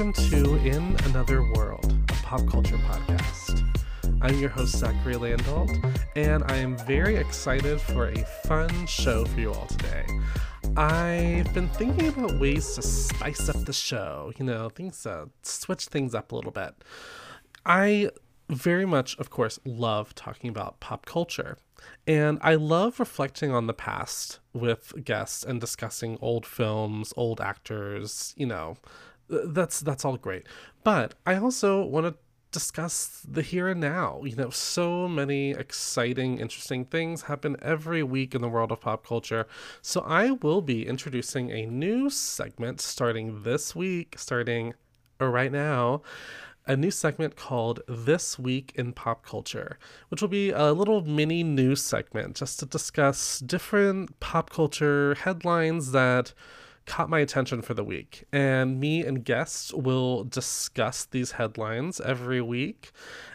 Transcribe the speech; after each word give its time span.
welcome 0.00 0.30
to 0.30 0.54
In 0.64 0.96
Another 1.10 1.42
World, 1.42 1.94
a 2.08 2.12
pop 2.22 2.46
culture 2.48 2.78
podcast. 2.78 3.62
I'm 4.22 4.38
your 4.38 4.48
host, 4.48 4.78
Zachary 4.78 5.16
Landolt, 5.16 5.68
and 6.16 6.42
I 6.50 6.56
am 6.56 6.78
very 6.86 7.16
excited 7.16 7.78
for 7.78 8.08
a 8.08 8.24
fun 8.46 8.86
show 8.86 9.26
for 9.26 9.38
you 9.38 9.52
all 9.52 9.66
today. 9.66 10.06
I've 10.74 11.52
been 11.52 11.68
thinking 11.68 12.08
about 12.08 12.40
ways 12.40 12.76
to 12.76 12.82
spice 12.82 13.50
up 13.50 13.66
the 13.66 13.74
show, 13.74 14.32
you 14.38 14.46
know, 14.46 14.70
things 14.70 15.02
to 15.02 15.28
switch 15.42 15.84
things 15.84 16.14
up 16.14 16.32
a 16.32 16.34
little 16.34 16.50
bit. 16.50 16.72
I 17.66 18.08
very 18.48 18.86
much, 18.86 19.18
of 19.18 19.28
course, 19.28 19.60
love 19.66 20.14
talking 20.14 20.48
about 20.48 20.80
pop 20.80 21.04
culture. 21.04 21.58
And 22.06 22.38
I 22.40 22.54
love 22.54 23.00
reflecting 23.00 23.52
on 23.52 23.66
the 23.66 23.74
past 23.74 24.38
with 24.54 25.04
guests 25.04 25.44
and 25.44 25.60
discussing 25.60 26.16
old 26.22 26.46
films, 26.46 27.12
old 27.18 27.38
actors, 27.38 28.32
you 28.38 28.46
know. 28.46 28.78
That's 29.30 29.80
that's 29.80 30.04
all 30.04 30.16
great. 30.16 30.46
But 30.84 31.14
I 31.26 31.36
also 31.36 31.84
want 31.84 32.06
to 32.06 32.14
discuss 32.52 33.24
the 33.28 33.42
here 33.42 33.68
and 33.68 33.80
now. 33.80 34.22
You 34.24 34.36
know, 34.36 34.50
so 34.50 35.06
many 35.06 35.52
exciting, 35.52 36.38
interesting 36.38 36.84
things 36.84 37.22
happen 37.22 37.56
every 37.62 38.02
week 38.02 38.34
in 38.34 38.42
the 38.42 38.48
world 38.48 38.72
of 38.72 38.80
pop 38.80 39.06
culture. 39.06 39.46
So 39.82 40.00
I 40.00 40.32
will 40.32 40.60
be 40.60 40.86
introducing 40.86 41.50
a 41.50 41.66
new 41.66 42.10
segment 42.10 42.80
starting 42.80 43.42
this 43.42 43.76
week, 43.76 44.16
starting 44.18 44.74
uh, 45.20 45.26
right 45.26 45.52
now 45.52 46.02
a 46.66 46.76
new 46.76 46.90
segment 46.90 47.36
called 47.36 47.80
This 47.88 48.38
Week 48.38 48.72
in 48.76 48.92
Pop 48.92 49.24
Culture, 49.26 49.78
which 50.08 50.20
will 50.20 50.28
be 50.28 50.50
a 50.50 50.72
little 50.72 51.02
mini 51.02 51.42
news 51.42 51.82
segment 51.82 52.36
just 52.36 52.60
to 52.60 52.66
discuss 52.66 53.40
different 53.40 54.20
pop 54.20 54.50
culture 54.50 55.14
headlines 55.14 55.92
that 55.92 56.32
caught 56.90 57.08
my 57.08 57.20
attention 57.20 57.62
for 57.62 57.72
the 57.72 57.84
week. 57.84 58.24
And 58.32 58.80
me 58.80 59.06
and 59.06 59.24
guests 59.24 59.72
will 59.72 60.24
discuss 60.24 61.04
these 61.04 61.32
headlines 61.32 62.00
every 62.00 62.40
week 62.40 62.90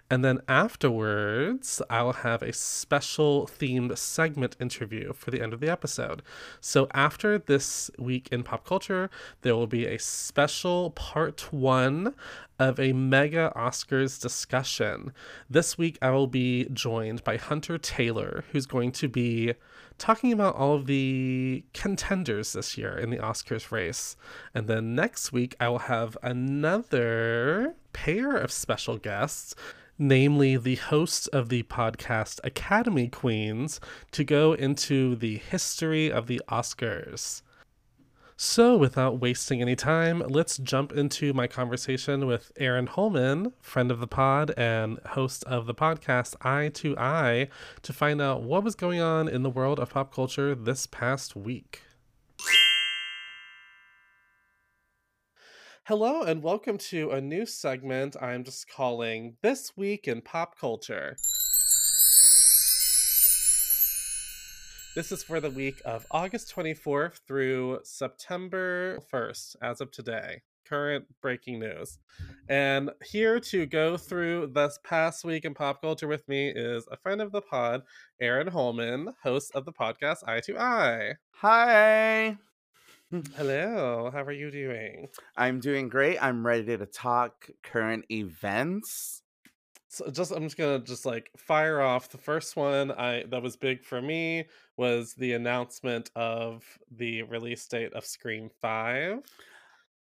and 0.10 0.24
then 0.24 0.40
afterwards, 0.48 1.82
I'll 1.90 2.14
have 2.14 2.44
a 2.44 2.54
special 2.54 3.48
themed 3.48 3.98
segment 3.98 4.56
interview 4.60 5.14
for 5.14 5.32
the 5.32 5.42
end 5.42 5.52
of 5.52 5.60
the 5.60 5.70
episode. 5.70 6.22
So 6.62 6.88
after 6.94 7.40
this 7.40 7.90
week 7.98 8.30
in 8.32 8.44
pop 8.44 8.68
culture, 8.68 9.10
there 9.42 9.56
will 9.56 9.66
be 9.66 9.88
a 9.88 9.98
special 9.98 10.92
part 10.92 11.52
one 11.52 12.14
of 12.60 12.80
a 12.80 12.94
mega 12.94 13.52
Oscars 13.56 14.22
discussion. 14.22 15.12
This 15.50 15.76
week, 15.76 15.98
I 16.04 16.12
will 16.12 16.28
be 16.28 16.68
joined 16.72 17.24
by 17.24 17.38
Hunter 17.38 17.80
Taylor, 17.80 18.44
who's 18.52 18.68
going 18.68 18.92
to 18.94 19.10
be 19.10 19.56
talking 19.98 20.32
about 20.32 20.56
all 20.56 20.76
of 20.76 20.86
the 20.86 21.64
contenders 21.74 22.54
this 22.54 22.78
year 22.78 22.98
in 22.98 23.10
the 23.10 23.18
Oscars 23.18 23.72
race. 23.72 24.16
And 24.54 24.68
then 24.68 24.96
next 24.96 25.32
week, 25.32 25.56
I 25.60 25.70
will 25.70 25.80
have 25.80 26.18
another 26.22 27.76
pair 27.94 28.36
of 28.36 28.52
special 28.52 28.98
guests 28.98 29.56
namely 29.98 30.58
the 30.58 30.76
hosts 30.76 31.28
of 31.28 31.50
the 31.50 31.64
podcast 31.64 32.40
Academy 32.44 33.08
Queens, 33.08 33.80
to 34.12 34.24
go 34.24 34.54
into 34.54 35.16
the 35.16 35.38
history 35.38 36.12
of 36.12 36.28
the 36.28 36.42
Oscars. 36.50 37.42
So, 38.38 38.76
without 38.76 39.22
wasting 39.22 39.62
any 39.62 39.78
time, 39.78 40.20
let's 40.28 40.58
jump 40.58 40.92
into 40.92 41.32
my 41.32 41.48
conversation 41.48 42.28
with 42.28 42.52
Aaron 42.58 42.86
Holman, 42.86 43.54
friend 43.62 43.90
of 43.90 44.02
the 44.02 44.08
pod 44.08 44.52
and 44.58 45.00
host 45.06 45.46
of 45.46 45.68
the 45.68 45.74
podcast 45.74 46.36
Eye 46.42 46.68
to 46.74 46.98
Eye, 46.98 47.48
to 47.82 47.94
find 47.94 48.22
out 48.22 48.44
what 48.44 48.66
was 48.66 48.76
going 48.76 49.00
on 49.00 49.30
in 49.30 49.44
the 49.44 49.50
world 49.50 49.80
of 49.80 49.92
pop 49.92 50.14
culture 50.14 50.54
this 50.54 50.86
past 50.86 51.38
week. 51.38 51.84
Hello, 55.86 56.24
and 56.24 56.44
welcome 56.44 56.78
to 56.80 57.12
a 57.12 57.22
new 57.22 57.46
segment 57.46 58.18
I'm 58.22 58.44
just 58.44 58.70
calling 58.70 59.38
This 59.44 59.78
Week 59.78 60.10
in 60.10 60.22
Pop 60.22 60.60
Culture. 60.60 61.16
This 64.96 65.12
is 65.12 65.24
for 65.24 65.42
the 65.42 65.50
week 65.50 65.82
of 65.84 66.08
August 66.10 66.56
24th 66.56 67.20
through 67.28 67.80
September 67.84 68.98
1st, 69.12 69.58
as 69.62 69.82
of 69.82 69.92
today. 69.92 70.42
Current 70.66 71.04
breaking 71.22 71.60
news. 71.60 72.00
And 72.48 72.92
here 73.04 73.42
to 73.42 73.66
go 73.66 73.98
through 73.98 74.52
this 74.56 74.80
past 74.86 75.26
week 75.26 75.44
in 75.44 75.54
pop 75.54 75.82
culture 75.82 76.08
with 76.08 76.26
me 76.30 76.48
is 76.48 76.88
a 76.90 76.96
friend 76.96 77.22
of 77.22 77.34
the 77.34 77.42
pod, 77.42 77.82
Aaron 78.22 78.48
Holman, 78.48 79.10
host 79.22 79.52
of 79.54 79.66
the 79.66 79.74
podcast 79.74 80.20
Eye 80.26 80.40
to 80.46 80.58
Eye. 80.58 81.16
Hi. 81.42 82.38
Hello, 83.36 84.10
how 84.14 84.24
are 84.24 84.32
you 84.32 84.50
doing? 84.50 85.10
I'm 85.36 85.60
doing 85.60 85.90
great. 85.90 86.24
I'm 86.24 86.48
ready 86.48 86.78
to 86.78 86.86
talk 86.86 87.50
current 87.64 88.06
events. 88.10 89.24
So 89.96 90.12
just 90.12 90.32
I'm 90.32 90.44
just 90.44 90.58
gonna 90.58 90.80
just 90.80 91.06
like 91.06 91.32
fire 91.38 91.80
off 91.80 92.10
the 92.10 92.18
first 92.18 92.58
one 92.58 92.92
I 92.92 93.24
that 93.30 93.42
was 93.42 93.56
big 93.56 93.86
for 93.86 94.02
me 94.02 94.44
was 94.76 95.14
the 95.14 95.32
announcement 95.32 96.12
of 96.18 96.66
the 96.92 97.24
release 97.24 97.66
date 97.66 97.94
of 97.94 98.04
Scream 98.06 98.50
5. 98.62 99.22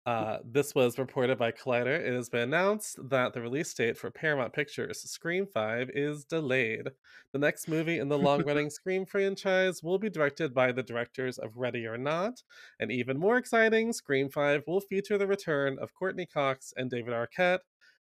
Uh, 0.06 0.38
this 0.46 0.76
was 0.76 1.00
reported 1.00 1.40
by 1.40 1.52
Collider. 1.52 2.00
It 2.00 2.14
has 2.14 2.30
been 2.30 2.42
announced 2.42 2.98
that 3.10 3.34
the 3.34 3.42
release 3.42 3.74
date 3.74 3.98
for 3.98 4.12
Paramount 4.12 4.54
Pictures' 4.54 5.02
Scream 5.02 5.48
5 5.48 5.90
is 5.96 6.26
delayed. 6.26 6.90
The 7.34 7.40
next 7.40 7.68
movie 7.68 7.98
in 7.98 8.08
the 8.08 8.20
long 8.20 8.44
running 8.44 8.70
Scream 8.72 9.06
franchise 9.08 9.82
will 9.82 9.98
be 9.98 10.12
directed 10.12 10.54
by 10.54 10.72
the 10.72 10.84
directors 10.84 11.40
of 11.40 11.58
Ready 11.58 11.88
or 11.88 11.98
Not. 11.98 12.44
And 12.80 12.92
even 12.92 13.20
more 13.20 13.38
exciting, 13.38 13.94
Scream 13.94 14.30
5 14.30 14.64
will 14.68 14.82
feature 14.82 15.18
the 15.18 15.28
return 15.28 15.78
of 15.80 15.94
Courteney 15.96 16.28
Cox 16.28 16.72
and 16.78 16.90
David 16.90 17.14
Arquette. 17.14 17.60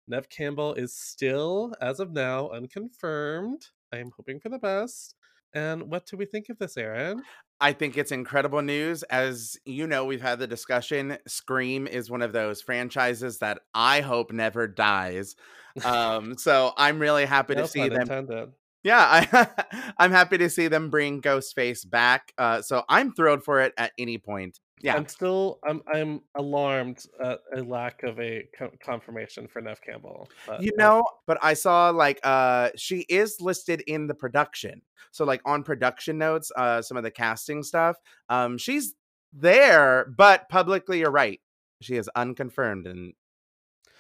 Neve 0.08 0.30
Campbell 0.30 0.74
is 0.76 0.94
still, 0.96 1.74
as 1.82 2.00
of 2.00 2.12
now, 2.12 2.50
unconfirmed. 2.50 3.68
I 3.94 3.98
am 3.98 4.12
hoping 4.16 4.40
for 4.40 4.50
the 4.50 4.60
best. 4.60 5.16
And 5.54 5.84
what 5.84 6.06
do 6.06 6.18
we 6.18 6.26
think 6.26 6.50
of 6.50 6.58
this, 6.60 6.78
Aaron? 6.78 7.24
I 7.62 7.72
think 7.72 7.98
it's 7.98 8.12
incredible 8.12 8.62
news. 8.62 9.04
As 9.04 9.58
you 9.66 9.88
know, 9.88 10.04
we've 10.06 10.22
had 10.22 10.40
the 10.40 10.48
discussion. 10.48 11.18
Scream 11.28 11.88
is 11.88 12.12
one 12.12 12.22
of 12.22 12.34
those 12.34 12.62
franchises 12.62 13.40
that 13.40 13.60
I 13.74 14.02
hope 14.02 14.32
never 14.34 14.68
dies. 14.68 15.36
Um, 15.84 16.38
so 16.38 16.74
I'm 16.78 17.00
really 17.00 17.26
happy 17.26 17.56
No 17.56 17.62
to 17.62 17.68
see 17.68 17.88
them. 17.88 18.02
intended. 18.02 18.50
Yeah, 18.84 19.00
I, 19.00 19.48
I'm 19.98 20.12
happy 20.12 20.38
to 20.38 20.50
see 20.50 20.68
them 20.68 20.90
bring 20.90 21.22
Ghostface 21.22 21.90
back. 21.90 22.34
Uh, 22.38 22.62
so 22.62 22.84
I'm 22.88 23.14
thrilled 23.14 23.44
for 23.44 23.62
it 23.62 23.74
at 23.78 23.94
any 23.98 24.18
point. 24.18 24.60
Yeah, 24.82 24.96
I'm 24.96 25.08
still 25.08 25.60
I'm 25.68 25.82
I'm 25.94 26.22
alarmed 26.36 27.06
at 27.24 27.40
a 27.56 27.62
lack 27.64 28.04
of 28.04 28.20
a 28.20 28.48
co- 28.58 28.74
confirmation 28.84 29.48
for 29.48 29.62
Neve 29.62 29.82
Campbell. 29.82 30.30
But 30.46 30.62
you 30.62 30.72
uh, 30.78 30.78
know, 30.78 31.04
but 31.26 31.38
I 31.42 31.54
saw 31.54 31.90
like 31.90 32.20
uh 32.24 32.70
she 32.76 33.00
is 33.10 33.40
listed 33.40 33.82
in 33.88 34.08
the 34.08 34.14
production. 34.14 34.82
So 35.12 35.24
like 35.26 35.42
on 35.46 35.64
production 35.64 36.18
notes, 36.18 36.52
uh 36.56 36.82
some 36.82 36.98
of 36.98 37.04
the 37.04 37.12
casting 37.12 37.64
stuff, 37.64 37.98
um 38.30 38.58
she's 38.58 38.96
there, 39.34 40.14
but 40.18 40.50
publicly 40.50 41.00
you're 41.00 41.12
right. 41.12 41.40
She 41.82 41.96
is 41.96 42.10
unconfirmed 42.16 42.86
and 42.86 43.14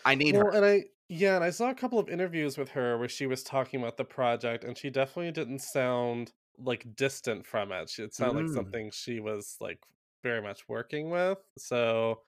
I 0.03 0.16
need 0.16 0.35
well, 0.35 0.46
her. 0.46 0.50
and 0.52 0.66
I 0.66 0.85
yeah, 1.08 1.35
and 1.35 1.44
I 1.44 1.52
saw 1.52 1.69
a 1.69 1.75
couple 1.75 2.00
of 2.00 2.09
interviews 2.09 2.58
with 2.58 2.69
her 2.69 2.97
where 2.97 3.08
she 3.09 3.28
was 3.28 3.44
talking 3.44 3.80
about 3.80 3.97
the 3.97 4.06
project, 4.06 4.64
and 4.64 4.78
she 4.78 4.90
definitely 4.90 5.31
didn't 5.31 5.59
sound 5.59 6.31
like 6.58 6.96
distant 6.96 7.46
from 7.46 7.72
it. 7.72 7.90
She, 7.90 8.02
it 8.03 8.14
sounded 8.14 8.38
like 8.41 8.46
Mm. 8.47 8.53
something 8.53 8.91
she 8.91 9.19
was 9.19 9.56
like 9.59 9.80
very 10.25 10.41
much 10.41 10.68
working 10.68 11.12
with. 11.12 11.38
So 11.59 12.22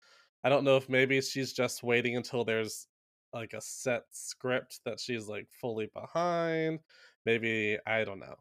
I 0.44 0.50
don't 0.50 0.64
know 0.64 0.78
if 0.78 0.88
maybe 0.88 1.20
she's 1.20 1.52
just 1.52 1.82
waiting 1.82 2.16
until 2.16 2.46
there's 2.46 2.86
like 3.34 3.54
a 3.54 3.60
set 3.60 4.04
script 4.12 4.82
that 4.86 5.00
she's 5.00 5.28
like 5.28 5.48
fully 5.60 5.90
behind. 5.94 6.80
Maybe 7.26 7.80
I 7.88 8.04
don't 8.04 8.20
know. 8.20 8.36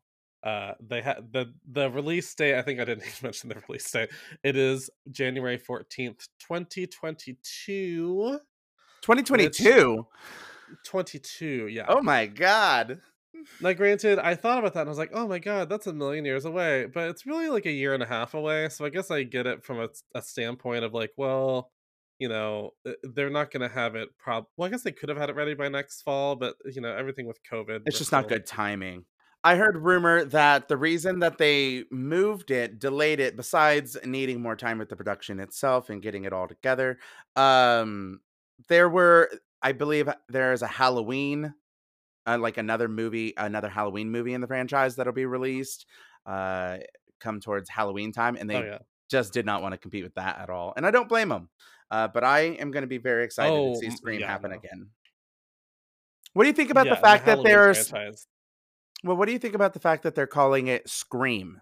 Uh, 0.44 0.74
they 0.86 1.00
had 1.00 1.32
the 1.32 1.54
the 1.72 1.90
release 1.90 2.32
date. 2.34 2.56
I 2.56 2.62
think 2.62 2.80
I 2.80 2.84
didn't 2.84 3.04
even 3.06 3.14
mention 3.22 3.48
the 3.48 3.62
release 3.66 3.90
date. 3.90 4.10
It 4.44 4.56
is 4.56 4.90
January 5.10 5.56
fourteenth, 5.56 6.28
twenty 6.38 6.86
twenty 6.86 7.38
two. 7.42 8.38
2022. 9.02 10.06
22 10.84 11.68
yeah 11.68 11.84
Oh 11.88 12.02
my 12.02 12.26
god. 12.26 13.00
Now 13.60 13.72
granted 13.72 14.18
i 14.18 14.34
thought 14.34 14.58
about 14.58 14.74
that 14.74 14.80
and 14.80 14.88
i 14.88 14.90
was 14.90 14.98
like 14.98 15.10
oh 15.12 15.26
my 15.26 15.38
god 15.38 15.68
that's 15.68 15.86
a 15.86 15.92
million 15.92 16.24
years 16.24 16.44
away 16.44 16.86
but 16.86 17.08
it's 17.08 17.26
really 17.26 17.48
like 17.48 17.66
a 17.66 17.70
year 17.70 17.94
and 17.94 18.02
a 18.02 18.06
half 18.06 18.34
away 18.34 18.68
so 18.68 18.84
i 18.84 18.88
guess 18.88 19.10
i 19.10 19.22
get 19.22 19.46
it 19.46 19.64
from 19.64 19.80
a, 19.80 19.88
a 20.14 20.22
standpoint 20.22 20.84
of 20.84 20.92
like 20.94 21.10
well 21.16 21.70
you 22.18 22.28
know 22.28 22.70
uh, 22.86 22.92
they're 23.14 23.30
not 23.30 23.50
going 23.50 23.68
to 23.68 23.74
have 23.74 23.94
it 23.94 24.08
prob 24.18 24.44
well 24.56 24.66
i 24.66 24.70
guess 24.70 24.82
they 24.82 24.92
could 24.92 25.08
have 25.08 25.18
had 25.18 25.30
it 25.30 25.36
ready 25.36 25.54
by 25.54 25.68
next 25.68 26.02
fall 26.02 26.36
but 26.36 26.54
you 26.72 26.80
know 26.80 26.94
everything 26.94 27.26
with 27.26 27.38
covid 27.50 27.82
It's 27.86 27.98
just 27.98 28.12
not 28.12 28.28
good 28.28 28.46
timing. 28.46 29.04
I 29.44 29.54
heard 29.54 29.76
rumor 29.76 30.24
that 30.24 30.66
the 30.66 30.76
reason 30.76 31.20
that 31.20 31.38
they 31.38 31.84
moved 31.92 32.50
it, 32.50 32.80
delayed 32.80 33.20
it, 33.20 33.36
besides 33.36 33.96
needing 34.04 34.42
more 34.42 34.56
time 34.56 34.76
with 34.78 34.88
the 34.88 34.96
production 34.96 35.38
itself 35.38 35.88
and 35.88 36.02
getting 36.02 36.24
it 36.24 36.32
all 36.32 36.48
together, 36.48 36.98
um, 37.36 38.18
there 38.68 38.88
were, 38.88 39.30
I 39.62 39.70
believe, 39.70 40.08
there 40.28 40.52
is 40.52 40.62
a 40.62 40.66
Halloween, 40.66 41.54
uh, 42.26 42.38
like 42.38 42.56
another 42.56 42.88
movie, 42.88 43.34
another 43.36 43.68
Halloween 43.68 44.10
movie 44.10 44.34
in 44.34 44.40
the 44.40 44.46
franchise 44.46 44.96
that'll 44.96 45.12
be 45.12 45.26
released, 45.26 45.86
uh, 46.26 46.78
come 47.20 47.40
towards 47.40 47.68
Halloween 47.70 48.12
time, 48.12 48.36
and 48.38 48.48
they 48.50 48.56
oh 48.56 48.62
yeah 48.64 48.78
just 49.08 49.32
did 49.32 49.46
not 49.46 49.62
want 49.62 49.72
to 49.72 49.78
compete 49.78 50.02
with 50.02 50.14
that 50.16 50.40
at 50.40 50.50
all, 50.50 50.72
and 50.76 50.84
I 50.84 50.90
don't 50.90 51.08
blame 51.08 51.28
them. 51.28 51.48
Uh, 51.90 52.08
but 52.08 52.24
I 52.24 52.40
am 52.40 52.72
going 52.72 52.82
to 52.82 52.88
be 52.88 52.98
very 52.98 53.24
excited 53.24 53.52
Oh, 53.54 53.74
to 53.74 53.78
see 53.78 53.90
Scream 53.90 54.18
yeah, 54.20 54.26
happen 54.26 54.50
no. 54.50 54.56
again. 54.56 54.88
What 56.32 56.42
do 56.42 56.48
you 56.48 56.52
think 56.54 56.70
about 56.70 56.86
yeah, 56.86 56.94
the 56.96 57.00
fact 57.00 57.26
that 57.26 57.42
there's 57.44 57.88
franchise. 57.88 58.26
well? 59.04 59.16
What 59.16 59.26
do 59.26 59.32
you 59.32 59.38
think 59.38 59.54
about 59.54 59.72
the 59.72 59.78
fact 59.78 60.02
that 60.02 60.14
they're 60.16 60.26
calling 60.26 60.66
it 60.66 60.88
Scream? 60.90 61.60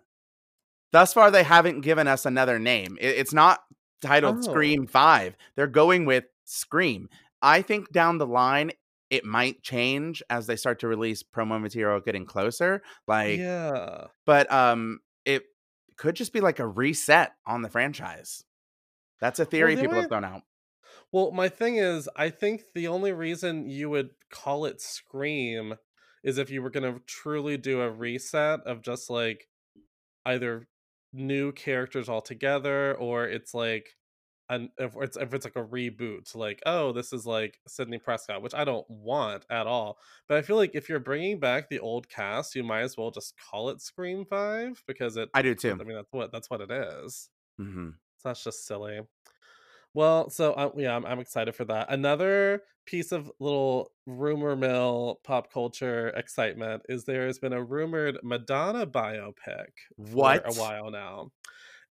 Thus 0.92 1.12
far, 1.12 1.30
they 1.30 1.42
haven't 1.42 1.82
given 1.82 2.08
us 2.08 2.24
another 2.24 2.58
name. 2.58 2.96
It- 3.00 3.16
it's 3.18 3.34
not 3.34 3.60
titled 4.00 4.38
Oh. 4.38 4.40
Scream 4.42 4.86
Five. 4.86 5.36
They're 5.56 5.66
going 5.66 6.06
with 6.06 6.24
Scream. 6.44 7.08
I 7.42 7.60
think 7.62 7.92
down 7.92 8.16
the 8.18 8.26
line 8.26 8.72
it 9.14 9.24
might 9.24 9.62
change 9.62 10.24
as 10.28 10.48
they 10.48 10.56
start 10.56 10.80
to 10.80 10.88
release 10.88 11.22
promo 11.22 11.60
material 11.60 12.00
getting 12.00 12.26
closer. 12.26 12.82
Like, 13.06 13.38
yeah. 13.38 14.06
but 14.26 14.50
um, 14.52 14.98
it 15.24 15.44
could 15.96 16.16
just 16.16 16.32
be 16.32 16.40
like 16.40 16.58
a 16.58 16.66
reset 16.66 17.30
on 17.46 17.62
the 17.62 17.68
franchise. 17.68 18.42
That's 19.20 19.38
a 19.38 19.44
theory 19.44 19.76
the 19.76 19.82
people 19.82 19.94
way- 19.94 20.00
have 20.00 20.10
thrown 20.10 20.24
out. 20.24 20.42
Well, 21.12 21.30
my 21.30 21.48
thing 21.48 21.76
is, 21.76 22.08
I 22.16 22.28
think 22.30 22.62
the 22.74 22.88
only 22.88 23.12
reason 23.12 23.68
you 23.68 23.88
would 23.88 24.10
call 24.32 24.64
it 24.64 24.80
Scream 24.80 25.76
is 26.24 26.38
if 26.38 26.50
you 26.50 26.60
were 26.60 26.70
going 26.70 26.92
to 26.92 27.00
truly 27.06 27.56
do 27.56 27.82
a 27.82 27.90
reset 27.90 28.60
of 28.66 28.82
just 28.82 29.08
like 29.08 29.46
either 30.26 30.66
new 31.12 31.52
characters 31.52 32.08
altogether 32.08 32.96
or 32.96 33.28
it's 33.28 33.54
like 33.54 33.90
an 34.50 34.70
if 34.78 34.94
it's 35.00 35.16
if 35.16 35.32
it's 35.32 35.46
like 35.46 35.56
a 35.56 35.64
reboot 35.64 36.34
like 36.34 36.60
oh 36.66 36.92
this 36.92 37.12
is 37.12 37.24
like 37.24 37.58
Sidney 37.66 37.98
Prescott 37.98 38.42
which 38.42 38.54
I 38.54 38.64
don't 38.64 38.88
want 38.90 39.44
at 39.48 39.66
all 39.66 39.98
but 40.28 40.36
I 40.36 40.42
feel 40.42 40.56
like 40.56 40.72
if 40.74 40.88
you're 40.88 41.00
bringing 41.00 41.40
back 41.40 41.68
the 41.70 41.80
old 41.80 42.08
cast 42.08 42.54
you 42.54 42.62
might 42.62 42.82
as 42.82 42.96
well 42.96 43.10
just 43.10 43.34
call 43.38 43.70
it 43.70 43.80
Scream 43.80 44.26
5 44.26 44.82
because 44.86 45.16
it 45.16 45.30
I 45.32 45.42
do 45.42 45.54
too. 45.54 45.72
I 45.72 45.84
mean 45.84 45.96
that's 45.96 46.12
what 46.12 46.30
that's 46.32 46.50
what 46.50 46.60
it 46.60 46.70
is 46.70 47.30
Mm-hmm. 47.60 47.90
so 48.18 48.28
that's 48.28 48.42
just 48.42 48.66
silly. 48.66 49.00
Well, 49.94 50.28
so 50.28 50.54
uh, 50.54 50.70
yeah, 50.76 50.96
I'm, 50.96 51.06
I'm 51.06 51.20
excited 51.20 51.54
for 51.54 51.64
that. 51.66 51.86
Another 51.92 52.62
piece 52.84 53.12
of 53.12 53.30
little 53.38 53.92
rumor 54.06 54.56
mill 54.56 55.20
pop 55.22 55.52
culture 55.52 56.08
excitement 56.08 56.82
is 56.88 57.04
there 57.04 57.26
has 57.26 57.38
been 57.38 57.52
a 57.52 57.62
rumored 57.62 58.18
Madonna 58.24 58.86
biopic 58.86 59.68
for 59.96 60.34
a 60.44 60.52
while 60.54 60.90
now. 60.90 61.30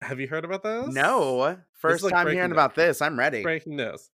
Have 0.03 0.21
you 0.21 0.29
heard 0.29 0.45
about 0.45 0.63
this? 0.63 0.95
No, 0.95 1.59
first 1.73 2.09
time 2.09 2.29
hearing 2.29 2.51
news. 2.51 2.53
about 2.53 2.75
this. 2.75 3.03
I'm 3.03 3.19
ready. 3.19 3.43
Breaking 3.43 3.77
news. 3.77 4.11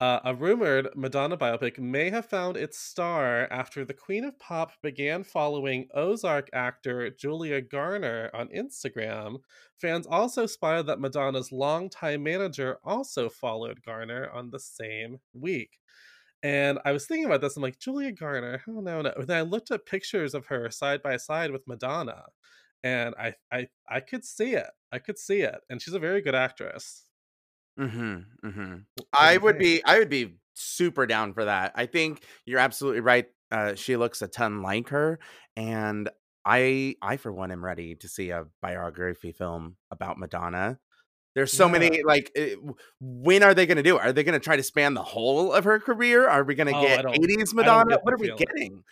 Uh, 0.00 0.18
a 0.24 0.34
rumored 0.34 0.88
Madonna 0.96 1.36
biopic 1.36 1.78
may 1.78 2.08
have 2.08 2.24
found 2.24 2.56
its 2.56 2.78
star 2.78 3.46
after 3.50 3.84
the 3.84 3.92
Queen 3.92 4.24
of 4.24 4.38
Pop 4.38 4.72
began 4.82 5.22
following 5.22 5.88
Ozark 5.94 6.48
actor 6.54 7.10
Julia 7.10 7.60
Garner 7.60 8.30
on 8.32 8.48
Instagram. 8.48 9.40
Fans 9.78 10.06
also 10.06 10.46
spotted 10.46 10.86
that 10.86 11.00
Madonna's 11.00 11.52
longtime 11.52 12.22
manager 12.22 12.78
also 12.82 13.28
followed 13.28 13.82
Garner 13.84 14.30
on 14.32 14.50
the 14.50 14.58
same 14.58 15.18
week. 15.34 15.78
And 16.42 16.78
I 16.86 16.92
was 16.92 17.06
thinking 17.06 17.26
about 17.26 17.42
this. 17.42 17.58
I'm 17.58 17.62
like, 17.62 17.78
Julia 17.78 18.12
Garner, 18.12 18.62
oh 18.68 18.80
no, 18.80 19.02
no. 19.02 19.12
And 19.14 19.26
then 19.26 19.36
I 19.36 19.42
looked 19.42 19.70
at 19.70 19.84
pictures 19.84 20.34
of 20.34 20.46
her 20.46 20.70
side 20.70 21.02
by 21.02 21.18
side 21.18 21.50
with 21.50 21.66
Madonna, 21.66 22.24
and 22.82 23.14
I, 23.18 23.34
I, 23.52 23.68
I 23.88 24.00
could 24.00 24.24
see 24.24 24.54
it. 24.54 24.70
I 24.92 24.98
could 24.98 25.18
see 25.18 25.40
it. 25.42 25.60
And 25.68 25.80
she's 25.80 25.94
a 25.94 25.98
very 25.98 26.20
good 26.22 26.34
actress. 26.34 27.04
hmm 27.78 28.18
hmm 28.42 28.74
What 28.96 29.06
do 29.20 29.26
I 29.26 29.36
would 29.36 29.58
be 29.58 29.82
I 29.84 29.98
would 29.98 30.08
be 30.10 30.36
super 30.54 31.06
down 31.06 31.32
for 31.32 31.44
that. 31.46 31.72
I 31.74 31.86
think 31.86 32.22
you're 32.44 32.58
absolutely 32.60 33.00
right. 33.00 33.26
Uh, 33.50 33.74
she 33.74 33.96
looks 33.96 34.22
a 34.22 34.28
ton 34.28 34.62
like 34.62 34.88
her, 34.90 35.18
and 35.56 36.08
I 36.44 36.96
I 37.02 37.16
for 37.16 37.32
one 37.32 37.50
am 37.50 37.64
ready 37.64 37.94
to 37.96 38.08
see 38.08 38.30
a 38.30 38.46
biography 38.62 39.32
film 39.32 39.76
about 39.90 40.18
Madonna. 40.18 40.78
There's 41.34 41.52
so 41.52 41.66
Yeah. 41.66 41.72
many 41.72 42.02
like 42.04 42.30
eh, 42.36 42.54
w- 42.56 42.74
when 43.00 43.42
are 43.42 43.54
they 43.54 43.66
going 43.66 43.76
to 43.78 43.82
do? 43.84 43.96
it? 43.96 44.02
Are 44.02 44.12
they 44.12 44.24
going 44.24 44.38
to 44.38 44.44
try 44.44 44.56
to 44.56 44.62
span 44.64 44.94
the 44.94 45.02
whole 45.02 45.52
of 45.52 45.64
her 45.64 45.78
career? 45.80 46.28
Are 46.28 46.44
we 46.44 46.54
going 46.56 46.66
to 46.66 46.74
Oh, 46.74 46.80
get 46.80 47.04
80s 47.14 47.54
Madonna? 47.54 47.84
get 47.90 48.00
What 48.02 48.14
are 48.14 48.18
we 48.18 48.28
feeling. 48.28 48.38
getting? 48.38 48.84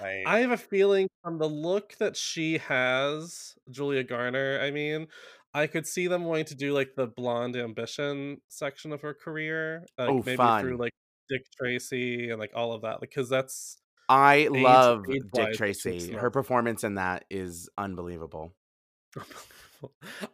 Like, 0.00 0.26
I 0.26 0.40
have 0.40 0.50
a 0.50 0.56
feeling 0.56 1.08
from 1.22 1.38
the 1.38 1.48
look 1.48 1.94
that 1.98 2.16
she 2.16 2.58
has, 2.58 3.54
Julia 3.70 4.02
Garner, 4.02 4.60
I 4.60 4.70
mean, 4.70 5.06
I 5.52 5.66
could 5.68 5.86
see 5.86 6.08
them 6.08 6.24
wanting 6.24 6.46
to 6.46 6.54
do 6.56 6.72
like 6.72 6.94
the 6.96 7.06
blonde 7.06 7.56
ambition 7.56 8.40
section 8.48 8.92
of 8.92 9.02
her 9.02 9.14
career. 9.14 9.84
Like 9.96 10.08
Oh, 10.08 10.22
maybe 10.26 10.36
fun. 10.36 10.62
through 10.62 10.76
like 10.78 10.92
Dick 11.28 11.42
Tracy 11.56 12.30
and 12.30 12.40
like 12.40 12.50
all 12.54 12.72
of 12.72 12.82
that. 12.82 13.00
Because 13.00 13.28
that's 13.28 13.76
I 14.08 14.34
age- 14.34 14.50
love 14.50 15.04
age-wise, 15.08 15.46
Dick 15.46 15.56
Tracy. 15.56 16.12
Her 16.12 16.30
performance 16.30 16.82
in 16.82 16.96
that 16.96 17.24
is 17.30 17.68
unbelievable. 17.78 18.52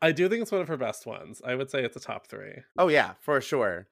I 0.00 0.12
do 0.12 0.28
think 0.28 0.42
it's 0.42 0.52
one 0.52 0.60
of 0.60 0.68
her 0.68 0.76
best 0.76 1.06
ones. 1.06 1.42
I 1.44 1.54
would 1.54 1.70
say 1.70 1.84
it's 1.84 1.96
a 1.96 2.00
top 2.00 2.28
three. 2.28 2.62
Oh 2.78 2.88
yeah, 2.88 3.14
for 3.20 3.40
sure. 3.40 3.88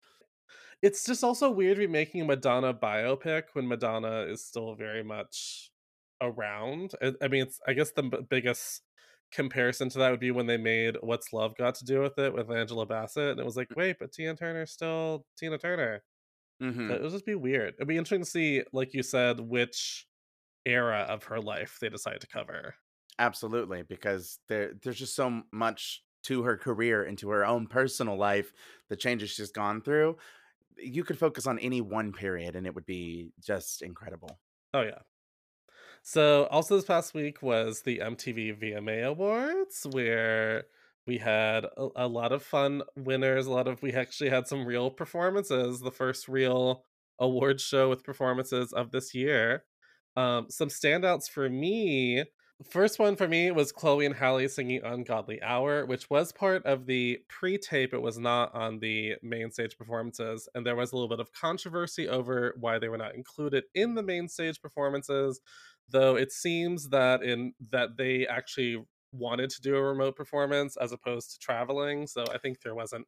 It's 0.82 1.04
just 1.04 1.24
also 1.24 1.50
weird 1.50 1.76
to 1.76 1.80
be 1.80 1.86
making 1.86 2.20
a 2.20 2.24
Madonna 2.24 2.72
biopic 2.74 3.44
when 3.54 3.66
Madonna 3.66 4.20
is 4.22 4.44
still 4.46 4.74
very 4.74 5.02
much 5.02 5.72
around. 6.20 6.92
I, 7.02 7.14
I 7.20 7.28
mean, 7.28 7.42
it's 7.42 7.60
I 7.66 7.72
guess 7.72 7.90
the 7.92 8.04
b- 8.04 8.18
biggest 8.28 8.82
comparison 9.32 9.88
to 9.90 9.98
that 9.98 10.10
would 10.10 10.20
be 10.20 10.30
when 10.30 10.46
they 10.46 10.56
made 10.56 10.96
"What's 11.00 11.32
Love 11.32 11.56
Got 11.56 11.74
to 11.76 11.84
Do 11.84 12.00
with 12.02 12.18
It" 12.18 12.32
with 12.32 12.50
Angela 12.50 12.86
Bassett, 12.86 13.30
and 13.32 13.40
it 13.40 13.44
was 13.44 13.56
like, 13.56 13.68
wait, 13.74 13.96
but 13.98 14.12
Tina 14.12 14.36
Turner's 14.36 14.72
still 14.72 15.26
Tina 15.36 15.58
Turner. 15.58 16.04
hmm 16.60 16.90
So 16.90 16.96
it 16.96 17.02
would 17.02 17.12
just 17.12 17.26
be 17.26 17.34
weird. 17.36 17.74
It'd 17.76 17.88
be 17.88 17.96
interesting 17.98 18.24
to 18.24 18.30
see, 18.30 18.64
like 18.72 18.94
you 18.94 19.02
said, 19.04 19.40
which 19.40 20.08
era 20.66 21.00
of 21.08 21.24
her 21.26 21.40
life 21.40 21.78
they 21.80 21.90
decide 21.90 22.20
to 22.22 22.28
cover. 22.28 22.76
Absolutely, 23.18 23.82
because 23.82 24.38
there 24.48 24.74
there's 24.74 24.98
just 24.98 25.16
so 25.16 25.42
much 25.52 26.04
to 26.24 26.42
her 26.44 26.56
career 26.56 27.02
and 27.02 27.18
to 27.18 27.30
her 27.30 27.44
own 27.44 27.66
personal 27.66 28.16
life, 28.16 28.52
the 28.88 28.96
changes 28.96 29.30
she's 29.30 29.50
gone 29.50 29.82
through. 29.82 30.16
You 30.78 31.04
could 31.04 31.18
focus 31.18 31.46
on 31.46 31.58
any 31.58 31.80
one 31.80 32.12
period 32.12 32.56
and 32.56 32.66
it 32.66 32.74
would 32.74 32.86
be 32.86 33.32
just 33.44 33.82
incredible. 33.82 34.38
Oh 34.74 34.82
yeah. 34.82 35.00
So 36.02 36.46
also 36.46 36.76
this 36.76 36.84
past 36.84 37.14
week 37.14 37.42
was 37.42 37.82
the 37.82 37.98
MTV 37.98 38.60
VMA 38.62 39.04
Awards 39.06 39.86
where 39.90 40.64
we 41.06 41.18
had 41.18 41.64
a, 41.64 41.88
a 41.96 42.08
lot 42.08 42.32
of 42.32 42.42
fun 42.42 42.82
winners, 42.96 43.46
a 43.46 43.50
lot 43.50 43.68
of 43.68 43.82
we 43.82 43.92
actually 43.92 44.30
had 44.30 44.46
some 44.46 44.66
real 44.66 44.90
performances, 44.90 45.80
the 45.80 45.90
first 45.90 46.28
real 46.28 46.84
award 47.18 47.60
show 47.60 47.88
with 47.88 48.04
performances 48.04 48.72
of 48.72 48.90
this 48.90 49.14
year. 49.14 49.64
Um 50.16 50.46
some 50.50 50.68
standouts 50.68 51.28
for 51.28 51.48
me 51.48 52.24
First 52.64 52.98
one 52.98 53.14
for 53.14 53.28
me 53.28 53.52
was 53.52 53.70
Chloe 53.70 54.04
and 54.04 54.14
Halle 54.16 54.48
singing 54.48 54.82
Ungodly 54.82 55.40
Hour, 55.42 55.86
which 55.86 56.10
was 56.10 56.32
part 56.32 56.66
of 56.66 56.86
the 56.86 57.20
pre 57.28 57.56
tape. 57.56 57.94
It 57.94 58.02
was 58.02 58.18
not 58.18 58.52
on 58.52 58.80
the 58.80 59.14
main 59.22 59.52
stage 59.52 59.78
performances. 59.78 60.48
And 60.54 60.66
there 60.66 60.74
was 60.74 60.90
a 60.90 60.96
little 60.96 61.08
bit 61.08 61.20
of 61.20 61.32
controversy 61.32 62.08
over 62.08 62.54
why 62.58 62.80
they 62.80 62.88
were 62.88 62.98
not 62.98 63.14
included 63.14 63.64
in 63.74 63.94
the 63.94 64.02
main 64.02 64.28
stage 64.28 64.60
performances. 64.60 65.40
Though 65.88 66.16
it 66.16 66.32
seems 66.32 66.88
that 66.88 67.22
in 67.22 67.52
that 67.70 67.96
they 67.96 68.26
actually 68.26 68.84
wanted 69.12 69.50
to 69.50 69.60
do 69.62 69.76
a 69.76 69.82
remote 69.82 70.16
performance 70.16 70.76
as 70.76 70.90
opposed 70.92 71.30
to 71.32 71.38
traveling. 71.38 72.08
So 72.08 72.24
I 72.32 72.38
think 72.38 72.60
there 72.60 72.74
wasn't 72.74 73.06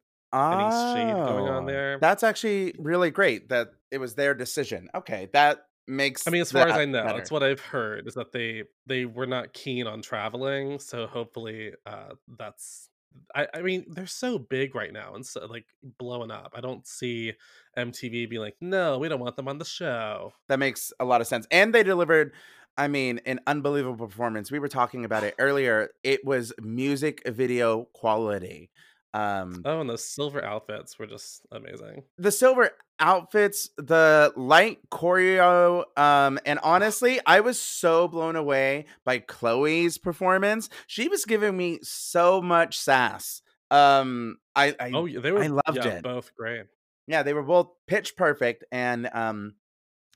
any 0.49 0.71
shade 0.71 1.21
going 1.25 1.47
on 1.47 1.65
Oh, 1.65 1.65
there. 1.65 1.99
That's 1.99 2.23
actually 2.23 2.73
really 2.79 3.11
great 3.11 3.49
that 3.49 3.69
it 3.91 3.99
was 3.99 4.15
their 4.15 4.33
decision. 4.33 4.89
Okay, 4.95 5.29
that 5.33 5.65
makes 5.87 6.27
I 6.27 6.31
mean, 6.31 6.41
as 6.41 6.51
far 6.51 6.67
as 6.67 6.75
I 6.75 6.85
know, 6.85 7.03
better. 7.03 7.19
it's 7.19 7.31
what 7.31 7.43
I've 7.43 7.59
heard 7.59 8.07
is 8.07 8.13
that 8.15 8.31
they 8.31 8.63
they 8.85 9.05
were 9.05 9.25
not 9.25 9.53
keen 9.53 9.87
on 9.87 10.01
traveling. 10.01 10.79
So 10.79 11.07
hopefully, 11.07 11.71
uh, 11.85 12.13
that's. 12.37 12.89
I, 13.35 13.45
I 13.53 13.61
mean, 13.61 13.85
they're 13.89 14.07
so 14.07 14.39
big 14.39 14.73
right 14.73 14.93
now 14.93 15.15
and 15.15 15.25
so 15.25 15.45
like 15.45 15.65
blowing 15.99 16.31
up. 16.31 16.53
I 16.55 16.61
don't 16.61 16.87
see 16.87 17.33
MTV 17.77 18.29
being 18.29 18.41
like, 18.41 18.55
no, 18.61 18.99
we 18.99 19.09
don't 19.09 19.19
want 19.19 19.35
them 19.35 19.49
on 19.49 19.57
the 19.57 19.65
show. 19.65 20.31
That 20.47 20.59
makes 20.59 20.93
a 20.97 21.03
lot 21.03 21.19
of 21.19 21.27
sense. 21.27 21.45
And 21.51 21.75
they 21.75 21.83
delivered, 21.83 22.31
I 22.77 22.87
mean, 22.87 23.19
an 23.25 23.41
unbelievable 23.47 24.07
performance. 24.07 24.49
We 24.49 24.59
were 24.59 24.69
talking 24.69 25.03
about 25.03 25.25
it 25.25 25.35
earlier. 25.39 25.89
It 26.03 26.23
was 26.23 26.53
music 26.61 27.21
video 27.27 27.89
quality. 27.91 28.69
Um 29.13 29.61
Oh, 29.65 29.81
and 29.81 29.89
those 29.89 30.03
silver 30.05 30.43
outfits 30.43 30.97
were 30.97 31.07
just 31.07 31.41
amazing. 31.51 32.03
the 32.17 32.31
silver 32.31 32.71
outfits, 32.99 33.69
the 33.77 34.31
light 34.35 34.79
choreo, 34.89 35.83
um, 35.97 36.39
and 36.45 36.59
honestly, 36.63 37.19
I 37.25 37.39
was 37.41 37.59
so 37.59 38.07
blown 38.07 38.35
away 38.35 38.85
by 39.03 39.19
Chloe's 39.19 39.97
performance. 39.97 40.69
She 40.87 41.07
was 41.09 41.25
giving 41.25 41.57
me 41.57 41.79
so 41.81 42.41
much 42.41 42.77
sass. 42.77 43.41
Um, 43.71 44.37
I, 44.55 44.75
I 44.79 44.91
Oh, 44.93 45.07
they 45.07 45.31
were. 45.31 45.41
I 45.43 45.47
loved 45.47 45.77
yeah, 45.77 45.87
it. 45.87 46.03
Both 46.03 46.33
great. 46.35 46.65
yeah, 47.07 47.23
they 47.23 47.33
were 47.33 47.43
both 47.43 47.69
pitch 47.87 48.15
perfect, 48.15 48.63
and 48.71 49.09
um, 49.13 49.55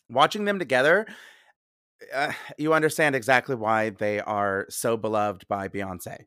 watching 0.09 0.45
them 0.45 0.59
together, 0.59 1.07
uh, 2.13 2.33
you 2.57 2.73
understand 2.73 3.15
exactly 3.15 3.55
why 3.55 3.89
they 3.89 4.19
are 4.19 4.65
so 4.69 4.95
beloved 4.97 5.47
by 5.47 5.67
Beyonce. 5.69 6.25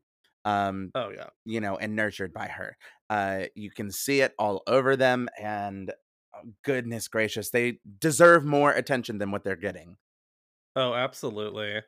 Um, 0.48 0.92
Oh 0.94 1.10
yeah. 1.10 1.30
you 1.44 1.60
know, 1.60 1.76
and 1.78 1.96
nurtured 1.96 2.32
by 2.32 2.48
her. 2.48 2.76
Uh, 3.10 3.46
you 3.54 3.70
can 3.70 3.90
see 3.90 4.20
it 4.20 4.34
all 4.38 4.62
over 4.66 4.96
them, 4.96 5.28
and 5.40 5.92
oh, 6.34 6.42
goodness 6.64 7.08
gracious, 7.08 7.50
they 7.50 7.80
deserve 7.98 8.44
more 8.44 8.72
attention 8.72 9.18
than 9.18 9.30
what 9.30 9.44
they're 9.44 9.56
getting. 9.56 9.96
Oh, 10.76 10.94
absolutely. 10.94 11.82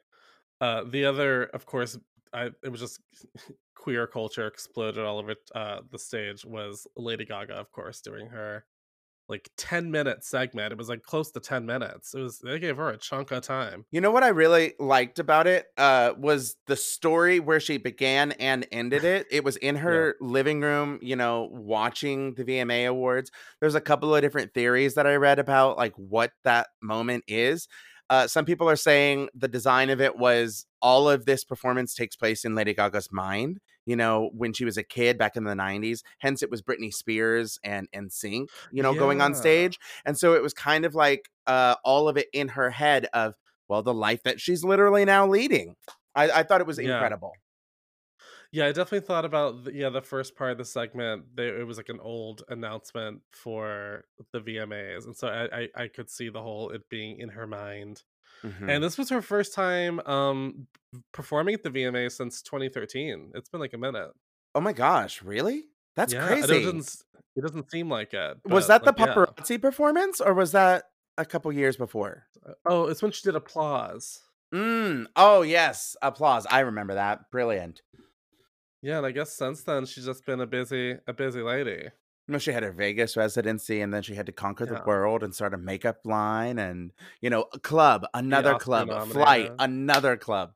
Uh, 0.61 0.85
the 0.85 1.05
other, 1.07 1.45
of 1.45 1.67
course, 1.67 1.99
I 2.35 2.47
it 2.65 2.71
was 2.71 2.81
just 2.81 3.01
queer 3.77 4.07
culture 4.07 4.47
exploded 4.47 5.05
all 5.05 5.19
over 5.19 5.37
uh, 5.55 5.83
the 5.91 5.99
stage 6.01 6.45
was 6.45 6.87
Lady 6.97 7.27
Gaga, 7.27 7.55
of 7.55 7.73
course, 7.73 8.03
doing 8.03 8.29
her 8.29 8.67
like 9.31 9.49
10 9.57 9.91
minute 9.91 10.25
segment. 10.25 10.73
It 10.73 10.79
was 10.79 10.89
like 10.89 11.03
close 11.03 11.31
to 11.31 11.41
10 11.41 11.65
minutes. 11.65 12.13
It 12.15 12.21
was 12.21 12.39
they 12.41 12.59
gave 12.59 12.77
her 12.77 12.91
a 12.91 12.99
chunk 12.99 13.31
of 13.31 13.43
time. 13.43 13.87
You 13.91 14.01
know 14.01 14.11
what 14.11 14.25
I 14.25 14.29
really 14.29 14.75
liked 14.79 15.19
about 15.19 15.47
it 15.47 15.67
uh 15.79 16.13
was 16.19 16.57
the 16.67 16.77
story 16.77 17.41
where 17.41 17.61
she 17.61 17.79
began 17.79 18.33
and 18.33 18.67
ended 18.73 19.05
it. 19.05 19.27
It 19.31 19.45
was 19.45 19.57
in 19.57 19.77
her 19.77 20.17
yeah. 20.21 20.27
living 20.27 20.61
room, 20.61 20.99
you 21.01 21.17
know, 21.17 21.49
watching 21.53 22.35
the 22.35 22.45
VMA 22.45 22.89
awards. 22.89 23.31
There's 23.61 23.75
a 23.75 23.81
couple 23.81 24.15
of 24.15 24.21
different 24.21 24.53
theories 24.53 24.95
that 24.95 25.07
I 25.07 25.15
read 25.15 25.39
about 25.39 25.79
like 25.79 25.95
what 25.97 26.33
that 26.45 26.69
moment 26.83 27.25
is. 27.27 27.69
Uh, 28.11 28.27
some 28.27 28.45
people 28.45 28.69
are 28.69 28.77
saying 28.77 29.29
the 29.35 29.47
design 29.47 29.89
of 29.89 30.01
it 30.01 30.17
was 30.19 30.67
all 30.83 31.09
of 31.09 31.27
this 31.27 31.45
performance 31.45 31.95
takes 31.95 32.17
place 32.17 32.45
in 32.45 32.57
Lady 32.57 32.75
Gaga's 32.75 33.13
mind 33.13 33.61
you 33.91 33.97
know, 33.97 34.31
when 34.33 34.53
she 34.53 34.65
was 34.65 34.77
a 34.77 34.85
kid 34.85 35.19
back 35.19 35.35
in 35.35 35.43
the 35.43 35.55
90s. 35.55 36.05
Hence, 36.19 36.45
it 36.45 36.51
was 36.51 36.63
Britney 36.63 36.95
Spears 36.95 37.59
and 37.65 37.91
NSYNC, 37.91 38.47
you 38.71 38.85
know, 38.85 38.93
yeah. 38.93 38.99
going 39.01 39.21
on 39.21 39.35
stage. 39.35 39.81
And 40.05 40.17
so 40.17 40.35
it 40.35 40.43
was 40.45 40.55
kind 40.55 40.85
of 40.85 40.95
like 40.95 41.29
uh, 41.49 41.75
all 41.85 42.09
of 42.09 42.17
it 42.17 42.29
in 42.33 42.47
her 42.51 42.71
head 42.71 43.09
of, 43.13 43.35
well, 43.67 43.83
the 43.83 43.93
life 43.93 44.23
that 44.23 44.41
she's 44.41 44.63
literally 44.63 45.05
now 45.05 45.27
leading. 45.27 45.75
I, 46.15 46.31
I 46.31 46.43
thought 46.45 46.61
it 46.61 46.69
was 46.69 46.79
yeah. 46.79 46.95
incredible. 46.95 47.33
Yeah, 48.53 48.67
I 48.67 48.69
definitely 48.69 49.01
thought 49.01 49.25
about 49.25 49.65
the, 49.65 49.75
yeah 49.75 49.91
the 49.91 50.03
first 50.03 50.37
part 50.37 50.53
of 50.53 50.59
the 50.59 50.65
segment. 50.65 51.25
They, 51.35 51.49
it 51.49 51.67
was 51.67 51.77
like 51.77 51.89
an 51.89 52.01
old 52.01 52.45
announcement 52.49 53.23
for 53.33 54.05
the 54.33 54.41
VMAs, 54.41 55.05
and 55.05 55.17
so 55.17 55.29
I, 55.29 55.63
I, 55.63 55.69
I 55.85 55.89
could 55.89 56.11
see 56.11 56.29
the 56.29 56.43
whole 56.43 56.71
it 56.71 56.89
being 56.89 57.19
in 57.19 57.29
her 57.31 57.47
mind 57.47 58.03
Mm-hmm. 58.45 58.71
And 58.71 58.85
this 58.85 58.97
was 58.97 59.11
her 59.11 59.23
first 59.23 59.55
time 59.55 60.01
um 60.01 60.67
performing 61.13 61.55
at 61.55 61.63
the 61.63 61.71
VMA 61.71 62.11
since 62.11 62.43
2013. 62.43 63.33
It's 63.35 63.49
been 63.49 63.61
like 63.61 63.75
a 63.75 63.79
minute. 63.79 64.11
Oh 64.55 64.61
my 64.61 64.73
gosh, 64.73 65.23
really? 65.23 65.65
That's 65.97 66.13
yeah, 66.13 66.27
crazy. 66.27 66.57
It 66.57 66.63
doesn't, 66.65 67.05
it 67.37 67.43
doesn't 67.43 67.71
seem 67.71 67.89
like 67.89 68.15
it. 68.15 68.39
Was 68.45 68.67
that 68.69 68.85
like, 68.85 68.97
the 68.97 69.05
paparazzi 69.05 69.51
yeah. 69.51 69.59
performance 69.59 70.21
or 70.21 70.35
was 70.35 70.53
that 70.53 70.85
a 71.19 71.25
couple 71.25 71.53
years 71.53 71.77
before? 71.77 72.27
Uh, 72.47 72.53
oh, 72.67 72.87
it's 72.87 73.03
when 73.03 73.13
she 73.13 73.23
did 73.23 73.37
applause. 73.37 74.23
Mm. 74.55 75.07
Oh 75.15 75.43
yes, 75.43 75.97
applause. 76.03 76.47
I 76.51 76.61
remember 76.61 76.95
that. 76.95 77.31
Brilliant. 77.31 77.83
Yeah, 78.83 78.99
and 78.99 79.07
I 79.07 79.11
guess 79.11 79.37
since 79.37 79.63
then 79.63 79.87
she's 79.87 80.07
just 80.07 80.25
been 80.25 80.41
a 80.41 80.47
busy 80.47 80.97
a 81.07 81.13
busy 81.13 81.43
lady. 81.43 81.91
You 82.31 82.35
know, 82.35 82.39
she 82.39 82.53
had 82.53 82.63
her 82.63 82.71
Vegas 82.71 83.17
residency 83.17 83.81
and 83.81 83.93
then 83.93 84.03
she 84.05 84.15
had 84.15 84.27
to 84.27 84.33
conquer 84.33 84.65
yeah. 84.65 84.79
the 84.79 84.85
world 84.87 85.25
and 85.25 85.35
start 85.35 85.53
a 85.53 85.59
makeup 85.59 85.97
line 86.05 86.61
and, 86.61 86.93
you 87.21 87.29
know, 87.29 87.47
a 87.53 87.59
club, 87.59 88.07
another 88.15 88.55
club, 88.55 88.89
a 88.89 89.05
flight, 89.05 89.51
another 89.59 90.17
club. 90.17 90.53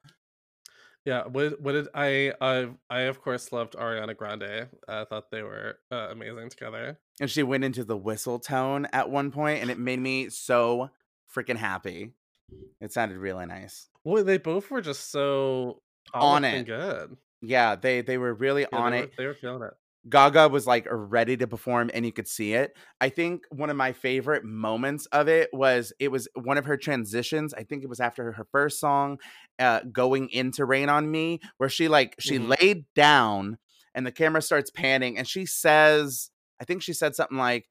Yeah, 1.04 1.24
what 1.26 1.60
what 1.60 1.72
did 1.72 1.88
I 1.92 2.32
I 2.40 2.68
I 2.88 3.00
of 3.00 3.20
course 3.20 3.50
loved 3.50 3.72
Ariana 3.72 4.16
Grande. 4.16 4.68
I 4.86 5.04
thought 5.04 5.32
they 5.32 5.42
were 5.42 5.80
uh, 5.90 6.10
amazing 6.12 6.50
together. 6.50 7.00
And 7.20 7.28
she 7.28 7.42
went 7.42 7.64
into 7.64 7.82
the 7.82 7.96
whistle 7.96 8.38
tone 8.38 8.86
at 8.92 9.10
one 9.10 9.32
point 9.32 9.60
and 9.60 9.68
it 9.68 9.76
made 9.76 9.98
me 9.98 10.28
so 10.28 10.90
freaking 11.34 11.56
happy. 11.56 12.12
It 12.80 12.92
sounded 12.92 13.18
really 13.18 13.46
nice. 13.46 13.88
Well, 14.04 14.22
they 14.22 14.38
both 14.38 14.70
were 14.70 14.80
just 14.80 15.10
so 15.10 15.82
on 16.12 16.44
it. 16.44 16.66
good. 16.66 17.16
Yeah, 17.42 17.74
they 17.74 18.00
they 18.00 18.16
were 18.16 18.32
really 18.32 18.62
yeah, 18.62 18.78
on 18.78 18.92
they 18.92 19.00
it. 19.00 19.16
They 19.18 19.26
were 19.26 19.34
feeling 19.34 19.64
it. 19.64 19.74
Gaga 20.08 20.48
was 20.48 20.66
like 20.66 20.86
ready 20.90 21.36
to 21.36 21.46
perform 21.46 21.90
and 21.94 22.04
you 22.04 22.12
could 22.12 22.28
see 22.28 22.52
it. 22.52 22.76
I 23.00 23.08
think 23.08 23.44
one 23.50 23.70
of 23.70 23.76
my 23.76 23.92
favorite 23.92 24.44
moments 24.44 25.06
of 25.06 25.28
it 25.28 25.48
was 25.52 25.92
it 25.98 26.10
was 26.10 26.28
one 26.34 26.58
of 26.58 26.66
her 26.66 26.76
transitions. 26.76 27.54
I 27.54 27.62
think 27.64 27.82
it 27.82 27.88
was 27.88 28.00
after 28.00 28.32
her 28.32 28.46
first 28.52 28.80
song, 28.80 29.18
uh, 29.58 29.80
going 29.90 30.28
into 30.30 30.64
Rain 30.64 30.88
on 30.88 31.10
Me, 31.10 31.40
where 31.56 31.68
she 31.68 31.88
like 31.88 32.16
she 32.18 32.38
mm-hmm. 32.38 32.54
laid 32.60 32.84
down 32.94 33.58
and 33.94 34.06
the 34.06 34.12
camera 34.12 34.42
starts 34.42 34.70
panning 34.70 35.16
and 35.16 35.26
she 35.26 35.46
says, 35.46 36.30
I 36.60 36.64
think 36.64 36.82
she 36.82 36.92
said 36.92 37.14
something 37.14 37.38
like, 37.38 37.68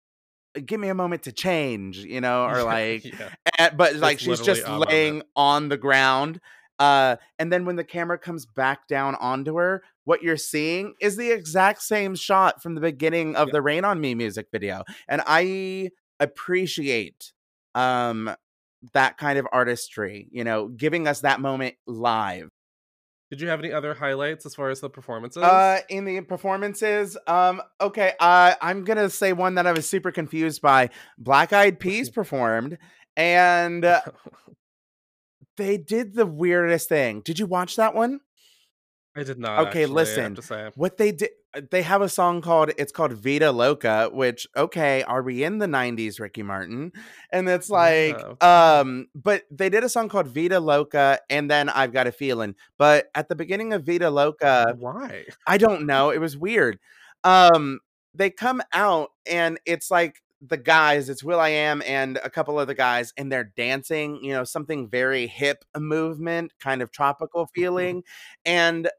give 0.65 0.79
me 0.79 0.89
a 0.89 0.95
moment 0.95 1.23
to 1.23 1.31
change, 1.31 1.97
you 1.97 2.21
know, 2.21 2.45
or 2.45 2.63
like, 2.63 3.05
yeah. 3.05 3.29
and, 3.59 3.77
but 3.77 3.95
like 3.97 4.19
she's 4.19 4.41
just 4.41 4.67
laying 4.67 5.21
on 5.35 5.69
the 5.69 5.77
ground 5.77 6.39
uh, 6.79 7.17
and 7.39 7.51
then 7.51 7.65
when 7.65 7.75
the 7.75 7.83
camera 7.83 8.17
comes 8.17 8.45
back 8.45 8.87
down 8.87 9.15
onto 9.15 9.55
her, 9.55 9.83
what 10.05 10.21
you're 10.21 10.37
seeing 10.37 10.93
is 10.99 11.17
the 11.17 11.31
exact 11.31 11.81
same 11.81 12.15
shot 12.15 12.61
from 12.61 12.75
the 12.75 12.81
beginning 12.81 13.35
of 13.35 13.51
the 13.51 13.61
Rain 13.61 13.85
on 13.85 14.01
Me 14.01 14.15
music 14.15 14.47
video. 14.51 14.83
And 15.07 15.21
I 15.25 15.89
appreciate 16.19 17.33
um 17.75 18.35
that 18.91 19.17
kind 19.17 19.39
of 19.39 19.47
artistry, 19.51 20.27
you 20.31 20.43
know, 20.43 20.67
giving 20.67 21.07
us 21.07 21.21
that 21.21 21.39
moment 21.39 21.75
live. 21.87 22.49
Did 23.31 23.41
you 23.41 23.47
have 23.47 23.59
any 23.59 23.71
other 23.71 23.95
highlights 23.95 24.45
as 24.45 24.53
far 24.53 24.69
as 24.69 24.81
the 24.81 24.89
performances? 24.89 25.41
Uh, 25.41 25.79
in 25.89 26.05
the 26.05 26.21
performances, 26.21 27.17
um, 27.25 27.63
okay, 27.81 28.13
uh, 28.19 28.53
I'm 28.61 28.83
gonna 28.83 29.09
say 29.09 29.33
one 29.33 29.55
that 29.55 29.65
I 29.65 29.71
was 29.71 29.89
super 29.89 30.11
confused 30.11 30.61
by. 30.61 30.91
Black 31.17 31.51
Eyed 31.51 31.79
Peas 31.79 32.11
performed, 32.11 32.77
and 33.17 33.83
they 35.57 35.77
did 35.77 36.13
the 36.13 36.27
weirdest 36.27 36.89
thing. 36.89 37.21
Did 37.21 37.39
you 37.39 37.47
watch 37.47 37.77
that 37.77 37.95
one? 37.95 38.19
I 39.15 39.23
did 39.23 39.37
not. 39.37 39.67
Okay, 39.67 39.83
actually, 39.83 39.85
listen. 39.93 40.37
What 40.75 40.97
they 40.97 41.11
did 41.11 41.29
uh, 41.53 41.61
they 41.69 41.83
have 41.83 42.01
a 42.01 42.09
song 42.09 42.41
called 42.41 42.71
it's 42.77 42.91
called 42.91 43.13
Vida 43.13 43.51
Loca, 43.51 44.09
which 44.11 44.47
okay, 44.55 45.03
are 45.03 45.21
we 45.21 45.43
in 45.43 45.59
the 45.59 45.67
90s, 45.67 46.19
Ricky 46.19 46.43
Martin? 46.43 46.91
And 47.31 47.47
it's 47.47 47.69
like 47.69 48.19
yeah. 48.19 48.79
um 48.79 49.07
but 49.13 49.43
they 49.51 49.69
did 49.69 49.83
a 49.83 49.89
song 49.89 50.09
called 50.09 50.27
Vida 50.27 50.59
Loca 50.59 51.19
and 51.29 51.49
then 51.49 51.69
I've 51.69 51.93
got 51.93 52.07
a 52.07 52.11
feeling. 52.11 52.55
But 52.77 53.09
at 53.13 53.29
the 53.29 53.35
beginning 53.35 53.73
of 53.73 53.85
Vida 53.85 54.09
Loca, 54.09 54.75
why? 54.79 55.25
I 55.45 55.57
don't 55.57 55.85
know, 55.85 56.09
it 56.09 56.19
was 56.19 56.35
weird. 56.35 56.79
Um 57.23 57.79
they 58.15 58.29
come 58.29 58.61
out 58.73 59.11
and 59.25 59.59
it's 59.65 59.91
like 59.91 60.23
the 60.45 60.57
guys, 60.57 61.07
it's 61.07 61.23
will.i.am 61.23 61.81
and 61.85 62.19
a 62.21 62.29
couple 62.29 62.59
of 62.59 62.67
the 62.67 62.75
guys, 62.75 63.13
and 63.17 63.31
they're 63.31 63.53
dancing, 63.55 64.21
you 64.21 64.33
know, 64.33 64.43
something 64.43 64.89
very 64.89 65.25
hip 65.25 65.63
movement, 65.77 66.51
kind 66.59 66.81
of 66.81 66.91
tropical 66.91 67.45
mm-hmm. 67.45 67.61
feeling. 67.61 68.03
and 68.45 68.89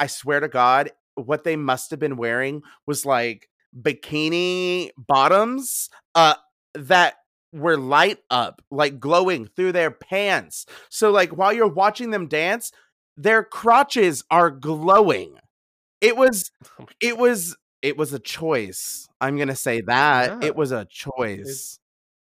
I 0.00 0.06
swear 0.06 0.40
to 0.40 0.48
God, 0.48 0.90
what 1.14 1.44
they 1.44 1.54
must 1.54 1.90
have 1.90 2.00
been 2.00 2.16
wearing 2.16 2.62
was 2.86 3.06
like 3.06 3.48
bikini 3.78 4.90
bottoms 4.96 5.90
uh 6.16 6.34
that 6.74 7.14
were 7.52 7.76
light 7.76 8.18
up, 8.30 8.62
like 8.70 8.98
glowing 8.98 9.46
through 9.46 9.72
their 9.72 9.90
pants. 9.90 10.66
So 10.88 11.10
like 11.10 11.30
while 11.30 11.52
you're 11.52 11.68
watching 11.68 12.10
them 12.10 12.26
dance, 12.26 12.72
their 13.16 13.44
crotches 13.44 14.24
are 14.30 14.50
glowing. 14.50 15.36
It 16.00 16.16
was 16.16 16.50
oh 16.80 16.86
it 17.00 17.18
was 17.18 17.56
it 17.82 17.96
was 17.96 18.12
a 18.12 18.18
choice. 18.18 19.08
I'm 19.20 19.36
gonna 19.36 19.56
say 19.56 19.82
that. 19.82 20.42
Yeah. 20.42 20.48
It 20.48 20.56
was 20.56 20.72
a 20.72 20.86
choice. 20.86 21.78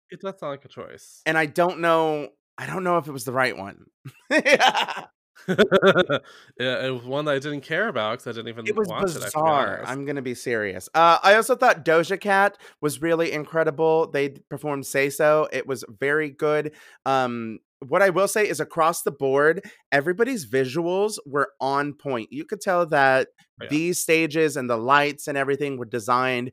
It, 0.09 0.15
it 0.15 0.21
does 0.21 0.39
sound 0.39 0.51
like 0.51 0.65
a 0.65 0.69
choice. 0.69 1.21
And 1.25 1.37
I 1.37 1.45
don't 1.45 1.79
know 1.79 2.29
I 2.57 2.65
don't 2.65 2.83
know 2.83 2.97
if 2.97 3.07
it 3.07 3.11
was 3.11 3.25
the 3.25 3.33
right 3.33 3.55
one. 3.55 3.85
yeah. 4.31 5.05
yeah, 5.47 6.85
it 6.85 6.93
was 6.93 7.03
one 7.03 7.25
that 7.25 7.35
I 7.35 7.39
didn't 7.39 7.61
care 7.61 7.87
about 7.87 8.19
because 8.19 8.27
I 8.27 8.31
didn't 8.31 8.49
even. 8.49 8.67
It 8.67 8.75
was 8.75 8.87
watch 8.87 9.03
bizarre. 9.03 9.77
It, 9.77 9.89
I'm 9.89 10.05
gonna 10.05 10.21
be 10.21 10.35
serious. 10.35 10.89
Uh, 10.93 11.19
I 11.23 11.35
also 11.35 11.55
thought 11.55 11.85
Doja 11.85 12.19
Cat 12.19 12.57
was 12.81 13.01
really 13.01 13.31
incredible. 13.31 14.09
They 14.11 14.29
performed 14.49 14.85
"Say 14.85 15.09
So." 15.09 15.47
It 15.51 15.67
was 15.67 15.83
very 15.99 16.29
good. 16.29 16.73
Um, 17.05 17.59
what 17.85 18.01
I 18.01 18.09
will 18.09 18.27
say 18.27 18.47
is 18.47 18.59
across 18.59 19.03
the 19.03 19.11
board, 19.11 19.61
everybody's 19.91 20.49
visuals 20.49 21.17
were 21.25 21.51
on 21.61 21.93
point. 21.93 22.31
You 22.31 22.45
could 22.45 22.61
tell 22.61 22.85
that 22.87 23.27
yeah. 23.61 23.67
these 23.69 23.99
stages 23.99 24.57
and 24.57 24.69
the 24.69 24.77
lights 24.77 25.27
and 25.27 25.37
everything 25.37 25.77
were 25.77 25.85
designed, 25.85 26.51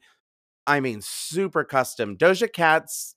I 0.67 0.81
mean, 0.81 1.01
super 1.03 1.65
custom. 1.65 2.17
Doja 2.17 2.53
Cat's 2.53 3.15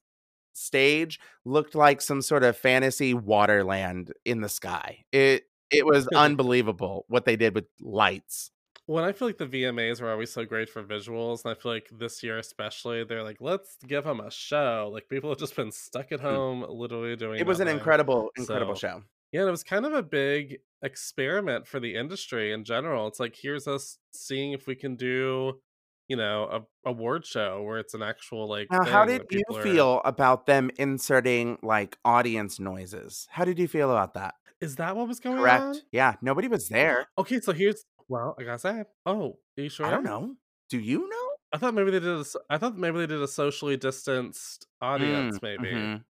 stage 0.53 1.19
looked 1.45 1.75
like 1.75 2.01
some 2.01 2.21
sort 2.21 2.43
of 2.43 2.57
fantasy 2.57 3.13
waterland 3.13 4.11
in 4.25 4.41
the 4.41 4.49
sky. 4.49 5.03
It 5.11 5.43
it 5.71 5.85
was 5.85 6.07
unbelievable 6.15 7.05
what 7.07 7.25
they 7.25 7.35
did 7.35 7.55
with 7.55 7.65
lights. 7.81 8.51
Well, 8.89 9.03
I 9.03 9.11
feel 9.11 9.27
like 9.27 9.37
the 9.37 9.45
VMAs 9.45 10.01
were 10.01 10.09
always 10.09 10.31
so 10.31 10.45
great 10.45 10.69
for 10.69 10.81
visuals, 10.81 11.43
and 11.43 11.51
I 11.51 11.55
feel 11.59 11.73
like 11.73 11.89
this 11.91 12.23
year 12.23 12.37
especially, 12.37 13.03
they're 13.03 13.23
like, 13.23 13.41
let's 13.41 13.75
give 13.85 14.05
them 14.05 14.21
a 14.21 14.31
show. 14.31 14.89
Like 14.93 15.09
people 15.09 15.29
have 15.29 15.39
just 15.39 15.57
been 15.57 15.73
stuck 15.73 16.13
at 16.13 16.21
mm. 16.21 16.23
home, 16.23 16.65
literally 16.69 17.17
doing. 17.17 17.39
It 17.39 17.45
was 17.45 17.59
an 17.59 17.67
incredible, 17.67 18.31
incredible 18.37 18.75
so, 18.75 18.87
show. 18.87 19.03
Yeah, 19.33 19.45
it 19.45 19.51
was 19.51 19.63
kind 19.63 19.85
of 19.85 19.93
a 19.93 20.01
big 20.01 20.59
experiment 20.81 21.67
for 21.67 21.81
the 21.81 21.95
industry 21.95 22.53
in 22.53 22.63
general. 22.63 23.07
It's 23.07 23.19
like 23.19 23.35
here's 23.35 23.67
us 23.67 23.97
seeing 24.11 24.53
if 24.53 24.67
we 24.67 24.75
can 24.75 24.95
do, 24.95 25.59
you 26.07 26.15
know, 26.15 26.43
a 26.85 26.89
award 26.89 27.25
show 27.25 27.61
where 27.63 27.79
it's 27.79 27.93
an 27.93 28.01
actual 28.01 28.47
like. 28.47 28.71
Now, 28.71 28.85
how 28.85 29.03
did 29.03 29.23
you 29.31 29.43
are... 29.53 29.61
feel 29.61 30.01
about 30.05 30.45
them 30.45 30.71
inserting 30.77 31.57
like 31.61 31.97
audience 32.05 32.57
noises? 32.57 33.27
How 33.31 33.43
did 33.43 33.59
you 33.59 33.67
feel 33.67 33.91
about 33.91 34.13
that? 34.13 34.35
Is 34.61 34.75
that 34.77 34.95
what 34.95 35.07
was 35.07 35.19
going 35.19 35.37
Correct. 35.37 35.61
on? 35.63 35.75
Yeah, 35.91 36.15
nobody 36.21 36.47
was 36.47 36.67
there. 36.69 37.07
Okay, 37.17 37.39
so 37.39 37.51
here's 37.53 37.83
well, 38.09 38.35
I 38.39 38.43
gotta 38.43 38.59
say, 38.59 38.83
oh, 39.05 39.37
are 39.57 39.61
you 39.61 39.69
sure? 39.69 39.85
I 39.85 39.91
don't 39.91 40.03
know. 40.03 40.35
Do 40.69 40.79
you 40.79 41.07
know? 41.09 41.29
I 41.53 41.57
thought 41.57 41.73
maybe 41.73 41.91
they 41.91 41.99
did. 41.99 42.09
A, 42.19 42.25
I 42.49 42.57
thought 42.57 42.77
maybe 42.77 42.99
they 42.99 43.07
did 43.07 43.21
a 43.21 43.27
socially 43.27 43.77
distanced 43.77 44.67
audience. 44.81 45.37
Mm, 45.39 45.43
maybe. 45.43 45.71
mhm. 45.75 46.03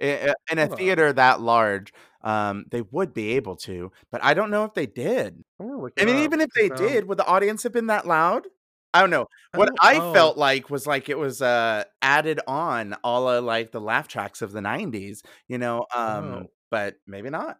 I 0.00 0.30
uh, 0.30 0.34
in 0.50 0.58
a 0.58 0.62
Hold 0.62 0.72
on. 0.72 0.78
theater 0.78 1.12
that 1.12 1.40
large, 1.40 1.92
um, 2.22 2.64
they 2.70 2.82
would 2.82 3.14
be 3.14 3.32
able 3.36 3.56
to, 3.58 3.92
but 4.10 4.22
I 4.24 4.34
don't 4.34 4.50
know 4.50 4.64
if 4.64 4.74
they 4.74 4.86
did. 4.86 5.42
I'm 5.60 5.68
gonna 5.68 5.80
look 5.80 5.92
I 6.00 6.04
mean, 6.04 6.16
up 6.16 6.22
even 6.22 6.40
if 6.40 6.50
they 6.54 6.68
did, 6.68 7.06
would 7.08 7.18
the 7.18 7.26
audience 7.26 7.62
have 7.62 7.72
been 7.72 7.86
that 7.86 8.06
loud? 8.06 8.46
I 8.92 9.00
don't 9.00 9.10
know. 9.10 9.26
I 9.52 9.58
What 9.58 9.70
I 9.80 9.98
oh. 9.98 10.12
felt 10.12 10.36
like 10.36 10.68
was 10.70 10.86
like 10.86 11.08
it 11.08 11.18
was, 11.18 11.42
uh, 11.42 11.84
added 12.02 12.40
on 12.46 12.94
all 13.04 13.28
of 13.28 13.44
like, 13.44 13.72
the 13.72 13.80
laugh 13.80 14.08
tracks 14.08 14.42
of 14.42 14.52
the 14.52 14.60
'90s, 14.60 15.22
you 15.48 15.58
know, 15.58 15.86
um, 15.94 16.24
Oh. 16.24 16.46
but 16.70 16.96
maybe 17.06 17.30
not. 17.30 17.58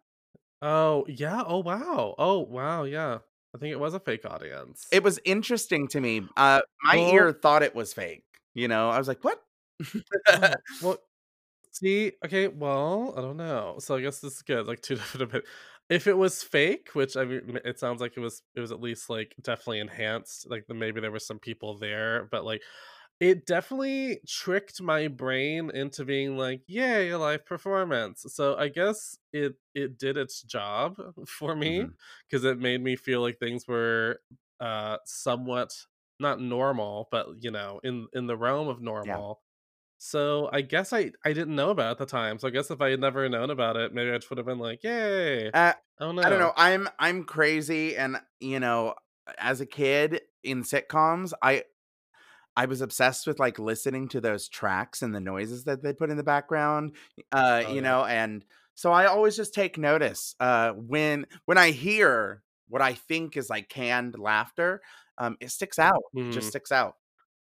Oh, 0.67 1.05
yeah, 1.09 1.43
oh, 1.47 1.59
wow. 1.59 2.15
Oh, 2.19 2.41
wow, 2.41 2.85
yeah. 2.85 3.19
I 3.55 3.59
think 3.59 3.73
it 3.73 3.79
was 3.81 3.95
a 3.95 4.01
fake 4.01 4.25
audience. 4.25 4.87
It 4.91 5.03
was 5.03 5.21
interesting 5.25 5.89
to 5.89 6.01
me. 6.01 6.23
Uh, 6.37 6.63
my 6.85 6.97
ear 6.97 7.33
thought 7.33 7.63
it 7.63 7.75
was 7.75 7.93
fake, 7.93 8.25
you 8.55 8.67
know? 8.67 8.89
I 8.91 8.99
was 8.99 9.09
like, 9.09 9.23
"What?" 9.23 9.41
Oh, 10.27 10.57
well 10.81 10.99
see, 11.73 12.13
okay, 12.25 12.49
well, 12.49 13.15
I 13.17 13.23
don't 13.23 13.37
know. 13.39 13.77
So 13.81 13.97
I 13.97 14.03
guess 14.03 14.21
this 14.21 14.37
is 14.37 14.43
good, 14.43 14.67
like, 14.67 14.83
2 14.83 14.97
different 15.19 15.33
opi 15.33 15.43
if 15.91 16.07
it 16.09 16.15
was 16.19 16.43
fake, 16.43 16.91
which 16.95 17.17
I 17.17 17.25
mean, 17.27 17.61
it 17.65 17.79
sounds 17.81 18.01
like 18.01 18.17
it 18.17 18.21
was 18.21 18.43
it 18.57 18.61
was 18.61 18.73
at 18.73 18.81
least, 18.83 19.11
like, 19.11 19.35
definitely 19.43 19.81
enhanced, 19.81 20.51
like, 20.51 20.65
maybe 20.71 21.01
there 21.01 21.13
were 21.13 21.19
some 21.21 21.39
people 21.41 21.79
there, 21.79 22.29
but, 22.33 22.45
like, 22.47 22.63
it 23.21 23.47
definitely 23.47 24.21
tricked 24.29 24.81
my 24.83 25.09
brain 25.09 25.71
into 25.71 26.05
being 26.05 26.37
like, 26.37 26.63
"Yay, 26.67 27.11
a 27.11 27.19
live 27.19 27.47
performance." 27.47 28.25
So 28.29 28.57
I 28.57 28.69
guess 28.69 29.19
it 29.33 29.57
it 29.75 29.99
did 29.99 30.17
its 30.17 30.43
job 30.43 30.97
for 31.29 31.57
me 31.57 31.87
Mhm. 31.87 31.95
'cause 32.31 32.45
it 32.45 32.59
made 32.59 32.83
me 32.83 32.97
feel 32.97 33.21
like 33.23 33.39
things 33.39 33.67
were, 33.69 34.21
uh, 34.61 34.99
somewhat 35.05 35.75
not 36.21 36.41
normal, 36.41 37.09
but, 37.11 37.43
you 37.43 37.51
know, 37.51 37.81
in 37.85 38.07
in 38.13 38.27
the 38.27 38.37
realm 38.37 38.69
of 38.69 38.81
Yeah. 39.03 39.21
normal. 39.21 39.43
So 39.99 40.51
I 40.53 40.63
guess 40.63 40.93
I 40.93 41.13
I 41.25 41.33
didn't 41.35 41.57
know 41.57 41.71
about 41.71 41.89
it 41.89 41.93
at 41.93 41.99
the 41.99 42.07
time, 42.07 42.39
so 42.39 42.49
I 42.49 42.51
guess 42.53 42.71
if 42.71 42.81
I 42.83 42.91
had 42.91 43.01
never 43.01 43.29
known 43.29 43.51
about 43.51 43.77
it, 43.79 43.95
maybe 43.95 44.11
I 44.13 44.19
just 44.19 44.31
would 44.31 44.39
have 44.39 44.47
been 44.47 44.59
like, 44.61 44.83
"Yay." 44.85 45.51
Uh, 45.53 45.73
I 46.01 46.05
don't 46.05 46.17
I 46.23 46.29
don't 46.31 46.39
know. 46.39 46.41
know. 46.41 46.53
I'm 46.57 46.89
I'm 46.99 47.25
crazy 47.25 47.97
and, 47.97 48.19
you 48.41 48.61
know, 48.61 48.95
as 49.39 49.61
a 49.61 49.67
kid 49.67 50.23
in 50.43 50.63
sitcoms, 50.63 51.33
I 51.43 51.65
I 52.57 52.67
was 52.67 52.81
obsessed 52.81 53.27
with, 53.27 53.39
like, 53.41 53.59
listening 53.59 54.09
to 54.11 54.21
those 54.21 54.49
tracks 54.49 55.03
and 55.03 55.15
the 55.15 55.21
noises 55.21 55.65
that 55.65 55.83
they 55.83 55.93
put 55.93 56.11
in 56.11 56.17
the 56.17 56.23
background, 56.25 56.97
uh, 57.33 57.65
Oh, 57.65 57.69
you 57.69 57.81
yeah. 57.81 57.83
know, 57.83 58.05
and 58.05 58.45
so 58.75 58.93
I 58.93 59.07
always 59.07 59.37
just 59.37 59.55
take 59.55 59.79
notice, 59.79 60.35
uh, 60.41 60.73
when 60.73 61.27
when 61.47 61.59
I 61.59 61.71
hear 61.73 62.43
what 62.69 62.83
I 62.83 62.95
think 62.95 63.37
is, 63.37 63.51
like, 63.51 63.69
canned 63.69 64.19
laughter, 64.19 64.83
um, 65.19 65.37
it 65.41 65.51
sticks 65.51 65.79
out. 65.79 66.03
It 66.17 66.31
just 66.31 66.49
Mhm. 66.49 66.51
sticks 66.51 66.73
out. 66.73 66.97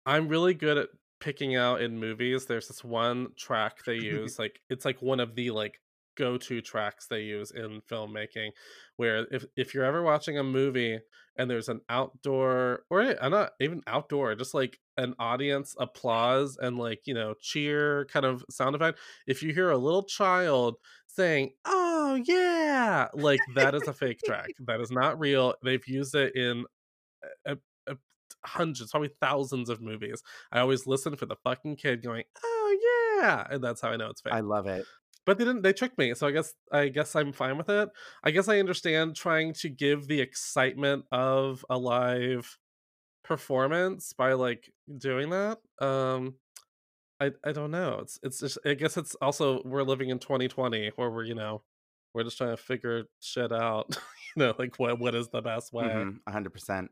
I'm 0.07 0.29
really 0.29 0.55
good 0.55 0.79
at 0.79 0.89
picking 1.21 1.57
out 1.57 1.81
in 1.83 1.99
movies, 1.99 2.47
there's 2.47 2.69
this 2.69 2.83
one 2.85 3.35
track 3.37 3.85
they 3.85 3.97
use, 3.97 4.39
like, 4.39 4.61
it's 4.71 4.85
like 4.85 5.01
one 5.03 5.21
of 5.21 5.35
the, 5.37 5.51
like, 5.53 5.81
go-to 6.17 6.61
tracks 6.61 7.07
they 7.07 7.23
use 7.23 7.53
in 7.53 7.81
filmmaking, 7.83 8.51
where 8.97 9.27
if 9.33 9.47
if 9.57 9.73
you're 9.75 9.85
ever 9.85 10.03
watching 10.03 10.39
a 10.39 10.45
movie 10.45 11.01
and 11.37 11.51
there's 11.51 11.69
an 11.69 11.81
outdoor 11.89 12.85
or 12.91 13.03
uh, 13.03 13.29
not 13.29 13.53
even 13.61 13.83
outdoor, 13.87 14.35
just, 14.35 14.55
like, 14.55 14.81
an 14.97 15.15
audience 15.19 15.75
applause 15.79 16.57
and, 16.59 16.79
like, 16.79 17.07
you 17.07 17.15
know, 17.15 17.35
cheer 17.41 18.05
kind 18.07 18.27
of 18.27 18.45
sound 18.51 18.77
effect, 18.77 18.99
if 19.27 19.43
you 19.43 19.53
hear 19.55 19.71
a 19.71 19.79
little 19.79 20.05
child 20.05 20.77
saying, 21.07 21.53
"Oh, 21.65 22.15
yeah," 22.27 23.09
like, 23.15 23.45
that 23.55 23.75
is 23.75 23.87
a 23.89 23.93
fake 23.95 24.23
track. 24.23 24.53
That 24.61 24.81
is 24.81 24.91
not 24.91 25.19
real. 25.19 25.55
They've 25.63 25.87
used 25.87 26.15
it 26.15 26.35
in 26.37 26.67
a 27.47 27.59
a 27.87 27.97
hundreds, 28.45 28.91
probably 28.91 29.11
thousands 29.21 29.69
of 29.71 29.81
movies. 29.81 30.23
I 30.53 30.61
always 30.61 30.87
listen 30.87 31.17
for 31.17 31.27
the 31.27 31.37
fucking 31.37 31.77
kid 31.77 32.03
going, 32.03 32.25
"Oh, 32.45 33.19
yeah," 33.23 33.47
and 33.51 33.63
that's 33.65 33.81
how 33.81 33.91
I 33.91 33.97
know 33.97 34.11
it's 34.11 34.21
fake. 34.21 34.33
I 34.33 34.41
love 34.41 34.67
it. 34.67 34.89
But 35.25 35.39
they 35.39 35.45
didn't 35.45 35.63
they 35.63 35.73
tricked 35.73 35.99
me, 35.99 36.15
so 36.15 36.27
I 36.27 36.33
guess 36.33 36.55
I 36.73 36.89
guess 36.89 37.15
I'm 37.15 37.33
fine 37.33 37.57
with 37.59 37.69
it. 37.69 37.89
I 38.25 38.31
guess 38.33 38.49
I 38.49 38.59
understand 38.59 39.15
trying 39.17 39.53
to 39.55 39.69
give 39.69 40.09
the 40.09 40.21
excitement 40.21 41.05
of 41.13 41.65
a 41.71 41.79
live 41.79 42.59
performance 43.25 44.13
by, 44.15 44.35
like, 44.35 44.73
doing 44.99 45.31
that. 45.31 45.61
Um, 45.81 46.37
I 47.21 47.33
I 47.45 47.53
don't 47.53 47.71
know. 47.71 48.01
It's 48.01 48.19
it's 48.23 48.41
just 48.41 48.59
I 48.67 48.75
guess 48.75 48.97
it's 48.97 49.15
also 49.17 49.63
we're 49.65 49.83
living 49.85 50.11
in 50.11 50.19
2020 50.19 50.91
where 50.97 51.11
we're, 51.11 51.25
you 51.25 51.35
know, 51.35 51.65
we're 52.15 52.25
just 52.25 52.39
trying 52.39 52.51
to 52.57 52.63
figure 52.63 53.05
shit 53.21 53.53
out, 53.53 53.97
you 54.37 54.43
know, 54.43 54.55
like, 54.59 54.79
what 54.79 54.99
what 55.01 55.15
is 55.15 55.29
the 55.31 55.43
best 55.43 55.73
way. 55.73 56.07
Mhm, 56.07 56.21
100%. 56.25 56.91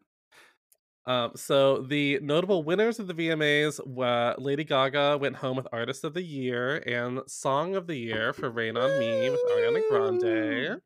Um, 1.07 1.33
so 1.35 1.79
the 1.83 2.21
notable 2.21 2.63
winners 2.63 2.99
of 2.99 3.07
the 3.07 3.15
VMAs 3.15 3.85
wa 3.87 4.35
Lady 4.39 4.65
Gaga 4.65 5.19
went 5.19 5.37
home 5.37 5.57
with 5.57 5.67
Artist 5.73 6.05
of 6.05 6.15
the 6.15 6.23
Year 6.23 6.77
and 6.87 7.21
Song 7.27 7.75
of 7.75 7.87
the 7.87 7.97
Year 7.97 8.33
for 8.33 8.51
Rain 8.51 8.77
on 8.77 8.99
Me 8.99 9.31
with 9.31 9.41
Ariana! 9.51 9.89
Grande. 9.89 10.81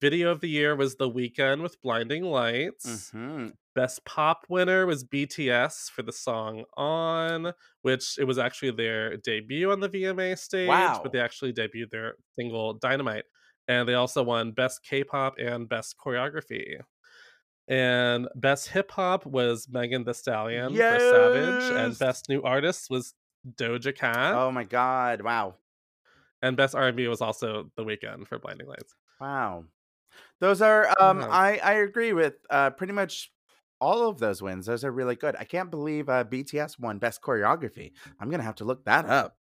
Video 0.00 0.30
of 0.30 0.40
the 0.40 0.48
Year 0.48 0.74
was 0.76 0.96
The 0.96 1.10
Weeknd 1.10 1.60
with 1.62 1.80
Blinding 1.82 2.24
Lights. 2.24 3.10
Mhm. 3.12 3.52
Best 3.74 4.04
Pop 4.04 4.44
winner 4.48 4.86
was 4.86 5.04
BTS 5.04 5.90
for 5.90 6.02
the 6.02 6.12
song 6.12 6.64
On, 6.76 7.52
which 7.82 8.18
it 8.18 8.24
was 8.24 8.38
actually 8.38 8.70
their 8.72 9.16
debut 9.18 9.70
on 9.70 9.80
the 9.80 9.88
VMA 9.88 10.34
stage, 10.36 10.68
but 11.02 11.12
they 11.12 11.20
actually 11.20 11.52
debuted 11.52 11.90
their 11.90 12.16
single 12.34 12.74
Dynamite, 12.74 13.24
and 13.68 13.88
they 13.88 13.94
also 13.94 14.22
won 14.22 14.52
Best 14.52 14.82
K-Pop 14.84 15.34
and 15.38 15.68
Best 15.68 15.96
Choreography. 15.98 16.80
And 17.70 18.28
Best 18.34 18.68
Hip 18.68 18.90
Hop 18.90 19.24
was 19.24 19.68
Megan 19.70 20.02
Thee 20.04 20.12
Stallion 20.12 20.72
for 20.72 20.76
Savage, 20.76 21.62
and 21.76 21.98
Best 21.98 22.28
New 22.28 22.42
Artist 22.42 22.90
was 22.90 23.14
Doja 23.54 23.94
Cat. 23.96 24.34
Oh 24.34 24.50
my 24.50 24.64
god, 24.64 25.22
wow. 25.22 25.54
And 26.42 26.56
Best 26.56 26.74
R&B 26.74 27.06
was 27.06 27.20
also 27.20 27.70
The 27.76 27.84
Weeknd 27.84 28.26
for 28.26 28.38
Blinding 28.40 28.66
Lights. 28.66 28.94
Wow. 29.20 29.64
Those 30.40 30.60
are, 30.62 30.88
um 31.00 31.20
Yeah. 31.20 31.28
I 31.30 31.60
I 31.62 31.72
agree 31.74 32.12
with, 32.12 32.34
uh, 32.50 32.70
pretty 32.70 32.92
much 32.92 33.32
all 33.80 34.08
of 34.08 34.18
those 34.18 34.42
wins. 34.42 34.66
Those 34.66 34.84
are 34.84 34.90
really 34.90 35.14
good. 35.16 35.36
I 35.38 35.44
can't 35.44 35.70
believe, 35.70 36.08
uh, 36.08 36.24
BTS 36.24 36.78
won 36.78 36.98
Best 36.98 37.22
Choreography. 37.22 37.92
I'm 38.18 38.30
gonna 38.30 38.42
have 38.42 38.56
to 38.56 38.64
look 38.64 38.84
that 38.86 39.06
up. 39.06 39.36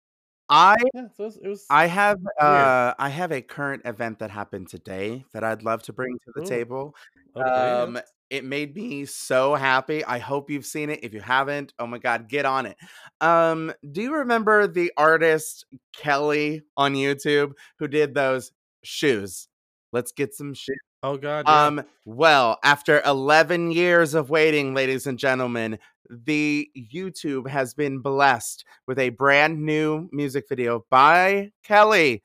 I 0.49 0.77
Yeah, 0.93 1.09
so 1.17 1.25
it 1.25 1.27
was 1.27 1.37
it 1.39 1.49
was 1.49 1.67
I 1.71 1.87
have, 1.87 2.19
uh 2.41 2.95
I 2.99 3.09
have 3.09 3.33
a 3.33 3.43
current 3.43 3.83
event 3.85 4.21
that 4.21 4.31
happened 4.31 4.69
today 4.69 5.25
that 5.33 5.43
I'd 5.45 5.63
love 5.65 5.83
to 5.85 5.93
bring 5.93 6.15
to 6.27 6.33
the 6.35 6.43
Ooh. 6.43 6.45
table. 6.45 6.95
Oh, 7.37 7.45
Um, 7.45 7.99
please. 7.99 8.03
it 8.31 8.45
made 8.45 8.75
me 8.77 9.05
so 9.07 9.55
happy. 9.57 10.05
I 10.05 10.19
hope 10.19 10.51
you've 10.51 10.67
seen 10.67 10.91
it. 10.91 11.01
If 11.05 11.13
you 11.15 11.21
haven't, 11.21 11.73
oh 11.79 11.87
my 11.87 11.99
god, 11.99 12.29
get 12.29 12.45
on 12.47 12.67
it. 12.67 12.77
Um, 13.21 13.73
do 13.93 14.03
you 14.03 14.15
remember 14.15 14.67
the 14.69 14.93
artist 14.97 15.65
Kelly 15.97 16.63
on 16.77 16.95
YouTube 16.95 17.53
who 17.79 17.89
did 17.89 18.15
those 18.15 18.53
shoes? 18.85 19.49
"Let's 19.93 20.13
get 20.13 20.35
some 20.35 20.55
shoe" 20.55 20.75
Oh 21.07 21.17
god, 21.17 21.45
yeah. 21.47 21.67
Um, 21.67 21.83
well, 22.05 22.59
after 22.65 23.01
11 23.07 23.71
years 23.71 24.15
of 24.15 24.29
waiting, 24.29 24.75
ladies 24.75 25.07
and 25.07 25.17
gentlemen, 25.17 25.79
the 26.11 26.69
YouTube 26.77 27.49
has 27.49 27.75
been 27.75 28.01
blessed 28.01 28.65
with 28.89 28.99
a 28.99 29.11
brand 29.11 29.65
new 29.65 30.09
music 30.11 30.47
video 30.49 30.85
by 30.91 31.53
Kelly. 31.63 32.25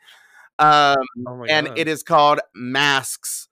Um, 0.57 0.97
Oh 1.27 1.43
and 1.47 1.67
it 1.67 1.75
god. 1.75 1.87
is 1.87 2.01
called 2.01 2.39
Masks. 2.55 3.49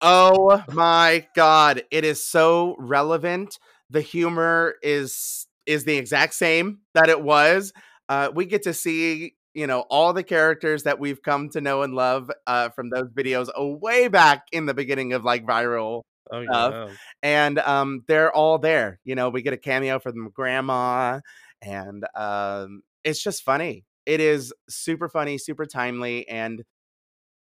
Oh 0.00 0.60
my 0.72 1.24
god, 1.36 1.84
it 1.92 2.04
is 2.04 2.26
so 2.26 2.74
relevant. 2.80 3.60
The 3.90 4.00
humor 4.00 4.74
is 4.82 5.46
is 5.66 5.84
the 5.84 5.96
exact 5.96 6.34
same 6.34 6.80
that 6.94 7.08
it 7.08 7.22
was. 7.22 7.72
Uh, 8.08 8.30
we 8.34 8.44
get 8.44 8.64
to 8.64 8.74
see, 8.74 9.36
you 9.54 9.66
know, 9.66 9.82
all 9.90 10.12
the 10.12 10.22
characters 10.24 10.82
that 10.84 10.98
we've 11.00 11.22
come 11.22 11.48
to 11.50 11.60
know 11.60 11.82
and 11.82 11.94
love, 11.94 12.30
uh, 12.46 12.70
from 12.70 12.90
those 12.90 13.08
videos, 13.12 13.48
uh, 13.58 13.64
way 13.66 14.08
back 14.08 14.46
in 14.52 14.66
the 14.66 14.74
beginning 14.74 15.12
of, 15.14 15.24
like, 15.24 15.44
viral 15.46 16.02
Oh, 16.30 16.40
stuff, 16.50 16.74
yeah. 16.74 16.96
and, 17.22 17.58
um, 17.60 18.04
they're 18.08 18.32
all 18.32 18.58
there. 18.58 19.00
You 19.04 19.14
know, 19.16 19.30
we 19.30 19.42
get 19.42 19.52
a 19.54 19.58
cameo 19.58 19.98
from 20.00 20.30
grandma, 20.30 21.20
and, 21.62 22.04
um, 22.16 22.82
it's 23.04 23.22
just 23.22 23.42
funny. 23.44 23.84
It 24.06 24.20
is 24.20 24.52
super 24.68 25.08
funny, 25.08 25.38
super 25.38 25.66
timely, 25.66 26.28
and 26.28 26.64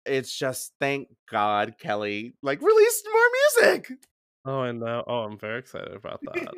it's 0.06 0.36
just 0.36 0.72
thank 0.80 1.08
god 1.30 1.76
Kelly, 1.78 2.36
like, 2.42 2.62
released 2.62 3.06
more 3.12 3.30
music! 3.62 3.92
Oh, 4.46 4.60
I 4.60 4.72
know. 4.72 5.02
Oh, 5.06 5.20
I'm 5.24 5.38
very 5.38 5.58
excited 5.58 5.94
about 5.94 6.24
that. 6.26 6.54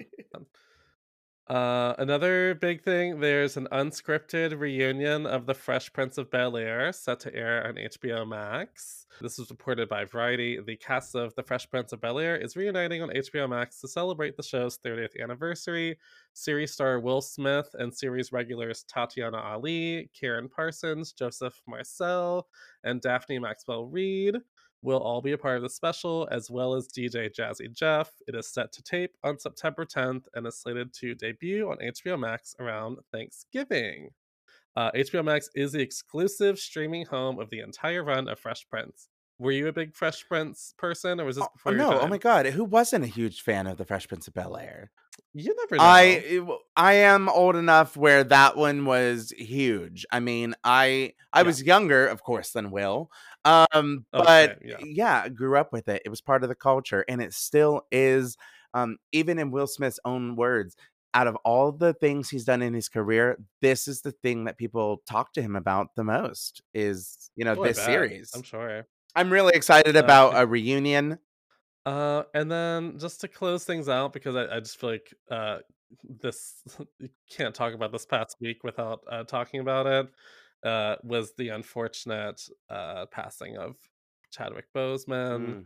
Uh, 1.48 1.94
another 1.98 2.56
big 2.56 2.82
thing, 2.82 3.20
there's 3.20 3.56
an 3.56 3.68
unscripted 3.70 4.58
reunion 4.58 5.26
of 5.26 5.46
The 5.46 5.54
Fresh 5.54 5.92
Prince 5.92 6.18
of 6.18 6.28
Bel-Air 6.28 6.92
set 6.92 7.20
to 7.20 7.32
air 7.32 7.64
on 7.64 7.76
HBO 7.76 8.26
Max. 8.26 9.06
This 9.20 9.38
was 9.38 9.48
reported 9.48 9.88
by 9.88 10.04
Variety. 10.06 10.58
The 10.58 10.74
cast 10.74 11.14
of 11.14 11.36
The 11.36 11.44
Fresh 11.44 11.70
Prince 11.70 11.92
of 11.92 12.00
Bel-Air 12.00 12.36
is 12.36 12.56
reuniting 12.56 13.00
on 13.00 13.10
HBO 13.10 13.48
Max 13.48 13.80
to 13.80 13.86
celebrate 13.86 14.36
the 14.36 14.42
show's 14.42 14.78
30th 14.78 15.22
anniversary. 15.22 15.96
Series 16.32 16.72
star 16.72 16.98
Will 16.98 17.20
Smith 17.20 17.70
and 17.74 17.94
series 17.94 18.32
regulars 18.32 18.84
Tatyana 18.92 19.40
Ali, 19.40 20.10
Karen 20.18 20.48
Parsons, 20.48 21.12
Joseph 21.12 21.62
Marcell, 21.68 22.48
and 22.82 23.00
Daphne 23.00 23.38
Maxwell 23.38 23.86
Reid 23.86 24.34
will 24.86 24.98
all 25.00 25.20
be 25.20 25.32
a 25.32 25.38
part 25.38 25.56
of 25.56 25.62
the 25.62 25.68
special, 25.68 26.28
as 26.30 26.48
well 26.48 26.72
as 26.74 26.86
DJ 26.86 27.28
Jazzy 27.36 27.70
Jeff. 27.72 28.12
It 28.28 28.36
is 28.36 28.48
set 28.48 28.72
to 28.72 28.82
tape 28.84 29.16
on 29.24 29.36
September 29.36 29.84
10th 29.84 30.22
and 30.34 30.46
is 30.46 30.60
slated 30.60 30.94
to 30.94 31.16
debut 31.16 31.68
on 31.68 31.78
HBO 31.78 32.18
Max 32.18 32.54
around 32.60 32.98
Thanksgiving. 33.12 34.10
Uh, 34.76 34.92
HBO 34.92 35.24
Max 35.24 35.50
is 35.56 35.72
the 35.72 35.80
exclusive 35.80 36.56
streaming 36.58 37.04
home 37.04 37.40
of 37.40 37.50
the 37.50 37.60
entire 37.60 38.04
run 38.04 38.28
of 38.28 38.38
Fresh 38.38 38.68
Prince. 38.70 39.08
Were 39.40 39.50
you 39.50 39.66
a 39.66 39.72
big 39.72 39.92
Fresh 39.92 40.28
Prince 40.28 40.72
person, 40.78 41.20
or 41.20 41.24
was 41.24 41.36
this 41.36 41.44
Oh, 41.44 41.48
before 41.52 41.72
your 41.72 41.80
no, 41.80 42.00
oh 42.00 42.06
my 42.06 42.18
god, 42.18 42.46
who 42.46 42.64
wasn't 42.64 43.04
a 43.04 43.08
huge 43.08 43.42
fan 43.42 43.66
of 43.66 43.78
the 43.78 43.84
Fresh 43.84 44.06
Prince 44.06 44.28
of 44.28 44.34
Bel 44.34 44.56
Air? 44.56 44.92
You 45.34 45.54
never 45.56 45.78
know. 45.78 45.84
I 45.84 46.22
w- 46.38 46.58
I 46.76 46.92
am 46.94 47.28
old 47.28 47.56
enough 47.56 47.96
where 47.96 48.24
that 48.24 48.56
one 48.56 48.86
was 48.86 49.32
huge. 49.36 50.06
I 50.10 50.20
mean, 50.20 50.54
I 50.64 51.12
I 51.32 51.40
Yeah. 51.40 51.46
was 51.46 51.62
younger, 51.62 52.06
of 52.06 52.22
course, 52.22 52.52
than 52.52 52.70
Will. 52.70 53.10
Um, 53.44 54.06
but 54.12 54.58
same, 54.62 54.70
yeah. 54.70 54.76
yeah, 54.80 55.22
I 55.24 55.28
grew 55.28 55.56
up 55.58 55.72
with 55.72 55.88
it. 55.88 56.02
It 56.04 56.08
was 56.08 56.20
part 56.22 56.42
of 56.42 56.48
the 56.48 56.54
culture, 56.54 57.04
and 57.08 57.20
it 57.22 57.34
still 57.34 57.82
is. 57.92 58.36
Um, 58.74 58.98
even 59.12 59.38
in 59.38 59.50
Will 59.50 59.66
Smith's 59.66 60.00
own 60.04 60.36
words, 60.36 60.76
out 61.14 61.26
of 61.26 61.36
all 61.44 61.72
the 61.72 61.94
things 61.94 62.28
he's 62.28 62.44
done 62.44 62.60
in 62.62 62.74
his 62.74 62.88
career, 62.88 63.38
this 63.62 63.88
is 63.88 64.02
the 64.02 64.12
thing 64.12 64.44
that 64.44 64.58
people 64.58 65.02
talk 65.08 65.32
to 65.34 65.42
him 65.42 65.56
about 65.56 65.94
the 65.96 66.04
most. 66.04 66.62
Is 66.74 67.30
you 67.36 67.44
know 67.44 67.54
Oh, 67.56 67.62
this 67.62 67.78
series. 67.78 68.30
I'm 68.34 68.42
sure. 68.42 68.86
I'm 69.14 69.32
really 69.32 69.52
excited 69.54 69.96
Uh, 69.96 70.00
about 70.00 70.32
a 70.36 70.46
reunion. 70.46 71.18
Uh, 71.86 72.24
and 72.34 72.50
then 72.50 72.98
just 72.98 73.20
to 73.20 73.28
close 73.28 73.64
things 73.64 73.88
out, 73.88 74.12
because 74.12 74.34
I, 74.34 74.56
I 74.56 74.60
just 74.60 74.78
feel 74.78 74.90
like 74.90 75.14
uh, 75.30 75.58
this 76.20 76.64
you 76.98 77.08
can't 77.30 77.54
talk 77.54 77.72
about 77.74 77.92
this 77.92 78.04
past 78.04 78.36
week 78.40 78.64
without 78.64 79.00
uh, 79.10 79.24
talking 79.24 79.60
about 79.60 79.86
it. 79.86 80.08
Uh, 80.64 80.96
was 81.04 81.32
the 81.38 81.50
unfortunate 81.50 82.42
uh, 82.70 83.06
passing 83.06 83.56
of 83.56 83.76
Chadwick 84.32 84.66
Boseman. 84.74 85.46
Mm. 85.46 85.64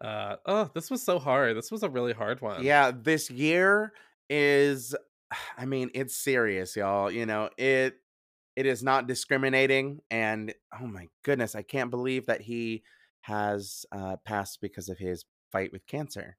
Uh, 0.00 0.36
oh, 0.46 0.70
this 0.74 0.90
was 0.90 1.02
so 1.02 1.18
hard. 1.18 1.56
This 1.56 1.70
was 1.70 1.82
a 1.82 1.90
really 1.90 2.14
hard 2.14 2.40
one. 2.40 2.64
Yeah, 2.64 2.90
this 2.90 3.30
year 3.30 3.92
is 4.30 4.96
I 5.58 5.66
mean, 5.66 5.90
it's 5.94 6.16
serious, 6.16 6.76
y'all. 6.76 7.10
You 7.10 7.26
know, 7.26 7.50
it 7.58 7.96
it 8.56 8.66
is 8.66 8.82
not 8.82 9.06
discriminating 9.06 10.00
and 10.10 10.54
oh 10.80 10.86
my 10.86 11.08
goodness, 11.24 11.54
I 11.54 11.62
can't 11.62 11.90
believe 11.90 12.26
that 12.26 12.40
he 12.40 12.82
has 13.22 13.84
uh 13.92 14.16
passed 14.24 14.60
because 14.60 14.88
of 14.88 14.98
his 14.98 15.24
fight 15.52 15.72
with 15.72 15.86
cancer. 15.86 16.38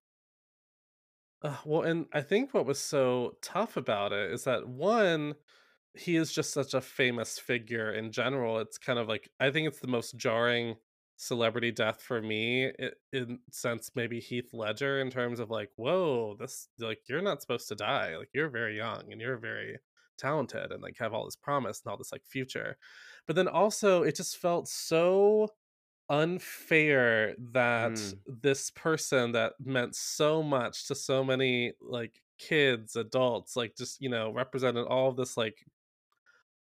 Uh, 1.41 1.57
well, 1.65 1.81
and 1.83 2.07
I 2.13 2.21
think 2.21 2.53
what 2.53 2.65
was 2.65 2.79
so 2.79 3.37
tough 3.41 3.75
about 3.75 4.13
it 4.13 4.31
is 4.31 4.45
that 4.45 4.67
one, 4.67 5.35
he 5.93 6.15
is 6.15 6.31
just 6.33 6.51
such 6.53 6.73
a 6.73 6.81
famous 6.81 7.37
figure 7.37 7.91
in 7.91 8.11
general. 8.11 8.59
It's 8.59 8.77
kind 8.77 8.97
of 8.99 9.07
like 9.07 9.29
I 9.39 9.51
think 9.51 9.67
it's 9.67 9.79
the 9.79 9.87
most 9.87 10.15
jarring 10.17 10.77
celebrity 11.17 11.71
death 11.71 12.01
for 12.01 12.21
me 12.21 12.67
i- 12.79 12.91
in 13.11 13.39
sense 13.51 13.91
maybe 13.95 14.19
Heath 14.19 14.49
Ledger 14.53 14.99
in 14.99 15.11
terms 15.11 15.39
of 15.39 15.49
like, 15.51 15.69
whoa, 15.75 16.35
this 16.39 16.69
like 16.79 17.01
you're 17.09 17.21
not 17.21 17.41
supposed 17.41 17.67
to 17.69 17.75
die. 17.75 18.17
Like 18.17 18.29
you're 18.33 18.49
very 18.49 18.77
young 18.77 19.11
and 19.11 19.21
you're 19.21 19.37
very 19.37 19.79
talented 20.17 20.71
and 20.71 20.81
like 20.81 20.97
have 20.97 21.13
all 21.13 21.25
this 21.25 21.35
promise 21.35 21.81
and 21.83 21.91
all 21.91 21.97
this 21.97 22.11
like 22.11 22.25
future. 22.25 22.77
But 23.27 23.35
then 23.35 23.47
also 23.47 24.03
it 24.03 24.15
just 24.15 24.37
felt 24.37 24.67
so 24.69 25.49
unfair 26.09 27.35
that 27.39 28.13
Mm. 28.13 28.19
this 28.27 28.69
person 28.71 29.31
that 29.33 29.53
meant 29.59 29.95
so 29.95 30.43
much 30.43 30.87
to 30.87 30.95
so 30.95 31.23
many 31.23 31.73
like 31.81 32.21
kids 32.39 32.95
adults 32.95 33.55
like 33.55 33.75
just 33.75 34.01
you 34.01 34.09
know 34.09 34.31
represented 34.31 34.85
all 34.87 35.09
of 35.09 35.15
this 35.17 35.37
like 35.37 35.65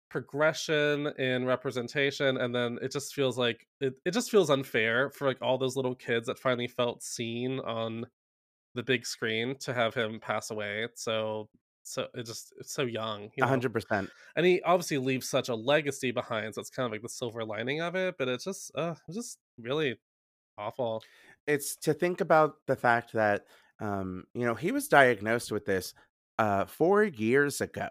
progression 0.09 1.07
in 1.17 1.43
representation 1.43 2.37
and 2.37 2.53
then 2.53 2.77
it 2.83 2.91
just 2.91 3.15
feels 3.15 3.35
like 3.35 3.67
it, 3.81 3.95
it 4.05 4.11
just 4.11 4.29
feels 4.29 4.51
unfair 4.51 5.09
for 5.09 5.25
like 5.27 5.41
all 5.41 5.57
those 5.57 5.75
little 5.75 5.95
kids 5.95 6.27
that 6.27 6.37
finally 6.37 6.67
felt 6.67 7.01
seen 7.01 7.59
on 7.61 8.05
the 8.75 8.83
big 8.83 9.05
screen 9.05 9.57
to 9.59 9.73
have 9.73 9.93
him 9.95 10.19
pass 10.19 10.51
away 10.51 10.87
so 10.95 11.49
so 11.83 12.07
it 12.13 12.25
just 12.25 12.53
it's 12.59 12.73
so 12.73 12.83
young 12.83 13.31
you 13.35 13.47
hundred 13.47 13.73
percent. 13.73 14.11
and 14.35 14.45
he 14.45 14.61
obviously 14.63 14.97
leaves 14.97 15.29
such 15.29 15.49
a 15.49 15.55
legacy 15.55 16.11
behind 16.11 16.55
so 16.55 16.61
it's 16.61 16.69
kind 16.69 16.85
of 16.85 16.91
like 16.91 17.01
the 17.01 17.09
silver 17.09 17.45
lining 17.45 17.81
of 17.81 17.95
it 17.95 18.15
but 18.17 18.27
it's 18.27 18.45
just 18.45 18.71
uh 18.75 18.95
it's 19.07 19.17
just 19.17 19.39
really 19.57 19.99
awful 20.57 21.05
It's 21.47 21.75
to 21.77 21.93
think 21.93 22.21
about 22.21 22.65
the 22.67 22.75
fact 22.75 23.13
that 23.13 23.45
um, 23.79 24.25
you 24.33 24.45
know, 24.45 24.55
he 24.55 24.71
was 24.71 24.87
diagnosed 24.87 25.51
with 25.51 25.65
this 25.65 25.93
uh 26.39 26.65
four 26.65 27.03
years 27.03 27.61
ago. 27.61 27.89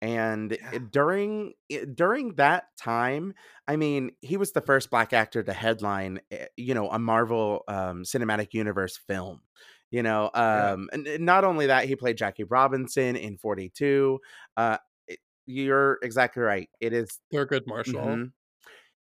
And 0.00 0.58
Yeah. 0.60 0.88
during 0.90 1.54
during 1.94 2.34
that 2.36 2.64
time, 2.76 3.34
I 3.66 3.76
mean, 3.76 4.12
he 4.20 4.36
was 4.36 4.52
the 4.52 4.60
first 4.60 4.90
black 4.90 5.12
actor 5.12 5.42
to 5.42 5.52
headline, 5.52 6.20
eh, 6.30 6.46
you 6.56 6.74
know, 6.74 6.88
a 6.90 6.98
Marvel 6.98 7.64
um, 7.68 8.02
Cinematic 8.04 8.54
Universe 8.54 8.96
film. 8.96 9.42
You 9.90 10.02
know, 10.02 10.30
um, 10.34 10.90
and, 10.92 11.06
and 11.06 11.24
not 11.24 11.44
only 11.44 11.66
that, 11.66 11.86
he 11.86 11.96
played 11.96 12.18
Jackie 12.18 12.44
Robinson 12.44 13.16
in 13.16 13.38
Forty 13.38 13.70
Two. 13.70 14.20
Uh, 14.56 14.78
it- 15.06 15.20
you're 15.46 15.98
exactly 16.02 16.42
right. 16.42 16.68
It 16.80 16.92
is 16.92 17.20
Thurgood 17.32 17.66
Marshall 17.66 18.22
Mhm. 18.22 18.32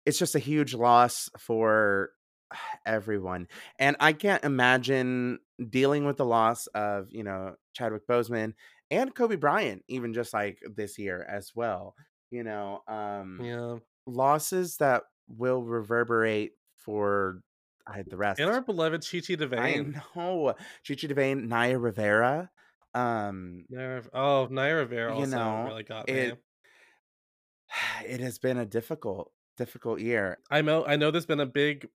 It's 0.06 0.18
just 0.18 0.34
a 0.34 0.38
huge 0.40 0.74
loss 0.74 1.30
for 1.38 2.10
everyone. 2.86 3.48
And 3.78 3.96
I 4.00 4.12
can't 4.12 4.44
imagine 4.44 5.40
dealing 5.70 6.04
with 6.06 6.16
the 6.18 6.24
loss 6.26 6.66
of, 6.68 7.08
you 7.10 7.24
know, 7.24 7.56
Chadwick 7.74 8.06
Boseman 8.06 8.54
and 8.90 9.14
Kobe 9.14 9.36
Bryant, 9.36 9.84
even 9.88 10.12
just 10.14 10.32
like 10.34 10.58
this 10.76 10.98
year 10.98 11.22
as 11.24 11.52
well. 11.54 11.94
You 12.30 12.44
know, 12.44 12.82
um 12.88 13.46
yeah 13.46 13.78
losses 14.06 14.76
that 14.78 15.04
will 15.28 15.62
reverberate 15.62 16.52
for 16.76 17.42
I 17.86 17.96
had 17.96 18.08
the 18.10 18.16
rest. 18.16 18.40
and 18.40 18.50
our 18.50 18.60
beloved 18.62 19.02
Chi 19.10 19.18
Chi 19.20 19.34
DeVayne. 19.34 19.58
I 19.58 19.74
know. 20.16 20.54
Chi 20.86 20.94
Chi 20.94 21.06
DeVayne, 21.06 21.46
Naya 21.48 21.78
Rivera. 21.78 22.50
Um, 22.94 23.64
oh 24.12 24.46
Naya 24.50 24.76
Rivera 24.76 25.12
You 25.14 25.20
also 25.24 25.36
know, 25.36 25.64
really 25.66 25.82
got 25.82 26.06
me 26.06 26.14
it 26.14 26.38
it 28.06 28.20
has 28.20 28.38
been 28.38 28.56
a 28.58 28.64
difficult, 28.64 29.32
difficult 29.56 30.00
year. 30.00 30.38
I 30.50 30.62
know 30.62 30.84
I 30.86 30.96
know 30.96 31.10
there's 31.10 31.26
been 31.26 31.40
a 31.40 31.46
big 31.46 31.88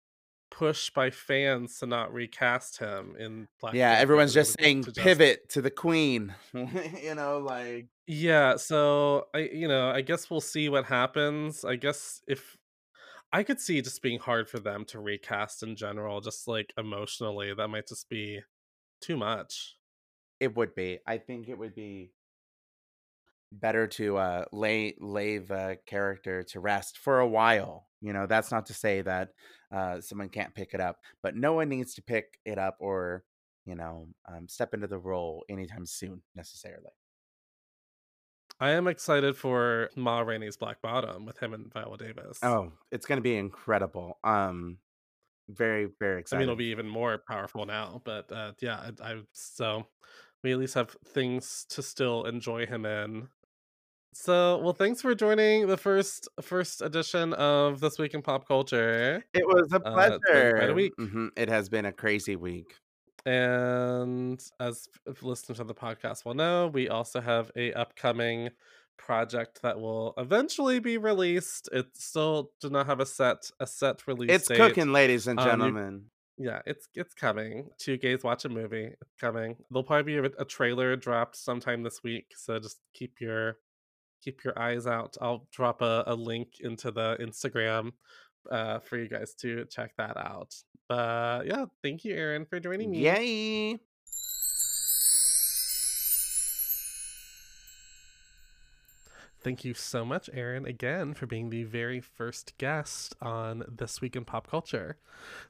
push 0.50 0.90
by 0.90 1.10
fans 1.10 1.78
to 1.80 1.86
not 1.86 2.14
recast 2.14 2.78
him 2.78 3.14
in 3.18 3.46
Black 3.60 3.74
Yeah, 3.74 3.90
Panther, 3.90 4.02
everyone's 4.02 4.32
to- 4.32 4.40
just 4.40 4.56
saying 4.58 4.84
to 4.84 4.92
just- 4.92 5.04
pivot 5.04 5.48
to 5.50 5.60
the 5.60 5.70
queen. 5.70 6.34
you 6.54 7.14
know, 7.14 7.38
like 7.38 7.88
Yeah, 8.06 8.56
so 8.56 9.26
I 9.34 9.40
you 9.52 9.68
know, 9.68 9.90
I 9.90 10.00
guess 10.00 10.30
we'll 10.30 10.40
see 10.40 10.68
what 10.68 10.84
happens. 10.86 11.64
I 11.64 11.76
guess 11.76 12.22
if 12.26 12.56
I 13.36 13.42
could 13.42 13.60
see 13.60 13.82
just 13.82 14.00
being 14.00 14.18
hard 14.18 14.48
for 14.48 14.58
them 14.58 14.86
to 14.86 14.98
recast 14.98 15.62
in 15.62 15.76
general, 15.76 16.22
just 16.22 16.48
like 16.48 16.72
emotionally, 16.78 17.52
that 17.52 17.68
might 17.68 17.86
just 17.86 18.08
be 18.08 18.40
too 19.02 19.18
much. 19.18 19.76
it 20.40 20.56
would 20.56 20.74
be. 20.74 21.00
I 21.06 21.18
think 21.18 21.48
it 21.48 21.58
would 21.58 21.74
be 21.74 22.12
better 23.52 23.86
to 23.86 24.16
uh 24.16 24.44
lay 24.52 24.94
lay 25.00 25.38
the 25.38 25.78
character 25.86 26.42
to 26.42 26.60
rest 26.60 26.98
for 26.98 27.20
a 27.20 27.28
while. 27.28 27.88
You 28.00 28.12
know, 28.12 28.26
that's 28.26 28.50
not 28.50 28.66
to 28.66 28.74
say 28.74 29.02
that 29.02 29.30
uh 29.72 30.00
someone 30.00 30.30
can't 30.30 30.54
pick 30.54 30.74
it 30.74 30.80
up, 30.80 30.98
but 31.22 31.36
no 31.36 31.54
one 31.54 31.68
needs 31.68 31.94
to 31.94 32.02
pick 32.02 32.38
it 32.46 32.58
up 32.58 32.76
or, 32.80 33.24
you 33.66 33.74
know, 33.74 34.08
um, 34.28 34.48
step 34.48 34.74
into 34.74 34.86
the 34.86 34.98
role 34.98 35.44
anytime 35.48 35.86
soon 35.86 36.22
necessarily. 36.34 36.92
I 38.60 38.70
am 38.70 38.86
excited 38.88 39.36
for 39.36 39.90
Ma 39.96 40.20
Rainey's 40.20 40.56
Black 40.56 40.80
Bottom 40.82 41.24
with 41.26 41.38
him 41.38 41.52
and 41.54 41.72
Viola 41.72 41.98
Davis. 41.98 42.40
Oh, 42.42 42.72
it's 42.90 43.06
going 43.06 43.16
to 43.18 43.22
be 43.22 43.36
incredible. 43.36 44.18
Um 44.24 44.78
very 45.48 45.86
very 46.00 46.20
exciting. 46.20 46.42
I 46.42 46.46
mean, 46.46 46.48
it'll 46.48 46.56
be 46.58 46.66
even 46.66 46.88
more 46.88 47.18
powerful 47.18 47.66
now, 47.66 48.02
but 48.04 48.30
uh, 48.32 48.52
yeah, 48.60 48.90
I, 49.00 49.12
I 49.14 49.22
so 49.32 49.86
we 50.42 50.52
at 50.52 50.58
least 50.58 50.74
have 50.74 50.96
things 51.06 51.66
to 51.70 51.82
still 51.82 52.24
enjoy 52.24 52.66
him 52.66 52.84
in. 52.86 53.28
So, 54.14 54.58
well, 54.58 54.72
thanks 54.74 55.02
for 55.02 55.14
joining 55.14 55.66
the 55.68 55.76
first 55.76 56.28
first 56.42 56.82
edition 56.82 57.34
of 57.34 57.80
this 57.80 57.98
week 57.98 58.14
in 58.14 58.22
pop 58.22 58.46
culture. 58.48 59.24
It 59.34 59.46
was 59.46 59.72
a 59.72 59.80
Uh, 59.84 60.18
pleasure. 60.30 60.52
quite 60.56 60.70
a 60.70 60.74
week. 60.74 60.94
Mhm, 60.98 61.30
It 61.36 61.48
has 61.48 61.68
been 61.68 61.84
a 61.84 61.92
crazy 61.92 62.36
week. 62.36 62.76
And 63.26 64.40
as 64.60 64.88
if 65.06 65.22
listeners 65.22 65.60
of 65.60 65.68
the 65.68 65.74
podcast 65.74 66.24
will 66.24 66.34
know, 66.34 66.68
we 66.68 66.88
also 66.88 67.20
have 67.20 67.50
a 67.56 67.72
upcoming 67.72 68.50
project 68.96 69.60
that 69.62 69.78
will 69.80 70.14
eventually 70.16 70.78
be 70.78 70.96
released. 70.96 71.68
It 71.72 71.86
still 71.96 72.52
do 72.60 72.70
not 72.70 72.86
have 72.86 73.00
a 73.00 73.06
set 73.06 73.50
a 73.60 73.66
set 73.66 74.06
release 74.06 74.30
It's 74.30 74.48
date. 74.48 74.56
cooking, 74.56 74.92
ladies 74.92 75.26
and 75.26 75.38
Um, 75.38 75.44
you- 75.46 75.50
gentlemen. 75.50 76.04
Yeah, 76.38 76.60
it's 76.66 76.86
it's 76.94 77.14
coming. 77.14 77.70
Two 77.78 77.96
gays 77.96 78.22
watch 78.22 78.44
a 78.44 78.50
movie. 78.50 78.90
It's 79.00 79.14
coming. 79.18 79.56
There'll 79.70 79.84
probably 79.84 80.20
be 80.20 80.28
a, 80.28 80.30
a 80.42 80.44
trailer 80.44 80.94
dropped 80.94 81.34
sometime 81.36 81.82
this 81.82 82.02
week. 82.02 82.34
So 82.36 82.58
just 82.58 82.78
keep 82.92 83.20
your 83.22 83.56
keep 84.22 84.44
your 84.44 84.58
eyes 84.58 84.86
out. 84.86 85.16
I'll 85.20 85.46
drop 85.50 85.80
a, 85.82 86.04
a 86.06 86.14
link 86.14 86.60
into 86.60 86.90
the 86.90 87.16
Instagram 87.20 87.92
uh, 88.50 88.78
for 88.80 88.96
you 88.98 89.08
guys 89.08 89.34
to 89.34 89.64
check 89.66 89.92
that 89.98 90.16
out. 90.16 90.54
But 90.88 91.46
yeah, 91.46 91.66
thank 91.82 92.04
you, 92.04 92.14
Aaron, 92.14 92.46
for 92.46 92.60
joining 92.60 92.90
me. 92.90 92.98
Yay! 92.98 93.78
Thank 99.46 99.64
you 99.64 99.74
so 99.74 100.04
much, 100.04 100.28
Aaron, 100.32 100.66
again 100.66 101.14
for 101.14 101.26
being 101.26 101.50
the 101.50 101.62
very 101.62 102.00
first 102.00 102.58
guest 102.58 103.14
on 103.22 103.62
This 103.68 104.00
Week 104.00 104.16
in 104.16 104.24
Pop 104.24 104.50
Culture. 104.50 104.96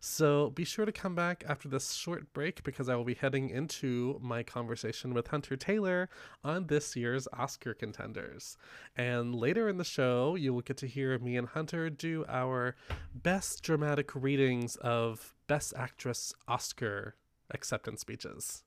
So 0.00 0.50
be 0.50 0.64
sure 0.64 0.84
to 0.84 0.92
come 0.92 1.14
back 1.14 1.42
after 1.48 1.66
this 1.66 1.94
short 1.94 2.30
break 2.34 2.62
because 2.62 2.90
I 2.90 2.94
will 2.96 3.06
be 3.06 3.14
heading 3.14 3.48
into 3.48 4.18
my 4.22 4.42
conversation 4.42 5.14
with 5.14 5.28
Hunter 5.28 5.56
Taylor 5.56 6.10
on 6.44 6.66
this 6.66 6.94
year's 6.94 7.26
Oscar 7.32 7.72
contenders. 7.72 8.58
And 8.98 9.34
later 9.34 9.66
in 9.66 9.78
the 9.78 9.82
show, 9.82 10.34
you 10.34 10.52
will 10.52 10.60
get 10.60 10.76
to 10.76 10.86
hear 10.86 11.18
me 11.18 11.38
and 11.38 11.48
Hunter 11.48 11.88
do 11.88 12.26
our 12.28 12.76
best 13.14 13.62
dramatic 13.62 14.14
readings 14.14 14.76
of 14.76 15.34
Best 15.46 15.72
Actress 15.74 16.34
Oscar 16.46 17.16
acceptance 17.50 18.02
speeches 18.02 18.62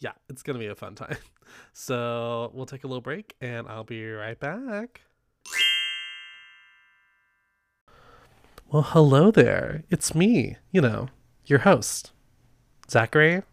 yeah, 0.00 0.12
it's 0.28 0.42
going 0.42 0.54
to 0.54 0.60
be 0.60 0.70
a 0.70 0.74
fun 0.74 0.94
time. 0.94 1.16
So 1.72 2.50
we'll 2.52 2.66
take 2.66 2.84
a 2.84 2.86
little 2.86 3.00
break 3.00 3.34
and 3.40 3.66
I'll 3.68 3.82
be 3.82 4.04
right 4.04 4.38
back. 4.38 5.00
Well, 8.70 8.82
hello 8.82 9.30
there. 9.30 9.84
It's 9.88 10.14
me, 10.14 10.58
you 10.72 10.82
know, 10.82 11.08
your 11.46 11.60
host, 11.60 12.12
Zachary 12.90 13.44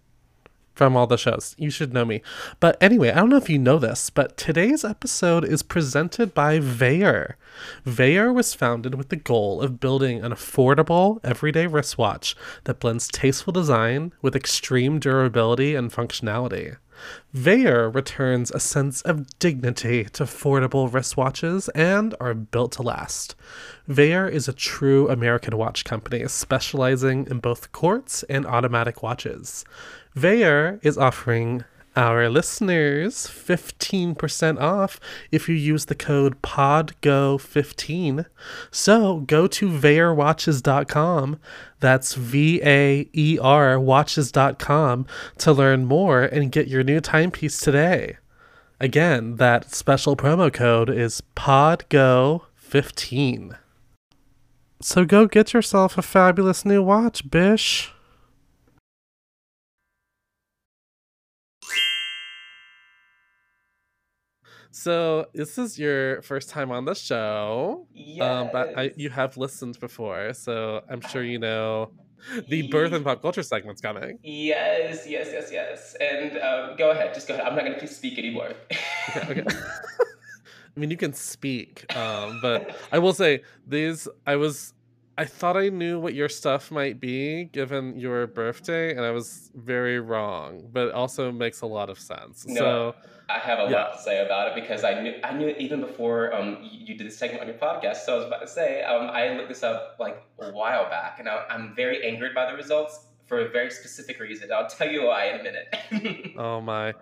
from 0.75 0.95
all 0.95 1.07
the 1.07 1.17
shows. 1.17 1.55
You 1.57 1.69
should 1.69 1.93
know 1.93 2.05
me. 2.05 2.21
But 2.59 2.77
anyway, 2.81 3.09
I 3.11 3.15
don't 3.15 3.29
know 3.29 3.37
if 3.37 3.49
you 3.49 3.57
know 3.57 3.79
this, 3.79 4.09
but 4.09 4.37
today's 4.37 4.83
episode 4.83 5.45
is 5.45 5.63
presented 5.63 6.33
by 6.33 6.59
Vaer. 6.59 7.37
Vaer 7.85 8.31
was 8.31 8.53
founded 8.53 8.95
with 8.95 9.09
the 9.09 9.15
goal 9.15 9.61
of 9.61 9.79
building 9.79 10.23
an 10.23 10.31
affordable, 10.31 11.19
everyday 11.23 11.65
wristwatch 11.65 12.35
that 12.65 12.79
blends 12.79 13.07
tasteful 13.07 13.53
design 13.53 14.13
with 14.21 14.35
extreme 14.35 14.99
durability 14.99 15.75
and 15.75 15.91
functionality. 15.91 16.75
Vaer 17.33 17.89
returns 17.89 18.51
a 18.51 18.59
sense 18.59 19.01
of 19.01 19.39
dignity 19.39 20.05
to 20.05 20.23
affordable 20.23 20.89
wristwatches 20.89 21.69
and 21.75 22.15
are 22.19 22.33
built 22.33 22.73
to 22.73 22.81
last. 22.81 23.35
Vaer 23.87 24.27
is 24.27 24.47
a 24.47 24.53
true 24.53 25.09
American 25.09 25.57
watch 25.57 25.83
company 25.83 26.27
specializing 26.27 27.27
in 27.29 27.39
both 27.39 27.71
quartz 27.71 28.23
and 28.23 28.45
automatic 28.45 29.03
watches. 29.03 29.65
Vaer 30.13 30.79
is 30.81 30.97
offering 30.97 31.63
our 31.95 32.29
listeners 32.29 33.27
15% 33.27 34.61
off 34.61 34.99
if 35.31 35.47
you 35.47 35.55
use 35.55 35.85
the 35.85 35.95
code 35.95 36.41
PODGO15. 36.41 38.25
So 38.71 39.19
go 39.21 39.47
to 39.47 39.69
VaerWatches.com, 39.69 41.39
that's 41.79 42.15
V 42.15 42.61
A 42.63 43.07
E 43.13 43.39
R 43.41 43.79
watches.com, 43.79 45.07
to 45.37 45.53
learn 45.53 45.85
more 45.85 46.23
and 46.23 46.51
get 46.51 46.67
your 46.67 46.83
new 46.83 46.99
timepiece 46.99 47.57
today. 47.59 48.17
Again, 48.79 49.37
that 49.37 49.73
special 49.73 50.15
promo 50.17 50.53
code 50.53 50.89
is 50.89 51.23
PODGO15. 51.35 53.57
So 54.81 55.05
go 55.05 55.25
get 55.25 55.53
yourself 55.53 55.97
a 55.97 56.01
fabulous 56.01 56.65
new 56.65 56.83
watch, 56.83 57.31
bish. 57.31 57.93
So 64.85 65.27
this 65.33 65.57
is 65.57 65.79
your 65.79 66.21
first 66.21 66.49
time 66.49 66.69
on 66.69 66.83
the 66.83 66.93
show, 66.95 67.87
Yes. 67.93 68.21
um, 68.29 68.49
but 68.51 68.77
I, 68.77 68.91
you 68.97 69.09
have 69.09 69.37
listened 69.37 69.79
before, 69.79 70.33
so 70.33 70.81
I'm 70.89 70.99
sure 70.99 71.23
you 71.23 71.39
know 71.47 71.91
the 72.49 72.67
birth 72.67 72.91
and 72.91 73.05
pop 73.05 73.21
culture 73.21 73.41
segment's 73.41 73.79
coming. 73.79 74.19
Yes, 74.21 75.07
yes, 75.07 75.29
yes, 75.31 75.49
yes. 75.49 75.95
And 76.01 76.37
um, 76.39 76.75
go 76.75 76.91
ahead, 76.91 77.13
just 77.13 77.25
go 77.25 77.35
ahead. 77.35 77.45
I'm 77.47 77.55
not 77.55 77.63
going 77.63 77.79
to 77.79 77.87
speak 77.87 78.17
anymore. 78.19 78.51
Okay, 79.15 79.39
okay. 79.39 79.43
I 80.75 80.79
mean, 80.79 80.91
you 80.91 80.97
can 80.97 81.13
speak, 81.13 81.85
um, 81.95 82.39
but 82.41 82.75
I 82.91 82.99
will 82.99 83.13
say 83.13 83.43
these. 83.65 84.09
I 84.27 84.35
was, 84.35 84.73
I 85.17 85.23
thought 85.23 85.55
I 85.55 85.69
knew 85.69 86.01
what 86.01 86.13
your 86.15 86.27
stuff 86.27 86.69
might 86.69 86.99
be 86.99 87.45
given 87.45 87.97
your 87.97 88.27
birthday, 88.27 88.91
and 88.91 89.05
I 89.05 89.11
was 89.11 89.51
very 89.55 90.01
wrong. 90.01 90.67
But 90.73 90.87
it 90.89 90.93
also 90.93 91.31
makes 91.31 91.61
a 91.61 91.65
lot 91.65 91.89
of 91.89 91.97
sense. 91.97 92.45
No, 92.45 92.59
So 92.59 92.95
I 93.29 93.39
have 93.39 93.59
a 93.59 93.63
yeah. 93.63 93.83
lot 93.83 93.93
to 93.93 94.01
say 94.01 94.25
about 94.25 94.49
it 94.49 94.55
because 94.61 94.83
I 94.83 95.01
knew 95.01 95.13
I 95.23 95.33
knew 95.33 95.47
it 95.47 95.57
even 95.59 95.81
before 95.81 96.33
um, 96.33 96.57
you, 96.61 96.87
you 96.87 96.95
did 96.95 97.07
this 97.07 97.17
segment 97.17 97.41
on 97.41 97.47
your 97.47 97.57
podcast. 97.57 97.97
So 97.97 98.13
I 98.13 98.17
was 98.17 98.25
about 98.25 98.41
to 98.41 98.47
say 98.47 98.83
um, 98.83 99.09
I 99.09 99.29
looked 99.35 99.49
this 99.49 99.63
up 99.63 99.97
like 99.99 100.23
a 100.39 100.51
while 100.51 100.89
back, 100.89 101.19
and 101.19 101.27
I, 101.27 101.45
I'm 101.49 101.75
very 101.75 102.05
angered 102.05 102.35
by 102.35 102.49
the 102.49 102.57
results 102.57 103.05
for 103.25 103.39
a 103.39 103.49
very 103.49 103.71
specific 103.71 104.19
reason. 104.19 104.51
I'll 104.51 104.69
tell 104.69 104.89
you 104.89 105.05
why 105.05 105.25
in 105.25 105.39
a 105.39 105.43
minute. 105.43 106.35
Oh 106.37 106.61
my. 106.61 106.93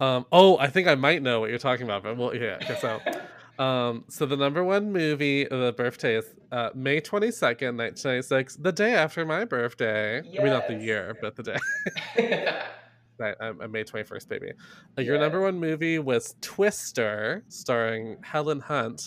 Um, 0.00 0.26
oh, 0.32 0.58
I 0.58 0.68
think 0.68 0.88
I 0.88 0.94
might 0.94 1.22
know 1.22 1.40
what 1.40 1.50
you're 1.50 1.58
talking 1.58 1.84
about, 1.84 2.02
but 2.02 2.16
well, 2.16 2.34
yeah. 2.34 2.58
Okay, 2.62 2.76
so, 2.80 3.00
um, 3.62 4.04
so 4.08 4.26
the 4.26 4.36
number 4.36 4.64
one 4.64 4.92
movie 4.92 5.46
of 5.46 5.60
the 5.60 5.72
birthday 5.72 6.16
is 6.16 6.24
uh, 6.50 6.70
May 6.74 7.00
22nd, 7.00 7.76
1996, 7.76 8.56
the 8.56 8.72
day 8.72 8.94
after 8.94 9.24
my 9.24 9.44
birthday. 9.44 10.18
I 10.18 10.22
mean, 10.22 10.46
not 10.46 10.68
the 10.68 10.74
year, 10.74 11.16
but 11.20 11.36
the 11.36 11.42
day. 11.42 12.56
I, 13.20 13.34
I'm 13.40 13.60
a 13.60 13.68
May 13.68 13.84
21st 13.84 14.28
baby. 14.28 14.52
Uh, 14.98 15.02
your 15.02 15.18
number 15.18 15.40
one 15.40 15.58
movie 15.58 15.98
was 15.98 16.34
Twister, 16.40 17.42
starring 17.48 18.16
Helen 18.22 18.60
Hunt. 18.60 19.02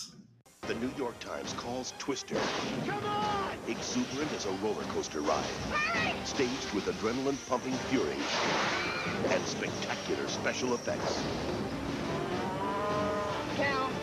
The 0.62 0.74
New 0.76 0.90
York 0.96 1.18
Times 1.20 1.52
calls 1.54 1.92
Twister 1.98 2.36
exuberant 3.68 4.32
as 4.32 4.46
a 4.46 4.50
roller 4.62 4.82
coaster 4.84 5.20
ride, 5.20 5.44
staged 6.24 6.72
with 6.74 6.84
adrenaline 6.86 7.36
pumping 7.48 7.72
fury 7.90 8.16
and 9.32 9.44
spectacular 9.44 10.26
special 10.28 10.74
effects. 10.74 11.22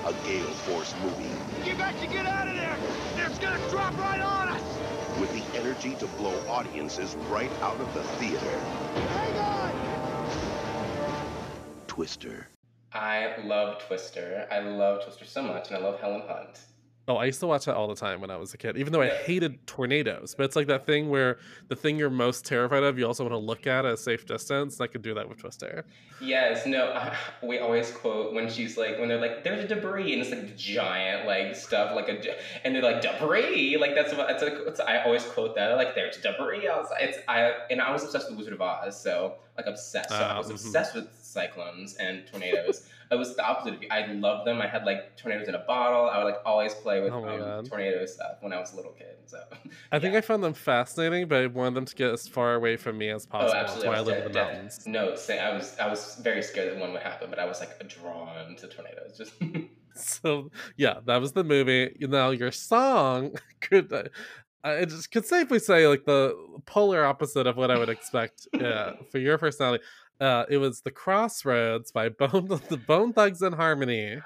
A 0.06 0.14
gale 0.26 0.44
force 0.66 0.96
movie 1.04 1.30
You 1.70 1.76
got 1.76 2.00
to 2.00 2.08
get 2.08 2.26
out 2.26 2.48
of 2.48 2.56
there! 2.56 2.78
It's 3.18 3.38
gonna 3.38 3.60
drop 3.70 3.96
right 3.98 4.22
on 4.22 4.50
us! 4.50 4.82
with 5.20 5.32
the 5.34 5.60
energy 5.60 5.96
to 5.96 6.08
blow 6.08 6.34
audiences 6.48 7.16
right 7.30 7.52
out 7.62 7.80
of 7.80 7.94
the 7.94 8.04
theater. 8.18 8.60
Hang 9.10 9.38
on! 9.38 10.01
Twister. 11.92 12.48
I 12.94 13.36
love 13.44 13.86
Twister. 13.86 14.48
I 14.50 14.60
love 14.60 15.04
Twister 15.04 15.26
so 15.26 15.44
much, 15.44 15.68
and 15.68 15.76
I 15.76 15.82
love 15.82 16.00
Helen 16.00 16.22
Hunt. 16.26 16.62
Oh, 17.08 17.18
I 17.18 17.26
used 17.26 17.42
to 17.42 17.48
watch 17.48 17.66
that 17.66 17.76
all 17.76 17.88
the 17.90 17.96
time 17.96 18.22
when 18.22 18.30
I 18.32 18.38
was 18.38 18.54
a 18.54 18.58
kid, 18.58 18.78
even 18.78 18.94
though 18.94 19.02
I 19.02 19.10
hated 19.10 19.68
tornadoes. 19.68 20.34
But 20.38 20.46
it's 20.46 20.56
like 20.56 20.68
that 20.68 20.86
thing 20.86 21.10
where 21.10 21.40
the 21.68 21.76
thing 21.76 21.98
you're 21.98 22.10
most 22.12 22.46
terrified 22.46 22.84
of, 22.84 22.98
you 22.98 23.06
also 23.06 23.24
want 23.26 23.34
to 23.34 23.38
look 23.40 23.68
at 23.68 23.86
at 23.86 23.94
a 23.94 23.98
safe 23.98 24.26
distance. 24.26 24.80
I 24.80 24.88
could 24.88 25.02
do 25.02 25.14
that 25.16 25.28
with 25.28 25.40
Twister. 25.40 25.84
Yes, 26.22 26.66
no, 26.66 27.12
we 27.44 27.60
always 27.60 27.92
quote 27.92 28.34
when 28.34 28.50
she's 28.50 28.78
like, 28.78 28.98
when 29.00 29.10
they're 29.10 29.20
like, 29.20 29.44
there's 29.44 29.66
a 29.66 29.68
debris, 29.68 30.14
and 30.14 30.22
it's 30.22 30.32
like 30.32 30.56
giant, 30.56 31.26
like 31.28 31.56
stuff, 31.56 31.94
like 31.94 32.08
a, 32.08 32.36
and 32.66 32.74
they're 32.74 32.84
like, 32.84 33.02
debris, 33.02 33.76
like 33.78 33.96
that's 33.96 34.14
what, 34.14 34.30
it's 34.30 34.44
like, 34.44 34.54
it's, 34.68 34.80
I 34.80 35.04
always 35.04 35.26
quote 35.26 35.56
that, 35.56 35.76
like, 35.76 35.96
there's 35.96 36.16
debris. 36.18 36.70
I 36.70 36.78
was, 36.78 36.88
it's, 37.02 37.18
I, 37.28 37.54
and 37.70 37.82
I 37.82 37.92
was 37.92 38.04
obsessed 38.06 38.30
with 38.30 38.38
Wizard 38.38 38.54
of 38.54 38.62
Oz, 38.62 39.02
so, 39.02 39.36
like, 39.58 39.66
obsessed. 39.66 40.10
So 40.10 40.16
I 40.16 40.36
Ah, 40.36 40.38
was 40.38 40.48
mhm. 40.48 40.52
obsessed 40.52 40.96
with 40.96 41.10
cyclones 41.32 41.96
and 41.96 42.26
tornadoes. 42.28 42.88
it 43.12 43.16
was 43.16 43.36
the 43.36 43.46
opposite 43.46 43.76
of 43.76 43.82
you. 43.82 43.88
I 43.92 44.06
loved 44.08 44.48
them. 44.48 44.62
I 44.62 44.68
had, 44.68 44.86
like, 44.86 45.18
tornadoes 45.18 45.48
in 45.48 45.56
a 45.56 45.60
bottle. 45.68 46.10
I 46.10 46.18
would, 46.18 46.26
like, 46.26 46.42
always 46.46 46.74
play 46.76 47.02
with 47.02 47.14
Oh 47.14 47.26
um, 47.60 47.66
tornado 47.66 48.06
stuff 48.06 48.38
when 48.42 48.54
I 48.54 48.60
was 48.60 48.74
a 48.74 48.76
little 48.76 48.92
kid, 48.92 49.18
so. 49.26 49.40
I 49.92 50.00
think. 50.00 50.16
I 50.16 50.22
found 50.22 50.44
them 50.44 50.54
fascinating, 50.54 51.28
but 51.28 51.42
I 51.44 51.48
wanted 51.48 51.76
them 51.76 51.86
to 51.86 51.96
get 51.96 52.12
as 52.12 52.28
far 52.28 52.56
away 52.56 52.78
from 52.78 52.98
me 52.98 53.10
as 53.10 53.26
possible. 53.26 53.54
That's 53.54 53.84
why 53.84 53.96
I 53.96 54.02
live 54.02 54.26
in 54.26 54.32
the 54.32 54.40
mountains. 54.40 54.86
No, 54.86 55.16
say, 55.16 55.40
I 55.40 55.54
was 55.54 55.78
I 55.80 55.88
was 55.88 56.20
very 56.22 56.44
scared 56.44 56.74
that 56.74 56.80
one 56.80 56.94
would 56.94 57.02
happen, 57.02 57.30
but 57.30 57.40
I 57.40 57.46
was 57.46 57.60
like 57.60 57.88
drawn 57.88 58.56
to 58.58 58.68
tornadoes. 58.68 59.18
Just 59.18 59.34
So 59.96 60.52
yeah, 60.78 61.00
that 61.06 61.20
was 61.22 61.34
the 61.34 61.44
movie. 61.44 61.96
Now 62.00 62.32
your 62.32 62.52
song 62.52 63.36
could 63.62 63.92
uh, 63.92 64.04
I 64.64 64.86
just 64.86 65.12
could 65.12 65.26
safely 65.26 65.60
say 65.60 65.88
like 65.88 66.06
the 66.06 66.36
polar 66.66 67.04
opposite 67.04 67.48
of 67.48 67.58
what 67.58 67.72
I 67.72 67.78
would 67.78 67.90
expect 67.90 68.48
uh, 68.62 68.94
for 69.12 69.18
your 69.18 69.38
personality. 69.38 69.84
Uh, 70.22 70.46
it 70.50 70.58
was 70.58 70.82
"The 70.82 70.92
Crossroads" 70.92 71.92
by 71.92 72.08
Bone 72.22 72.48
the 72.70 72.78
Bone 72.78 73.12
Thugs 73.12 73.42
and 73.42 73.56
Harmony. 73.56 74.20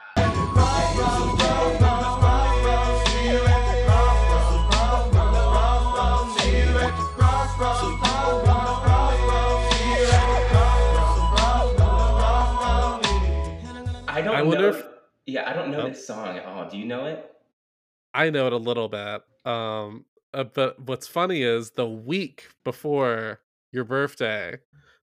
I 14.07 14.21
don't 14.23 14.35
I 14.35 14.41
know. 14.41 14.69
if- 14.69 14.85
yeah, 15.25 15.49
I 15.49 15.53
don't 15.53 15.71
know 15.71 15.81
Oh. 15.81 15.89
this 15.89 16.05
song 16.05 16.37
at 16.37 16.45
all. 16.45 16.69
Do 16.69 16.77
you 16.77 16.85
know 16.85 17.05
it? 17.05 17.31
I 18.13 18.29
know 18.29 18.47
it 18.47 18.53
a 18.53 18.57
little 18.57 18.87
bit. 18.87 19.21
Um, 19.45 20.05
uh, 20.33 20.43
but 20.45 20.79
what's 20.79 21.07
funny 21.07 21.41
is 21.41 21.71
the 21.71 21.87
week 21.87 22.47
before 22.63 23.41
your 23.71 23.83
birthday, 23.83 24.59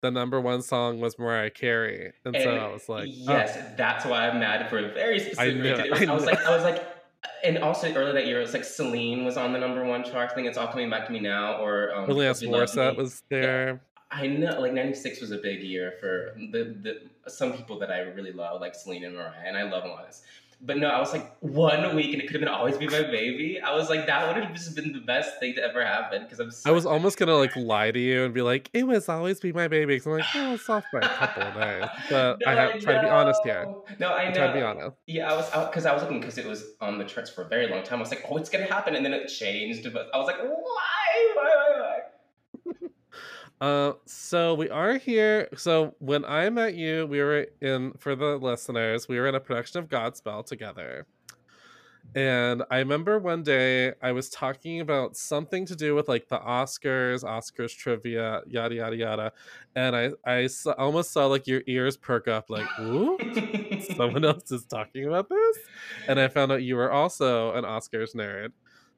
the 0.02 0.12
number 0.12 0.40
one 0.40 0.62
song 0.62 1.00
was 1.00 1.18
Mariah 1.18 1.50
Carey, 1.50 2.14
and, 2.26 2.36
so 2.36 2.56
I 2.56 2.72
was 2.72 2.88
like, 2.88 3.08
oh, 3.08 3.12
yes, 3.34 3.58
that's 3.78 4.06
why 4.06 4.28
I'm 4.30 4.40
mad 4.40 4.70
for 4.70 4.78
a 4.80 4.92
very 4.94 5.20
specific 5.20 5.56
reason. 5.56 5.80
it, 5.80 5.86
It 5.88 5.92
was- 5.92 6.02
I 6.02 6.12
I 6.12 6.16
was 6.16 6.26
like, 6.26 6.46
I 6.46 6.56
was 6.56 6.64
like, 6.64 6.84
and 7.44 7.58
also 7.60 7.92
earlier 7.94 8.14
that 8.14 8.28
year, 8.28 8.38
it 8.40 8.44
was 8.44 8.54
like 8.54 8.64
Celine 8.64 9.26
was 9.26 9.38
on 9.38 9.54
the 9.54 9.60
number 9.60 9.84
one 9.84 10.04
chart. 10.04 10.32
I 10.32 10.36
think 10.36 10.48
it's 10.48 10.58
all 10.58 10.68
coming 10.68 10.90
back 10.90 11.08
to 11.08 11.12
me 11.12 11.20
now. 11.20 11.58
Or 11.58 11.94
um, 11.94 12.10
You 12.10 12.16
Morissette 12.16 12.96
was 12.96 13.24
there. 13.30 13.82
I 14.10 14.28
know, 14.28 14.60
like 14.62 14.72
'96 14.74 15.20
was 15.20 15.32
a 15.32 15.38
big 15.38 15.62
year 15.62 15.94
for 16.00 16.34
the, 16.52 16.76
the 16.82 17.30
some 17.30 17.54
people 17.54 17.78
that 17.80 17.92
I 17.92 18.02
really 18.02 18.32
love, 18.32 18.62
like 18.62 18.74
Celine 18.76 19.04
and 19.04 19.16
Mariah, 19.16 19.32
and 19.46 19.58
I 19.58 19.64
love 19.64 19.84
Alanis. 19.84 20.22
But 20.62 20.78
no, 20.78 20.88
I 20.88 21.00
was 21.00 21.14
like 21.14 21.36
one 21.42 21.96
week, 21.96 22.14
and 22.14 22.22
it 22.22 22.26
could 22.28 22.34
have 22.34 22.42
been 22.42 22.48
always 22.50 22.78
be 22.78 22.88
my 22.88 23.04
baby. 23.04 23.62
I 23.62 23.76
was 23.76 23.90
like, 23.90 24.08
that 24.08 24.28
would 24.28 24.44
have 24.44 24.54
just 24.54 24.76
been 24.76 24.92
the 24.92 25.00
best 25.00 25.40
thing 25.40 25.54
to 25.56 25.62
ever 25.64 25.86
happen 25.86 26.24
because 26.24 26.40
I'm. 26.40 26.50
So 26.52 26.70
I 26.70 26.74
was 26.74 26.86
almost 26.86 27.18
gonna 27.18 27.36
like 27.36 27.56
lie 27.56 27.92
to 27.92 28.00
you 28.00 28.26
and 28.26 28.34
be 28.34 28.42
like, 28.42 28.70
"It 28.74 28.88
was 28.88 29.08
always 29.08 29.40
be 29.40 29.54
my 29.54 29.68
baby." 29.68 29.96
Because 29.96 30.08
I'm 30.08 30.14
like, 30.14 30.26
"Oh, 30.36 30.54
it's 30.56 30.70
off 30.70 30.84
by 30.92 31.00
a 31.00 31.08
couple 31.08 31.44
of 31.44 31.54
days," 31.62 31.90
but 32.10 32.40
No, 32.44 32.52
I 32.52 32.56
have 32.56 32.80
try 32.82 32.94
to 32.96 33.02
be 33.02 33.08
honest 33.08 33.42
here. 33.44 33.68
No, 34.00 34.10
I 34.10 34.24
I 34.24 34.28
know. 34.30 34.34
try 34.36 34.48
to 34.48 34.54
be 34.54 34.62
honest. 34.62 34.96
Yeah, 35.06 35.32
I 35.32 35.36
was 35.36 35.50
because 35.68 35.86
I, 35.86 35.94
was 35.94 36.02
looking 36.04 36.20
because 36.20 36.38
it 36.38 36.46
was 36.46 36.64
on 36.82 36.98
the 36.98 37.06
charts 37.06 37.30
for 37.30 37.44
a 37.44 37.48
very 37.48 37.68
long 37.68 37.84
time. 37.84 38.00
I 38.00 38.02
was 38.02 38.10
like, 38.12 38.26
oh, 38.30 38.38
it's 38.38 38.50
gonna 38.50 38.66
happen, 38.66 38.96
and 38.96 39.06
then 39.06 39.14
it 39.14 39.28
changed. 39.28 39.92
But 39.94 40.08
I 40.14 40.18
was 40.18 40.28
like, 40.28 40.40
why, 40.40 41.34
why? 41.36 41.67
Uh, 43.60 43.94
so 44.06 44.54
we 44.54 44.70
are 44.70 44.98
here. 44.98 45.50
So 45.58 45.96
when 46.00 46.24
I 46.26 46.50
met 46.50 46.76
you, 46.76 47.08
we 47.08 47.20
were 47.22 47.48
in 47.60 47.94
for 47.94 48.16
the 48.16 48.38
listeners. 48.38 49.08
We 49.08 49.20
were 49.20 49.28
in 49.28 49.36
a 49.36 49.40
production 49.40 49.80
of 49.80 49.90
Godspell 49.90 50.46
together, 50.46 51.08
and 52.16 52.64
I 52.70 52.78
remember 52.78 53.20
one 53.20 53.44
day 53.44 53.94
I 54.02 54.12
was 54.12 54.30
talking 54.30 54.80
about 54.80 55.18
something 55.18 55.66
to 55.66 55.76
do 55.76 55.96
with 55.96 56.08
like 56.08 56.30
the 56.30 56.38
Oscars, 56.38 57.24
Oscars 57.24 57.76
trivia, 57.76 58.42
yada 58.48 58.76
yada 58.76 58.96
yada, 58.96 59.32
and 59.76 59.96
I 59.96 60.12
I 60.24 60.48
saw, 60.48 60.72
almost 60.74 61.12
saw 61.12 61.26
like 61.26 61.48
your 61.48 61.64
ears 61.68 61.98
perk 61.98 62.28
up, 62.28 62.50
like, 62.50 62.68
"Ooh, 62.80 63.18
someone 63.96 64.24
else 64.24 64.52
is 64.52 64.66
talking 64.66 65.06
about 65.06 65.30
this," 65.30 65.58
and 66.08 66.20
I 66.20 66.28
found 66.28 66.52
out 66.52 66.64
you 66.64 66.76
were 66.76 66.92
also 66.92 67.54
an 67.54 67.64
Oscars 67.64 68.16
nerd. 68.16 68.52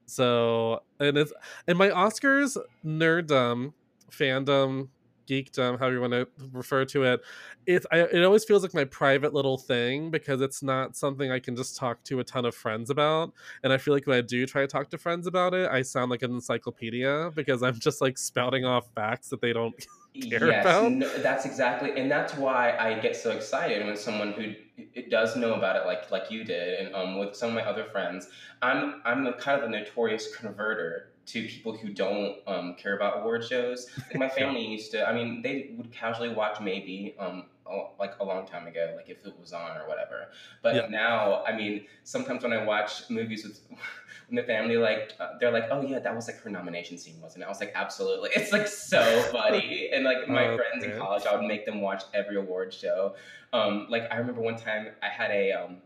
So 0.05 0.83
and 0.99 1.17
it's 1.17 1.33
and 1.67 1.77
my 1.77 1.89
Oscars 1.89 2.57
nerddom 2.85 3.73
fandom 4.11 4.89
geekdom 5.27 5.77
however 5.77 5.93
you 5.95 6.01
want 6.01 6.13
to 6.13 6.27
refer 6.51 6.83
to 6.83 7.03
it 7.03 7.21
it's 7.67 7.85
I, 7.91 7.99
it 7.99 8.23
always 8.23 8.45
feels 8.45 8.63
like 8.63 8.73
my 8.73 8.85
private 8.85 9.31
little 9.31 9.57
thing 9.59 10.09
because 10.09 10.41
it's 10.41 10.63
not 10.63 10.95
something 10.95 11.31
i 11.31 11.37
can 11.37 11.55
just 11.55 11.77
talk 11.77 12.03
to 12.05 12.19
a 12.19 12.23
ton 12.23 12.45
of 12.45 12.55
friends 12.55 12.89
about 12.89 13.31
and 13.63 13.71
i 13.71 13.77
feel 13.77 13.93
like 13.93 14.07
when 14.07 14.17
i 14.17 14.21
do 14.21 14.47
try 14.47 14.61
to 14.61 14.67
talk 14.67 14.89
to 14.89 14.97
friends 14.97 15.27
about 15.27 15.53
it 15.53 15.69
i 15.69 15.83
sound 15.83 16.09
like 16.09 16.23
an 16.23 16.31
encyclopedia 16.31 17.31
because 17.35 17.61
i'm 17.61 17.79
just 17.79 18.01
like 18.01 18.17
spouting 18.17 18.65
off 18.65 18.87
facts 18.95 19.29
that 19.29 19.39
they 19.39 19.53
don't 19.53 19.75
care 20.21 20.47
yes, 20.47 20.65
about. 20.65 20.91
no, 20.91 21.07
that's 21.19 21.45
exactly, 21.45 21.99
and 21.99 22.09
that's 22.09 22.35
why 22.35 22.75
I 22.77 22.99
get 22.99 23.15
so 23.15 23.31
excited 23.31 23.85
when 23.85 23.95
someone 23.95 24.33
who 24.33 24.53
it 24.93 25.09
does 25.09 25.35
know 25.35 25.53
about 25.53 25.75
it, 25.75 25.85
like 25.85 26.09
like 26.11 26.31
you 26.31 26.43
did, 26.43 26.79
and 26.79 26.95
um, 26.95 27.19
with 27.19 27.35
some 27.35 27.49
of 27.49 27.55
my 27.55 27.63
other 27.63 27.85
friends. 27.85 28.27
I'm 28.61 29.01
I'm 29.05 29.25
a 29.27 29.33
kind 29.33 29.61
of 29.61 29.69
a 29.69 29.71
notorious 29.71 30.35
converter 30.35 31.08
to 31.29 31.47
people 31.47 31.75
who 31.77 31.89
don't 31.89 32.37
um, 32.47 32.75
care 32.75 32.95
about 32.95 33.19
award 33.21 33.43
shows. 33.43 33.87
Like 34.09 34.17
my 34.17 34.29
family 34.39 34.65
used 34.65 34.91
to. 34.91 35.07
I 35.07 35.13
mean, 35.13 35.41
they 35.41 35.71
would 35.77 35.91
casually 35.91 36.29
watch 36.29 36.59
maybe 36.59 37.15
um, 37.19 37.45
like 37.99 38.13
a 38.19 38.25
long 38.25 38.47
time 38.47 38.65
ago, 38.67 38.93
like 38.95 39.09
if 39.09 39.25
it 39.25 39.39
was 39.39 39.53
on 39.53 39.77
or 39.77 39.87
whatever. 39.87 40.29
But 40.63 40.75
Yeah. 40.75 40.87
now, 40.89 41.43
I 41.45 41.55
mean, 41.55 41.85
sometimes 42.03 42.43
when 42.43 42.53
I 42.53 42.63
watch 42.65 43.09
movies 43.09 43.43
with 43.43 43.61
the 44.31 44.43
family 44.43 44.77
like 44.77 45.13
uh, 45.19 45.29
they're 45.39 45.51
like, 45.51 45.65
oh 45.71 45.81
yeah, 45.81 45.99
that 45.99 46.15
was 46.15 46.27
like 46.27 46.39
her 46.41 46.49
nomination 46.49 46.97
scene, 46.97 47.19
wasn't 47.21 47.43
it? 47.43 47.45
I 47.45 47.49
was 47.49 47.59
like, 47.59 47.73
absolutely. 47.75 48.29
It's 48.35 48.51
like 48.51 48.67
so 48.67 49.01
funny. 49.31 49.89
And 49.93 50.03
like 50.03 50.27
my 50.27 50.47
Oh, 50.47 50.57
friends 50.57 50.83
in 50.83 50.97
college, 50.97 51.23
I 51.25 51.35
would 51.35 51.45
make 51.45 51.65
them 51.65 51.81
watch 51.81 52.03
every 52.13 52.37
award 52.37 52.73
show. 52.73 53.15
Um, 53.53 53.87
like 53.89 54.03
I 54.11 54.17
remember 54.17 54.41
one 54.41 54.55
time 54.57 54.87
I 55.03 55.09
had 55.09 55.31
a 55.31 55.51
um, 55.51 55.77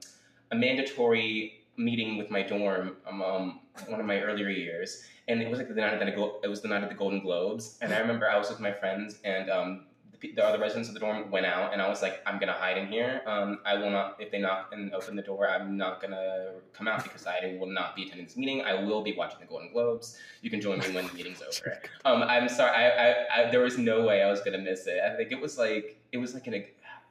a 0.52 0.56
mandatory 0.56 1.63
meeting 1.78 2.18
with 2.18 2.30
my 2.30 2.44
dorm, 2.44 2.98
um, 3.08 3.22
um, 3.22 3.60
one 3.88 4.00
of 4.00 4.06
my 4.06 4.22
earlier 4.22 4.50
years, 4.50 5.04
and 5.28 5.42
it 5.42 5.50
was 5.50 5.60
like 5.60 5.68
the 5.68 5.76
night 5.76 5.94
of 5.94 6.00
the 6.00 6.12
Go- 6.12 6.40
it 6.44 6.48
was 6.48 6.62
the 6.62 6.68
night 6.68 6.84
of 6.84 6.90
the 6.90 6.96
Golden 6.96 7.22
Globes, 7.22 7.78
and 7.82 7.94
I 7.94 8.00
remember 8.00 8.30
I 8.30 8.38
was 8.38 8.50
with 8.50 8.60
my 8.60 8.72
friends 8.72 9.20
and. 9.24 9.50
Um, 9.50 9.86
the 10.24 10.34
the 10.36 10.46
other 10.46 10.60
residents 10.60 10.88
of 10.88 10.94
the 10.94 11.00
dorm 11.00 11.30
went 11.30 11.46
out, 11.46 11.74
and 11.74 11.82
I 11.82 11.88
was 11.90 12.02
like, 12.02 12.22
"I'm 12.26 12.40
gonna 12.40 12.54
hide 12.54 12.78
in 12.78 12.88
here. 12.88 13.22
Um, 13.26 13.60
I 13.66 13.76
will 13.76 13.90
not. 13.90 14.16
If 14.20 14.32
they 14.32 14.40
knock 14.40 14.70
and 14.72 14.94
open 14.94 15.16
the 15.16 15.22
door, 15.22 15.50
I'm 15.50 15.78
not 15.78 16.02
gonna 16.02 16.54
come 16.72 16.88
out 16.88 17.04
because 17.04 17.28
I 17.28 17.58
will 17.60 17.68
not 17.68 17.96
be 17.96 18.04
attending 18.04 18.26
this 18.26 18.38
meeting. 18.38 18.62
I 18.62 18.84
will 18.84 19.04
be 19.04 19.14
watching 19.14 19.40
the 19.40 19.46
Golden 19.46 19.72
Globes. 19.72 20.18
You 20.42 20.50
can 20.50 20.62
join 20.62 20.80
me 20.80 20.90
when 20.92 21.08
the 21.08 21.14
meeting's 21.14 21.42
over. 21.42 21.82
Um, 22.06 22.24
I'm 22.24 22.50
sorry. 22.50 22.72
I, 22.72 22.86
I, 22.90 23.16
I, 23.36 23.52
there 23.52 23.62
was 23.62 23.78
no 23.78 24.06
way 24.06 24.22
I 24.22 24.30
was 24.30 24.42
gonna 24.42 24.58
miss 24.58 24.88
it. 24.88 25.00
I 25.02 25.16
think 25.16 25.32
it 25.32 25.40
was 25.40 25.58
like 25.58 26.02
it 26.12 26.18
was 26.18 26.34
like 26.34 26.48
an. 26.48 26.56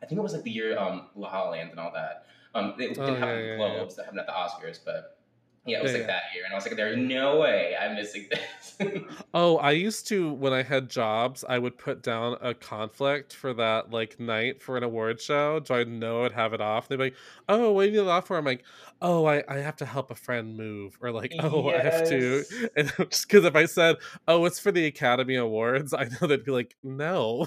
I 0.02 0.06
think 0.06 0.18
it 0.18 0.22
was 0.22 0.32
like 0.32 0.42
the 0.42 0.50
year 0.50 0.78
um, 0.78 1.08
La 1.14 1.28
La 1.30 1.50
Land 1.50 1.70
and 1.70 1.80
all 1.80 1.92
that. 1.92 2.26
Um, 2.54 2.74
it 2.78 2.94
Oh, 2.96 3.02
didn't 3.04 3.20
happen 3.20 3.36
yeah, 3.36 3.40
at 3.40 3.42
the 3.56 3.56
yeah, 3.56 3.58
yeah. 3.58 3.84
That 3.96 4.04
happened 4.04 4.20
at 4.20 4.26
the 4.26 4.32
Oscars, 4.32 4.78
but 4.84 5.18
yeah, 5.66 5.78
it 5.78 5.82
was 5.82 5.94
Yeah, 5.94 5.94
like 5.94 6.06
that 6.08 6.24
year, 6.34 6.44
and 6.44 6.52
I 6.52 6.56
was 6.56 6.66
like, 6.66 6.76
"There's 6.76 6.96
no 6.96 7.38
way 7.40 7.76
I'm 7.80 7.94
missing 7.94 8.28
this." 8.30 8.78
Oh, 9.34 9.56
I 9.58 9.72
used 9.72 10.06
to 10.08 10.32
when 10.32 10.52
I 10.52 10.62
had 10.62 10.88
jobs, 10.90 11.44
I 11.48 11.58
would 11.58 11.78
put 11.78 12.02
down 12.02 12.36
a 12.40 12.54
conflict 12.54 13.32
for 13.34 13.52
that 13.54 13.90
like 13.90 14.18
night 14.20 14.62
for 14.62 14.76
an 14.76 14.82
award 14.82 15.20
show, 15.20 15.60
so 15.64 15.74
I 15.74 15.84
know 15.84 16.24
I'd 16.24 16.32
have 16.32 16.52
it 16.54 16.60
off. 16.60 16.88
They'd 16.88 16.96
be 16.96 17.04
like, 17.04 17.16
"Oh, 17.48 17.72
what 17.72 17.82
do 17.82 17.86
you 17.88 17.92
need 17.92 18.06
it 18.06 18.08
off 18.10 18.26
for?" 18.26 18.36
I'm 18.38 18.44
like, 18.44 18.64
"Oh, 19.00 19.24
I, 19.26 19.42
I 19.48 19.58
have 19.58 19.76
to 19.76 19.86
help 19.86 20.10
a 20.10 20.14
friend 20.14 20.56
move," 20.56 20.96
or 21.00 21.10
like, 21.12 21.34
"Oh, 21.38 21.68
I 21.68 21.80
have 21.80 22.02
to," 22.04 22.44
Yes. 22.44 22.66
and 22.76 22.88
just 23.10 23.28
because 23.28 23.44
if 23.44 23.56
I 23.56 23.66
said, 23.66 23.96
"Oh, 24.28 24.44
it's 24.44 24.58
for 24.60 24.72
the 24.72 24.86
Academy 24.86 25.36
Awards," 25.36 25.92
I 25.94 26.04
know 26.04 26.26
they'd 26.26 26.44
be 26.44 26.52
like, 26.52 26.76
"No." 26.82 27.46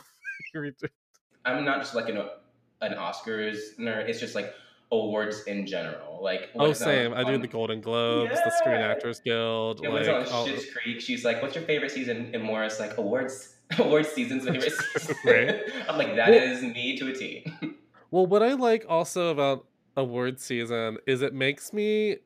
I'm 1.46 1.64
not 1.66 1.80
just 1.80 1.94
like 1.96 2.10
an 2.10 2.18
an 2.82 2.94
Oscars 2.94 3.78
nerd. 3.80 4.10
It's 4.10 4.20
just 4.20 4.36
like 4.36 4.54
awards 4.92 5.44
in 5.44 5.66
general. 5.66 6.20
Like 6.22 6.50
oh, 6.56 6.74
same. 6.74 7.14
I 7.14 7.24
do 7.24 7.38
the 7.38 7.48
Golden 7.48 7.82
Globes, 7.82 8.32
the 8.44 8.52
Screen 8.52 8.80
Yeah. 8.80 8.88
Actors 8.92 9.20
Guild, 9.20 9.82
Yeah, 9.84 9.90
when 9.90 10.06
like 10.06 10.22
it's 10.24 10.32
on 10.32 10.48
Schitt's 10.48 10.72
Creek, 10.74 11.02
she's 11.02 11.26
like, 11.26 11.42
"What's 11.42 11.56
your 11.56 11.64
favorite 11.66 11.92
season?" 11.92 12.32
And 12.34 12.44
Moira's 12.44 12.80
like, 12.80 12.98
"Awards, 12.98 13.56
awards 13.78 14.10
season's 14.10 14.46
favorite 14.46 14.72
season." 14.72 15.16
Right. 15.26 15.62
I'm 15.90 15.98
like, 15.98 16.16
that 16.16 16.30
Well- 16.30 16.44
is 16.44 16.62
me 16.64 16.98
to 16.98 17.08
a 17.10 17.14
T. 17.14 17.46
Well, 18.12 18.26
what 18.28 18.42
I 18.44 18.54
like 18.54 18.86
also 18.88 19.30
about 19.30 19.66
award 19.98 20.40
season 20.40 20.98
is 21.08 21.22
it 21.22 21.34
makes 21.34 21.74
me. 21.74 22.18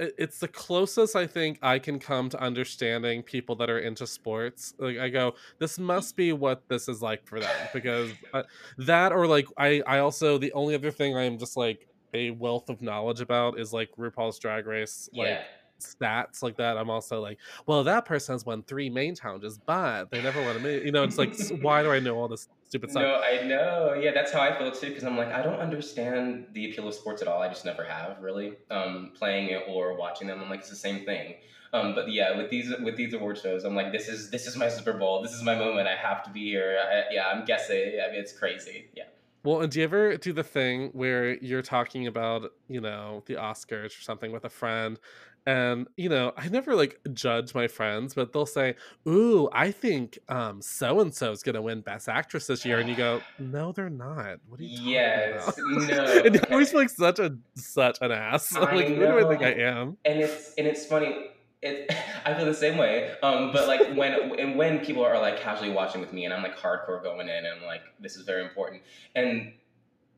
It's 0.00 0.38
the 0.38 0.46
closest 0.46 1.16
I 1.16 1.26
think 1.26 1.58
I 1.60 1.80
can 1.80 1.98
come 1.98 2.28
to 2.28 2.40
understanding 2.40 3.24
people 3.24 3.56
that 3.56 3.68
are 3.68 3.80
into 3.80 4.06
sports. 4.06 4.72
Like 4.78 4.96
I 4.98 5.08
go, 5.08 5.34
this 5.58 5.76
must 5.76 6.14
be 6.14 6.32
what 6.32 6.68
this 6.68 6.88
is 6.88 7.02
like 7.02 7.26
for 7.26 7.40
them 7.40 7.50
because 7.72 8.12
uh, 8.32 8.44
that 8.76 9.10
or 9.10 9.26
like 9.26 9.48
I 9.56 9.82
I 9.88 9.98
also 9.98 10.38
the 10.38 10.52
only 10.52 10.76
other 10.76 10.92
thing 10.92 11.16
I 11.16 11.24
am 11.24 11.36
just 11.36 11.56
like 11.56 11.87
a 12.14 12.30
wealth 12.30 12.68
of 12.70 12.82
knowledge 12.82 13.20
about 13.20 13.58
is 13.58 13.72
like 13.72 13.90
RuPaul's 13.98 14.38
Drag 14.38 14.66
Race 14.66 15.08
like 15.12 15.28
yeah, 15.28 15.42
stats 15.80 16.42
like 16.42 16.56
that. 16.56 16.76
I'm 16.76 16.90
also 16.90 17.20
like, 17.20 17.38
well, 17.66 17.84
that 17.84 18.04
person 18.04 18.34
has 18.34 18.44
won 18.44 18.62
three 18.62 18.90
main 18.90 19.14
challenges, 19.14 19.58
but 19.58 20.10
they 20.10 20.22
never 20.22 20.42
won 20.42 20.56
a 20.56 20.58
main. 20.58 20.84
You 20.84 20.92
know, 20.92 21.04
it's 21.04 21.18
like, 21.18 21.34
why 21.62 21.82
do 21.82 21.92
I 21.92 22.00
know 22.00 22.16
all 22.16 22.28
this 22.28 22.48
stupid 22.66 22.90
stuff? 22.90 23.02
no, 23.02 23.20
I 23.20 23.46
know. 23.46 23.94
Yeah, 23.94 24.12
that's 24.12 24.32
how 24.32 24.40
I 24.40 24.56
feel 24.58 24.70
too. 24.72 24.88
Because 24.88 25.04
I'm 25.04 25.16
like, 25.16 25.32
I 25.32 25.42
don't 25.42 25.60
understand 25.60 26.46
the 26.52 26.70
appeal 26.70 26.88
of 26.88 26.94
sports 26.94 27.22
at 27.22 27.28
all. 27.28 27.42
I 27.42 27.48
just 27.48 27.64
never 27.64 27.84
have 27.84 28.20
really. 28.20 28.54
Um, 28.70 29.12
playing 29.14 29.50
it 29.50 29.64
or 29.68 29.96
watching 29.96 30.26
them, 30.26 30.40
I'm 30.42 30.50
like, 30.50 30.60
it's 30.60 30.70
the 30.70 30.76
same 30.76 31.04
thing. 31.04 31.34
Um, 31.72 31.94
but 31.94 32.10
yeah, 32.10 32.36
with 32.36 32.50
these 32.50 32.72
with 32.82 32.96
these 32.96 33.12
award 33.12 33.38
shows, 33.38 33.64
I'm 33.64 33.74
like, 33.74 33.92
this 33.92 34.08
is 34.08 34.30
this 34.30 34.46
is 34.46 34.56
my 34.56 34.68
Super 34.68 34.94
Bowl. 34.94 35.22
This 35.22 35.32
is 35.32 35.42
my 35.42 35.54
moment. 35.54 35.86
I 35.86 35.96
have 35.96 36.22
to 36.24 36.30
be 36.30 36.44
here. 36.44 36.78
I, 36.82 37.12
yeah, 37.12 37.26
I'm 37.26 37.44
guessing. 37.44 38.00
I 38.02 38.10
mean, 38.10 38.20
it's 38.20 38.32
crazy. 38.32 38.88
Yeah. 38.94 39.04
Well, 39.48 39.62
and 39.62 39.72
do 39.72 39.78
you 39.78 39.84
ever 39.84 40.18
do 40.18 40.34
the 40.34 40.42
thing 40.44 40.90
where 40.92 41.38
you're 41.38 41.62
talking 41.62 42.06
about, 42.06 42.50
you 42.68 42.82
know, 42.82 43.22
the 43.24 43.36
Oscars 43.36 43.98
or 43.98 44.02
something 44.02 44.30
with 44.30 44.44
a 44.44 44.50
friend? 44.50 44.98
And, 45.46 45.86
you 45.96 46.10
know, 46.10 46.34
I 46.36 46.48
never 46.50 46.74
like 46.74 47.00
judge 47.14 47.54
my 47.54 47.66
friends, 47.66 48.12
but 48.12 48.34
they'll 48.34 48.44
say, 48.44 48.74
Ooh, 49.08 49.48
I 49.50 49.70
think 49.70 50.18
um 50.28 50.60
so 50.60 51.00
and 51.00 51.14
so's 51.14 51.42
gonna 51.42 51.62
win 51.62 51.80
Best 51.80 52.10
Actress 52.10 52.46
this 52.46 52.62
year. 52.66 52.78
And 52.78 52.90
you 52.90 52.94
go, 52.94 53.22
No, 53.38 53.72
they're 53.72 53.88
not. 53.88 54.36
What 54.46 54.60
are 54.60 54.64
you 54.64 54.76
talking 54.76 54.92
Yes. 54.92 55.32
about? 55.32 55.54
No. 55.58 56.22
and 56.26 56.36
I 56.36 56.52
always 56.52 56.70
feel 56.70 56.80
like 56.80 56.90
such 56.90 57.18
a 57.18 57.34
such 57.56 57.96
an 58.02 58.12
ass. 58.12 58.54
I 58.56 58.74
like, 58.74 58.88
who 58.88 58.96
do 59.06 59.18
I 59.18 59.24
think 59.24 59.42
I 59.42 59.52
am? 59.62 59.96
and 60.04 60.20
it's 60.20 60.52
and 60.58 60.66
it's 60.66 60.84
funny. 60.84 61.30
It, 61.62 61.90
I 62.24 62.34
feel 62.34 62.44
the 62.44 62.54
same 62.54 62.78
way. 62.78 63.14
Um, 63.22 63.52
but 63.52 63.66
like 63.68 63.94
when 63.94 64.38
and 64.38 64.56
when 64.56 64.80
people 64.80 65.04
are 65.04 65.18
like 65.20 65.40
casually 65.40 65.70
watching 65.70 66.00
with 66.00 66.12
me, 66.12 66.24
and 66.24 66.34
I'm 66.34 66.42
like 66.42 66.56
hardcore 66.56 67.02
going 67.02 67.28
in, 67.28 67.44
and 67.44 67.60
I'm 67.60 67.66
like, 67.66 67.82
this 68.00 68.16
is 68.16 68.22
very 68.24 68.42
important. 68.42 68.82
And 69.14 69.52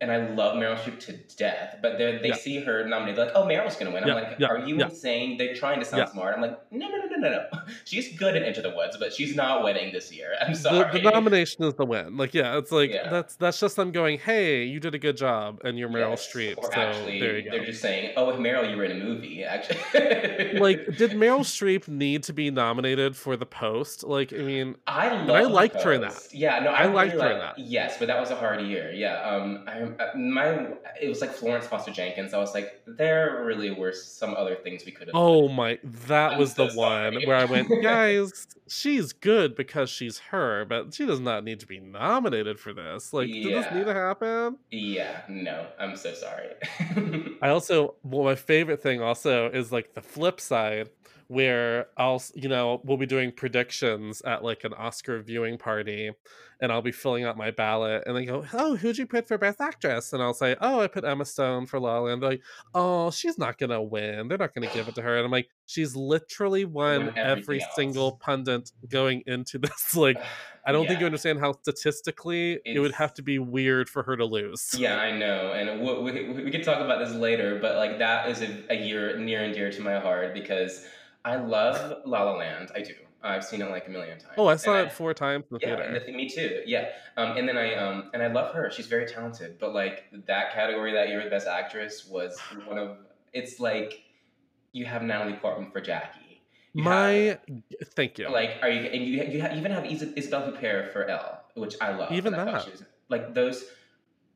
and 0.00 0.10
I 0.10 0.28
love 0.28 0.56
Meryl 0.56 0.76
Streep 0.76 0.98
to 1.00 1.12
death. 1.36 1.76
But 1.82 1.98
they 1.98 2.18
they 2.18 2.28
Yeah. 2.28 2.34
see 2.34 2.60
her 2.60 2.86
nominated, 2.86 3.18
like, 3.26 3.32
oh, 3.34 3.44
Meryl's 3.44 3.76
gonna 3.76 3.90
win. 3.90 4.02
I'm 4.04 4.08
Yeah, 4.08 4.14
like, 4.14 4.36
yeah, 4.38 4.46
are 4.48 4.58
you 4.66 4.80
insane? 4.80 5.36
They're 5.36 5.54
trying 5.54 5.78
to 5.80 5.84
sound 5.86 6.08
smart. 6.10 6.34
I'm 6.34 6.40
like, 6.42 6.58
no, 6.72 6.88
no, 6.88 6.96
no, 6.96 7.04
no, 7.06 7.16
no, 7.16 7.28
no. 7.28 7.60
She's 7.84 8.16
good 8.18 8.34
at 8.36 8.42
Into 8.42 8.62
the 8.62 8.70
Woods, 8.70 8.96
but 8.98 9.12
she's 9.12 9.34
not 9.36 9.62
winning 9.62 9.92
this 9.92 10.10
year. 10.12 10.34
I'm 10.40 10.52
The, 10.52 10.58
sorry. 10.58 11.00
the 11.02 11.10
nomination 11.10 11.64
is 11.64 11.74
the 11.74 11.84
win. 11.84 12.16
Like, 12.16 12.32
yeah, 12.34 12.56
it's 12.58 12.72
like 12.72 12.92
that's 13.10 13.36
that's 13.36 13.60
just 13.60 13.76
them 13.76 13.92
going, 13.92 14.18
Hey, 14.18 14.64
you 14.64 14.80
did 14.80 14.94
a 14.94 14.98
good 14.98 15.16
job, 15.16 15.60
and 15.64 15.78
you're 15.78 15.88
Meryl 15.88 16.10
Yes. 16.10 16.32
Streep. 16.32 16.58
Or 16.58 16.64
so 16.72 16.80
actually, 16.80 17.20
there 17.20 17.36
you 17.38 17.42
go. 17.44 17.50
they're 17.50 17.64
just 17.66 17.82
saying, 17.82 18.12
oh, 18.16 18.30
if 18.30 18.36
Meryl, 18.36 18.68
you 18.70 18.76
were 18.76 18.84
in 18.84 18.92
a 18.92 19.04
movie. 19.04 19.44
Actually, 19.44 20.58
like 20.58 20.86
did 20.96 21.10
meryl 21.12 21.40
streep 21.40 21.88
need 21.88 22.22
to 22.22 22.32
be 22.32 22.50
nominated 22.50 23.16
for 23.16 23.36
the 23.36 23.46
post 23.46 24.04
like 24.04 24.32
i 24.32 24.36
mean 24.38 24.76
I 24.86 25.08
I 25.08 25.42
liked 25.42 25.82
her 25.82 25.92
in 25.92 26.00
that. 26.02 26.28
Yeah, 26.32 26.60
no, 26.60 26.70
I 26.70 26.80
I, 26.80 26.82
really 26.84 26.94
liked 26.94 27.12
her 27.20 27.30
in 27.32 27.38
that. 27.38 27.58
Yes, 27.58 27.96
but 27.98 28.06
that 28.08 28.18
was 28.20 28.30
a 28.30 28.36
hard 28.36 28.60
year. 28.62 28.92
Yeah, 28.92 29.20
um, 29.22 29.64
I 29.66 29.89
Uh, 29.98 30.16
my 30.16 30.68
it 31.00 31.08
was 31.08 31.20
like 31.20 31.32
Florence 31.32 31.66
Foster 31.66 31.90
Jenkins. 31.90 32.34
I 32.34 32.38
was 32.38 32.54
like, 32.54 32.82
there 32.86 33.42
really 33.44 33.70
were 33.70 33.92
some 33.92 34.34
other 34.34 34.56
things 34.56 34.84
we 34.84 34.92
could 34.92 35.08
have. 35.08 35.16
oh 35.16 35.48
my 35.48 35.78
that 36.06 36.32
I'm 36.32 36.38
was 36.38 36.52
so 36.52 36.66
the 36.66 36.74
one 36.74 37.18
where 37.24 37.36
i 37.36 37.44
went 37.44 37.68
guys 37.82 38.46
she's 38.70 39.12
good 39.12 39.56
because 39.56 39.90
she's 39.90 40.18
her, 40.18 40.64
but 40.64 40.94
she 40.94 41.04
does 41.04 41.20
not 41.20 41.44
need 41.44 41.60
to 41.60 41.66
be 41.66 41.80
nominated 41.80 42.58
for 42.58 42.72
this. 42.72 43.12
Like, 43.12 43.26
did 43.26 43.44
this 43.44 43.66
need 43.72 43.84
to 43.84 43.94
happen? 43.94 44.58
Yeah, 44.70 45.22
no, 45.28 45.66
I'm 45.78 45.96
so 45.96 46.14
sorry. 46.14 46.50
I 47.42 47.48
also 47.48 47.96
well, 48.02 48.24
my 48.24 48.36
favorite 48.36 48.82
thing 48.82 49.02
also 49.02 49.50
is 49.50 49.72
like 49.72 49.94
the 49.94 50.02
flip 50.02 50.40
side 50.40 50.88
where 51.30 51.86
I'll 51.96 52.20
you 52.34 52.48
know 52.48 52.80
we'll 52.82 52.96
be 52.96 53.06
doing 53.06 53.30
predictions 53.30 54.20
at 54.22 54.42
like 54.42 54.64
an 54.64 54.74
Oscar 54.74 55.22
viewing 55.22 55.58
party, 55.58 56.10
and 56.60 56.72
I'll 56.72 56.82
be 56.82 56.90
filling 56.90 57.22
out 57.22 57.36
my 57.36 57.52
ballot, 57.52 58.02
and 58.04 58.16
they 58.16 58.24
go, 58.24 58.44
"Oh, 58.52 58.74
who'd 58.74 58.98
you 58.98 59.06
put 59.06 59.28
for 59.28 59.38
Best 59.38 59.60
Actress?" 59.60 60.12
And 60.12 60.20
I'll 60.20 60.34
say, 60.34 60.56
"Oh, 60.60 60.80
I 60.80 60.88
put 60.88 61.04
Emma 61.04 61.24
Stone 61.24 61.66
for 61.66 61.78
La 61.78 61.98
La 61.98 62.00
Land." 62.00 62.20
They're 62.20 62.30
like, 62.30 62.42
"Oh, 62.74 63.12
she's 63.12 63.38
not 63.38 63.58
gonna 63.58 63.80
win. 63.80 64.26
They're 64.26 64.38
not 64.38 64.54
gonna 64.54 64.66
give 64.74 64.88
it 64.88 64.96
to 64.96 65.02
her." 65.02 65.18
And 65.18 65.24
I'm 65.24 65.30
like, 65.30 65.48
"She's 65.66 65.94
literally 65.94 66.64
won 66.64 67.12
every 67.16 67.60
everything 67.60 67.60
single 67.76 68.16
pundit 68.16 68.72
going 68.88 69.22
into 69.26 69.58
this. 69.58 69.94
Like, 69.94 70.20
I 70.66 70.72
don't 70.72 70.86
think 70.88 70.98
you 70.98 71.06
understand 71.06 71.38
how 71.38 71.52
statistically 71.52 72.60
it 72.64 72.80
would 72.80 72.92
have 72.92 73.14
to 73.14 73.22
be 73.22 73.38
weird 73.38 73.88
for 73.88 74.02
her 74.02 74.16
to 74.16 74.24
lose." 74.24 74.74
Yeah, 74.76 74.96
I 74.96 75.16
know, 75.16 75.52
and 75.52 75.80
we, 75.80 76.12
we, 76.12 76.42
we 76.44 76.50
could 76.50 76.64
talk 76.64 76.80
about 76.80 76.98
this 76.98 77.14
later, 77.14 77.60
but 77.60 77.76
like 77.76 77.98
that 78.00 78.28
is 78.30 78.42
a, 78.42 78.64
a 78.68 78.74
year 78.74 79.16
near 79.16 79.44
and 79.44 79.54
dear 79.54 79.70
to 79.70 79.80
my 79.80 80.00
heart 80.00 80.34
because 80.34 80.84
I 81.24 81.36
love 81.36 82.02
La 82.06 82.22
La 82.24 82.36
Land. 82.36 82.70
I 82.74 82.80
do. 82.82 82.94
I've 83.22 83.44
seen 83.44 83.60
it 83.60 83.70
like 83.70 83.86
a 83.86 83.90
million 83.90 84.18
times. 84.18 84.32
Oh, 84.38 84.46
I 84.46 84.52
and 84.52 84.60
saw 84.60 84.78
it 84.80 84.92
four 84.92 85.12
times 85.12 85.44
in 85.50 85.58
the 85.58 85.66
Yeah, 85.66 85.76
theater. 85.76 86.02
the- 86.06 86.12
me 86.12 86.28
too. 86.28 86.62
Yeah, 86.64 86.88
um, 87.18 87.36
and 87.36 87.46
then 87.46 87.58
I 87.58 87.74
um, 87.74 88.10
and 88.14 88.22
I 88.22 88.28
love 88.28 88.54
her. 88.54 88.70
She's 88.70 88.86
very 88.86 89.06
talented. 89.06 89.58
But 89.58 89.74
like 89.74 90.04
that 90.26 90.52
category 90.54 90.92
that 90.94 91.08
year, 91.08 91.28
Best 91.28 91.46
Actress 91.46 92.06
was 92.06 92.38
one 92.66 92.78
of. 92.78 92.96
It's 93.34 93.60
like 93.60 94.00
you 94.72 94.86
have 94.86 95.02
Natalie 95.02 95.34
Portman 95.34 95.70
for 95.70 95.80
Jackie. 95.82 96.40
You 96.72 96.84
My 96.84 97.08
have, 97.10 97.40
thank 97.96 98.18
you. 98.18 98.30
like, 98.30 98.52
are 98.62 98.70
you 98.70 98.80
and 98.88 99.04
you 99.04 99.22
you 99.24 99.42
ha- 99.42 99.52
even 99.54 99.72
have 99.72 99.84
Is- 99.84 100.02
Isabelle 100.16 100.50
Huppert 100.50 100.92
for 100.92 101.04
Elle, 101.04 101.42
which 101.54 101.74
I 101.80 101.94
love. 101.94 102.12
Even 102.12 102.32
and 102.32 102.42
I 102.48 102.52
that. 102.52 102.66
was- 102.70 102.84
like 103.10 103.34
those. 103.34 103.64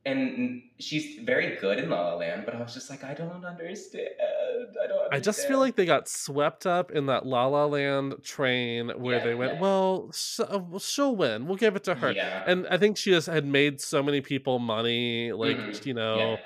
And 0.06 0.62
she's 0.78 1.18
very 1.24 1.56
good 1.56 1.78
in 1.78 1.88
La 1.88 2.08
La 2.08 2.14
Land, 2.16 2.42
but 2.44 2.54
I 2.54 2.60
was 2.60 2.74
just 2.74 2.90
like, 2.90 3.02
I 3.04 3.14
don't 3.14 3.42
understand. 3.44 4.08
I 4.20 4.86
don't. 4.86 4.98
Understand. 4.98 5.08
I 5.12 5.18
just 5.20 5.48
feel 5.48 5.58
like 5.58 5.76
they 5.76 5.86
got 5.86 6.08
swept 6.08 6.66
up 6.66 6.90
in 6.90 7.06
that 7.06 7.24
La 7.24 7.46
La 7.46 7.64
Land 7.64 8.16
train 8.22 8.90
where 8.98 9.16
Yeah, 9.16 9.24
they 9.24 9.34
went, 9.34 9.54
yeah. 9.54 9.60
well, 9.60 10.10
sh- 10.12 10.40
uh, 10.40 10.58
well, 10.58 10.78
she'll 10.78 11.16
win. 11.16 11.46
We'll 11.46 11.56
give 11.56 11.74
it 11.74 11.84
to 11.84 11.94
her. 11.94 12.12
Yeah. 12.12 12.44
And 12.46 12.66
I 12.68 12.76
think 12.76 12.98
she 12.98 13.12
just 13.12 13.28
had 13.28 13.46
made 13.46 13.80
so 13.80 14.02
many 14.02 14.20
people 14.20 14.58
money, 14.58 15.32
like 15.32 15.56
Mhm. 15.56 15.86
you 15.86 15.94
know, 15.94 16.16
Yeah. 16.32 16.36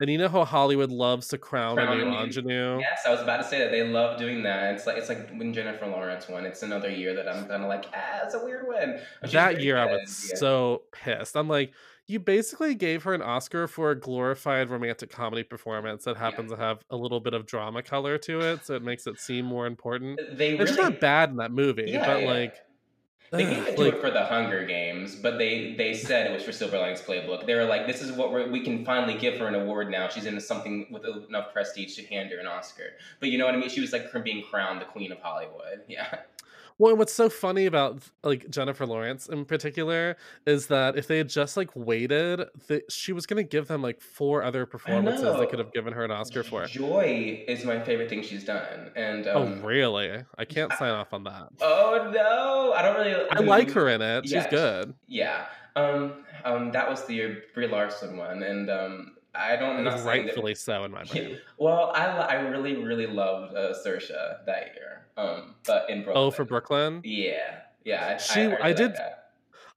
and 0.00 0.10
you 0.10 0.18
know 0.18 0.28
how 0.28 0.44
Hollywood 0.44 0.90
loves 0.90 1.28
to 1.28 1.38
crown, 1.38 1.76
Crown 1.76 2.00
a 2.00 2.04
new 2.04 2.10
ingenue. 2.14 2.78
Yes, 2.78 3.00
I 3.06 3.10
was 3.10 3.22
about 3.22 3.38
to 3.38 3.44
say 3.44 3.58
that 3.60 3.70
they 3.70 3.84
love 3.84 4.18
doing 4.18 4.42
that. 4.42 4.74
It's 4.74 4.86
like 4.86 4.98
it's 4.98 5.08
like 5.08 5.30
when 5.30 5.54
Jennifer 5.54 5.86
Lawrence 5.86 6.28
won. 6.28 6.44
It's 6.44 6.62
another 6.62 6.90
year 6.90 7.14
that 7.14 7.26
I'm 7.26 7.46
kind 7.46 7.62
of 7.62 7.70
like, 7.70 7.86
ah, 7.94 8.20
it's 8.24 8.34
a 8.34 8.44
weird 8.44 8.68
win. 8.68 9.00
That 9.32 9.62
year, 9.62 9.78
I 9.78 9.86
was 9.86 10.28
yeah. 10.30 10.36
so 10.36 10.82
pissed. 10.92 11.36
I'm 11.38 11.48
like, 11.48 11.72
you 12.08 12.18
basically 12.18 12.74
gave 12.74 13.02
her 13.02 13.12
an 13.12 13.20
Oscar 13.20 13.68
for 13.68 13.90
a 13.90 13.94
glorified 13.94 14.70
romantic 14.70 15.10
comedy 15.10 15.42
performance 15.44 16.04
that 16.04 16.16
happens 16.16 16.50
to 16.50 16.56
have 16.56 16.82
a 16.90 16.96
little 16.96 17.20
bit 17.20 17.34
of 17.34 17.44
drama 17.46 17.82
color 17.82 18.16
to 18.18 18.40
it, 18.40 18.64
so 18.64 18.74
it 18.74 18.82
makes 18.82 19.06
it 19.06 19.20
seem 19.20 19.44
more 19.44 19.66
important. 19.66 20.18
Uh, 20.18 20.34
they 20.34 20.58
It's 20.58 20.72
really 20.72 20.90
not 20.90 21.00
bad 21.00 21.30
in 21.30 21.36
that 21.36 21.52
movie, 21.52 21.84
Yeah, 21.86 22.06
but 22.06 22.22
yeah. 22.22 22.26
like, 22.28 22.54
They 23.30 23.44
ugh, 23.44 23.50
gave 23.54 23.68
it 23.68 23.76
to 23.76 23.82
like 23.84 23.94
it 23.94 24.00
for 24.00 24.10
the 24.10 24.24
Hunger 24.24 24.64
Games, 24.64 25.16
but 25.16 25.36
they 25.36 25.74
they 25.74 25.92
said 25.92 26.26
it 26.30 26.32
was 26.32 26.42
for 26.42 26.50
Silver 26.50 26.78
Linings 26.78 27.02
Playbook. 27.02 27.44
They 27.44 27.54
were 27.54 27.66
like, 27.66 27.86
this 27.86 28.00
is 28.00 28.10
what 28.10 28.32
we're, 28.32 28.50
we 28.50 28.64
can 28.64 28.86
finally 28.86 29.18
give 29.18 29.38
her 29.38 29.46
an 29.46 29.54
award 29.54 29.90
now. 29.90 30.08
She's 30.08 30.24
into 30.24 30.40
something 30.40 30.86
with 30.90 31.04
enough 31.28 31.52
prestige 31.52 31.94
to 31.96 32.06
hand 32.06 32.30
her 32.30 32.38
an 32.38 32.46
Oscar. 32.46 32.94
But 33.20 33.28
you 33.28 33.36
know 33.36 33.44
what 33.44 33.54
I 33.54 33.58
mean? 33.58 33.68
She 33.68 33.82
was 33.82 33.92
like 33.92 34.10
being 34.24 34.42
crowned 34.50 34.80
the 34.80 34.86
Queen 34.86 35.12
of 35.12 35.18
Hollywood. 35.20 35.82
Yeah. 35.88 36.20
Well, 36.78 36.96
what's 36.96 37.12
so 37.12 37.28
funny 37.28 37.66
about 37.66 38.02
like 38.22 38.48
Jennifer 38.50 38.86
Lawrence 38.86 39.28
in 39.28 39.44
particular 39.44 40.16
is 40.46 40.68
that 40.68 40.96
if 40.96 41.08
they 41.08 41.18
had 41.18 41.28
just 41.28 41.56
like 41.56 41.70
waited, 41.74 42.44
the, 42.68 42.82
she 42.88 43.12
was 43.12 43.26
going 43.26 43.38
to 43.44 43.48
give 43.48 43.66
them 43.66 43.82
like 43.82 44.00
four 44.00 44.44
other 44.44 44.64
performances 44.64 45.36
they 45.38 45.46
could 45.46 45.58
have 45.58 45.72
given 45.72 45.92
her 45.92 46.04
an 46.04 46.10
Oscar 46.12 46.44
for. 46.44 46.66
Joy 46.66 47.44
is 47.48 47.64
my 47.64 47.80
favorite 47.80 48.08
thing 48.08 48.22
she's 48.22 48.44
done, 48.44 48.92
and 48.94 49.26
Oh, 49.26 49.42
um, 49.42 49.62
really? 49.64 50.22
I 50.38 50.44
can't 50.44 50.72
sign 50.74 50.90
off 50.92 51.12
on 51.12 51.24
that. 51.24 51.48
oh 51.60 52.10
no, 52.14 52.72
I 52.74 52.82
don't 52.82 52.96
really. 52.96 53.28
I 53.30 53.40
like 53.40 53.70
her 53.72 53.88
in 53.88 54.00
it. 54.00 54.28
She's 54.28 54.46
good. 54.46 54.94
Yeah. 55.08 55.46
Um. 55.74 56.24
Um. 56.44 56.70
That 56.72 56.88
was 56.88 57.04
the 57.06 57.38
Brie 57.54 57.66
Larson 57.66 58.16
one, 58.16 58.42
and 58.44 58.70
um. 58.70 59.14
I 59.38 59.56
don't. 59.56 59.84
Not 59.84 60.00
saying 60.00 60.04
that- 60.04 60.26
Rightfully 60.26 60.54
so 60.54 60.84
in 60.84 60.90
my 60.90 61.04
Yeah, 61.14 61.28
well, 61.58 61.92
I, 61.94 62.04
I 62.06 62.34
really 62.34 62.76
really 62.76 63.06
loved 63.06 63.54
uh, 63.54 63.72
Saoirse 63.84 64.08
that 64.46 64.72
year. 64.74 65.06
Um, 65.16 65.54
but 65.66 65.88
in 65.90 66.02
Brooklyn. 66.04 66.24
Oh, 66.26 66.30
for 66.30 66.44
Brooklyn? 66.44 67.00
Yeah, 67.04 67.60
yeah. 67.84 68.14
I, 68.14 68.16
She- 68.18 68.40
I, 68.52 68.68
I 68.68 68.72
did- 68.72 68.94
that. 68.94 69.14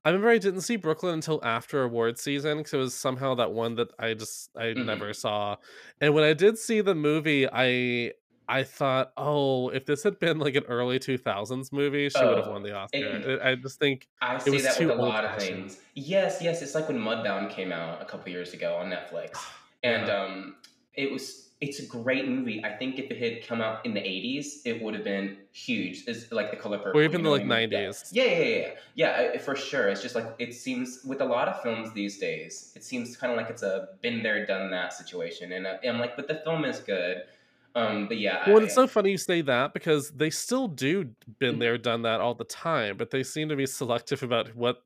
I 0.04 0.10
remember 0.10 0.30
I 0.30 0.40
didn't 0.40 0.62
see 0.62 0.78
Brooklyn 0.78 1.14
until 1.14 1.40
after 1.44 1.84
awards 1.84 2.22
season 2.24 2.58
because 2.58 2.74
it 2.74 2.78
was 2.78 2.96
somehow 2.96 3.36
that 3.36 3.52
one 3.52 3.76
that 3.76 3.90
I 4.00 4.16
just 4.16 4.50
I 4.58 4.74
Mhm. 4.74 4.86
never 4.86 5.14
saw. 5.14 5.58
And 6.00 6.16
when 6.16 6.24
I 6.24 6.34
did 6.34 6.58
see 6.58 6.82
the 6.82 6.96
movie, 6.96 7.48
I 7.48 8.14
I 8.52 8.64
thought, 8.64 9.14
oh, 9.16 9.70
if 9.70 9.86
this 9.86 10.04
had 10.04 10.20
been 10.20 10.38
like 10.38 10.56
an 10.56 10.66
early 10.68 11.00
two 11.00 11.18
thousands 11.18 11.72
movie, 11.72 12.10
she 12.10 12.22
would 12.24 12.38
have 12.38 12.48
Oh, 12.48 12.52
won 12.52 12.64
the 12.64 12.76
Oscar. 12.76 12.98
it- 12.98 13.42
I 13.42 13.56
just 13.56 13.80
think 13.80 14.10
I 14.22 14.38
see 14.40 14.50
was 14.50 14.64
that 14.64 14.76
too 14.76 14.90
with 14.90 14.98
a 15.00 15.02
lot 15.02 15.24
of 15.24 15.38
things. 15.42 15.80
Yes, 15.96 16.40
yes. 16.42 16.62
It's 16.62 16.76
like 16.76 16.90
when 16.90 17.00
Mudbound 17.00 17.50
came 17.52 17.72
out 17.72 18.02
a 18.02 18.06
couple 18.06 18.30
years 18.30 18.54
ago 18.54 18.76
on 18.76 18.90
Netflix, 18.92 19.40
and 19.84 20.08
Yeah. 20.08 20.22
um, 20.24 20.56
it 20.96 21.10
was. 21.12 21.48
It's 21.62 21.78
a 21.80 21.86
great 21.86 22.28
movie. 22.28 22.66
I 22.66 22.72
think 22.76 22.98
if 22.98 23.12
it 23.12 23.20
had 23.20 23.48
come 23.48 23.62
out 23.62 23.86
in 23.86 23.94
the 23.94 24.00
'80s, 24.02 24.62
it 24.66 24.82
would 24.82 24.96
have 24.96 25.04
been 25.04 25.38
huge. 25.54 26.06
It's 26.08 26.32
like 26.32 26.50
the 26.50 26.58
color 26.58 26.80
purple, 26.80 27.00
Or 27.00 27.04
even 27.04 27.22
the, 27.22 27.30
like, 27.30 27.44
what 27.48 27.52
I 27.56 27.68
mean? 27.68 27.72
Yeah. 27.72 27.80
90s. 27.90 28.10
Yeah, 28.12 28.24
yeah, 28.24 28.32
yeah, 28.40 28.56
yeah. 28.58 28.74
Yeah, 28.96 29.32
I- 29.36 29.38
for 29.38 29.56
sure. 29.56 29.88
It's 29.90 30.02
just 30.02 30.16
like 30.16 30.26
it 30.40 30.56
seems 30.56 31.04
with 31.06 31.22
a 31.22 31.26
lot 31.26 31.48
of 31.48 31.62
films 31.62 31.94
these 31.94 32.18
days. 32.18 32.74
It 32.76 32.84
seems 32.84 33.16
kind 33.16 33.32
of 33.32 33.38
like 33.38 33.50
it's 33.52 33.62
a 33.62 33.90
been 34.02 34.24
there, 34.24 34.44
done 34.46 34.72
that 34.72 34.92
situation, 34.94 35.52
and 35.52 35.68
I- 35.68 35.78
I'm 35.88 36.00
like, 36.00 36.16
but 36.16 36.28
the 36.28 36.42
film 36.44 36.66
is 36.66 36.80
good. 36.80 37.18
Um, 37.76 38.08
but 38.08 38.18
yeah, 38.20 38.44
Well, 38.50 38.60
I- 38.60 38.64
it's 38.64 38.76
so 38.76 38.88
funny 38.88 39.12
you 39.12 39.18
say 39.18 39.42
that 39.42 39.74
because 39.74 40.12
they 40.12 40.30
still 40.30 40.68
do 40.68 41.12
been 41.40 41.56
Mhm. 41.56 41.60
there, 41.60 41.78
done 41.78 42.02
that 42.04 42.20
all 42.22 42.34
the 42.36 42.44
time, 42.44 42.98
but 42.98 43.12
they 43.12 43.24
seem 43.24 43.50
to 43.50 43.56
be 43.56 43.66
selective 43.66 44.24
about 44.24 44.56
what 44.56 44.84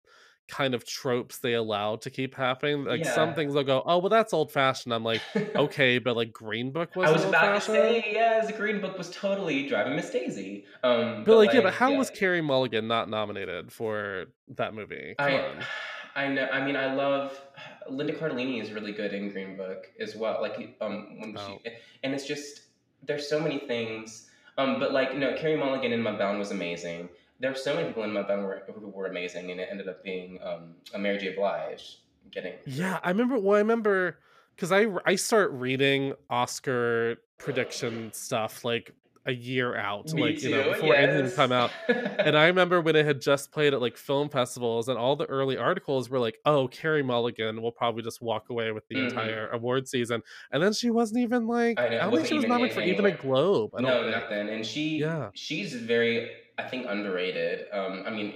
kind 0.48 0.76
of 0.76 0.86
tropes 0.86 1.40
they 1.40 1.54
allow 1.54 1.96
to 1.96 2.12
keep 2.12 2.36
happening. 2.36 2.84
Like 2.86 3.04
some 3.04 3.34
things 3.34 3.56
they'll 3.56 3.64
go, 3.64 3.82
"Oh, 3.84 3.98
well, 3.98 4.10
that's 4.10 4.32
old 4.32 4.52
fashioned." 4.52 4.94
I'm 4.94 5.04
like, 5.04 5.22
okay, 5.56 5.98
but 5.98 6.16
like 6.16 6.32
Green 6.32 6.70
Book 6.72 6.96
was 6.96 7.10
I 7.10 7.12
was 7.12 7.26
old 7.26 7.34
about 7.34 7.42
to 7.56 7.60
fashioned. 7.62 7.76
say, 8.04 8.12
yes, 8.14 8.52
Green 8.56 8.80
Book 8.80 8.96
was 8.96 9.10
totally 9.10 9.68
driving 9.68 9.96
Miss 9.96 10.12
Daisy. 10.12 10.66
Um, 10.84 11.24
But 11.24 11.38
like, 11.38 11.54
yeah, 11.54 11.62
but 11.62 11.74
how 11.74 11.90
yeah. 11.90 11.98
was 11.98 12.12
Carey 12.12 12.42
Mulligan 12.42 12.88
not 12.88 13.10
nominated 13.10 13.72
for 13.74 14.26
that 14.50 14.76
movie? 14.76 15.16
Come 15.18 15.28
I, 15.28 15.40
on. 15.48 15.64
I 16.16 16.28
know. 16.28 16.48
I 16.54 16.64
mean, 16.64 16.76
I 16.76 16.94
love 16.94 17.42
Linda 17.90 18.14
Cardellini 18.14 18.62
is 18.62 18.72
really 18.72 18.92
good 18.92 19.14
in 19.14 19.32
Green 19.32 19.58
Book 19.58 19.88
as 20.00 20.16
well. 20.16 20.42
Like, 20.42 20.78
um, 20.80 21.18
when 21.20 21.36
Oh. 21.40 21.60
she 21.64 21.72
and 22.04 22.14
it's 22.14 22.28
just 22.28 22.62
there's 23.06 23.28
so 23.28 23.39
many 23.39 23.60
things. 23.60 24.30
Um, 24.58 24.80
but 24.80 24.93
like, 24.93 25.16
no, 25.16 25.34
Carey 25.36 25.58
Mulligan 25.58 25.91
in 25.91 26.01
My 26.01 26.12
Mudbound 26.12 26.39
was 26.39 26.51
amazing. 26.51 27.10
There 27.39 27.51
are 27.51 27.56
so 27.56 27.76
many 27.76 27.88
people 27.88 28.03
in 28.03 28.12
who 28.12 28.16
were, 28.16 28.64
who 28.74 28.88
were 28.88 29.08
amazing, 29.08 29.51
and 29.51 29.60
it 29.60 29.68
ended 29.70 29.89
up 29.89 30.03
being 30.03 30.39
um, 30.41 30.76
a 30.93 30.99
Mary 30.99 31.18
J. 31.18 31.36
Blige 31.36 31.99
getting. 32.32 32.53
Yeah, 32.66 32.99
I 33.03 33.10
remember. 33.10 33.38
Well, 33.38 33.56
I 33.56 33.60
remember 33.60 34.20
because 34.56 34.72
I 34.72 34.88
I 35.06 35.16
start 35.16 35.51
reading 35.51 36.14
Oscar 36.30 37.18
prediction 37.38 38.12
stuff 38.14 38.64
like 38.64 38.93
a 39.28 39.34
year 39.34 39.76
out, 39.76 40.13
Me 40.13 40.21
like 40.21 40.41
you 40.43 40.49
know 40.51 40.63
too, 40.63 40.69
before 40.73 40.95
anything 40.95 41.26
yes. 41.26 41.36
come 41.36 41.51
out. 41.51 41.71
And 41.88 42.38
I 42.38 42.45
remember 42.47 42.80
when 42.82 42.95
it 42.95 43.05
had 43.05 43.21
just 43.21 43.51
played 43.51 43.73
at 43.73 43.82
like 43.82 43.97
film 43.97 44.30
festivals, 44.30 44.88
and 44.88 44.97
all 44.97 45.15
the 45.15 45.26
early 45.26 45.57
articles 45.57 46.09
were 46.09 46.19
like, 46.19 46.38
"Oh, 46.45 46.67
Carey 46.67 47.01
Mulligan 47.03 47.61
will 47.61 47.71
probably 47.71 48.03
just 48.03 48.21
walk 48.21 48.49
away 48.49 48.71
with 48.71 48.88
the 48.88 48.95
Mhm. 48.95 49.09
entire 49.09 49.49
award 49.49 49.88
season," 49.88 50.21
and 50.51 50.61
then 50.61 50.73
she 50.73 50.89
wasn't 50.91 51.21
even 51.21 51.47
like, 51.47 51.80
I 51.80 51.88
I, 51.88 51.89
know, 51.89 51.99
don't 52.01 52.15
think 52.15 52.28
she 52.28 52.34
was 52.36 52.45
nominated 52.45 52.76
for 52.76 52.82
in 52.82 52.89
even 52.89 53.05
a. 53.05 53.11
Globe. 53.11 53.71
I 53.76 53.82
don't 53.82 53.89
no, 53.89 54.09
nothing. 54.11 54.49
And 54.49 54.65
she, 54.65 54.97
Yeah. 54.99 55.30
she's 55.34 55.73
very, 55.73 56.30
I 56.57 56.63
think, 56.63 56.86
underrated. 56.88 57.65
Um, 57.71 58.03
I 58.05 58.11
mean, 58.11 58.36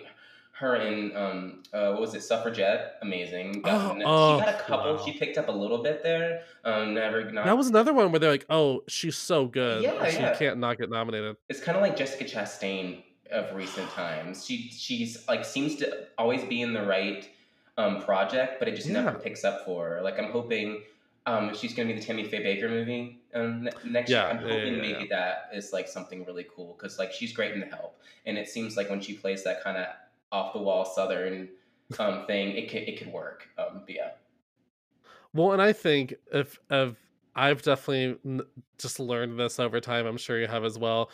her 0.60 0.76
in 0.76 1.16
um, 1.16 1.64
uh, 1.74 1.92
what 1.92 2.02
was 2.02 2.16
it, 2.16 2.22
Suffragette? 2.22 2.96
Amazing. 3.02 3.62
Oh, 3.66 3.96
she 3.98 4.04
oh, 4.06 4.40
got 4.40 4.50
a 4.50 4.58
couple. 4.64 4.96
wow. 4.96 5.04
She 5.06 5.14
picked 5.14 5.38
up 5.38 5.48
a 5.48 5.52
little 5.52 5.82
bit 5.82 6.04
there. 6.04 6.44
Um, 6.66 6.94
never. 6.94 7.32
Not, 7.32 7.46
That 7.46 7.58
was 7.58 7.68
another 7.70 7.94
one 7.94 8.12
where 8.12 8.20
they're 8.20 8.32
like, 8.32 8.46
"Oh, 8.50 8.82
she's 8.88 9.18
so 9.18 9.46
good, 9.48 9.84
Yeah, 9.84 10.10
she 10.10 10.18
yeah. 10.18 10.36
can't 10.36 10.58
not 10.60 10.78
get 10.78 10.90
nominated." 10.90 11.38
It's 11.48 11.62
kind 11.62 11.78
of 11.78 11.82
like 11.82 11.96
Jessica 11.96 12.26
Chastain 12.26 13.04
of 13.32 13.56
recent 13.56 13.90
times. 13.92 14.46
She 14.46 14.70
she's 14.70 15.26
like 15.28 15.46
seems 15.46 15.76
to 15.78 16.08
always 16.18 16.44
be 16.44 16.62
in 16.62 16.74
the 16.74 16.84
right 16.84 17.28
um, 17.78 18.02
project, 18.02 18.60
but 18.60 18.68
it 18.68 18.76
just 18.76 18.90
never 18.90 19.14
picks 19.14 19.46
up 19.46 19.66
for 19.66 19.88
her. 19.90 20.02
Like 20.02 20.20
I'm 20.20 20.32
hoping. 20.32 20.82
Um, 21.26 21.54
she's 21.54 21.74
gonna 21.76 21.88
be 21.90 22.00
the 22.00 22.04
Tammy 22.06 22.24
Faye 22.24 22.42
Bakker 22.44 22.70
movie 22.70 23.20
um, 23.36 23.64
ne- 23.64 23.72
next 23.86 24.10
Yeah, 24.10 24.28
year. 24.28 24.40
I'm 24.40 24.48
yeah, 24.48 24.54
hoping 24.54 24.76
yeah, 24.76 24.82
maybe 24.82 25.08
that 25.10 25.50
is 25.54 25.72
like 25.72 25.88
something 25.88 26.26
really 26.26 26.46
cool 26.56 26.76
because 26.78 26.98
like 26.98 27.12
she's 27.14 27.32
great 27.34 27.52
in 27.54 27.60
The 27.60 27.68
Help, 27.68 28.02
and 28.26 28.38
it 28.38 28.48
seems 28.50 28.76
like 28.76 28.90
when 28.90 29.00
she 29.00 29.14
plays 29.14 29.44
that 29.44 29.64
kind 29.64 29.78
of 29.78 29.88
off 30.32 30.54
the 30.54 30.60
wall 30.60 30.86
Southern 30.86 31.50
um, 32.00 32.26
thing, 32.28 32.56
it 32.56 32.70
could 32.70 32.84
it 32.84 32.98
could 32.98 33.12
work. 33.12 33.48
Um, 33.58 33.82
but 33.86 33.96
yeah, 33.96 34.12
Well, 35.34 35.52
and 35.54 35.62
I 35.62 35.74
think 35.74 36.16
if 36.32 36.60
if 36.70 36.96
I've 37.36 37.62
definitely 37.62 38.18
just 38.78 39.00
learned 39.00 39.40
this 39.40 39.60
over 39.60 39.80
time, 39.80 40.06
I'm 40.06 40.18
sure 40.18 40.40
you 40.40 40.48
have 40.48 40.66
as 40.66 40.78
well. 40.78 41.10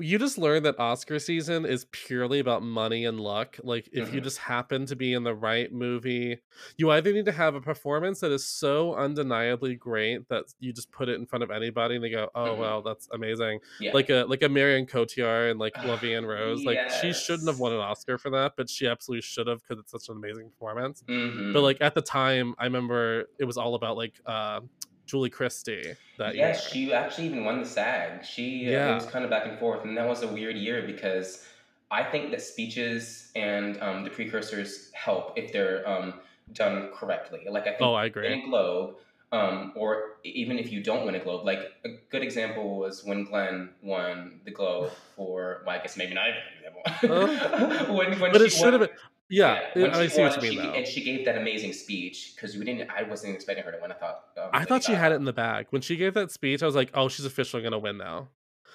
You 0.00 0.18
just 0.18 0.36
learned 0.38 0.66
that 0.66 0.78
Oscar 0.78 1.18
season 1.18 1.64
is 1.64 1.86
purely 1.92 2.40
about 2.40 2.62
money 2.62 3.04
and 3.06 3.18
luck. 3.18 3.58
Like, 3.62 3.88
if 3.92 4.12
you 4.12 4.20
Mhm. 4.20 4.24
just 4.24 4.38
happen 4.38 4.84
to 4.86 4.94
be 4.96 5.14
in 5.14 5.22
the 5.24 5.34
right 5.34 5.72
movie, 5.72 6.38
you 6.76 6.90
either 6.90 7.12
need 7.12 7.24
to 7.24 7.32
have 7.32 7.54
a 7.54 7.60
performance 7.60 8.20
that 8.20 8.30
is 8.30 8.46
so 8.46 8.94
undeniably 8.94 9.76
great 9.76 10.28
that 10.28 10.44
you 10.60 10.72
just 10.72 10.90
put 10.92 11.08
it 11.08 11.14
in 11.14 11.24
front 11.26 11.42
of 11.42 11.50
anybody 11.50 11.94
and 11.94 12.04
they 12.04 12.10
go, 12.10 12.28
"Oh, 12.34 12.54
Mhm. 12.54 12.58
wow, 12.58 12.80
that's 12.82 13.08
amazing." 13.12 13.60
Yeah. 13.80 13.92
Like 13.94 14.10
a 14.10 14.24
like 14.28 14.42
a 14.42 14.48
Marion 14.48 14.86
Cotillard 14.86 15.50
and 15.52 15.58
like 15.60 15.74
La 15.84 15.96
Vie 15.96 16.12
en 16.14 16.26
Rose. 16.34 16.64
Like, 16.64 16.90
she 17.00 17.12
shouldn't 17.12 17.48
have 17.48 17.58
won 17.58 17.72
an 17.72 17.78
Oscar 17.80 18.18
for 18.18 18.30
that, 18.30 18.54
but 18.56 18.68
she 18.68 18.86
absolutely 18.86 19.22
should 19.22 19.46
have 19.46 19.62
because 19.62 19.78
it's 19.80 19.92
such 19.92 20.08
an 20.10 20.16
amazing 20.16 20.50
performance. 20.50 21.02
Mhm. 21.08 21.52
But 21.52 21.62
like 21.62 21.78
at 21.80 21.94
the 21.94 22.02
time, 22.02 22.54
I 22.58 22.64
remember 22.64 23.28
it 23.38 23.44
was 23.44 23.56
all 23.56 23.74
about 23.74 23.96
like 23.96 24.20
uh, 24.26 24.60
Julie 25.08 25.30
Christie 25.30 25.94
that 26.18 26.36
yes, 26.36 26.72
year. 26.74 26.86
she 26.86 26.92
actually 26.92 27.26
even 27.26 27.44
won 27.44 27.58
the 27.60 27.66
SAG. 27.66 28.24
She 28.24 28.68
uh, 28.68 28.70
Yeah. 28.70 28.92
it 28.92 28.94
was 28.96 29.06
kind 29.06 29.24
of 29.24 29.30
back 29.30 29.46
and 29.46 29.58
forth, 29.58 29.84
and 29.84 29.96
that 29.96 30.06
was 30.06 30.22
a 30.22 30.28
weird 30.28 30.54
year 30.56 30.82
because 30.86 31.44
I 31.90 32.04
think 32.04 32.30
that 32.30 32.42
speeches 32.42 33.32
and 33.34 33.80
um, 33.82 34.04
the 34.04 34.10
precursors 34.10 34.90
help 34.92 35.32
if 35.36 35.50
they're 35.52 35.88
um, 35.88 36.14
done 36.52 36.90
correctly. 36.94 37.40
Like 37.48 37.62
I 37.66 37.70
think 37.70 37.82
Oh, 37.82 37.94
I 37.94 38.04
agree. 38.04 38.26
a 38.28 38.46
Globe, 38.46 38.96
um, 39.32 39.72
or 39.74 40.16
even 40.24 40.58
if 40.58 40.70
you 40.70 40.82
don't 40.82 41.06
win 41.06 41.14
a 41.14 41.20
Globe, 41.20 41.46
like 41.46 41.60
a 41.86 41.88
good 42.10 42.22
example 42.22 42.78
was 42.78 43.02
when 43.04 43.24
Glenn 43.24 43.70
won 43.82 44.40
the 44.44 44.50
Globe 44.50 44.90
for. 45.16 45.62
Well, 45.66 45.74
I 45.74 45.78
guess 45.82 45.96
maybe 45.96 46.12
not 46.14 46.26
even 46.28 46.42
an 46.42 46.84
example. 47.08 47.94
when, 47.96 48.20
when 48.20 48.32
But 48.32 48.42
it 48.42 48.52
she 48.52 48.58
should 48.58 48.74
have 48.74 48.82
won- 48.82 48.90
been. 48.90 48.98
Yeah, 49.30 49.60
when 49.74 49.90
I 49.90 50.04
she 50.04 50.08
see 50.14 50.22
what 50.22 50.42
you 50.42 50.50
she, 50.50 50.56
mean 50.56 50.66
though. 50.66 50.72
and 50.72 50.86
she 50.86 51.02
gave 51.04 51.24
that 51.26 51.36
amazing 51.36 51.72
speech 51.74 52.32
because 52.34 52.56
we 52.56 52.64
didn't. 52.64 52.90
I 52.90 53.02
wasn't 53.02 53.34
expecting 53.34 53.64
her 53.64 53.72
to 53.72 53.78
win. 53.80 53.92
I 53.92 53.94
thought. 53.94 54.24
Um, 54.36 54.50
I 54.52 54.64
thought 54.64 54.82
she 54.84 54.94
had 54.94 55.12
it 55.12 55.16
in 55.16 55.24
the 55.24 55.32
bag 55.32 55.66
when 55.70 55.82
she 55.82 55.96
gave 55.96 56.14
that 56.14 56.30
speech. 56.30 56.62
I 56.62 56.66
was 56.66 56.74
like, 56.74 56.90
"Oh, 56.94 57.08
she's 57.08 57.26
officially 57.26 57.62
gonna 57.62 57.78
win 57.78 57.98
now," 57.98 58.28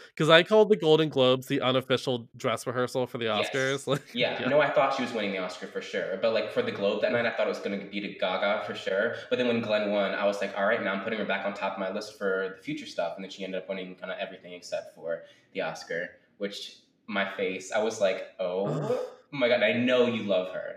because 0.10 0.30
I 0.30 0.44
called 0.44 0.70
the 0.70 0.76
Golden 0.76 1.10
Globes 1.10 1.48
the 1.48 1.60
unofficial 1.62 2.30
dress 2.38 2.68
rehearsal 2.68 3.08
for 3.08 3.18
the 3.18 3.26
Yes. 3.26 3.50
Oscars. 3.50 3.88
Like, 3.94 4.04
Yeah, 4.14 4.48
no, 4.48 4.62
I 4.62 4.70
thought 4.70 4.96
she 4.96 5.02
was 5.02 5.12
winning 5.12 5.32
the 5.32 5.40
Oscar 5.40 5.66
for 5.66 5.82
sure. 5.82 6.20
But 6.22 6.34
like 6.34 6.52
for 6.52 6.62
the 6.62 6.72
Globe 6.72 7.02
that 7.02 7.12
night, 7.14 7.26
I 7.26 7.32
thought 7.32 7.48
it 7.48 7.50
was 7.50 7.60
going 7.60 7.80
to 7.80 7.86
be 7.88 8.00
to 8.02 8.14
Gaga 8.20 8.64
for 8.68 8.76
sure. 8.76 9.16
But 9.32 9.40
then 9.40 9.48
when 9.48 9.60
Glenn 9.62 9.90
won, 9.92 10.12
I 10.14 10.26
was 10.28 10.40
like, 10.40 10.54
all 10.56 10.66
right, 10.66 10.84
now 10.84 10.94
I'm 10.94 11.02
putting 11.04 11.18
her 11.18 11.26
back 11.26 11.48
on 11.48 11.56
top 11.56 11.74
of 11.74 11.80
my 11.80 11.92
list 11.92 12.18
for 12.20 12.54
the 12.58 12.62
future 12.64 12.86
stuff. 12.86 13.14
And 13.16 13.24
then 13.24 13.32
she 13.32 13.44
ended 13.44 13.60
up 13.64 13.68
winning 13.70 13.96
kind 13.96 14.12
of 14.12 14.20
everything 14.20 14.54
except 14.54 14.94
for 14.94 15.24
the 15.54 15.62
Oscar, 15.62 16.12
which 16.38 16.76
my 17.08 17.28
face, 17.36 17.72
I 17.72 17.82
was 17.82 18.00
like, 18.00 18.28
oh 18.40 19.00
my 19.38 19.48
god, 19.48 19.64
I 19.64 19.74
know 19.74 20.06
you 20.08 20.24
love 20.24 20.54
her. 20.54 20.76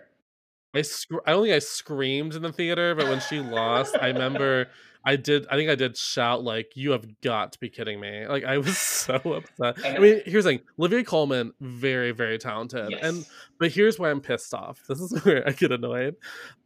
I 0.74 0.82
scr- 0.82 1.18
I 1.26 1.32
don't 1.32 1.44
think 1.44 1.54
I 1.54 1.59
screamed 1.61 2.34
in 2.34 2.42
the 2.42 2.52
theater, 2.52 2.94
but 2.94 3.07
when 3.07 3.20
she 3.20 3.40
lost, 3.40 3.96
I 4.00 4.09
remember 4.09 4.66
I 5.04 5.16
did. 5.16 5.46
I 5.48 5.57
think 5.57 5.70
I 5.70 5.74
did 5.74 5.96
shout 5.96 6.42
like, 6.42 6.72
"You 6.74 6.90
have 6.90 7.20
got 7.20 7.52
to 7.52 7.61
be 7.61 7.70
kidding 7.70 8.00
me!" 8.00 8.26
Like 8.26 8.44
I 8.44 8.59
was 8.59 8.76
so 9.07 9.14
upset. 9.14 9.76
I 9.84 9.98
mean, 9.98 10.20
here's 10.26 10.44
the 10.44 10.50
thing: 10.50 10.61
Olivia 10.78 11.04
Colman, 11.04 11.52
very, 11.61 12.11
very 12.11 12.38
talented, 12.38 12.90
Yes. 12.90 13.00
and 13.02 13.26
but 13.59 13.70
here's 13.70 13.98
where 13.98 14.11
I'm 14.11 14.20
pissed 14.20 14.52
off. 14.52 14.82
This 14.88 15.00
is 15.00 15.18
where 15.24 15.46
I 15.46 15.52
get 15.52 15.72
annoyed. 15.72 16.16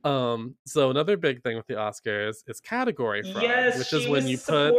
Um, 0.04 0.54
so 0.64 0.90
another 0.90 1.16
big 1.16 1.42
thing 1.42 1.56
with 1.56 1.66
the 1.66 1.74
Oscars 1.74 2.36
is 2.48 2.60
category 2.60 3.22
fraud, 3.30 3.42
yes, 3.42 3.78
which 3.78 3.92
is 3.92 4.08
when 4.08 4.26
you 4.26 4.38
put 4.38 4.72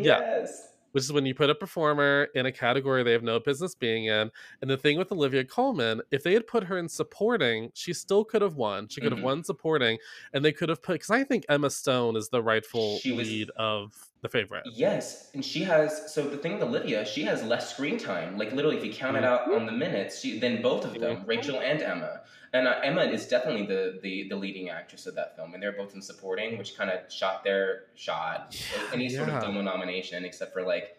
yeah. 0.00 0.46
Which 0.94 1.02
is 1.02 1.12
when 1.12 1.26
you 1.26 1.34
put 1.34 1.50
a 1.50 1.56
performer 1.56 2.28
in 2.36 2.46
a 2.46 2.52
category 2.52 3.02
they 3.02 3.10
have 3.10 3.24
no 3.24 3.40
business 3.40 3.74
being 3.74 4.04
in. 4.04 4.30
And 4.62 4.70
the 4.70 4.76
thing 4.76 4.96
with 4.96 5.10
Olivia 5.10 5.44
Colman, 5.44 6.00
if 6.12 6.22
they 6.22 6.34
had 6.34 6.46
put 6.46 6.62
her 6.62 6.78
in 6.78 6.88
supporting, 6.88 7.72
she 7.74 7.92
still 7.92 8.24
could 8.24 8.42
have 8.42 8.54
won. 8.54 8.86
She 8.86 9.00
could 9.00 9.10
have 9.10 9.18
Mhm. 9.20 9.24
won 9.24 9.42
supporting, 9.42 9.98
and 10.32 10.44
they 10.44 10.52
could 10.52 10.68
have 10.68 10.82
put 10.82 10.92
because 10.94 11.10
I 11.10 11.24
think 11.24 11.46
Emma 11.48 11.68
Stone 11.70 12.14
is 12.14 12.28
the 12.28 12.40
rightful 12.40 12.98
She 12.98 13.10
was- 13.10 13.28
lead 13.28 13.50
of 13.56 13.92
the 14.22 14.28
favorite. 14.28 14.62
Yes, 14.72 15.30
and 15.34 15.44
she 15.44 15.64
has. 15.64 16.14
So 16.14 16.22
the 16.28 16.36
thing 16.38 16.54
with 16.54 16.62
Olivia, 16.62 17.04
she 17.04 17.24
has 17.24 17.42
less 17.42 17.74
screen 17.74 17.98
time. 17.98 18.38
Like 18.38 18.52
literally, 18.52 18.76
if 18.76 18.84
you 18.84 18.92
count 18.92 19.16
it 19.16 19.24
out 19.24 19.52
on 19.52 19.66
the 19.66 19.72
minutes, 19.72 20.20
she 20.20 20.38
than 20.38 20.62
both 20.62 20.84
of 20.84 20.94
them, 20.94 21.16
Mhm. 21.16 21.26
Rachel 21.26 21.60
and 21.60 21.82
Emma. 21.82 22.20
And 22.54 22.68
uh, 22.68 22.76
Emma 22.84 23.02
is 23.02 23.26
definitely 23.26 23.66
the, 23.66 23.98
the 24.00 24.28
the 24.28 24.36
leading 24.36 24.70
actress 24.70 25.06
of 25.06 25.14
that 25.16 25.34
film, 25.36 25.52
and 25.54 25.62
they're 25.62 25.72
both 25.72 25.94
in 25.94 26.00
supporting, 26.00 26.56
which 26.56 26.76
kind 26.78 26.88
of 26.88 27.12
shot 27.12 27.42
their 27.44 27.86
shot. 27.96 28.56
Any 28.92 29.08
sort 29.08 29.28
of 29.28 29.42
film 29.42 29.62
nomination, 29.64 30.24
except 30.24 30.52
for 30.52 30.62
like 30.62 30.96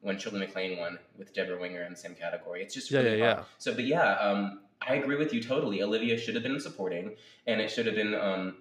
when 0.00 0.18
Shirley 0.18 0.40
MacLaine 0.40 0.78
won 0.78 0.98
with 1.18 1.32
Debra 1.34 1.58
Winger 1.60 1.82
in 1.84 1.92
the 1.92 1.98
same 1.98 2.14
category. 2.14 2.62
It's 2.62 2.74
just 2.74 2.90
Yeah, 2.90 3.00
really 3.00 3.18
yeah, 3.18 3.24
hard. 3.34 3.38
yeah. 3.38 3.44
So, 3.58 3.74
but 3.74 3.84
yeah, 3.84 4.14
um, 4.14 4.60
I 4.86 4.94
agree 4.94 5.16
with 5.16 5.32
you 5.34 5.42
totally. 5.42 5.82
Olivia 5.82 6.16
should 6.18 6.34
have 6.34 6.42
been 6.42 6.54
in 6.54 6.60
supporting, 6.60 7.14
and 7.46 7.60
it 7.60 7.70
should 7.70 7.86
have 7.86 7.94
been 7.94 8.14
um, 8.14 8.56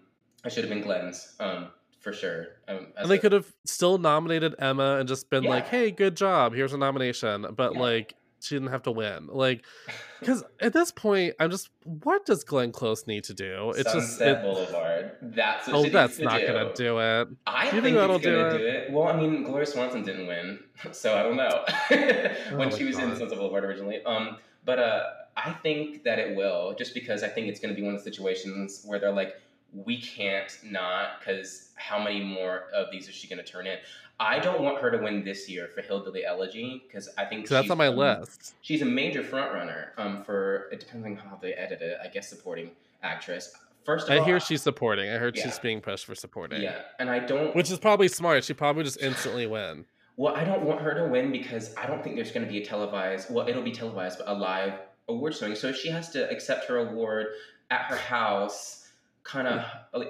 it 0.45 0.51
should 0.51 0.65
have 0.65 0.73
been 0.73 0.81
Glenn's 0.83 1.35
um, 1.39 1.67
for 2.01 2.11
sure. 2.11 2.47
Um, 2.67 2.87
And 2.97 3.09
they 3.09 3.15
a- 3.15 3.19
could 3.19 3.31
have 3.31 3.47
still 3.65 3.97
nominated 3.97 4.53
Emma 4.59 4.97
and 4.99 5.07
just 5.07 5.29
been 5.29 5.45
like, 5.45 5.67
"Hey, 5.69 5.91
good 5.91 6.17
job. 6.17 6.53
Here's 6.53 6.73
a 6.73 6.77
nomination." 6.77 7.45
But 7.55 7.73
Yeah. 7.75 7.79
like, 7.79 8.15
she 8.43 8.55
didn't 8.55 8.69
have 8.69 8.83
to 8.83 8.91
win. 8.91 9.27
Like, 9.27 9.65
because 10.19 10.43
at 10.59 10.73
this 10.73 10.91
point, 10.91 11.35
I'm 11.39 11.49
just, 11.51 11.69
what 11.83 12.25
does 12.25 12.43
Glenn 12.43 12.71
Close 12.71 13.07
need 13.07 13.23
to 13.25 13.33
do? 13.33 13.71
It's 13.75 13.91
just, 13.91 14.21
it, 14.21 14.41
Boulevard. 14.41 15.11
That's 15.21 15.67
what 15.67 15.75
oh, 15.75 15.89
that's 15.89 16.19
not 16.19 16.39
do. 16.39 16.47
gonna 16.47 16.73
do 16.73 16.99
it. 16.99 17.27
I 17.47 17.69
Do 17.69 17.75
you 17.77 17.81
think, 17.81 17.83
think 17.83 17.97
that'll 17.97 18.15
it's 18.17 18.25
gonna 18.25 18.51
do 18.51 18.57
do 18.57 18.65
it? 18.65 18.73
it? 18.75 18.91
Well, 18.91 19.07
I 19.07 19.15
mean, 19.15 19.43
Gloria 19.43 19.65
Swanson 19.65 20.03
didn't 20.03 20.27
win, 20.27 20.59
so 20.91 21.17
I 21.17 21.23
don't 21.23 21.37
know 21.37 21.65
when 22.57 22.71
Oh 22.71 22.75
she 22.77 22.83
was 22.85 22.97
in 22.99 23.09
God. 23.09 23.17
Sunset 23.17 23.37
Boulevard 23.37 23.63
originally. 23.63 24.03
Um, 24.03 24.37
but 24.65 24.79
uh, 24.79 25.03
I 25.35 25.51
think 25.53 26.03
that 26.03 26.19
it 26.19 26.35
will, 26.35 26.75
just 26.77 26.93
because 26.93 27.23
I 27.23 27.27
think 27.27 27.47
it's 27.47 27.59
gonna 27.59 27.73
be 27.73 27.81
one 27.83 27.95
of 27.95 28.03
the 28.03 28.09
situations 28.11 28.83
where 28.85 28.99
they're 28.99 29.11
like, 29.11 29.35
we 29.73 29.99
can't 29.99 30.57
not, 30.63 31.19
because 31.19 31.69
how 31.75 32.01
many 32.03 32.23
more 32.23 32.65
of 32.73 32.87
these 32.91 33.07
is 33.07 33.15
she 33.15 33.27
gonna 33.27 33.43
turn 33.43 33.67
in? 33.67 33.77
I 34.19 34.39
don't 34.39 34.61
want 34.61 34.79
her 34.79 34.91
to 34.91 34.97
win 34.99 35.23
this 35.23 35.49
year 35.49 35.69
for 35.73 35.81
Hillbilly 35.81 36.23
Elegy 36.23 36.83
because 36.87 37.09
I 37.17 37.25
think 37.25 37.43
'Cause 37.45 37.49
that's 37.49 37.63
she's, 37.65 37.71
on 37.71 37.77
my 37.79 37.87
list. 37.89 38.53
She's 38.61 38.81
a 38.83 38.85
major 38.85 39.23
front 39.23 39.51
runner. 39.53 39.93
Um, 39.97 40.23
for 40.23 40.69
it 40.71 40.79
depends 40.79 41.05
on 41.05 41.15
how 41.15 41.37
they 41.41 41.53
edit 41.53 41.81
it. 41.81 41.97
I 42.03 42.07
guess 42.07 42.29
supporting 42.29 42.71
actress. 43.01 43.55
First 43.83 44.07
of 44.07 44.13
I 44.13 44.19
all, 44.19 44.25
hear 44.25 44.39
she's 44.39 44.61
supporting. 44.61 45.09
I 45.09 45.17
heard 45.17 45.35
Yeah. 45.35 45.43
she's 45.43 45.59
being 45.59 45.81
pushed 45.81 46.05
for 46.05 46.15
supporting. 46.15 46.61
yeah, 46.61 46.83
and 46.99 47.09
I 47.09 47.19
don't. 47.19 47.55
Which 47.55 47.69
is 47.71 47.79
probably 47.79 48.07
smart. 48.07 48.43
She 48.43 48.53
probably 48.53 48.83
just 48.83 49.01
instantly 49.01 49.45
win. 49.47 49.85
Well, 50.15 50.35
I 50.35 50.43
don't 50.43 50.61
want 50.61 50.79
her 50.81 50.93
to 50.93 51.05
win 51.11 51.31
because 51.31 51.75
I 51.75 51.87
don't 51.87 52.03
think 52.03 52.15
there's 52.15 52.31
going 52.31 52.45
to 52.45 52.51
be 52.51 52.61
a 52.61 52.65
televised. 52.65 53.33
Well, 53.33 53.47
it'll 53.49 53.63
be 53.63 53.71
televised, 53.71 54.19
but 54.19 54.27
a 54.29 54.33
live 54.33 54.73
award 55.09 55.35
showing. 55.35 55.55
So 55.55 55.69
if 55.69 55.75
she 55.75 55.89
has 55.89 56.11
to 56.11 56.29
accept 56.29 56.65
her 56.67 56.77
award 56.77 57.27
at 57.71 57.81
her 57.87 57.97
house, 57.97 58.82
kind 59.23 59.47
of, 59.47 59.63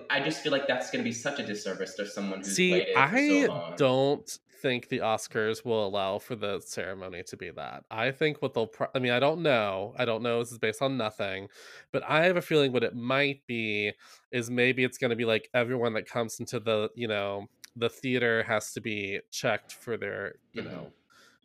I 0.09 0.21
just 0.23 0.41
feel 0.41 0.51
like 0.51 0.67
that's 0.67 0.89
going 0.91 1.03
to 1.03 1.07
be 1.07 1.13
such 1.13 1.39
a 1.39 1.45
disservice 1.45 1.95
to 1.95 2.05
someone 2.07 2.41
who's 2.41 2.59
See, 2.59 2.61
played 2.61 2.87
it 2.87 3.09
for 3.09 3.17
I 3.17 3.49
so 3.49 3.63
don't 3.77 4.37
think 4.61 4.89
the 4.89 4.99
Oscars 4.99 5.63
will 5.65 5.85
allow 5.85 6.19
for 6.19 6.35
the 6.35 6.59
ceremony 6.59 7.23
to 7.23 7.37
be 7.37 7.51
that. 7.51 7.85
I 7.89 8.11
think 8.11 8.41
what 8.41 8.53
they'll, 8.53 8.67
pro- 8.67 8.87
I 8.93 8.99
mean, 8.99 9.11
I 9.13 9.19
don't 9.19 9.41
know. 9.43 9.93
I 9.97 10.05
don't 10.05 10.23
know. 10.23 10.39
This 10.39 10.51
is 10.51 10.59
based 10.59 10.81
on 10.81 10.97
nothing, 10.97 11.47
but 11.91 12.03
I 12.03 12.25
have 12.25 12.37
a 12.37 12.41
feeling 12.41 12.73
what 12.73 12.83
it 12.83 12.95
might 12.95 13.45
be 13.47 13.93
is 14.31 14.49
maybe 14.49 14.83
it's 14.83 14.97
going 14.97 15.09
to 15.11 15.15
be 15.15 15.25
like 15.25 15.49
everyone 15.53 15.93
that 15.93 16.05
comes 16.07 16.39
into 16.39 16.59
the, 16.59 16.89
you 16.95 17.07
know, 17.07 17.47
the 17.75 17.89
theater 17.89 18.43
has 18.43 18.73
to 18.73 18.81
be 18.81 19.19
checked 19.31 19.73
for 19.73 19.97
their, 19.97 20.35
you 20.53 20.61
Mhm. 20.61 20.63
know, 20.63 20.93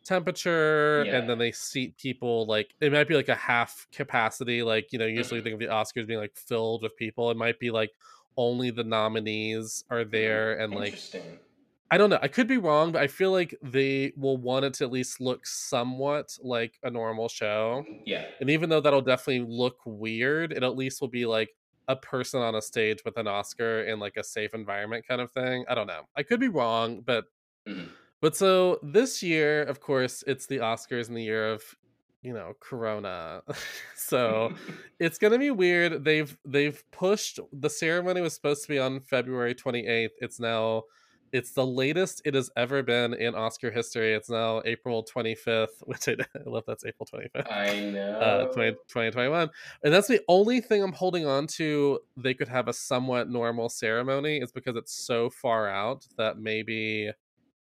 temperature 0.09 1.03
Yeah. 1.03 1.11
and 1.11 1.29
then 1.29 1.37
they 1.39 1.51
seat 1.51 1.97
people 1.97 2.45
like 2.47 2.75
it 2.81 2.91
might 2.91 3.07
be 3.07 3.15
like 3.15 3.29
a 3.29 3.35
half 3.35 3.87
capacity 3.93 4.63
like 4.63 4.87
you 4.91 4.99
know 4.99 5.05
usually 5.05 5.41
Mhm. 5.41 5.43
think 5.43 5.53
of 5.55 5.59
the 5.59 5.67
oscars 5.67 6.07
being 6.07 6.19
like 6.19 6.35
filled 6.35 6.83
with 6.83 6.95
people 6.97 7.31
it 7.31 7.37
might 7.37 7.59
be 7.59 7.71
like 7.71 7.91
only 8.37 8.71
the 8.71 8.83
nominees 8.83 9.83
are 9.89 10.05
there 10.05 10.59
and 10.59 10.73
like 10.73 10.97
I 11.91 11.97
don't 11.97 12.09
know. 12.11 12.19
I 12.21 12.27
could 12.27 12.47
be 12.47 12.57
wrong, 12.57 12.91
but 12.91 13.01
I 13.01 13.07
feel 13.07 13.31
like 13.31 13.55
they 13.63 14.13
will 14.15 14.37
want 14.37 14.65
it 14.65 14.73
to 14.75 14.85
at 14.85 14.91
least 14.91 15.19
look 15.21 15.45
somewhat 15.47 16.37
like 16.41 16.77
a 16.83 16.89
normal 16.91 17.29
show. 17.29 17.87
Yeah. 18.05 18.25
And 18.39 18.49
even 18.49 18.69
though 18.69 18.81
that'll 18.81 19.01
definitely 19.01 19.45
look 19.47 19.77
weird, 19.85 20.53
it 20.53 20.63
at 20.63 20.75
least 20.75 21.01
will 21.01 21.07
be 21.09 21.25
like 21.25 21.49
a 21.87 21.95
person 21.95 22.41
on 22.41 22.55
a 22.55 22.61
stage 22.61 23.03
with 23.05 23.17
an 23.17 23.27
Oscar 23.27 23.83
in 23.83 23.99
like 23.99 24.17
a 24.17 24.23
safe 24.23 24.53
environment 24.53 25.05
kind 25.07 25.21
of 25.21 25.31
thing. 25.31 25.65
I 25.69 25.75
don't 25.75 25.87
know. 25.87 26.03
I 26.15 26.23
could 26.23 26.39
be 26.39 26.47
wrong, 26.49 27.01
but 27.01 27.25
Mhm. 27.67 27.98
But 28.21 28.35
so 28.35 28.79
this 28.83 29.23
year, 29.23 29.63
of 29.63 29.79
course, 29.79 30.23
it's 30.27 30.45
the 30.45 30.57
Oscars 30.57 31.07
in 31.09 31.15
the 31.15 31.23
year 31.23 31.51
of 31.51 31.63
you 32.21 32.33
know 32.33 32.53
Corona. 32.59 33.41
so 33.95 34.53
it's 34.99 35.17
gonna 35.17 35.39
be 35.39 35.51
weird. 35.51 36.03
They've 36.03 36.35
they've 36.45 36.83
pushed 36.91 37.39
the 37.53 37.69
ceremony 37.69 38.21
was 38.21 38.33
supposed 38.33 38.63
to 38.63 38.69
be 38.69 38.79
on 38.79 39.01
February 39.01 39.55
28th. 39.55 40.09
It's 40.19 40.39
now 40.39 40.83
it's 41.31 41.51
the 41.51 41.65
latest 41.65 42.23
it 42.25 42.33
has 42.33 42.49
ever 42.57 42.81
been 42.81 43.13
in 43.13 43.35
Oscar 43.35 43.69
history. 43.69 44.13
It's 44.13 44.29
now 44.29 44.63
April 44.65 45.05
25th, 45.05 45.67
which 45.85 46.07
I, 46.07 46.13
I 46.13 46.49
love 46.49 46.63
that's 46.67 46.85
April 46.85 47.07
25th. 47.13 47.51
I 47.51 47.89
know. 47.91 48.19
Uh, 48.19 48.45
20, 48.51 48.71
2021 48.71 49.49
and 49.83 49.93
that's 49.93 50.07
the 50.07 50.21
only 50.27 50.59
thing 50.59 50.81
i'm 50.83 50.91
holding 50.91 51.25
on 51.25 51.47
to 51.47 51.99
they 52.17 52.33
could 52.33 52.47
have 52.47 52.67
a 52.67 52.73
somewhat 52.73 53.29
normal 53.29 53.69
ceremony 53.69 54.37
is 54.37 54.51
because 54.51 54.75
it's 54.75 54.93
so 54.93 55.29
far 55.29 55.69
out 55.69 56.05
that 56.17 56.37
maybe 56.37 57.11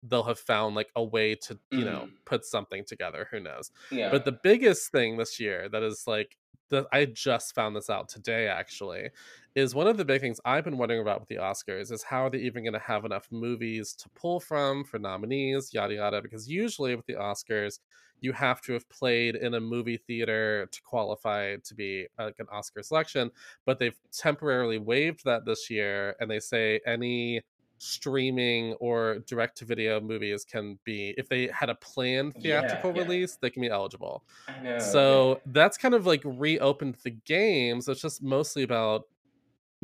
they'll 0.08 0.24
have 0.24 0.40
found 0.40 0.76
like 0.76 0.92
a 0.96 1.04
way 1.04 1.36
to 1.36 1.60
you 1.72 1.86
know 1.86 2.08
Mhm. 2.08 2.18
put 2.26 2.46
something 2.46 2.84
together 2.86 3.28
who 3.32 3.40
knows 3.40 3.72
yeah. 3.90 4.10
but 4.10 4.26
the 4.26 4.32
biggest 4.44 4.92
thing 4.92 5.18
this 5.18 5.40
year 5.40 5.70
that 5.70 5.84
is 5.84 6.06
like 6.08 6.38
the, 6.70 6.88
I 6.92 7.06
just 7.06 7.54
found 7.54 7.76
this 7.76 7.92
out 7.92 8.10
today 8.10 8.48
actually, 8.48 9.12
is 9.54 9.76
one 9.76 9.86
of 9.88 9.98
the 9.98 10.06
big 10.06 10.20
things 10.20 10.40
I've 10.46 10.64
been 10.64 10.80
wondering 10.80 11.00
about 11.02 11.20
with 11.20 11.30
the 11.30 11.36
Oscars 11.36 11.92
is 11.92 12.02
how 12.04 12.26
are 12.26 12.30
they 12.32 12.40
even 12.40 12.64
going 12.64 12.74
to 12.74 12.80
have 12.80 13.06
enough 13.06 13.28
movies 13.32 13.94
to 13.98 14.10
pull 14.10 14.40
from 14.40 14.84
for 14.84 14.98
nominees, 14.98 15.76
yada 15.76 15.94
yada. 15.94 16.22
Because 16.24 16.50
usually 16.50 16.96
with 16.96 17.06
the 17.06 17.14
Oscars, 17.14 17.80
you 18.20 18.32
have 18.34 18.62
to 18.62 18.74
have 18.74 18.90
played 18.90 19.36
in 19.36 19.54
a 19.54 19.60
movie 19.62 19.98
theater 19.98 20.68
to 20.72 20.82
qualify 20.82 21.58
to 21.58 21.76
be 21.76 22.08
like 22.18 22.40
an 22.40 22.48
Oscar 22.52 22.82
selection, 22.82 23.30
but 23.66 23.78
they've 23.78 24.00
temporarily 24.12 24.78
waived 24.80 25.24
that 25.26 25.46
this 25.46 25.70
year, 25.70 26.16
and 26.20 26.32
they 26.32 26.40
say 26.40 26.80
any 26.88 27.44
streaming 27.86 28.74
or 28.76 29.20
direct 29.28 29.58
to 29.58 29.66
video 29.66 30.00
movies 30.02 30.46
can 30.46 30.80
be 30.84 31.14
if 31.18 31.30
they 31.30 31.48
had 31.48 31.70
a 31.70 31.76
planned 31.76 32.36
theatrical 32.42 32.92
yeah. 32.92 32.98
release 32.98 33.38
they 33.38 33.50
can 33.50 33.62
be 33.62 33.70
eligible 33.70 34.24
I 34.48 34.60
know. 34.60 34.78
so 34.78 35.42
that's 35.48 35.78
kind 35.78 35.94
of 35.94 36.06
like 36.06 36.22
reopened 36.26 36.98
the 37.04 37.12
games 37.12 37.88
it's 37.88 38.02
just 38.02 38.22
mostly 38.24 38.64
about 38.64 39.04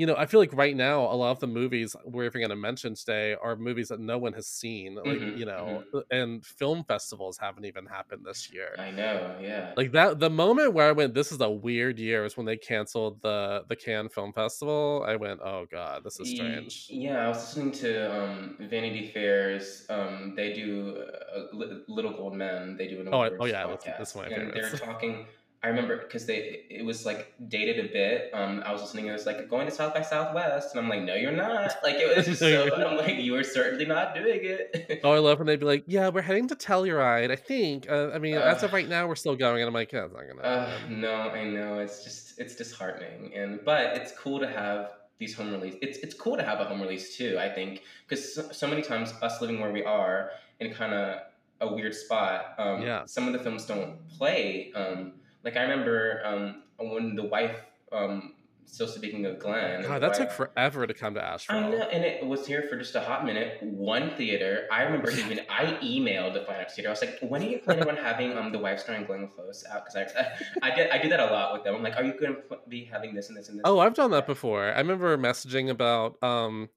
you 0.02 0.06
know 0.08 0.16
i 0.24 0.26
feel 0.32 0.40
like 0.44 0.54
right 0.66 0.76
now 0.76 0.98
a 1.16 1.18
lot 1.24 1.32
of 1.36 1.40
the 1.46 1.48
movies 1.62 1.90
we're 2.14 2.26
even 2.30 2.42
going 2.42 2.50
to 2.58 2.64
mention 2.70 2.92
today 3.02 3.28
are 3.46 3.56
movies 3.70 3.88
that 3.92 4.00
no 4.00 4.18
one 4.26 4.34
has 4.40 4.48
seen 4.62 4.90
like 4.96 5.22
Mhm, 5.22 5.38
you 5.40 5.46
know 5.52 5.66
and 6.20 6.30
film 6.62 6.80
festivals 6.92 7.36
haven't 7.46 7.66
even 7.72 7.86
happened 7.98 8.24
this 8.30 8.42
year 8.56 8.72
I 8.80 8.92
know. 9.02 9.18
Yeah. 9.50 9.74
like 9.82 9.92
that 9.98 10.20
the 10.26 10.30
moment 10.44 10.70
where 10.76 10.88
i 10.90 10.92
went 11.00 11.14
this 11.14 11.32
is 11.36 11.40
a 11.42 11.50
weird 11.68 11.96
year 12.08 12.20
is 12.26 12.36
when 12.38 12.46
they 12.52 12.58
canceled 12.58 13.22
the 13.28 13.64
the 13.72 13.76
cannes 13.86 14.10
film 14.18 14.32
festival 14.34 15.06
i 15.08 15.16
went 15.26 15.40
oh 15.52 15.64
god 15.78 15.98
this 16.06 16.18
is 16.20 16.28
strange 16.38 16.74
Yeah, 16.90 17.18
I 17.26 17.28
was 17.28 17.40
listening 17.46 17.72
to 17.84 17.92
um, 18.20 18.38
Vanity 18.74 19.06
Fair's. 19.14 19.86
Um, 19.96 20.34
they 20.38 20.50
do 20.62 20.70
uh, 21.36 21.42
Little 21.98 22.14
Gold 22.20 22.36
Men. 22.44 22.76
They 22.78 22.88
do 22.94 22.98
an 23.02 23.08
Oh, 23.12 23.22
I- 23.28 23.32
oh, 23.40 23.46
yeah, 23.46 23.64
that's- 23.68 23.78
podcast, 23.86 23.98
that's 24.00 24.16
my 24.16 24.28
favorite. 24.30 24.54
they're 24.56 24.72
talking. 24.90 25.16
I 25.64 25.68
remember 25.68 25.98
because 25.98 26.26
they 26.26 26.64
it 26.72 26.84
was 26.84 27.06
like 27.06 27.34
dated 27.48 27.86
a 27.86 27.88
bit. 27.88 28.32
Um, 28.34 28.64
I 28.66 28.72
was 28.72 28.82
listening. 28.82 29.06
It 29.06 29.12
was 29.12 29.28
like 29.28 29.48
going 29.48 29.68
to 29.68 29.72
South 29.72 29.94
by 29.94 30.02
Southwest, 30.02 30.76
and 30.76 30.84
I'm 30.84 30.90
like, 30.90 31.04
no, 31.04 31.14
you're 31.14 31.32
not. 31.32 31.72
Like 31.84 31.98
it 31.98 32.16
was 32.18 32.26
just 32.26 32.42
No, 32.42 32.68
so. 32.68 32.76
I'm 32.88 32.98
like, 32.98 33.18
you 33.18 33.36
are 33.36 33.44
certainly 33.44 33.86
not 33.86 34.16
doing 34.16 34.40
it. 34.44 35.02
Oh, 35.04 35.12
I 35.12 35.20
love 35.20 35.38
when 35.40 35.48
they'd 35.48 35.60
be 35.60 35.66
like, 35.66 35.84
"Yeah, 35.88 36.10
we're 36.10 36.22
heading 36.22 36.48
to 36.50 36.56
Telluride. 36.56 37.32
I 37.32 37.36
think. 37.36 37.90
Uh, 37.90 38.10
I 38.12 38.18
mean, 38.20 38.36
as 38.36 38.64
of 38.64 38.74
right 38.74 38.88
now, 38.88 39.08
we're 39.08 39.16
still 39.16 39.36
going." 39.36 39.62
And 39.62 39.68
I'm 39.68 39.74
like, 39.74 39.92
"Yeah, 39.92 40.06
it's 40.06 40.14
not 40.14 40.24
gonna." 40.28 40.42
Uh, 40.42 40.72
no, 40.90 41.14
I 41.14 41.44
know 41.44 41.80
it's 41.80 42.04
just 42.04 42.40
it's 42.40 42.56
disheartening, 42.56 43.34
and 43.36 43.60
but 43.64 43.96
it's 43.98 44.12
cool 44.18 44.40
to 44.40 44.48
have 44.48 44.92
these 45.20 45.36
home 45.36 45.52
release. 45.52 45.76
It's 45.82 46.00
it's 46.00 46.16
cool 46.16 46.38
to 46.38 46.44
have 46.44 46.60
a 46.60 46.66
home 46.66 46.82
release 46.82 47.16
too. 47.18 47.38
I 47.40 47.50
think 47.50 47.84
because 48.08 48.34
so, 48.34 48.52
so 48.52 48.68
many 48.68 48.82
times 48.82 49.14
us 49.22 49.40
living 49.42 49.60
where 49.60 49.72
we 49.72 49.84
are 49.84 50.32
in 50.60 50.74
kind 50.74 50.94
of 50.94 51.20
a 51.62 51.74
weird 51.74 51.94
spot. 51.94 52.56
Um, 52.58 52.82
Yeah. 52.82 53.06
Some 53.06 53.28
of 53.28 53.34
the 53.34 53.40
films 53.40 53.66
don't 53.66 54.08
play. 54.10 54.72
Um, 54.76 55.14
like 55.44 55.58
I 55.58 55.64
remember 55.64 56.22
um, 56.26 56.64
when 56.78 57.16
the 57.16 57.24
wife. 57.24 57.58
Um, 57.92 58.36
still 58.72 58.88
speaking 58.88 59.26
of 59.26 59.38
Glenn. 59.38 59.84
God, 59.84 60.02
that 60.02 60.14
took 60.14 60.32
forever 60.32 60.88
to 60.88 60.94
come 60.94 61.14
to 61.16 61.24
Asheville. 61.24 61.58
I 61.58 61.70
know, 61.70 61.82
and 61.92 62.06
it 62.06 62.26
was 62.26 62.48
here 62.48 62.64
for 62.70 62.78
just 62.78 62.96
a 62.96 63.02
hot 63.02 63.26
minute. 63.26 63.62
One 63.62 64.16
theater. 64.16 64.66
I 64.72 64.84
remember 64.84 65.12
even 65.12 65.42
I 65.50 65.78
emailed 65.84 66.34
the 66.34 66.46
Fine 66.46 66.56
Arts 66.56 66.76
Theater. 66.76 66.90
I 66.90 66.92
was 66.92 67.02
like, 67.02 67.20
"When 67.22 67.42
are 67.42 67.46
you 67.46 67.60
planning 67.60 67.90
on 67.90 67.98
having 67.98 68.38
um 68.38 68.52
the 68.52 68.60
wife 68.60 68.80
starring 68.80 69.06
Glenn 69.06 69.28
Close 69.28 69.66
out?" 69.70 69.86
Because 69.86 70.14
I, 70.16 70.68
I 70.72 70.74
did 70.74 70.90
I 70.90 71.02
do 71.02 71.10
that 71.10 71.20
a 71.20 71.26
lot 71.26 71.54
with 71.54 71.64
them. 71.64 71.76
I'm 71.76 71.84
like, 71.84 71.98
"Are 71.98 72.04
you 72.04 72.14
going 72.18 72.36
to 72.36 72.58
be 72.70 72.86
having 72.86 73.14
this 73.14 73.28
and 73.28 73.38
this 73.38 73.50
and 73.50 73.60
this?" 73.60 73.64
Oh, 73.66 73.80
I've 73.80 73.94
done 73.94 74.12
that 74.12 74.26
before. 74.26 74.72
I 74.72 74.78
remember 74.78 75.18
messaging 75.18 75.70
about 75.70 76.22
um 76.24 76.70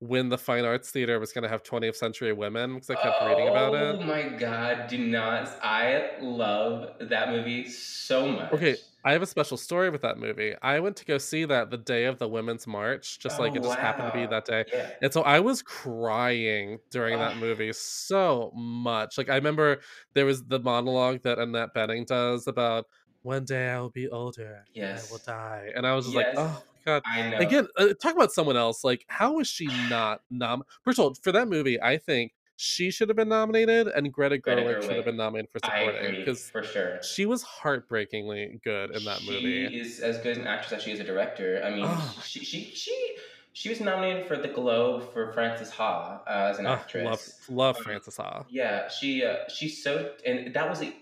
when 0.00 0.28
the 0.30 0.38
Fine 0.38 0.64
Arts 0.64 0.90
Theater 0.90 1.20
was 1.20 1.32
going 1.32 1.42
to 1.42 1.48
have 1.48 1.62
20th 1.62 1.94
Century 1.96 2.32
Women 2.32 2.74
because 2.74 2.90
I 2.90 2.94
kept 2.96 3.22
reading 3.22 3.48
about 3.48 3.74
it. 3.74 4.00
Oh 4.00 4.02
my 4.02 4.28
god! 4.30 4.88
Do 4.88 4.98
not. 4.98 5.48
I 5.62 6.12
love 6.20 6.96
that 7.00 7.28
movie 7.30 7.68
so 7.68 8.26
much. 8.28 8.50
Okay, 8.52 8.76
I 9.04 9.12
have 9.12 9.22
a 9.22 9.26
special 9.26 9.56
story 9.58 9.90
with 9.90 10.00
that 10.02 10.18
movie. 10.18 10.54
I 10.62 10.80
went 10.80 10.96
to 10.96 11.04
go 11.04 11.18
see 11.18 11.44
that 11.44 11.70
the 11.70 11.76
day 11.76 12.06
of 12.06 12.18
the 12.18 12.28
Women's 12.28 12.66
March, 12.66 13.18
just 13.18 13.38
like 13.38 13.52
Oh, 13.52 13.56
it 13.56 13.62
just 13.62 13.78
happened 13.78 14.10
to 14.12 14.18
be 14.18 14.26
that 14.26 14.46
day. 14.46 14.64
Yeah. 14.72 14.90
And 15.02 15.12
so 15.12 15.22
I 15.22 15.40
was 15.40 15.62
crying 15.62 16.78
during 16.90 17.18
that 17.18 17.36
movie 17.36 17.72
so 17.74 18.52
much. 18.54 19.18
Like 19.18 19.28
I 19.28 19.34
remember 19.36 19.80
there 20.14 20.24
was 20.26 20.44
the 20.44 20.60
monologue 20.60 21.22
that 21.22 21.38
Annette 21.38 21.74
Bening 21.74 22.06
does 22.06 22.46
about 22.46 22.86
one 23.22 23.44
day 23.44 23.68
I 23.68 23.80
will 23.80 23.90
be 23.90 24.08
older, 24.08 24.64
and 24.74 24.98
I 24.98 25.02
will 25.10 25.18
die, 25.18 25.70
and 25.76 25.86
I 25.86 25.94
was 25.94 26.06
just 26.06 26.16
Yes. 26.16 26.34
like, 26.36 26.38
oh 26.38 26.62
god. 26.84 27.02
I 27.06 27.30
know. 27.30 27.38
Again, 27.38 27.68
uh, 27.76 27.88
talk 28.00 28.14
about 28.14 28.32
someone 28.32 28.56
else. 28.56 28.84
Like, 28.84 29.04
how 29.08 29.38
is 29.40 29.48
she 29.48 29.66
not 29.88 30.22
nom? 30.30 30.62
First 30.84 30.98
of 30.98 31.04
all, 31.04 31.14
for 31.14 31.32
that 31.32 31.48
movie, 31.48 31.80
I 31.80 31.96
think 31.98 32.32
she 32.56 32.90
should 32.90 33.08
have 33.08 33.16
been 33.16 33.28
nominated, 33.30 33.88
and 33.88 34.12
Greta 34.12 34.36
Greta 34.36 34.60
Gerwig 34.60 34.82
should 34.82 34.96
have 34.96 35.04
been 35.06 35.16
nominated 35.16 35.50
for 35.50 35.60
supporting 35.64 36.16
because 36.16 36.50
for 36.50 36.62
sure. 36.62 37.02
she 37.02 37.24
was 37.24 37.42
heartbreakingly 37.42 38.60
good 38.62 38.90
in 38.94 39.02
that 39.04 39.20
she 39.20 39.30
movie. 39.30 39.80
is 39.80 40.00
as 40.00 40.18
good 40.18 40.36
an 40.36 40.46
actress 40.46 40.72
as 40.72 40.82
she 40.82 40.92
is 40.92 41.00
a 41.00 41.04
director. 41.04 41.62
I 41.64 41.70
mean, 41.70 41.84
Oh. 41.88 42.22
she, 42.26 42.40
she 42.44 42.64
she 42.74 43.16
she 43.60 43.68
was 43.68 43.78
nominated 43.78 44.24
for 44.26 44.38
the 44.38 44.48
Globe 44.48 45.12
for 45.12 45.34
Frances 45.34 45.68
Ha 45.72 46.22
uh, 46.26 46.30
as 46.50 46.58
an 46.58 46.66
Oh, 46.66 46.70
actress. 46.70 47.04
love, 47.04 47.56
love 47.58 47.76
Um, 47.76 47.82
Frances 47.84 48.16
Ha. 48.16 48.44
Yeah, 48.48 48.88
she 48.88 49.22
uh, 49.22 49.36
she's 49.54 49.84
so 49.84 50.12
and 50.24 50.54
that 50.54 50.66
was 50.70 50.80
a, 50.80 50.94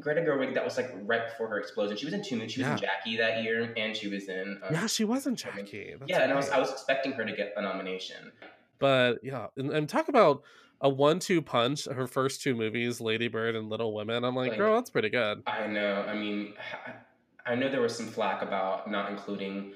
Greta 0.00 0.22
Gerwig. 0.22 0.54
That 0.54 0.64
was 0.64 0.78
like 0.78 0.90
right 1.02 1.28
before 1.28 1.46
her 1.48 1.58
explosion. 1.58 1.94
She 1.98 2.06
was 2.06 2.14
in 2.14 2.24
two 2.24 2.36
movies. 2.36 2.52
She 2.52 2.62
was 2.62 2.70
in 2.70 2.78
Jackie 2.78 3.18
that 3.18 3.42
year, 3.42 3.70
and 3.76 3.94
she 3.94 4.08
was 4.08 4.28
in. 4.30 4.58
Um, 4.66 4.72
Yeah, 4.72 4.86
she 4.86 5.04
was 5.04 5.26
in 5.26 5.36
Jackie. 5.36 5.94
That's 5.98 6.08
yeah, 6.10 6.22
and 6.22 6.32
I 6.32 6.36
was. 6.36 6.48
I 6.48 6.58
was 6.58 6.72
expecting 6.72 7.12
her 7.12 7.24
to 7.26 7.36
get 7.36 7.52
a 7.54 7.60
nomination. 7.60 8.32
but 8.78 9.16
yeah, 9.22 9.48
and, 9.58 9.70
and 9.70 9.86
talk 9.86 10.08
about 10.08 10.42
a 10.80 10.88
one-two 10.88 11.42
punch. 11.42 11.84
Her 11.84 12.06
first 12.06 12.40
two 12.40 12.54
movies, 12.54 12.98
Lady 12.98 13.28
Bird 13.28 13.56
and 13.56 13.68
Little 13.68 13.92
Women. 13.94 14.24
I'm 14.24 14.34
like, 14.34 14.50
Like- 14.50 14.58
girl, 14.58 14.76
that's 14.76 14.88
pretty 14.88 15.10
good. 15.10 15.42
I 15.46 15.66
know. 15.66 16.02
I 16.08 16.14
mean, 16.14 16.54
I 17.44 17.54
know 17.56 17.68
there 17.68 17.82
was 17.82 17.94
some 17.94 18.06
flack 18.06 18.40
about 18.40 18.90
not 18.90 19.10
including 19.10 19.72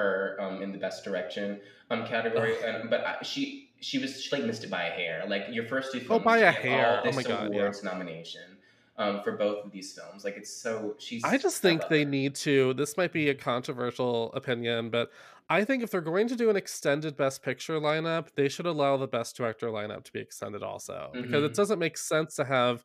her 0.00 0.36
um, 0.42 0.62
in 0.64 0.72
the 0.72 0.78
best 0.86 1.04
direction 1.04 1.60
um, 1.90 2.00
category, 2.06 2.54
and, 2.66 2.90
but 2.92 3.00
I, 3.10 3.12
she 3.22 3.70
she 3.80 3.98
was 3.98 4.10
she 4.22 4.30
like 4.34 4.44
missed 4.44 4.64
it 4.64 4.70
by 4.70 4.84
a 4.84 4.94
hair. 5.00 5.24
Like 5.34 5.44
your 5.50 5.66
first 5.72 5.92
two 5.92 6.00
Oh, 6.04 6.08
films, 6.08 6.24
by 6.24 6.38
a 6.38 6.52
hair. 6.52 7.00
Oh 7.02 7.06
this 7.06 7.16
my 7.16 7.22
God, 7.22 7.42
yeah. 7.52 7.60
awards 7.60 7.82
nomination 7.82 8.48
um, 8.96 9.22
for 9.24 9.32
both 9.44 9.64
of 9.64 9.72
these 9.72 9.92
films. 9.96 10.24
Like 10.24 10.36
it's 10.36 10.52
so 10.64 10.94
she's. 10.98 11.22
I 11.24 11.36
just 11.46 11.58
think 11.62 11.88
they 11.88 12.04
her. 12.04 12.10
need 12.18 12.34
to. 12.46 12.74
This 12.74 12.96
might 12.96 13.12
be 13.12 13.28
a 13.30 13.34
controversial 13.34 14.32
opinion, 14.34 14.90
but 14.90 15.10
I 15.48 15.64
think 15.64 15.82
if 15.82 15.90
they're 15.90 16.00
going 16.00 16.28
to 16.28 16.36
do 16.36 16.48
an 16.50 16.56
extended 16.56 17.16
Best 17.16 17.42
Picture 17.42 17.80
lineup, 17.80 18.28
they 18.36 18.48
should 18.48 18.66
allow 18.66 18.96
the 18.96 19.08
Best 19.08 19.36
Director 19.36 19.68
lineup 19.68 20.04
to 20.04 20.12
be 20.12 20.20
extended 20.20 20.62
also, 20.62 21.16
because 21.20 21.42
it 21.44 21.52
Mhm. 21.52 21.56
doesn't 21.56 21.78
make 21.78 21.96
sense 21.98 22.36
to 22.36 22.44
have 22.44 22.84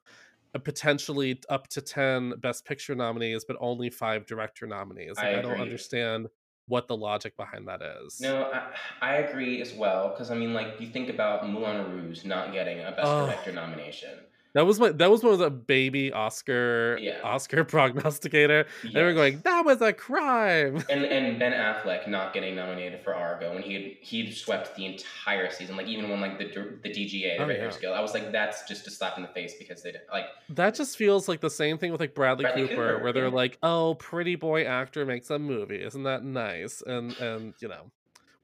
a 0.56 0.60
potentially 0.60 1.40
up 1.50 1.68
to 1.68 1.82
ten 1.82 2.32
Best 2.40 2.66
Picture 2.66 2.96
nominees, 2.96 3.46
but 3.46 3.58
only 3.60 3.90
five 3.90 4.26
director 4.26 4.66
nominees. 4.66 5.22
Like, 5.22 5.34
I 5.36 5.40
I, 5.40 5.42
don't 5.42 5.60
understand 5.60 6.28
what 6.68 6.88
the 6.88 6.98
logic 6.98 7.38
behind 7.38 7.68
that 7.68 7.82
is. 8.06 8.20
No, 8.20 8.52
I, 8.52 8.68
I 9.02 9.16
agree 9.18 9.62
as 9.62 9.74
well 9.74 10.10
because 10.10 10.32
I 10.32 10.36
mean, 10.36 10.54
like 10.54 10.80
you 10.80 10.88
think 10.88 11.10
about 11.10 11.48
Moulin 11.50 11.92
Rouge 11.92 12.26
not 12.26 12.54
getting 12.54 12.80
a 12.80 12.92
Best 12.92 13.02
Oh. 13.06 13.26
Director 13.26 13.52
nomination. 13.52 14.18
That 14.56 14.66
was 14.66 14.80
my 14.80 14.90
that 14.90 15.12
was 15.12 15.22
one 15.22 15.34
of 15.34 15.40
the 15.40 15.50
baby 15.52 16.12
Oscar 16.14 16.98
Yeah. 17.00 17.20
Oscar 17.24 17.64
prognosticator. 17.76 18.66
They 18.84 19.02
were 19.04 19.10
Yes. 19.10 19.16
going, 19.16 19.40
that 19.44 19.66
was 19.66 19.82
a 19.82 19.92
crime. 19.92 20.84
and 20.90 21.04
and 21.04 21.38
Ben 21.38 21.52
Affleck 21.52 22.08
not 22.08 22.34
getting 22.34 22.56
nominated 22.56 23.02
for 23.04 23.14
Argo 23.14 23.54
when 23.54 23.62
he 23.64 23.74
had 23.74 23.84
he'd 24.02 24.34
swept 24.34 24.76
the 24.78 24.86
entire 24.86 25.52
season, 25.52 25.76
like 25.76 25.88
even 25.88 26.10
won 26.10 26.22
like 26.22 26.40
the 26.40 26.46
the 26.82 26.90
DGA, 26.90 27.38
the 27.38 27.44
Oh, 27.44 27.48
yeah. 27.50 27.70
Guild. 27.82 27.96
I 27.96 28.02
was 28.02 28.14
like, 28.14 28.32
that's 28.32 28.66
just 28.68 28.88
a 28.88 28.92
slap 28.92 29.18
in 29.18 29.24
the 29.24 29.30
face 29.30 29.56
because 29.60 29.84
they 29.84 29.92
didn't 29.92 30.10
like. 30.12 30.26
That 30.50 30.74
just 30.74 30.98
feels 30.98 31.28
like 31.28 31.42
the 31.42 31.50
same 31.50 31.78
thing 31.78 31.92
with 31.92 32.00
like 32.00 32.16
Bradley, 32.16 32.44
Bradley 32.46 32.68
Cooper, 32.70 32.76
Cooper, 32.94 33.04
where 33.04 33.12
they're 33.14 33.26
yeah. 33.28 33.34
like, 33.34 33.58
"Oh, 33.62 33.96
pretty 33.96 34.36
boy 34.36 34.64
actor 34.64 35.06
makes 35.06 35.30
a 35.30 35.38
movie, 35.38 35.84
isn't 35.84 36.04
that 36.04 36.24
nice?" 36.24 36.82
And 36.82 37.12
and 37.18 37.54
you 37.60 37.68
know, 37.68 37.92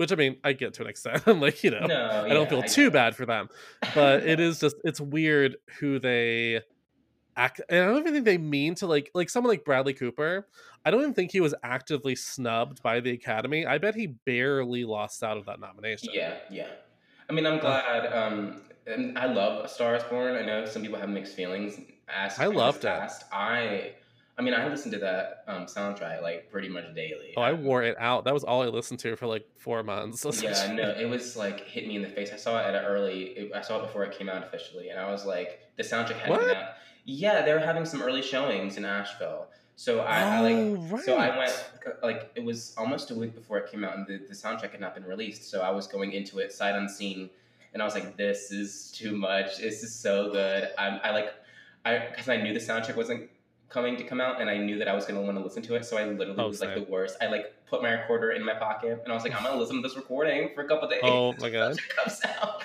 which 0.02 0.12
I 0.12 0.16
mean, 0.16 0.38
I 0.44 0.54
get 0.54 0.74
to 0.74 0.82
an 0.82 0.90
extent. 0.90 1.22
I'm 1.28 1.40
like, 1.40 1.64
you 1.64 1.70
know, 1.70 1.86
No, 1.86 2.26
I 2.26 2.30
don't 2.30 2.50
feel 2.50 2.64
too 2.64 2.90
bad 2.90 3.16
for 3.16 3.28
them, 3.28 3.50
but 3.94 4.24
it 4.24 4.40
is 4.48 4.60
just 4.60 4.76
it's 4.84 5.00
weird 5.00 5.58
who 5.80 6.00
they 6.00 6.62
act. 7.38 7.62
And 7.70 7.84
I 7.84 7.86
don't 7.86 8.00
even 8.00 8.14
think 8.14 8.26
they 8.26 8.40
mean 8.40 8.74
to 8.76 8.88
like 8.88 9.12
like 9.14 9.30
someone 9.30 9.52
like 9.52 9.64
Bradley 9.64 9.94
Cooper. 9.94 10.48
I 10.84 10.90
don't 10.90 11.02
even 11.02 11.14
think 11.14 11.32
he 11.32 11.40
was 11.40 11.54
actively 11.64 12.16
snubbed 12.16 12.82
by 12.82 13.00
the 13.00 13.12
Academy. 13.12 13.68
I 13.68 13.78
bet 13.78 13.94
he 13.94 14.08
barely 14.08 14.86
lost 14.86 15.24
out 15.24 15.38
of 15.38 15.46
that 15.46 15.60
nomination. 15.60 16.10
Yeah, 16.12 16.38
yeah. 16.50 16.70
I 17.30 17.34
mean, 17.34 17.46
I'm 17.46 17.60
glad. 17.60 18.12
Um, 18.12 18.62
and 18.88 19.20
I 19.20 19.28
love 19.32 19.64
A 19.64 19.70
Star 19.70 19.96
Is 19.96 20.04
Born. 20.06 20.36
I 20.36 20.42
know 20.42 20.66
some 20.66 20.82
people 20.82 20.98
have 20.98 21.10
mixed 21.10 21.36
feelings. 21.36 21.80
As 22.10 22.40
I 22.40 22.48
loved 22.48 22.86
it. 22.86 22.90
I, 23.32 23.94
I 24.38 24.42
mean, 24.42 24.54
I 24.54 24.68
listened 24.68 24.94
to 24.94 25.00
that 25.00 25.44
um, 25.48 25.66
soundtrack 25.66 26.22
like 26.22 26.50
pretty 26.50 26.70
much 26.70 26.96
daily. 26.96 27.34
Oh, 27.38 27.42
I 27.42 27.54
wore 27.54 27.84
it 27.84 27.96
out. 28.00 28.24
That 28.26 28.34
was 28.34 28.44
all 28.44 28.64
I 28.64 28.68
listened 28.68 29.00
to 29.02 29.16
for 29.16 29.28
like 29.28 29.46
four 29.58 29.84
months. 29.84 30.26
Yeah, 30.42 30.74
no, 30.74 30.90
it 30.92 31.08
was 31.10 31.36
like 31.36 31.62
hit 31.62 31.88
me 31.88 31.96
in 31.96 32.02
the 32.02 32.08
face. 32.10 32.32
I 32.34 32.38
saw 32.38 32.60
it 32.60 32.66
at 32.66 32.76
an 32.76 32.86
early. 32.86 33.24
It, 33.24 33.52
I 33.54 33.62
saw 33.62 33.80
it 33.80 33.82
before 33.84 34.04
it 34.04 34.18
came 34.18 34.30
out 34.30 34.44
officially, 34.44 34.90
and 34.90 35.00
I 35.00 35.12
was 35.12 35.26
like, 35.26 35.60
the 35.78 35.84
soundtrack 35.84 36.18
hadn't 36.20 36.32
What? 36.38 36.56
out. 36.56 36.70
Yeah, 37.06 37.44
they 37.44 37.54
were 37.54 37.60
having 37.60 37.86
some 37.86 38.02
early 38.02 38.22
showings 38.22 38.78
in 38.78 38.86
Asheville, 38.86 39.48
so 39.76 40.02
I, 40.02 40.22
I 40.22 40.40
like. 40.40 40.56
Oh, 40.56 40.76
right. 40.92 41.04
So 41.04 41.18
I 41.18 41.38
went 41.38 41.66
like 42.04 42.32
it 42.36 42.44
was 42.44 42.74
almost 42.78 43.12
a 43.12 43.16
week 43.16 43.36
before 43.36 43.58
it 43.58 43.70
came 43.72 43.84
out, 43.84 43.98
and 43.98 44.06
the, 44.08 44.20
the 44.28 44.36
soundtrack 44.36 44.72
had 44.72 44.80
not 44.82 44.94
been 44.94 45.06
released. 45.06 45.50
So 45.50 45.62
I 45.62 45.72
was 45.72 45.88
going 45.88 46.14
into 46.14 46.40
it 46.40 46.52
sight 46.54 46.76
unseen, 46.76 47.30
and 47.74 47.82
I 47.82 47.86
was 47.86 47.96
like, 47.96 48.18
"This 48.18 48.52
is 48.52 48.92
too 48.92 49.16
much. 49.18 49.58
This 49.58 49.82
is 49.84 49.94
so 49.94 50.32
good." 50.32 50.70
I'm, 50.78 51.00
I 51.04 51.12
like, 51.12 51.34
I 51.86 51.98
because 52.10 52.30
I 52.30 52.38
knew 52.38 52.54
the 52.54 52.60
soundtrack 52.60 52.96
wasn't 52.96 53.30
coming 53.72 53.96
to 53.98 54.04
come 54.04 54.20
out, 54.20 54.42
and 54.42 54.50
I 54.50 54.58
knew 54.58 54.78
that 54.80 54.88
I 54.88 54.94
was 54.94 55.06
gonna 55.06 55.22
want 55.22 55.38
to 55.38 55.44
listen 55.44 55.64
to 55.64 55.76
it. 55.76 55.86
So 55.86 55.98
I 55.98 56.06
literally 56.06 56.42
Oh, 56.44 56.48
was 56.48 56.62
like 56.62 56.74
same. 56.76 56.84
the 56.86 56.92
worst. 56.92 57.18
I 57.22 57.28
like 57.28 57.54
put 57.68 57.82
my 57.82 57.92
recorder 57.92 58.32
in 58.32 58.44
my 58.44 58.54
pocket, 58.54 59.00
and 59.04 59.12
I 59.12 59.16
was 59.16 59.24
like, 59.24 59.34
I'm 59.36 59.44
gonna 59.44 59.58
listen 59.60 59.78
to 59.78 59.82
this 59.82 59.96
recording 59.96 60.50
for 60.54 60.62
a 60.62 60.68
couple 60.68 60.88
days. 60.90 61.00
Oh 61.04 61.34
my 61.40 61.50
god. 61.50 61.74
it 61.74 61.96
comes 61.96 62.20
out. 62.42 62.64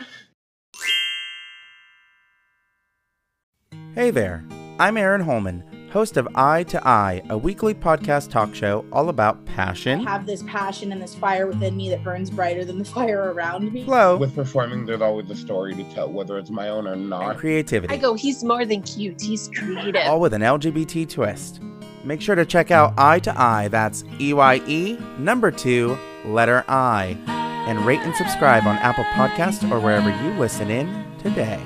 Hey 3.94 4.11
there, 4.11 4.44
I'm 4.78 4.96
Aaron 4.96 5.22
Holman, 5.22 5.62
host 5.97 6.18
of 6.18 6.28
Eye 6.34 6.62
to 6.64 6.86
Eye, 6.86 7.22
a 7.30 7.38
weekly 7.38 7.72
podcast 7.72 8.28
talk 8.28 8.55
show 8.55 8.84
all 8.92 9.09
about 9.09 9.42
passion. 9.47 10.01
I 10.01 10.05
passion, 10.05 10.07
have 10.07 10.26
this 10.26 10.42
passion 10.42 10.92
and 10.92 11.01
this 11.01 11.14
fire 11.14 11.47
within 11.47 11.74
me 11.74 11.88
that 11.88 12.05
burns 12.05 12.28
brighter 12.28 12.66
than 12.66 12.78
the 12.78 12.84
fire 12.84 13.32
around 13.32 13.72
me. 13.72 13.84
flow, 13.84 14.18
With 14.18 14.34
performing, 14.34 14.84
there's 14.84 15.01
always 15.01 15.30
a 15.30 15.34
story 15.34 15.74
to 15.74 15.84
tell, 15.94 16.12
whether 16.12 16.36
it's 16.36 16.51
my 16.51 16.68
own 16.68 16.86
or 16.86 16.92
and 16.92 17.09
not. 17.09 17.38
creativity, 17.38 17.94
I 17.94 17.97
go, 17.97 18.12
he's 18.12 18.44
more 18.44 18.66
than 18.66 18.82
cute. 18.82 19.22
He's 19.22 19.49
creative. 19.49 20.03
all 20.05 20.20
with 20.20 20.34
an 20.34 20.42
LGBT 20.42 21.09
twist. 21.09 21.61
Make 22.05 22.20
sure 22.20 22.34
to 22.34 22.44
check 22.44 22.70
out 22.70 22.92
Eye 22.99 23.20
to 23.20 23.40
Eye, 23.40 23.68
that's 23.68 24.05
E 24.20 24.34
Y 24.34 24.61
E, 24.66 24.99
number 25.18 25.51
two, 25.51 25.97
letter 26.26 26.62
I, 26.68 27.16
and 27.26 27.86
rate 27.86 28.01
and 28.01 28.14
subscribe 28.14 28.66
on 28.66 28.76
Apple 28.80 29.05
Podcasts 29.14 29.66
or 29.70 29.80
wherever 29.80 30.11
you 30.11 30.38
listen 30.38 30.70
in 30.70 31.07
today. 31.16 31.59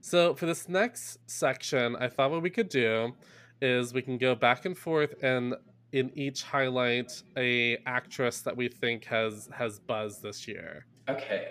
So 0.00 0.34
for 0.34 0.46
this 0.46 0.68
next 0.68 1.18
section, 1.26 1.96
I 1.96 2.08
thought 2.08 2.30
what 2.30 2.42
we 2.42 2.50
could 2.50 2.68
do 2.68 3.12
is 3.60 3.92
we 3.92 4.02
can 4.02 4.18
go 4.18 4.34
back 4.34 4.64
and 4.64 4.76
forth 4.76 5.14
and 5.22 5.54
in 5.92 6.10
each 6.14 6.42
highlight 6.42 7.22
a 7.36 7.76
actress 7.84 8.40
that 8.42 8.56
we 8.56 8.68
think 8.68 9.04
has 9.04 9.48
has 9.52 9.78
buzzed 9.80 10.22
this 10.22 10.46
year. 10.46 10.86
Okay, 11.08 11.48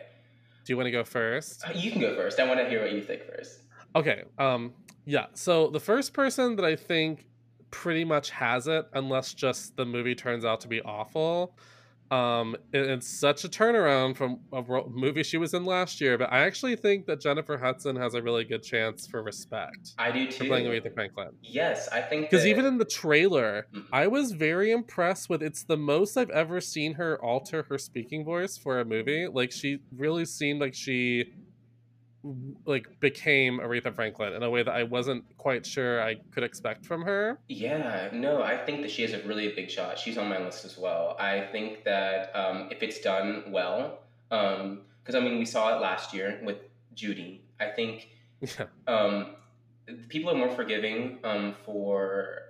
Do 0.66 0.72
you 0.74 0.78
want 0.78 0.88
to 0.88 0.92
go 0.92 1.04
first? 1.04 1.64
Uh, 1.68 1.72
you 1.76 1.92
can 1.92 2.00
go 2.00 2.16
first. 2.16 2.40
I 2.40 2.48
want 2.48 2.60
to 2.60 2.70
hear 2.70 2.82
what 2.82 2.94
you 2.94 3.02
think 3.04 3.24
first. 3.26 3.62
Okay. 3.96 4.24
Um 4.38 4.74
yeah. 5.06 5.26
So 5.34 5.70
the 5.70 5.80
first 5.80 6.14
person 6.14 6.56
that 6.56 6.66
I 6.66 6.76
think 6.76 7.26
pretty 7.72 8.04
much 8.06 8.30
has 8.32 8.68
it 8.68 8.86
unless 8.94 9.34
just 9.34 9.76
the 9.76 9.86
movie 9.86 10.16
turns 10.16 10.46
out 10.46 10.62
to 10.62 10.68
be 10.68 10.82
awful. 10.82 11.56
Um 12.12 12.56
it- 12.74 12.90
it's 12.90 13.08
such 13.08 13.44
a 13.44 13.50
turnaround 13.50 14.16
from 14.18 14.40
a 14.52 14.62
ro- 14.64 14.92
movie 14.94 15.22
she 15.24 15.38
was 15.38 15.54
in 15.54 15.64
last 15.66 16.02
year, 16.02 16.18
but 16.18 16.32
I 16.32 16.40
actually 16.40 16.76
think 16.76 17.06
that 17.06 17.22
Jennifer 17.22 17.58
Hudson 17.58 17.96
has 17.98 18.16
a 18.16 18.22
really 18.22 18.46
good 18.46 18.64
chance 18.64 19.06
for 19.08 19.22
respect 19.22 19.94
I 19.98 20.12
do 20.12 20.26
for 20.32 20.44
too. 20.44 20.48
playing 20.48 20.66
Aretha 20.66 20.94
Franklin. 20.94 21.30
Yes, 21.42 21.88
I 21.90 22.02
think 22.02 22.30
Because 22.30 22.44
that- 22.44 22.50
even 22.50 22.66
in 22.66 22.78
the 22.80 22.86
trailer, 22.86 23.68
Mhm. 23.74 23.86
I 23.94 24.08
was 24.08 24.32
very 24.32 24.72
impressed 24.72 25.30
with 25.30 25.44
it's 25.44 25.64
the 25.64 25.78
most 25.78 26.18
I've 26.18 26.32
ever 26.32 26.60
seen 26.62 26.94
her 26.94 27.24
alter 27.24 27.64
her 27.70 27.78
speaking 27.78 28.26
voice 28.26 28.58
for 28.58 28.80
a 28.80 28.86
movie. 28.86 29.28
Like 29.28 29.52
she 29.52 29.80
really 29.96 30.26
seemed 30.26 30.62
like 30.62 30.74
she 30.74 31.32
like 32.66 33.00
became 33.00 33.60
Aretha 33.60 33.94
Franklin 33.94 34.34
in 34.34 34.44
a 34.44 34.50
way 34.50 34.62
that 34.64 34.74
I 34.74 34.84
wasn't 34.84 35.24
quite 35.38 35.66
sure 35.66 36.02
I 36.04 36.16
could 36.32 36.44
expect 36.44 36.86
from 36.86 37.02
her. 37.04 37.40
Yeah, 37.48 38.10
no, 38.12 38.44
I 38.44 38.58
think 38.58 38.82
that 38.82 38.92
she 38.92 39.04
has 39.04 39.14
a 39.14 39.22
really 39.26 39.54
big 39.56 39.70
shot. 39.70 39.98
She's 39.98 40.18
on 40.18 40.28
my 40.28 40.38
list 40.44 40.66
as 40.66 40.78
well. 40.78 41.16
I 41.20 41.48
think 41.52 41.84
that 41.86 42.36
um, 42.36 42.68
if 42.72 42.84
it's 42.84 43.00
done 43.00 43.46
well, 43.48 44.00
because 44.30 45.16
I 45.16 45.20
mean, 45.20 45.40
we 45.40 45.46
saw 45.46 45.78
it 45.78 45.82
last 45.82 46.14
year 46.14 46.40
with 46.44 46.58
Judy. 46.94 47.44
I 47.60 47.68
think 47.68 48.10
Yeah. 48.42 48.66
um, 48.88 49.36
people 50.08 50.32
are 50.32 50.36
more 50.36 50.50
forgiving 50.50 51.20
um, 51.24 51.56
for 51.66 52.44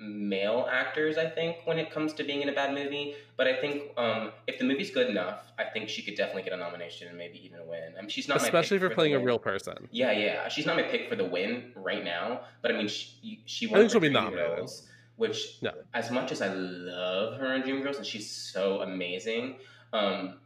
male 0.00 0.68
actors. 0.70 1.18
I 1.18 1.28
think 1.28 1.56
when 1.64 1.78
it 1.78 1.90
comes 1.90 2.12
to 2.14 2.24
being 2.24 2.42
in 2.42 2.48
a 2.48 2.52
bad 2.52 2.74
movie, 2.74 3.14
but 3.36 3.46
I 3.46 3.56
think 3.60 3.84
um, 3.96 4.32
if 4.46 4.58
the 4.58 4.64
movie's 4.64 4.90
good 4.90 5.08
enough, 5.08 5.52
I 5.58 5.64
think 5.64 5.88
she 5.88 6.02
could 6.02 6.16
definitely 6.16 6.42
get 6.42 6.52
a 6.52 6.56
nomination 6.56 7.08
and 7.08 7.16
maybe 7.16 7.44
even 7.44 7.60
a 7.60 7.64
win. 7.64 7.94
I 7.96 8.00
mean, 8.00 8.10
she's 8.10 8.28
not 8.28 8.34
my 8.34 8.38
pick 8.38 8.48
Especially 8.48 8.78
for 8.78 8.88
the 8.88 8.94
playing 8.94 9.14
a 9.14 9.18
real 9.18 9.38
person. 9.38 9.88
Yeah, 9.90 10.12
yeah. 10.12 10.48
She's 10.48 10.66
not 10.66 10.76
my 10.76 10.82
pick 10.82 11.08
for 11.08 11.16
the 11.16 11.24
win 11.24 11.72
right 11.74 12.04
now, 12.04 12.42
but 12.62 12.72
I 12.72 12.76
mean, 12.76 12.88
she, 12.88 13.42
she 13.46 13.66
I 13.68 13.72
won 13.72 13.80
think 13.80 13.90
she'll 13.92 14.00
be 14.00 14.08
nominated. 14.10 14.70
Which, 15.16 15.58
Yeah. 15.60 15.72
as 15.94 16.12
much 16.12 16.30
as 16.30 16.40
I 16.40 16.48
love 16.54 17.38
her 17.40 17.54
in 17.54 17.62
Dreamgirls, 17.62 17.96
and 17.96 18.06
she's 18.06 18.30
so 18.30 18.82
amazing, 18.82 19.56
um, 19.92 20.38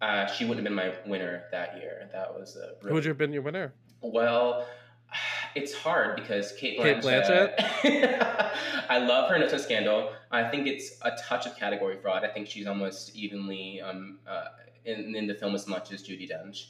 uh, 0.00 0.26
she 0.26 0.44
wouldn't 0.44 0.66
have 0.66 0.74
been 0.74 0.74
my 0.74 0.94
winner 1.10 1.44
that 1.52 1.76
year. 1.76 2.08
That 2.12 2.32
was 2.32 2.56
a 2.56 2.74
Who 2.86 2.94
would 2.94 3.04
you 3.04 3.10
have 3.10 3.18
been 3.18 3.32
your 3.32 3.42
winner? 3.42 3.74
well. 4.00 4.66
It's 5.56 5.72
hard 5.72 6.16
because 6.16 6.52
Cate 6.52 6.78
Cate 6.78 6.98
Blanchett. 6.98 7.54
I 8.90 8.98
love 8.98 9.30
her 9.30 9.36
in 9.36 9.40
No 9.40 9.56
Scandal. 9.56 10.10
I 10.30 10.44
think 10.50 10.66
it's 10.66 10.98
a 11.02 11.12
touch 11.12 11.46
of 11.46 11.56
category 11.56 11.96
fraud. 11.96 12.24
I 12.24 12.28
think 12.28 12.46
she's 12.46 12.66
almost 12.66 13.16
evenly 13.16 13.80
um, 13.80 14.18
uh, 14.28 14.44
in, 14.84 15.16
in 15.16 15.26
the 15.26 15.34
film 15.34 15.54
as 15.54 15.66
much 15.66 15.92
as 15.92 16.02
Judi 16.02 16.30
Dench. 16.30 16.66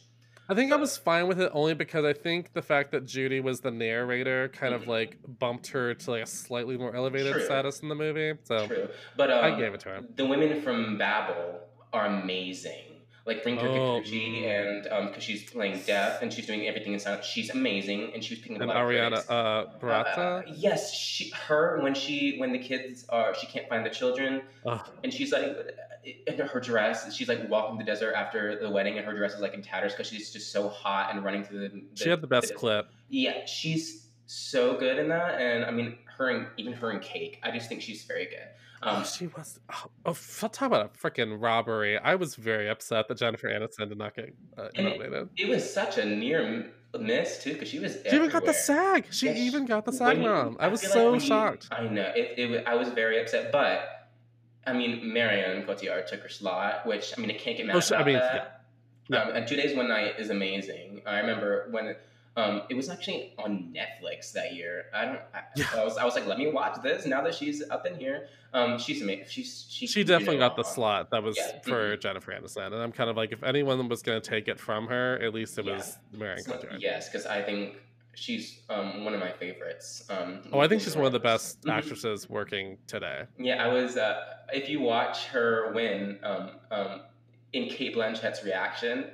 I 0.48 0.54
think 0.54 0.72
I 0.72 0.76
was 0.76 0.96
fine 0.96 1.26
with 1.26 1.40
it 1.40 1.50
only 1.52 1.74
because 1.74 2.04
I 2.04 2.12
think 2.12 2.52
the 2.52 2.62
fact 2.62 2.92
that 2.92 3.04
Judy 3.04 3.40
was 3.40 3.58
the 3.60 3.72
narrator 3.72 4.48
kind 4.50 4.72
of 4.74 4.82
Mhm. 4.82 4.86
like 4.86 5.18
bumped 5.40 5.66
her 5.68 5.92
to 5.94 6.10
like 6.12 6.22
a 6.22 6.26
slightly 6.26 6.76
more 6.78 6.94
elevated 6.94 7.32
True. 7.32 7.44
status 7.44 7.80
in 7.80 7.88
the 7.88 7.96
movie. 7.96 8.34
So 8.44 8.68
True, 8.68 8.88
but 9.16 9.32
um, 9.32 9.44
I 9.44 9.58
gave 9.58 9.74
it 9.74 9.80
to 9.80 9.88
her. 9.88 10.00
The 10.14 10.24
women 10.26 10.62
from 10.62 10.96
Babel 10.96 11.58
are 11.92 12.06
amazing. 12.06 12.84
Like 13.26 13.42
Rinko 13.44 13.62
Oh, 13.62 14.00
Kikuchi, 14.00 14.46
and 14.46 14.86
um, 14.86 15.08
because 15.08 15.24
she's 15.24 15.50
playing 15.50 15.80
deaf 15.84 16.22
and 16.22 16.32
she's 16.32 16.46
doing 16.46 16.66
everything 16.68 16.92
in 16.92 17.00
silence, 17.00 17.26
she's 17.26 17.50
amazing, 17.50 18.12
and 18.14 18.22
she 18.22 18.34
was 18.34 18.40
picking 18.40 18.56
up 18.56 18.62
And 18.62 18.70
a 18.70 18.74
lot 18.74 18.82
of 18.82 18.88
Adriana 18.88 19.16
uh. 19.28 19.64
Uh, 20.16 20.42
yes, 20.54 20.94
she, 20.94 21.30
her 21.30 21.80
when 21.82 21.94
she 21.94 22.36
when 22.38 22.52
the 22.52 22.58
kids 22.58 23.04
are 23.08 23.34
she 23.34 23.48
can't 23.48 23.68
find 23.68 23.84
the 23.84 23.90
children, 23.90 24.42
and 25.02 25.12
she's 25.12 25.32
like 25.32 25.44
in 26.04 26.38
her 26.38 26.60
dress, 26.60 27.12
she's 27.14 27.28
like 27.28 27.48
walking 27.50 27.78
the 27.78 27.84
desert 27.84 28.14
after 28.14 28.60
the 28.60 28.70
wedding, 28.70 28.96
and 28.96 29.04
her 29.04 29.16
dress 29.16 29.34
is 29.34 29.40
like 29.40 29.54
in 29.54 29.62
tatters 29.62 29.92
because 29.92 30.06
she's 30.06 30.32
just 30.32 30.52
so 30.52 30.68
hot 30.68 31.12
and 31.12 31.24
running 31.24 31.42
through 31.42 31.68
the. 31.68 31.82
she 31.94 32.08
had 32.08 32.20
the 32.20 32.28
best 32.28 32.54
clip. 32.54 32.88
Yeah, 33.08 33.44
she's 33.46 34.06
so 34.26 34.76
good 34.78 34.98
in 34.98 35.08
that, 35.08 35.40
and 35.40 35.64
I 35.64 35.72
mean 35.72 35.98
her 36.16 36.28
and 36.28 36.46
even 36.56 36.72
her 36.74 36.90
and 36.90 37.02
Cake, 37.02 37.40
I 37.42 37.50
just 37.50 37.68
think 37.68 37.82
she's 37.82 38.04
very 38.04 38.26
good. 38.26 38.48
Um, 38.86 39.02
oh, 39.02 39.04
she 39.04 39.26
was. 39.26 39.58
Oh, 39.72 39.86
oh, 40.06 40.14
talk 40.48 40.62
about 40.62 40.86
a 40.94 40.98
freaking 40.98 41.42
robbery! 41.42 41.98
I 41.98 42.14
was 42.14 42.36
very 42.36 42.68
upset 42.70 43.08
that 43.08 43.18
Jennifer 43.18 43.48
Aniston 43.48 43.88
did 43.88 43.98
not 43.98 44.14
get 44.14 44.32
uh, 44.56 44.68
And 44.76 44.86
it- 44.86 44.90
nominated. 45.00 45.28
It 45.36 45.48
was 45.48 45.68
such 45.72 45.98
a 45.98 46.04
near 46.04 46.70
miss 46.98 47.42
too, 47.42 47.54
because 47.54 47.68
she 47.68 47.80
was. 47.80 47.98
She 48.08 48.14
even 48.16 48.30
got 48.30 48.44
the 48.44 48.50
everywhere. 48.56 48.94
SAG. 49.02 49.06
She 49.10 49.26
Yes, 49.26 49.36
even 49.38 49.66
got 49.66 49.84
the 49.84 49.92
SAG 49.92 50.18
nom. 50.18 50.56
I 50.60 50.68
was 50.68 50.80
feel 50.82 50.90
like 50.90 50.94
so 50.94 51.14
you- 51.14 51.20
shocked. 51.20 51.68
I 51.72 51.88
know 51.88 52.12
it, 52.14 52.38
it. 52.38 52.64
I 52.66 52.76
was 52.76 52.88
very 52.90 53.20
upset, 53.20 53.50
but 53.50 54.08
I 54.66 54.72
mean, 54.72 55.12
Marion 55.12 55.64
Cotillard 55.66 56.06
took 56.06 56.20
her 56.20 56.28
slot, 56.28 56.86
which 56.86 57.12
I 57.16 57.20
mean, 57.20 57.30
I 57.30 57.34
can't 57.34 57.56
get 57.56 57.66
mad 57.66 57.76
Oh, 57.76 57.80
she- 57.80 57.94
I 57.94 58.04
mean, 58.04 58.14
that. 58.14 58.62
yeah. 59.08 59.22
Um, 59.22 59.34
and 59.34 59.48
Two 59.48 59.56
Days 59.56 59.76
One 59.76 59.88
Night 59.88 60.14
is 60.18 60.30
amazing. 60.30 61.02
I 61.06 61.18
remember 61.18 61.66
when. 61.72 61.96
Um, 62.36 62.62
it 62.68 62.74
was 62.74 62.90
actually 62.90 63.32
on 63.38 63.74
Netflix 63.74 64.30
that 64.32 64.54
year. 64.54 64.86
I 64.94 65.04
don't. 65.06 65.20
I, 65.34 65.40
Yeah. 65.56 65.64
I 65.74 65.82
was. 65.84 65.96
I 65.96 66.04
was 66.04 66.14
like, 66.14 66.26
let 66.26 66.36
me 66.38 66.50
watch 66.52 66.82
this 66.82 67.06
now 67.06 67.22
that 67.22 67.34
she's 67.34 67.62
up 67.70 67.86
in 67.86 67.94
here. 67.98 68.28
Um, 68.52 68.78
she's 68.78 69.00
amazing. 69.00 69.24
She's 69.28 69.66
she. 69.70 69.86
She 69.86 70.00
can 70.00 70.06
do 70.06 70.12
no 70.12 70.18
definitely 70.18 70.38
got 70.40 70.54
the 70.56 70.62
wrong. 70.62 70.72
slot 70.74 71.10
that 71.12 71.22
was 71.22 71.36
Yeah, 71.38 71.60
for 71.62 71.96
Jennifer 71.96 72.32
Aniston, 72.32 72.66
and 72.66 72.74
I'm 72.76 72.92
kind 72.92 73.08
of 73.08 73.16
like, 73.16 73.32
if 73.32 73.42
anyone 73.42 73.88
was 73.88 74.02
going 74.02 74.20
to 74.20 74.30
take 74.30 74.48
it 74.48 74.60
from 74.60 74.86
her, 74.88 75.18
at 75.22 75.32
least 75.32 75.58
it 75.58 75.64
Yeah. 75.64 75.76
was 75.76 75.96
Marion 76.12 76.42
So, 76.44 76.52
Cotillard. 76.52 76.80
yes, 76.80 77.08
because 77.08 77.24
I 77.26 77.40
think 77.42 77.76
she's 78.14 78.60
um, 78.68 79.04
one 79.06 79.14
of 79.14 79.20
my 79.20 79.32
favorites. 79.32 80.04
Um, 80.10 80.40
Oh, 80.52 80.60
I 80.60 80.68
think 80.68 80.82
she's 80.82 80.94
one 80.96 81.06
of 81.06 81.12
the 81.12 81.18
best 81.20 81.62
Mhm. 81.62 81.72
actresses 81.72 82.28
working 82.28 82.76
today. 82.86 83.24
Yeah, 83.38 83.64
I 83.64 83.68
was. 83.68 83.96
Uh, 83.96 84.20
if 84.52 84.68
you 84.68 84.80
watch 84.80 85.24
her 85.28 85.72
win, 85.72 86.18
um, 86.22 86.50
um, 86.70 87.00
in 87.54 87.70
Cate 87.70 87.94
Blanchett's 87.94 88.44
reaction, 88.44 89.10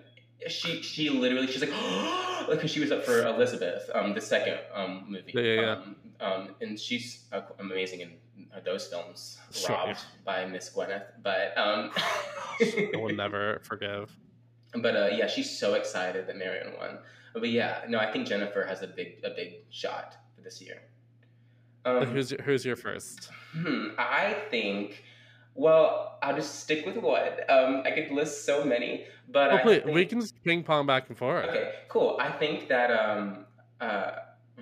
she 0.49 0.83
she 0.83 1.11
literally 1.11 1.47
she's 1.47 1.61
like, 1.61 1.71
because 2.51 2.71
she 2.71 2.81
was 2.81 2.93
up 2.93 3.05
for 3.05 3.27
Elizabeth, 3.27 3.89
um, 3.95 4.15
the 4.15 4.21
second 4.21 4.59
um 4.75 5.05
movie. 5.09 5.33
Yeah, 5.35 5.43
yeah, 5.43 5.61
yeah. 5.61 5.73
Um, 5.73 5.97
um, 6.21 6.55
and 6.61 6.79
she's 6.79 7.25
uh, 7.33 7.43
amazing 7.59 8.01
in 8.01 8.13
uh, 8.55 8.61
those 8.65 8.87
films. 8.87 9.39
Sure, 9.51 9.75
robbed 9.75 9.91
yeah. 9.91 9.97
by 10.25 10.45
Miss 10.47 10.71
Gwyneth, 10.71 11.05
but 11.23 11.57
um, 11.59 11.91
I 11.97 12.91
will 12.95 13.15
never 13.15 13.61
forgive. 13.65 14.17
But 14.75 14.97
uh, 14.97 15.09
yeah, 15.13 15.27
she's 15.27 15.51
so 15.57 15.75
excited 15.75 16.27
that 16.27 16.37
Marion 16.37 16.73
won. 16.79 16.99
But 17.35 17.49
yeah, 17.49 17.83
no, 17.89 17.99
I 17.99 18.11
think 18.11 18.27
Jennifer 18.27 18.65
has 18.65 18.83
a 18.83 18.87
big 18.87 19.21
a 19.25 19.31
big 19.31 19.55
shot 19.71 20.17
for 20.35 20.43
this 20.43 20.61
year. 20.61 20.83
Um, 21.85 22.07
who's 22.07 22.31
your, 22.31 22.43
who's 22.43 22.65
your 22.65 22.77
first? 22.77 23.31
Hmm, 23.53 23.89
I 23.99 24.37
think. 24.51 25.03
Well, 25.55 26.19
I'll 26.23 26.35
just 26.35 26.61
stick 26.61 26.87
with 26.87 26.97
one. 26.97 27.29
Um, 27.49 27.83
I 27.85 27.91
could 27.91 28.11
list 28.11 28.47
so 28.47 28.65
many, 28.65 29.05
but 29.29 29.53
Oh, 29.53 29.57
I 29.57 29.63
think, 29.65 29.85
we 29.87 30.07
can 30.07 30.21
just 30.21 30.43
ping 30.45 30.63
pong 30.63 30.87
back 30.87 31.09
and 31.09 31.19
forth. 31.19 31.45
Okay, 31.47 31.73
cool. 31.89 32.17
I 32.21 32.31
think 32.31 32.69
that 32.69 32.91
um, 32.91 33.45
uh, 33.81 34.13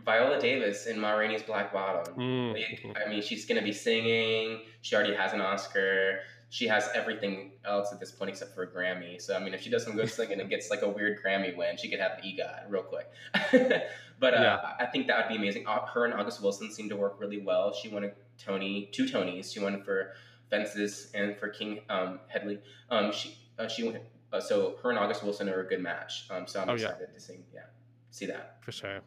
Viola 0.04 0.40
Davis 0.40 0.86
in 0.86 0.98
Ma 0.98 1.12
Rainey's 1.12 1.42
Black 1.42 1.72
Bottom. 1.72 2.14
Mm. 2.14 2.52
Like, 2.54 2.96
I 3.04 3.08
mean, 3.08 3.22
she's 3.22 3.44
gonna 3.44 3.62
be 3.62 3.72
singing. 3.72 4.60
She 4.80 4.94
already 4.96 5.14
has 5.14 5.32
an 5.32 5.40
Oscar. 5.40 6.20
She 6.48 6.66
has 6.66 6.88
everything 6.94 7.52
else 7.64 7.92
at 7.92 8.00
this 8.00 8.10
point 8.10 8.30
except 8.30 8.56
for 8.56 8.64
a 8.64 8.66
Grammy. 8.66 9.20
So 9.22 9.36
I 9.36 9.38
mean, 9.38 9.54
if 9.54 9.62
she 9.62 9.70
does 9.70 9.84
some 9.84 9.94
good 9.94 10.10
singing 10.10 10.40
and 10.40 10.50
gets 10.50 10.70
like 10.70 10.82
a 10.82 10.88
weird 10.88 11.22
Grammy 11.24 11.56
win, 11.56 11.76
she 11.76 11.88
could 11.88 12.00
have 12.00 12.12
an 12.18 12.24
EGOT 12.24 12.68
real 12.68 12.82
quick. 12.82 13.08
but 14.18 14.34
uh, 14.34 14.40
Yeah. 14.40 14.72
I 14.80 14.86
think 14.86 15.06
that 15.06 15.18
would 15.18 15.28
be 15.28 15.36
amazing. 15.36 15.64
Her 15.66 16.06
and 16.06 16.14
August 16.14 16.42
Wilson 16.42 16.72
seem 16.72 16.88
to 16.88 16.96
work 16.96 17.20
really 17.20 17.40
well. 17.40 17.72
She 17.72 17.88
won 17.88 18.02
a 18.02 18.10
Tony, 18.36 18.88
two 18.90 19.04
Tonys. 19.04 19.52
She 19.52 19.60
won 19.60 19.80
for 19.84 20.14
Fences 20.50 21.10
and 21.14 21.36
for 21.36 21.48
King 21.48 21.80
um, 21.88 22.20
Hedley. 22.28 22.58
Um, 22.90 23.12
she 23.12 23.36
uh, 23.58 23.68
she 23.68 23.84
went. 23.84 24.02
Uh, 24.32 24.40
so 24.40 24.76
her 24.82 24.90
and 24.90 24.98
August 24.98 25.22
Wilson 25.24 25.48
are 25.48 25.60
a 25.60 25.68
good 25.68 25.80
match. 25.82 26.26
Um, 26.30 26.46
so 26.46 26.60
I'm 26.60 26.68
Oh, 26.70 26.74
yeah. 26.74 26.86
excited 26.90 27.08
to 27.14 27.20
see 27.20 27.44
yeah 27.52 27.62
see 28.10 28.26
that. 28.26 28.58
for 28.62 28.72
sure. 28.72 29.00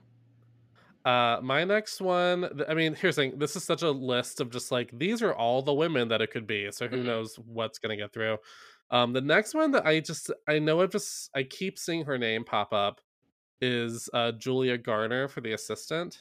Uh, 1.05 1.39
my 1.43 1.65
next 1.65 1.99
one. 1.99 2.61
I 2.67 2.73
mean, 2.73 2.95
here's 2.95 3.17
the 3.17 3.23
thing. 3.23 3.37
This 3.39 3.55
is 3.57 3.63
such 3.65 3.81
a 3.81 3.91
list 3.91 4.39
of 4.39 4.49
just 4.49 4.71
like 4.71 4.89
these 4.97 5.21
are 5.21 5.33
all 5.33 5.61
the 5.61 5.73
women 5.73 6.07
that 6.09 6.21
it 6.21 6.31
could 6.31 6.47
be. 6.47 6.71
So 6.71 6.87
who 6.87 6.97
Mhm. 6.97 7.05
knows 7.05 7.35
what's 7.39 7.77
gonna 7.77 7.97
get 7.97 8.13
through. 8.13 8.37
Um, 8.89 9.11
the 9.11 9.21
next 9.21 9.53
one 9.53 9.71
that 9.71 9.85
I 9.85 9.99
just 9.99 10.31
I 10.47 10.59
know 10.59 10.81
I've 10.81 10.91
just 10.91 11.29
I 11.35 11.43
keep 11.43 11.77
seeing 11.77 12.05
her 12.05 12.17
name 12.17 12.45
pop 12.45 12.71
up 12.73 13.01
is 13.59 14.09
uh 14.13 14.31
Julia 14.33 14.77
Garner 14.77 15.27
for 15.27 15.41
the 15.41 15.51
assistant. 15.53 16.19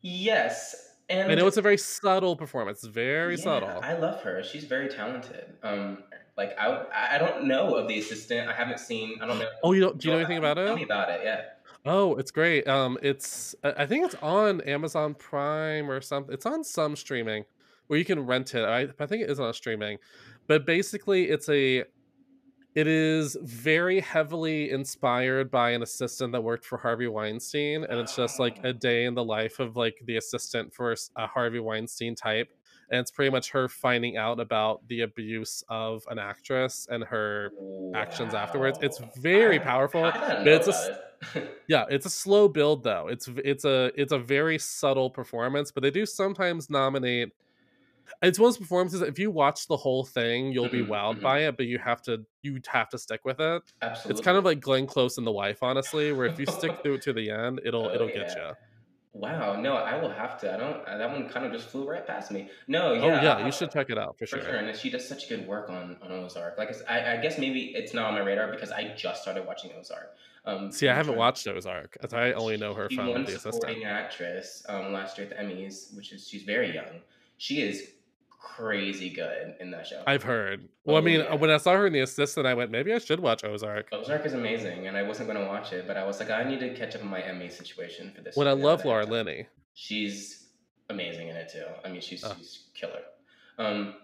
Yes, 0.00 0.89
and 1.10 1.30
I 1.30 1.34
know 1.34 1.46
it's 1.46 1.56
a 1.56 1.62
very 1.62 1.76
subtle 1.76 2.36
performance, 2.36 2.82
very 2.84 3.36
Yeah, 3.36 3.42
subtle. 3.42 3.80
I 3.82 3.94
love 3.94 4.22
her. 4.22 4.42
She's 4.42 4.64
very 4.64 4.88
talented. 4.88 5.52
Um, 5.62 6.04
like 6.36 6.58
I, 6.58 6.86
I 7.14 7.18
don't 7.18 7.44
know 7.44 7.74
of 7.74 7.88
the 7.88 7.98
assistant. 7.98 8.48
I 8.48 8.54
haven't 8.54 8.80
seen. 8.80 9.18
I 9.20 9.26
don't 9.26 9.38
know. 9.38 9.48
Oh, 9.62 9.72
you 9.72 9.80
don't? 9.80 9.98
Do 9.98 10.08
you 10.08 10.14
know 10.14 10.18
anything 10.18 10.38
about 10.38 10.54
Tell 10.56 10.72
it? 10.72 10.76
me 10.76 10.84
about 10.84 11.10
it. 11.10 11.20
Yeah. 11.24 11.42
Oh, 11.84 12.14
it's 12.16 12.30
great. 12.30 12.66
Um, 12.68 12.96
it's 13.02 13.54
I 13.64 13.72
I 13.82 13.86
think 13.86 14.04
it's 14.06 14.14
on 14.22 14.60
Amazon 14.62 15.14
Prime 15.14 15.90
or 15.90 16.00
something. 16.00 16.32
It's 16.32 16.46
on 16.46 16.62
some 16.64 16.96
streaming 16.96 17.44
where 17.88 17.98
you 17.98 18.04
can 18.04 18.24
rent 18.24 18.54
it. 18.54 18.64
I 18.64 18.88
I 19.02 19.06
think 19.06 19.22
it 19.22 19.30
is 19.30 19.40
on 19.40 19.52
streaming, 19.52 19.98
but 20.46 20.64
basically, 20.64 21.28
it's 21.28 21.48
a 21.48 21.84
it 22.74 22.86
is 22.86 23.36
very 23.42 24.00
heavily 24.00 24.70
inspired 24.70 25.50
by 25.50 25.70
an 25.70 25.82
assistant 25.82 26.32
that 26.32 26.42
worked 26.42 26.64
for 26.64 26.78
Harvey 26.78 27.08
Weinstein, 27.08 27.84
and 27.84 27.98
it's 27.98 28.14
just 28.14 28.38
like 28.38 28.62
a 28.64 28.72
day 28.72 29.04
in 29.04 29.14
the 29.14 29.24
life 29.24 29.58
of 29.58 29.76
like 29.76 29.96
the 30.04 30.16
assistant 30.16 30.72
for 30.72 30.94
a 31.16 31.26
Harvey 31.26 31.58
Weinstein 31.58 32.14
type, 32.14 32.48
and 32.90 33.00
it's 33.00 33.10
pretty 33.10 33.30
much 33.30 33.50
her 33.50 33.68
finding 33.68 34.16
out 34.16 34.38
about 34.38 34.86
the 34.88 35.00
abuse 35.02 35.64
of 35.68 36.04
an 36.10 36.18
actress 36.18 36.86
and 36.90 37.02
her 37.04 37.50
actions 37.94 38.34
afterwards. 38.34 38.78
It's 38.82 39.00
very 39.16 39.58
I- 39.58 39.62
powerful. 39.62 40.04
I 40.04 40.44
but 40.44 40.48
it's 40.48 40.68
a 40.68 41.00
it. 41.34 41.50
yeah, 41.68 41.84
it's 41.90 42.06
a 42.06 42.10
slow 42.10 42.48
build 42.48 42.82
though. 42.84 43.08
It's 43.08 43.28
it's 43.44 43.64
a 43.64 43.90
it's 44.00 44.12
a 44.12 44.18
very 44.18 44.58
subtle 44.58 45.10
performance, 45.10 45.70
but 45.70 45.82
they 45.82 45.90
do 45.90 46.06
sometimes 46.06 46.70
nominate. 46.70 47.30
It's 48.22 48.38
one 48.38 48.48
of 48.48 48.54
those 48.54 48.58
performances. 48.58 49.00
If 49.02 49.18
you 49.18 49.30
watch 49.30 49.66
the 49.68 49.76
whole 49.76 50.04
thing, 50.04 50.52
you'll 50.52 50.68
be 50.68 50.82
Mhm, 50.82 50.88
wowed 50.88 51.16
mhm. 51.18 51.22
by 51.22 51.40
it, 51.40 51.56
but 51.56 51.66
you 51.66 51.78
have 51.78 52.02
to 52.02 52.24
you 52.42 52.60
have 52.68 52.88
to 52.90 52.98
stick 52.98 53.20
with 53.24 53.40
it. 53.40 53.62
Absolutely. 53.82 54.10
It's 54.18 54.24
kind 54.24 54.36
of 54.38 54.44
like 54.44 54.60
Glenn 54.60 54.86
Close 54.86 55.18
and 55.18 55.26
the 55.26 55.32
Wife, 55.32 55.62
honestly, 55.62 56.12
where 56.12 56.26
if 56.26 56.38
you 56.38 56.46
stick 56.46 56.72
through 56.82 56.94
it 56.94 57.02
to 57.02 57.12
the 57.12 57.30
end, 57.30 57.60
it'll 57.64 57.86
Oh, 57.88 57.94
it'll 57.94 58.08
get 58.08 58.34
you. 58.36 58.52
Wow. 59.12 59.60
No, 59.60 59.74
I 59.74 60.00
will 60.00 60.10
have 60.10 60.38
to. 60.40 60.54
I 60.54 60.56
don't. 60.56 60.86
uh, 60.86 60.96
That 60.96 61.10
one 61.10 61.28
kind 61.28 61.44
of 61.44 61.50
just 61.52 61.68
flew 61.68 61.88
right 61.88 62.06
past 62.06 62.30
me. 62.30 62.48
No. 62.68 62.92
Yeah. 62.92 63.02
oh 63.02 63.06
yeah, 63.08 63.32
I'll- 63.34 63.46
you 63.46 63.50
should 63.50 63.70
check 63.72 63.90
it 63.90 63.98
out 63.98 64.16
for 64.16 64.24
For 64.26 64.36
sure. 64.36 64.44
sure, 64.44 64.54
and 64.56 64.76
she 64.78 64.88
does 64.88 65.06
such 65.08 65.28
good 65.28 65.46
work 65.48 65.68
on, 65.68 65.96
on 66.00 66.12
Ozark. 66.12 66.56
Like 66.58 66.70
I 66.88 67.14
I, 67.14 67.16
guess 67.16 67.36
maybe 67.38 67.74
it's 67.74 67.92
not 67.92 68.06
on 68.06 68.14
my 68.14 68.20
radar 68.20 68.50
because 68.52 68.70
I 68.70 68.94
just 68.96 69.22
started 69.22 69.46
watching 69.46 69.72
Ozark. 69.78 70.14
Um, 70.44 70.70
See, 70.70 70.88
I 70.88 70.94
haven't 70.94 71.16
watched 71.16 71.46
Ozark. 71.48 71.98
I 72.12 72.32
only 72.32 72.56
know 72.56 72.72
her 72.72 72.88
She 72.88 72.96
from 72.96 73.08
won 73.08 73.24
The 73.24 73.32
Assistant. 73.32 73.54
supporting 73.56 73.84
actress 73.84 74.64
um, 74.68 74.92
last 74.92 75.18
year 75.18 75.26
at 75.28 75.36
the 75.36 75.42
Emmys, 75.42 75.94
which 75.96 76.12
is 76.12 76.28
she's 76.28 76.44
very 76.44 76.72
young. 76.72 77.02
She 77.36 77.62
is 77.62 77.90
crazy 78.40 79.10
good 79.10 79.54
in 79.60 79.70
that 79.70 79.86
show. 79.86 80.02
I've 80.06 80.22
heard. 80.22 80.68
Well, 80.84 80.96
I 80.96 80.98
Oh, 80.98 81.02
mean, 81.02 81.20
yeah. 81.20 81.34
when 81.34 81.50
I 81.50 81.58
saw 81.58 81.72
her 81.74 81.86
in 81.86 81.92
The 81.92 82.00
Assistant, 82.00 82.46
I 82.46 82.54
went, 82.54 82.70
maybe 82.70 82.92
I 82.92 82.98
should 82.98 83.20
watch 83.20 83.44
Ozark. 83.44 83.88
Ozark 83.92 84.24
is 84.26 84.32
amazing, 84.34 84.86
and 84.86 84.96
I 84.96 85.02
wasn't 85.02 85.28
going 85.28 85.40
to 85.40 85.46
watch 85.46 85.72
it, 85.72 85.86
but 85.86 85.96
I 85.96 86.04
was 86.04 86.18
like, 86.20 86.30
I 86.30 86.42
need 86.44 86.60
to 86.60 86.74
catch 86.74 86.94
up 86.96 87.02
on 87.02 87.08
my 87.08 87.20
Emmy 87.20 87.48
situation 87.50 88.12
for 88.14 88.22
this. 88.22 88.36
When 88.36 88.48
I 88.48 88.52
love 88.52 88.84
Laura. 88.84 89.04
Linney. 89.04 89.46
She's 89.74 90.48
amazing 90.88 91.28
in 91.28 91.36
it 91.36 91.50
too. 91.52 91.64
I 91.84 91.88
mean, 91.90 92.00
she's 92.00 92.24
Oh. 92.24 92.34
she's 92.36 92.64
killer. 92.74 93.02
Um, 93.58 93.94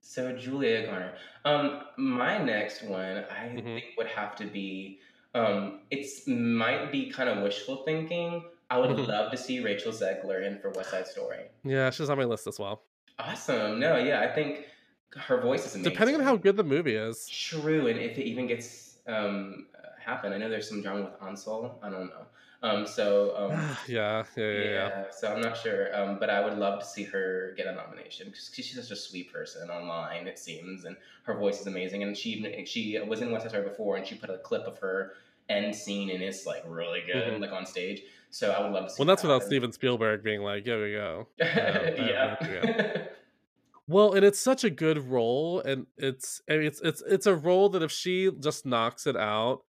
so 0.00 0.32
Julia 0.36 0.86
Garner. 0.86 1.14
Um, 1.44 1.82
my 1.96 2.38
next 2.38 2.82
one 2.82 3.24
I 3.30 3.48
Mhm. 3.48 3.64
think 3.64 3.84
would 3.96 4.06
have 4.06 4.36
to 4.36 4.44
be. 4.46 5.00
Um, 5.34 5.82
it's 5.90 6.26
might 6.26 6.90
be 6.92 7.10
kind 7.10 7.28
of 7.28 7.42
wishful 7.42 7.84
thinking. 7.84 8.44
I 8.70 8.78
would 8.78 8.90
Mhm. 8.90 9.08
love 9.08 9.30
to 9.32 9.36
see 9.36 9.60
Rachel 9.60 9.92
Zegler 9.92 10.44
in 10.46 10.58
for 10.60 10.70
West 10.70 10.90
Side 10.90 11.06
Story. 11.06 11.46
Yeah, 11.64 11.90
she's 11.90 12.08
on 12.10 12.18
my 12.18 12.24
list 12.24 12.46
as 12.46 12.58
well. 12.58 12.82
Awesome. 13.18 13.80
No, 13.80 13.96
yeah, 13.96 14.20
I 14.20 14.28
think 14.28 14.66
her 15.16 15.40
voice 15.40 15.66
is 15.66 15.74
amazing. 15.74 15.92
Depending 15.92 16.16
on 16.16 16.22
how 16.22 16.36
good 16.36 16.56
the 16.56 16.64
movie 16.64 16.94
is. 16.94 17.26
True, 17.28 17.86
and 17.88 17.98
if 17.98 18.18
it 18.18 18.24
even 18.24 18.46
gets 18.46 18.98
um 19.06 19.66
happen, 20.00 20.32
I 20.32 20.38
know 20.38 20.48
there's 20.48 20.68
some 20.68 20.82
drama 20.82 21.02
with 21.04 21.22
Ansel. 21.22 21.78
I 21.82 21.90
don't 21.90 22.06
know. 22.08 22.26
Um, 22.60 22.86
so 22.86 23.36
um, 23.36 23.50
yeah, 23.88 24.24
yeah, 24.36 24.44
yeah, 24.44 24.62
yeah. 24.64 25.04
so 25.10 25.32
I'm 25.32 25.40
not 25.40 25.56
sure, 25.56 25.94
um, 25.98 26.18
but 26.18 26.28
I 26.28 26.44
would 26.44 26.58
love 26.58 26.80
to 26.80 26.84
see 26.86 27.04
her 27.04 27.54
get 27.56 27.66
a 27.66 27.72
nomination 27.72 28.26
because 28.26 28.50
she's 28.52 28.74
such 28.74 28.90
a 28.90 28.96
sweet 29.00 29.32
person 29.32 29.70
online, 29.70 30.26
it 30.26 30.38
seems, 30.38 30.84
and 30.84 30.96
her 31.22 31.34
voice 31.34 31.60
is 31.60 31.66
amazing. 31.68 32.02
And 32.02 32.16
she 32.16 32.30
even 32.30 32.66
she 32.66 32.98
was 33.06 33.20
in 33.20 33.30
West 33.30 33.44
Side 33.44 33.50
Story 33.52 33.68
before, 33.68 33.96
and 33.96 34.06
she 34.06 34.14
put 34.16 34.30
a 34.30 34.38
clip 34.38 34.62
of 34.66 34.78
her 34.78 35.14
end 35.48 35.74
scene, 35.74 36.10
and 36.10 36.22
it's 36.22 36.46
like 36.46 36.62
really 36.66 37.02
good, 37.06 37.32
Mhm. 37.34 37.40
like 37.40 37.52
on 37.52 37.64
stage. 37.64 38.02
So 38.30 38.50
I 38.50 38.60
would 38.60 38.72
love 38.72 38.86
to 38.88 38.90
see. 38.90 38.98
Well, 38.98 39.06
that's 39.06 39.22
that 39.22 39.28
without 39.28 39.42
happen. 39.42 39.46
Steven 39.46 39.72
Spielberg 39.72 40.22
being 40.22 40.42
like, 40.42 40.64
"Here 40.64 40.82
we 40.82 40.92
go." 40.92 41.28
Um, 41.40 41.92
yeah. 41.96 42.36
Well, 43.86 44.12
and 44.14 44.24
it's 44.24 44.38
such 44.38 44.64
a 44.64 44.70
good 44.70 44.98
role, 44.98 45.60
and 45.60 45.86
it's 45.96 46.42
I 46.48 46.54
mean, 46.58 46.66
it's 46.66 46.80
it's 46.82 47.02
it's 47.06 47.26
a 47.26 47.34
role 47.34 47.70
that 47.70 47.82
if 47.82 47.90
she 47.90 48.30
just 48.40 48.66
knocks 48.66 49.06
it 49.06 49.16
out, 49.16 49.64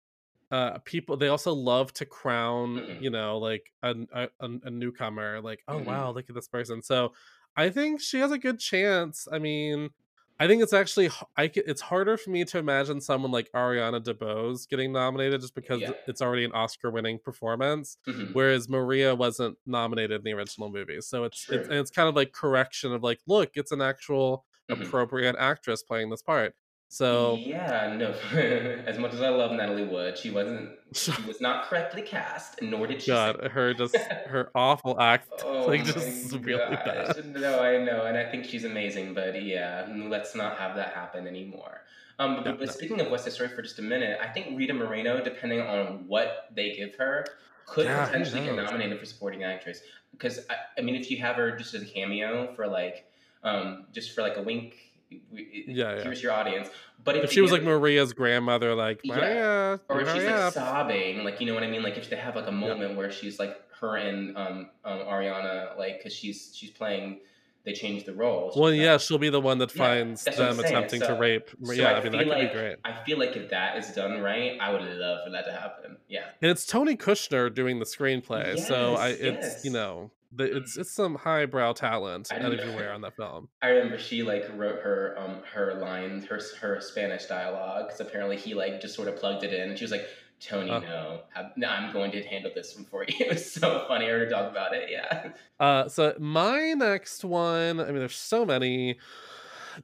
uh, 0.52 0.80
people 0.80 1.18
they 1.18 1.28
also 1.30 1.54
love 1.54 1.94
to 1.96 2.06
crown, 2.06 2.84
Mhm. 2.88 2.98
you 3.00 3.10
know, 3.12 3.38
like 3.40 3.72
a 3.84 3.96
a, 4.14 4.30
a 4.42 4.72
newcomer, 4.72 5.42
like, 5.42 5.64
oh 5.68 5.80
Mhm. 5.80 5.86
wow, 5.86 6.12
look 6.12 6.30
at 6.30 6.36
this 6.36 6.48
person. 6.48 6.82
So, 6.84 7.14
I 7.58 7.70
think 7.70 8.02
she 8.02 8.20
has 8.20 8.32
a 8.32 8.40
good 8.40 8.60
chance. 8.60 9.28
I 9.32 9.40
mean, 9.40 9.92
I 10.40 10.48
think 10.48 10.62
it's 10.62 10.74
actually 10.74 11.10
I 11.36 11.50
it's 11.56 11.82
harder 11.82 12.16
for 12.18 12.30
me 12.30 12.46
to 12.46 12.58
imagine 12.60 13.02
someone 13.02 13.32
like 13.32 13.50
Ariana 13.56 14.00
DeBose 14.04 14.68
getting 14.70 14.92
nominated 14.92 15.42
just 15.42 15.56
because 15.56 15.82
Yeah. 15.82 15.92
it's 16.08 16.22
already 16.22 16.46
an 16.46 16.52
Oscar-winning 16.52 17.20
performance 17.20 17.98
Mhm. 18.08 18.34
whereas 18.34 18.70
Maria 18.70 19.16
wasn't 19.16 19.58
nominated 19.66 20.20
in 20.20 20.24
the 20.24 20.34
original 20.34 20.70
movie. 20.70 21.02
So 21.02 21.24
it's 21.24 21.40
it's 21.50 21.66
True. 21.66 21.72
and 21.72 21.74
it's 21.80 21.92
kind 21.92 22.08
of 22.08 22.16
like 22.16 22.32
correction 22.34 22.94
of 22.94 23.02
like, 23.04 23.20
look, 23.28 23.52
it's 23.56 23.72
an 23.72 23.82
actual 23.82 24.46
Mhm. 24.70 24.86
appropriate 24.86 25.36
actress 25.40 25.82
playing 25.84 26.10
this 26.12 26.22
part. 26.22 26.54
So 26.90 27.38
yeah, 27.44 27.96
no. 27.98 28.12
as 28.86 28.98
much 28.98 29.14
as 29.14 29.22
I 29.22 29.30
love 29.30 29.52
Natalie 29.52 29.86
Wood, 29.86 30.18
she 30.18 30.30
wasn't. 30.30 30.72
She 30.94 31.12
was 31.28 31.42
not 31.42 31.66
correctly 31.66 32.02
cast, 32.02 32.62
nor 32.62 32.88
did 32.88 33.02
she. 33.02 33.12
God, 33.12 33.50
her 33.52 33.74
just 33.74 33.96
her 34.28 34.50
awful 34.56 35.00
act, 35.00 35.28
Oh 35.46 35.66
like 35.68 35.84
just 35.84 36.32
really 36.34 36.78
bad. 36.86 37.26
No, 37.36 37.60
I 37.60 37.84
know, 37.84 38.06
and 38.06 38.18
I 38.18 38.30
think 38.30 38.46
she's 38.46 38.64
amazing, 38.64 39.14
but 39.14 39.42
yeah, 39.44 39.88
let's 40.08 40.34
not 40.36 40.58
have 40.58 40.76
that 40.76 40.94
happen 40.94 41.28
anymore. 41.28 41.82
Um, 42.20 42.38
but, 42.38 42.46
No, 42.46 42.52
but 42.54 42.68
no. 42.68 42.72
speaking 42.72 43.00
of 43.02 43.12
West 43.12 43.26
Side 43.26 43.34
Story 43.34 43.50
for 43.50 43.62
just 43.62 43.80
a 43.80 43.84
minute, 43.84 44.18
I 44.22 44.28
think 44.28 44.58
Rita 44.58 44.74
Moreno, 44.74 45.24
depending 45.24 45.62
on 45.62 46.08
what 46.08 46.48
they 46.56 46.74
give 46.76 46.96
her, 46.96 47.26
could 47.66 47.86
Yeah, 47.86 48.06
potentially 48.06 48.46
get 48.46 48.56
nominated 48.56 49.00
for 49.00 49.06
supporting 49.06 49.44
actress. 49.44 49.82
Because 50.12 50.40
I, 50.50 50.56
I 50.80 50.82
mean, 50.82 50.96
if 50.96 51.12
you 51.12 51.18
have 51.18 51.36
her 51.36 51.56
just 51.56 51.74
as 51.76 51.84
a 51.84 51.86
cameo 51.86 52.54
for 52.56 52.66
like, 52.66 53.06
um, 53.44 53.86
just 53.94 54.16
for 54.16 54.22
like 54.22 54.38
a 54.38 54.42
wink, 54.42 54.87
we- 55.32 55.66
Yeah, 55.68 55.96
yeah. 55.96 56.04
here's 56.04 56.22
your 56.22 56.32
audience. 56.32 56.70
But 57.04 57.18
if, 57.18 57.24
If 57.26 57.32
she 57.32 57.42
was 57.42 57.52
like 57.52 57.64
Maria's 57.64 58.14
grandmother, 58.14 58.76
like 58.76 59.02
Yeah. 59.04 59.16
Maria, 59.16 59.80
or 59.90 60.02
if 60.02 60.08
she's 60.14 60.24
like 60.26 60.34
up." 60.34 60.54
sobbing, 60.54 61.24
like 61.24 61.40
you 61.40 61.48
know 61.48 61.54
what 61.54 61.64
I 61.64 61.68
mean. 61.68 61.84
Like 61.84 61.98
if 61.98 62.10
they 62.10 62.16
have 62.18 62.36
like 62.36 62.48
a 62.48 62.52
moment 62.52 62.96
where 62.98 63.12
she's 63.12 63.40
like 63.40 63.56
her 63.80 63.96
and 63.96 64.36
um, 64.38 64.70
um 64.84 65.00
Ariana, 65.00 65.78
like 65.78 66.00
because 66.00 66.14
she's 66.14 66.52
she's 66.56 66.72
playing, 66.72 67.20
they 67.64 67.74
change 67.74 68.06
the 68.06 68.14
roles. 68.14 68.58
well, 68.58 68.74
yeah, 68.74 68.98
she'll 68.98 69.18
be 69.20 69.30
the 69.30 69.40
one 69.42 69.60
that 69.60 69.72
finds 69.72 70.24
that's 70.24 70.38
them 70.38 70.60
attempting 70.60 71.02
to 71.02 71.14
rape. 71.16 71.50
So 71.64 71.74
yeah, 71.74 71.90
I, 71.90 72.00
I 72.00 72.04
mean 72.04 72.04
feel 72.04 72.12
that 72.12 72.18
could 72.20 72.28
like, 72.30 72.52
be 72.54 72.58
great. 72.60 72.76
I 72.84 73.04
feel 73.06 73.20
like 73.20 73.36
if 73.38 73.50
that 73.52 73.78
is 73.78 73.92
done 73.94 74.20
right, 74.22 74.58
I 74.60 74.72
would 74.72 74.82
love 74.82 75.20
for 75.26 75.32
that 75.32 75.46
to 75.46 75.52
happen. 75.52 75.98
Yeah. 76.10 76.26
And 76.42 76.52
it's 76.52 76.66
Tony 76.66 76.98
Kushner 76.98 77.54
doing 77.54 77.80
the 77.80 77.86
screenplay, 77.86 78.58
so 78.60 78.96
I 78.96 79.10
Yes, 79.10 79.20
it's 79.20 79.66
you 79.66 79.72
know 79.72 80.12
it's 80.40 80.78
it's 80.78 80.92
some 80.92 81.16
highbrow 81.16 81.74
talent 81.74 82.32
everywhere 82.32 82.94
on 82.96 83.02
that 83.02 83.16
film. 83.16 83.50
I 83.62 83.70
remember 83.70 83.98
she 83.98 84.24
like 84.24 84.46
wrote 84.56 84.80
her 84.82 85.16
um 85.18 85.42
her 85.54 85.76
lines, 85.76 86.26
her 86.26 86.40
her 86.60 86.82
Spanish 86.82 87.26
dialogue, 87.26 87.88
because 87.88 88.00
apparently 88.02 88.38
he 88.38 88.54
like 88.54 88.82
just 88.82 88.96
sort 88.96 89.08
of 89.08 89.16
plugged 89.18 89.44
it 89.44 89.54
in, 89.54 89.70
and 89.70 89.78
she 89.78 89.84
was 89.84 89.92
like, 89.92 90.08
"Tony, 90.40 90.72
Oh. 90.72 90.80
no, 90.80 91.20
I'm, 91.36 91.52
no, 91.56 91.68
I'm 91.70 91.92
going 91.94 92.12
to 92.12 92.24
handle 92.24 92.52
this 92.56 92.76
one 92.76 92.86
for 92.86 93.04
you." 93.08 93.16
It 93.20 93.30
was 93.30 93.52
so 93.52 93.86
funny. 93.88 94.06
I 94.06 94.10
heard 94.10 94.22
her 94.22 94.30
talk 94.30 94.52
about 94.52 94.74
it. 94.74 94.90
Yeah. 94.92 95.32
Uh, 95.60 95.88
so 95.90 96.14
my 96.20 96.74
next 96.74 97.24
one, 97.26 97.80
I 97.80 97.86
mean, 97.86 98.00
there's 98.00 98.16
so 98.16 98.46
many. 98.46 98.98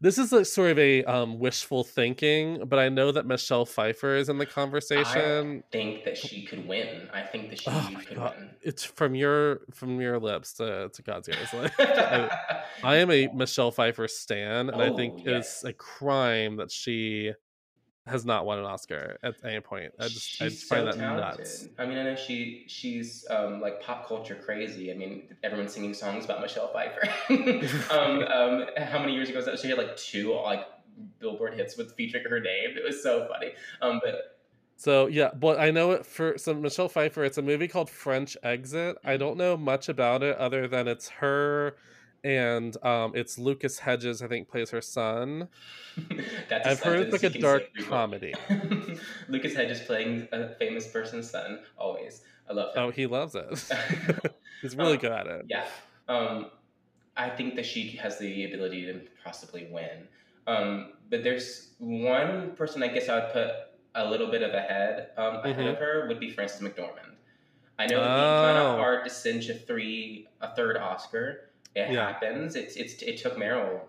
This 0.01 0.17
is 0.17 0.33
a 0.33 0.43
sort 0.45 0.71
of 0.71 0.79
a 0.79 1.03
um, 1.05 1.39
wishful 1.39 1.83
thinking, 1.83 2.63
but 2.67 2.79
I 2.79 2.89
know 2.89 3.11
that 3.11 3.25
Michelle 3.25 3.65
Pfeiffer 3.65 4.15
is 4.15 4.29
in 4.29 4.37
the 4.37 4.45
conversation. 4.45 5.63
I 5.65 5.71
think 5.71 6.03
that 6.05 6.17
she 6.17 6.45
could 6.45 6.67
win. 6.67 7.09
I 7.13 7.21
think 7.23 7.49
that 7.49 7.59
she 7.59 7.69
Oh 7.69 7.89
could 8.07 8.17
God. 8.17 8.35
win. 8.37 8.49
It's 8.61 8.83
from 8.83 9.15
your 9.15 9.61
from 9.71 9.99
your 10.01 10.19
lips 10.19 10.53
to, 10.53 10.89
to 10.93 11.01
God's 11.03 11.29
ears. 11.29 11.53
Like, 11.53 11.71
I, 11.79 12.29
I 12.83 12.95
am 12.97 13.11
a 13.11 13.27
Michelle 13.33 13.71
Pfeiffer 13.71 14.07
stan, 14.07 14.69
and 14.69 14.81
I 14.81 14.89
Oh, 14.89 14.95
think 14.97 15.21
yes. 15.25 15.61
it's 15.61 15.63
a 15.63 15.73
crime 15.73 16.57
that 16.57 16.71
she 16.71 17.33
has 18.05 18.25
not 18.25 18.45
won 18.45 18.59
an 18.59 18.65
Oscar 18.65 19.17
at 19.23 19.35
any 19.45 19.61
point. 19.61 19.93
I 19.99 20.07
just 20.09 20.41
I 20.41 20.45
She's 20.45 20.59
just 20.59 20.65
find 20.69 20.81
so 20.81 20.85
that 20.85 20.95
talented. 20.97 21.39
nuts. 21.39 21.67
I 21.77 21.85
mean, 21.85 21.97
I 21.97 22.03
know 22.03 22.15
she 22.15 22.65
she's 22.67 23.25
um, 23.29 23.61
like 23.61 23.81
pop 23.81 24.07
culture 24.07 24.35
crazy. 24.35 24.91
I 24.91 24.95
mean, 24.95 25.35
everyone's 25.43 25.73
singing 25.73 25.93
songs 25.93 26.25
about 26.25 26.41
Michelle 26.41 26.71
Pfeiffer. 26.73 27.07
um, 27.93 28.23
um, 28.23 28.65
how 28.77 28.99
many 28.99 29.13
years 29.13 29.29
ago 29.29 29.37
was 29.37 29.45
that? 29.45 29.59
She 29.59 29.69
had 29.69 29.77
like 29.77 29.95
two 29.95 30.33
like 30.33 30.65
Billboard 31.19 31.53
hits 31.53 31.77
with 31.77 31.95
featuring 31.95 32.25
her 32.29 32.39
name. 32.39 32.71
It 32.77 32.83
was 32.83 33.01
so 33.01 33.27
funny. 33.31 33.53
Um, 33.81 34.01
but 34.03 34.37
So 34.75 35.07
yeah, 35.07 35.31
but 35.33 35.59
I 35.59 35.71
know 35.71 35.91
it 35.91 36.05
for 36.05 36.37
some 36.37 36.61
Michelle 36.61 36.89
Pfeiffer. 36.89 37.23
It's 37.23 37.37
a 37.37 37.41
movie 37.41 37.69
called 37.69 37.89
French 37.89 38.35
Exit. 38.43 38.97
I 39.05 39.15
don't 39.15 39.37
know 39.37 39.55
much 39.55 39.87
about 39.87 40.23
it 40.23 40.35
other 40.37 40.67
than 40.67 40.87
it's 40.89 41.07
her 41.09 41.75
and 42.23 42.75
um, 42.85 43.11
it's 43.15 43.37
Lucas 43.37 43.79
Hedges. 43.79 44.21
I 44.21 44.27
think 44.27 44.47
plays 44.49 44.69
her 44.71 44.81
son. 44.81 45.49
I've 46.65 46.79
heard 46.79 46.99
it's 47.01 47.11
like 47.11 47.23
a 47.35 47.39
dark 47.39 47.63
comedy. 47.87 48.33
Lucas 49.27 49.53
Hedges 49.55 49.81
playing 49.81 50.27
a 50.31 50.49
famous 50.55 50.87
person's 50.87 51.29
son. 51.29 51.59
Always, 51.77 52.21
I 52.49 52.53
love 52.53 52.75
him. 52.75 52.83
Oh, 52.83 52.91
he 52.91 53.05
loves 53.05 53.35
it. 53.35 53.47
He's 54.61 54.75
really 54.75 54.93
Um, 54.93 54.97
good 54.99 55.11
at 55.11 55.27
it. 55.27 55.45
Yeah. 55.49 55.65
Um, 56.07 56.47
I 57.17 57.29
think 57.29 57.55
that 57.55 57.65
she 57.65 57.89
has 57.97 58.17
the 58.17 58.45
ability 58.45 58.85
to 58.85 59.01
possibly 59.23 59.67
win. 59.71 60.07
Um, 60.47 60.93
but 61.09 61.23
there's 61.23 61.69
one 61.77 62.51
person 62.55 62.81
I 62.83 62.87
guess 62.87 63.07
I 63.09 63.15
would 63.19 63.33
put 63.33 63.49
a 63.95 64.09
little 64.09 64.31
bit 64.31 64.41
of 64.41 64.53
ahead 64.53 65.09
um, 65.17 65.35
ahead 65.43 65.67
of 65.67 65.77
her 65.77 66.07
would 66.07 66.19
be 66.19 66.31
Frances 66.31 66.59
McDormand. 66.61 67.11
I 67.77 67.85
know 67.87 67.97
it'd 67.97 68.07
be 68.07 68.09
kind 68.09 68.57
Oh. 68.57 68.71
of 68.71 68.77
hard 68.79 69.03
to 69.03 69.09
cinch 69.09 69.49
a 69.49 69.53
three 69.55 70.27
a 70.41 70.55
third 70.55 70.77
Oscar. 70.77 71.49
It 71.75 71.91
Yeah. 71.91 72.07
happens. 72.07 72.55
It's 72.55 72.75
it's 72.75 73.01
it 73.01 73.17
took 73.17 73.35
Meryl 73.35 73.81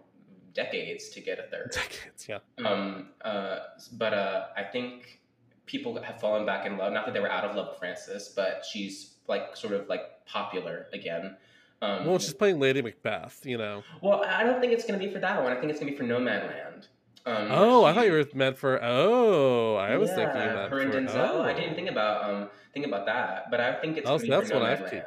decades 0.54 1.08
to 1.10 1.20
get 1.20 1.38
a 1.38 1.42
third. 1.44 1.72
Decades, 1.72 2.28
yeah. 2.28 2.38
Um, 2.64 3.10
uh, 3.22 3.58
but 3.92 4.14
uh, 4.14 4.46
I 4.56 4.62
think 4.62 5.20
people 5.66 6.00
have 6.00 6.20
fallen 6.20 6.46
back 6.46 6.66
in 6.66 6.76
love. 6.78 6.92
Not 6.92 7.06
that 7.06 7.12
they 7.14 7.20
were 7.20 7.30
out 7.30 7.44
of 7.44 7.56
love 7.56 7.68
with 7.70 7.78
Frances, 7.78 8.32
but 8.34 8.64
she's 8.70 9.14
like 9.26 9.56
sort 9.56 9.72
of 9.74 9.88
like 9.88 10.24
popular 10.26 10.86
again. 10.92 11.36
Um, 11.82 12.06
Well, 12.06 12.18
she's 12.18 12.32
playing 12.34 12.60
Lady 12.60 12.80
Macbeth, 12.82 13.44
you 13.44 13.58
know. 13.58 13.82
well, 14.00 14.22
I 14.24 14.44
don't 14.44 14.60
think 14.60 14.72
it's 14.72 14.86
going 14.86 14.98
to 14.98 15.04
be 15.06 15.12
for 15.12 15.18
that 15.18 15.42
one. 15.42 15.52
I 15.52 15.56
think 15.60 15.70
it's 15.70 15.80
going 15.80 15.92
to 15.92 15.98
be 15.98 15.98
for 15.98 16.04
Nomadland. 16.04 16.86
Um, 17.26 17.48
Oh, 17.50 17.84
I 17.84 17.94
thought 17.94 18.04
you 18.06 18.12
were 18.12 18.24
meant 18.34 18.58
for. 18.58 18.78
Oh, 18.82 19.76
I 19.76 19.96
was 19.96 20.10
thinking 20.10 20.36
Yeah, 20.36 20.54
that 20.54 20.70
her 20.70 20.80
and. 20.80 20.92
Denzel. 20.92 21.30
Oh, 21.30 21.42
I 21.42 21.54
didn't 21.54 21.74
think 21.74 21.88
about 21.90 22.28
um 22.28 22.50
think 22.74 22.84
about 22.86 23.06
that, 23.06 23.50
but 23.50 23.60
I 23.60 23.72
think 23.80 23.96
it's 23.96 24.08
Oh, 24.10 24.18
so 24.18 24.26
that's 24.26 24.50
what 24.52 24.62
I've 24.62 24.90
keep 24.90 25.02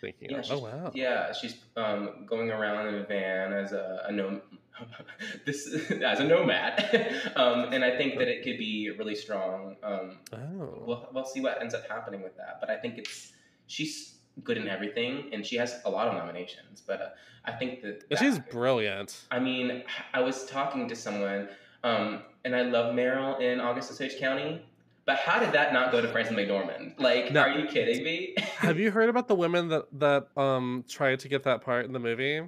thinking. 0.00 0.30
Yeah, 0.30 0.42
Oh 0.50 0.58
wow. 0.58 0.90
yeah, 0.94 1.32
she's 1.32 1.56
um, 1.76 2.26
going 2.26 2.50
around 2.50 2.88
in 2.88 2.94
a 2.96 3.04
van 3.04 3.52
as 3.52 3.72
a, 3.72 4.04
a 4.08 4.12
nom- 4.12 4.42
this 5.46 5.68
as 5.90 6.20
a 6.20 6.24
nomad, 6.24 7.32
um, 7.36 7.72
and 7.72 7.84
I 7.84 7.96
think 7.96 8.18
that 8.18 8.26
it 8.28 8.42
could 8.42 8.58
be 8.58 8.90
really 8.98 9.14
strong. 9.14 9.76
Um, 9.82 10.18
Oh. 10.32 10.82
we'll 10.86 11.08
we'll 11.12 11.24
see 11.26 11.40
what 11.40 11.60
ends 11.60 11.74
up 11.74 11.86
happening 11.88 12.22
with 12.22 12.36
that, 12.36 12.58
but 12.60 12.68
I 12.70 12.76
think 12.78 12.98
it's 12.98 13.32
she's 13.66 14.14
good 14.44 14.56
in 14.56 14.68
everything, 14.68 15.30
and 15.32 15.44
she 15.44 15.56
has 15.56 15.80
a 15.84 15.90
lot 15.90 16.08
of 16.08 16.14
nominations. 16.14 16.82
But 16.86 17.00
uh, 17.02 17.08
I 17.44 17.52
think 17.52 17.82
that, 17.82 18.08
that 18.10 18.18
she's 18.18 18.38
brilliant. 18.38 19.24
I 19.30 19.38
mean, 19.38 19.82
I 20.14 20.20
was 20.20 20.46
talking 20.46 20.88
to 20.88 20.96
someone, 20.96 21.48
um, 21.84 22.22
and 22.44 22.54
I 22.56 22.62
love 22.62 22.94
Meryl 22.94 23.40
in 23.40 23.60
August 23.60 23.90
Osage 23.90 24.18
County. 24.18 24.62
But 25.06 25.16
how 25.16 25.40
did 25.40 25.52
that 25.52 25.72
not 25.72 25.90
go 25.90 26.00
to 26.00 26.08
Frances 26.08 26.36
McDormand? 26.36 27.00
Like, 27.00 27.32
No. 27.32 27.40
are 27.42 27.58
you 27.58 27.66
kidding 27.66 28.04
me? 28.04 28.34
Have 28.58 28.78
you 28.78 28.90
heard 28.90 29.08
about 29.08 29.26
the 29.28 29.34
women 29.34 29.68
that 29.68 29.86
that 29.98 30.28
um 30.40 30.84
tried 30.88 31.20
to 31.20 31.28
get 31.28 31.42
that 31.44 31.62
part 31.62 31.84
in 31.86 31.92
the 31.92 31.98
movie? 31.98 32.42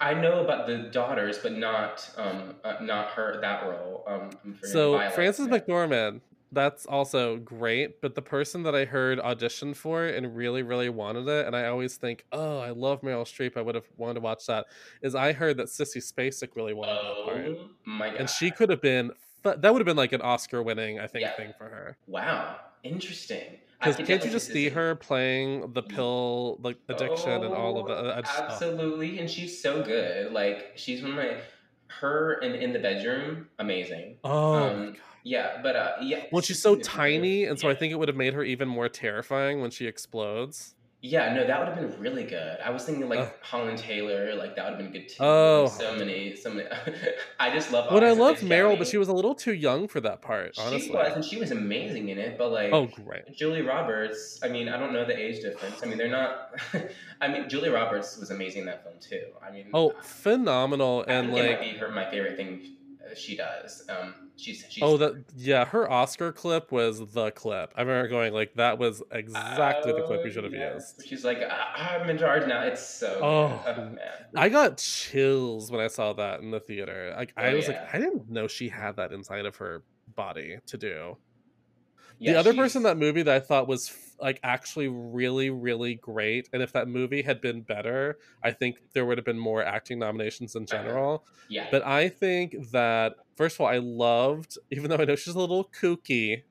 I 0.00 0.14
know 0.14 0.44
about 0.44 0.66
the 0.66 0.78
daughters, 0.78 1.38
but 1.38 1.52
not 1.52 2.08
um 2.16 2.54
uh, 2.62 2.74
not 2.82 3.08
her 3.10 3.40
that 3.40 3.64
role. 3.64 4.04
Um, 4.06 4.30
I'm 4.44 4.58
So 4.62 4.92
Violet. 4.98 5.14
Frances. 5.14 5.48
McDormand, 5.48 6.20
that's 6.52 6.86
also 6.86 7.38
great. 7.38 8.00
But 8.00 8.14
the 8.14 8.22
person 8.22 8.62
that 8.64 8.74
I 8.74 8.84
heard 8.84 9.18
audition 9.18 9.74
for 9.74 10.04
it 10.06 10.16
and 10.16 10.36
really, 10.36 10.62
really 10.62 10.88
wanted 10.88 11.26
it, 11.28 11.46
and 11.46 11.56
I 11.56 11.66
always 11.66 11.96
think, 11.96 12.24
oh, 12.32 12.58
I 12.58 12.70
love 12.70 13.00
Meryl 13.00 13.24
Streep. 13.24 13.56
I 13.56 13.62
would 13.62 13.74
have 13.74 13.86
wanted 13.96 14.14
to 14.14 14.20
watch 14.20 14.46
that. 14.46 14.66
Is 15.02 15.14
I 15.14 15.32
heard 15.32 15.56
that 15.58 15.66
Sissy 15.68 15.98
Spacek 16.02 16.54
really 16.56 16.74
wanted 16.74 17.00
that 17.02 17.18
part, 17.24 17.46
Oh 17.46 17.70
my 17.84 18.08
god! 18.10 18.20
and 18.20 18.30
she 18.30 18.50
could 18.50 18.70
have 18.70 18.80
been. 18.82 19.10
That 19.44 19.72
would 19.72 19.80
have 19.80 19.86
been 19.86 19.96
like 19.96 20.12
an 20.12 20.20
Oscar-winning, 20.22 21.00
I 21.00 21.08
think, 21.08 21.22
Yeah. 21.24 21.34
thing 21.36 21.52
for 21.58 21.64
her. 21.68 21.98
Wow, 22.06 22.60
interesting. 22.84 23.58
Because 23.80 23.96
can't 23.96 24.24
you 24.24 24.30
just 24.30 24.52
see 24.52 24.68
her 24.68 24.94
playing 24.94 25.72
the 25.72 25.82
pill 25.82 26.58
like 26.62 26.78
addiction 26.88 27.42
and 27.42 27.52
all 27.52 27.78
of 27.78 27.88
Oh, 27.90 27.94
that? 28.04 28.24
Oh. 28.38 28.52
Absolutely, 28.52 29.18
and 29.18 29.28
she's 29.28 29.60
so 29.60 29.82
good. 29.82 30.32
Like 30.32 30.72
she's 30.76 31.02
one 31.02 31.10
of 31.10 31.16
my 31.16 31.38
her 31.88 32.34
in 32.40 32.54
in 32.54 32.72
the 32.72 32.78
bedroom, 32.78 33.48
amazing. 33.58 34.18
Oh, 34.24 34.52
my 34.76 34.86
um, 34.86 34.92
God. 34.92 35.02
Yeah, 35.24 35.60
but 35.62 35.76
uh, 35.76 35.92
yeah. 36.02 36.24
Well, 36.32 36.42
she's 36.42 36.60
so 36.60 36.76
tiny, 36.76 37.44
and 37.44 37.58
so 37.58 37.68
I 37.68 37.74
think 37.74 37.92
it 37.92 37.96
would 37.96 38.08
have 38.08 38.16
made 38.16 38.34
her 38.34 38.42
even 38.42 38.68
more 38.68 38.88
terrifying 38.88 39.60
when 39.60 39.70
she 39.70 39.86
explodes. 39.86 40.74
Yeah, 41.04 41.34
no, 41.34 41.44
that 41.44 41.58
would 41.58 41.66
have 41.66 41.76
been 41.76 42.00
really 42.00 42.22
good. 42.22 42.58
I 42.64 42.70
was 42.70 42.84
thinking 42.84 43.08
like 43.08 43.18
Ugh. 43.18 43.32
Holland 43.42 43.76
Taylor, 43.76 44.36
like 44.36 44.54
that 44.54 44.64
would 44.64 44.74
have 44.74 44.78
been 44.78 44.92
good 44.92 45.08
too. 45.08 45.16
Oh. 45.18 45.66
so 45.66 45.96
many, 45.96 46.36
so 46.36 46.54
many. 46.54 46.68
I 47.40 47.50
just 47.52 47.72
love. 47.72 47.88
But 47.90 48.04
I 48.04 48.12
loved 48.12 48.42
Meryl, 48.42 48.78
but 48.78 48.86
she 48.86 48.98
was 48.98 49.08
a 49.08 49.12
little 49.12 49.34
too 49.34 49.52
young 49.52 49.88
for 49.88 50.00
that 50.00 50.22
part, 50.22 50.54
She 50.54 50.62
honestly. 50.62 50.94
was, 50.94 51.12
and 51.16 51.24
she 51.24 51.38
was 51.38 51.50
amazing 51.50 52.10
in 52.10 52.18
it. 52.18 52.38
But 52.38 52.52
like, 52.52 52.72
Oh, 52.72 52.86
great. 52.86 53.36
Julia 53.36 53.64
Roberts. 53.64 54.38
I 54.44 54.48
mean, 54.48 54.68
I 54.68 54.76
don't 54.78 54.92
know 54.92 55.04
the 55.04 55.18
age 55.18 55.40
difference. 55.40 55.82
I 55.82 55.86
mean, 55.86 55.98
they're 55.98 56.08
not. 56.08 56.52
I 57.20 57.26
mean, 57.26 57.48
Julia 57.48 57.72
Roberts 57.72 58.16
was 58.18 58.30
amazing 58.30 58.60
in 58.60 58.66
that 58.66 58.84
film 58.84 58.94
too. 59.00 59.24
I 59.44 59.50
mean, 59.50 59.70
Oh, 59.74 59.94
phenomenal. 60.04 61.04
I 61.08 61.12
And 61.14 61.32
think 61.32 61.38
it 61.38 61.48
like, 61.50 61.60
might 61.60 61.72
be 61.72 61.78
her 61.78 61.90
my 61.90 62.08
favorite 62.10 62.36
thing 62.36 62.62
uh, 62.64 62.68
she 63.16 63.36
does. 63.36 63.84
Um, 63.88 64.30
she's 64.36 64.64
she's. 64.68 64.82
oh, 64.82 64.96
that, 64.96 65.24
yeah, 65.36 65.64
her 65.66 65.90
Oscar 65.90 66.32
clip 66.32 66.70
was 66.72 67.12
the 67.12 67.30
clip. 67.32 67.72
I 67.76 67.82
remember 67.82 68.08
going, 68.08 68.32
like, 68.32 68.54
that 68.54 68.78
was 68.78 69.02
exactly 69.10 69.92
the 69.92 70.02
clip 70.02 70.20
Oh, 70.20 70.24
we 70.24 70.30
should 70.30 70.44
have 70.44 70.52
yeah. 70.54 70.74
used. 70.74 71.02
She's 71.06 71.24
like, 71.24 71.38
I- 71.42 71.98
I'm 72.00 72.08
in 72.10 72.18
charge 72.18 72.46
now. 72.46 72.62
It's 72.62 72.86
so. 72.86 73.18
Oh. 73.22 73.62
good. 73.64 73.76
man. 73.94 73.98
I 74.36 74.48
got 74.48 74.78
chills 74.78 75.70
when 75.70 75.80
I 75.80 75.88
saw 75.88 76.12
that 76.14 76.40
in 76.40 76.50
the 76.50 76.60
theater. 76.60 77.14
Like, 77.16 77.32
I 77.36 77.48
Oh, 77.52 77.56
was 77.56 77.68
yeah. 77.68 77.80
like, 77.82 77.94
I 77.94 77.98
didn't 77.98 78.30
know 78.30 78.46
she 78.48 78.68
had 78.68 78.96
that 78.96 79.12
inside 79.12 79.46
of 79.46 79.56
her 79.56 79.82
body 80.14 80.58
to 80.66 80.76
do. 80.78 81.16
Yeah, 82.18 82.32
the 82.34 82.38
other 82.40 82.52
she's- 82.52 82.62
person 82.62 82.78
in 82.80 82.82
that 82.84 82.98
movie 82.98 83.22
that 83.22 83.34
I 83.34 83.40
thought 83.40 83.66
was 83.68 83.88
like 84.22 84.40
actually 84.44 84.88
really, 84.88 85.50
really 85.50 85.96
great, 85.96 86.48
and 86.52 86.62
if 86.62 86.72
that 86.72 86.88
movie 86.88 87.22
had 87.22 87.40
been 87.42 87.62
better, 87.62 88.18
I 88.42 88.52
think 88.52 88.78
there 88.94 89.06
would 89.06 89.18
have 89.18 89.24
been 89.26 89.38
more 89.38 89.64
acting 89.64 89.98
nominations 89.98 90.54
in 90.56 90.66
Uh-huh. 90.70 90.92
general. 90.92 91.26
Yeah. 91.48 91.70
But 91.70 91.84
I 91.86 92.08
think 92.08 92.54
that 92.72 93.16
first 93.36 93.56
of 93.56 93.62
all, 93.62 93.66
I 93.68 93.78
loved, 93.78 94.58
even 94.70 94.90
though 94.90 94.96
I 94.98 95.04
know 95.06 95.16
she's 95.16 95.34
a 95.34 95.40
little 95.40 95.70
kooky, 95.70 96.44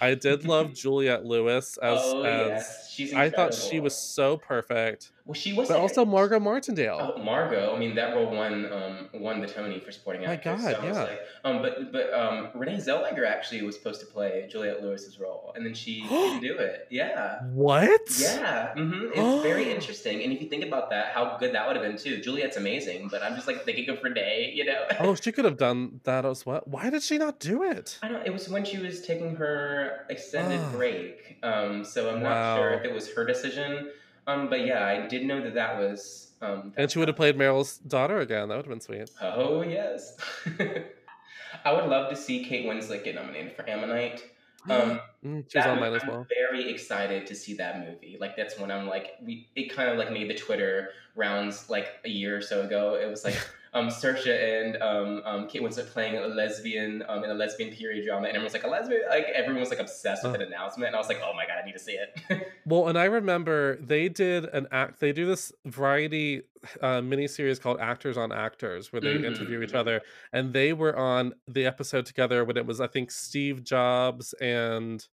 I 0.00 0.14
did 0.14 0.44
love 0.44 0.74
Juliette 0.74 1.24
Lewis 1.24 1.76
as 1.78 2.14
oh 2.14 2.24
as 2.24 2.82
yes, 2.90 2.90
she's. 2.90 3.12
I 3.14 3.30
thought 3.30 3.54
she 3.54 3.80
was 3.80 3.98
so 3.98 4.36
perfect. 4.36 5.12
Well, 5.26 5.34
she 5.34 5.52
was. 5.52 5.66
But 5.68 5.78
also 5.80 6.04
Margot 6.04 6.38
Martindale. 6.38 7.14
Oh, 7.16 7.20
Margot. 7.20 7.74
I 7.74 7.78
mean, 7.78 7.96
that 7.96 8.14
role 8.14 8.30
won 8.30 8.72
um, 8.72 9.08
won 9.12 9.40
the 9.40 9.48
Tony 9.48 9.80
for 9.80 9.90
supporting 9.90 10.22
My 10.24 10.34
actress. 10.34 10.62
God, 10.62 10.76
so 10.76 10.82
yeah. 10.86 11.02
like, 11.02 11.20
um, 11.44 11.62
but 11.62 11.90
but 11.90 12.14
um, 12.14 12.50
Renee 12.54 12.76
Zellweger 12.76 13.26
actually 13.26 13.62
was 13.62 13.74
supposed 13.76 13.98
to 14.00 14.06
play 14.06 14.46
Juliette 14.48 14.84
Lewis's 14.84 15.18
role, 15.18 15.52
and 15.56 15.66
then 15.66 15.74
she 15.74 16.02
didn't 16.08 16.42
do 16.42 16.56
it. 16.58 16.86
Yeah. 16.90 17.42
What? 17.52 18.00
Yeah, 18.20 18.72
hmm 18.74 19.08
it's 19.14 19.42
very 19.50 19.72
interesting, 19.72 20.22
and 20.22 20.32
if 20.32 20.40
you 20.40 20.48
think 20.48 20.64
about 20.64 20.90
that, 20.90 21.08
how 21.12 21.36
good 21.38 21.52
that 21.54 21.66
would 21.66 21.74
have 21.74 21.84
been 21.84 21.98
too. 21.98 22.20
Juliette's 22.20 22.56
amazing, 22.56 23.08
but 23.08 23.22
I'm 23.24 23.34
just 23.34 23.48
like 23.48 23.64
thinking 23.64 23.88
of 23.90 24.00
Renee, 24.04 24.52
you 24.54 24.64
know. 24.64 24.84
Oh, 25.00 25.14
she 25.16 25.32
could 25.32 25.44
have 25.44 25.56
done 25.58 26.00
that 26.04 26.24
as 26.24 26.46
well. 26.46 26.62
Why 26.66 26.88
did 26.90 27.02
she 27.02 27.18
not 27.18 27.40
do 27.40 27.64
it? 27.64 27.98
I 28.02 28.08
don't. 28.08 28.24
It 28.24 28.32
was 28.32 28.48
when 28.48 28.64
she 28.64 28.78
was 28.78 29.02
taking 29.02 29.34
her 29.36 30.06
extended 30.08 30.60
Ah. 30.60 30.70
break, 30.72 31.38
um, 31.42 31.84
so 31.84 32.10
I'm 32.14 32.22
not 32.22 32.56
sure 32.56 32.70
if 32.74 32.84
it 32.84 32.94
was 32.94 33.12
her 33.14 33.24
decision. 33.26 33.90
Um, 34.26 34.48
but 34.48 34.66
yeah, 34.66 34.84
I 34.86 35.06
did 35.06 35.24
know 35.24 35.40
that 35.42 35.54
that 35.54 35.78
was. 35.78 36.32
Um, 36.42 36.72
And 36.76 36.90
she 36.90 36.98
would 36.98 37.08
have 37.08 37.16
played 37.16 37.36
Meryl's 37.38 37.78
daughter 37.78 38.18
again. 38.20 38.48
That 38.48 38.56
would 38.56 38.66
have 38.66 38.70
been 38.70 38.80
sweet. 38.80 39.10
Oh 39.22 39.62
yes. 39.62 40.16
I 41.64 41.72
would 41.72 41.86
love 41.86 42.10
to 42.10 42.16
see 42.16 42.44
Kate 42.44 42.66
Winslet 42.66 43.04
get 43.04 43.14
nominated 43.14 43.54
for 43.56 43.68
Ammonite. 43.68 44.24
Um, 44.68 44.98
Mm, 45.24 45.44
she 45.48 45.60
on 45.60 45.68
movie- 45.68 45.80
mine 45.80 45.94
as 45.94 46.02
I'm 46.02 46.08
well. 46.08 46.26
very 46.28 46.68
excited 46.68 47.24
to 47.28 47.36
see 47.36 47.54
that 47.54 47.86
movie. 47.88 48.16
Like 48.18 48.36
that's 48.36 48.58
when 48.58 48.72
I'm 48.72 48.88
like, 48.88 49.12
we 49.22 49.46
it 49.54 49.72
kind 49.72 49.88
of 49.88 49.96
like 49.96 50.10
made 50.10 50.28
the 50.28 50.34
Twitter 50.34 50.90
rounds 51.14 51.70
like 51.70 51.86
a 52.04 52.08
year 52.08 52.36
or 52.36 52.40
so 52.42 52.62
ago. 52.62 52.94
It 53.00 53.08
was 53.08 53.24
like 53.24 53.36
um 53.76 53.88
Saoirse 53.88 54.26
and 54.62 54.76
um, 54.82 55.22
um 55.24 55.48
Kate 55.48 55.62
Winslet 55.62 55.86
playing 55.92 56.16
a 56.16 56.26
lesbian 56.26 57.04
um 57.08 57.22
in 57.24 57.30
a 57.30 57.34
lesbian 57.34 57.70
period 57.74 58.04
drama, 58.06 58.26
and 58.28 58.36
everyone's 58.36 58.54
like 58.54 58.64
a 58.64 58.68
lesbian. 58.68 59.02
Like 59.08 59.26
everyone 59.34 59.60
was 59.60 59.70
like 59.70 59.78
obsessed 59.80 60.24
with 60.24 60.32
Oh. 60.32 60.34
an 60.36 60.42
announcement, 60.42 60.88
and 60.88 60.96
I 60.96 60.98
was 60.98 61.08
like, 61.08 61.20
oh 61.22 61.32
my 61.34 61.46
god, 61.46 61.58
I 61.62 61.66
need 61.66 61.72
to 61.74 61.78
see 61.78 61.92
it. 62.04 62.10
Well, 62.68 62.88
and 62.88 62.98
I 62.98 63.04
remember 63.04 63.76
they 63.76 64.08
did 64.08 64.44
an 64.46 64.66
act. 64.72 64.98
They 64.98 65.12
do 65.12 65.24
this 65.24 65.52
variety 65.64 66.42
uh, 66.80 67.00
mini 67.00 67.28
series 67.28 67.60
called 67.60 67.78
Actors 67.78 68.16
on 68.16 68.32
Actors, 68.32 68.92
where 68.92 69.00
they 69.00 69.14
interview 69.24 69.62
each 69.62 69.70
Mhm. 69.70 69.78
other, 69.78 70.00
and 70.32 70.52
they 70.52 70.72
were 70.72 70.96
on 70.96 71.34
the 71.46 71.64
episode 71.64 72.06
together 72.06 72.44
when 72.44 72.56
it 72.56 72.66
was, 72.66 72.80
I 72.80 72.88
think, 72.88 73.12
Steve 73.12 73.62
Jobs 73.62 74.32
and 74.40 75.06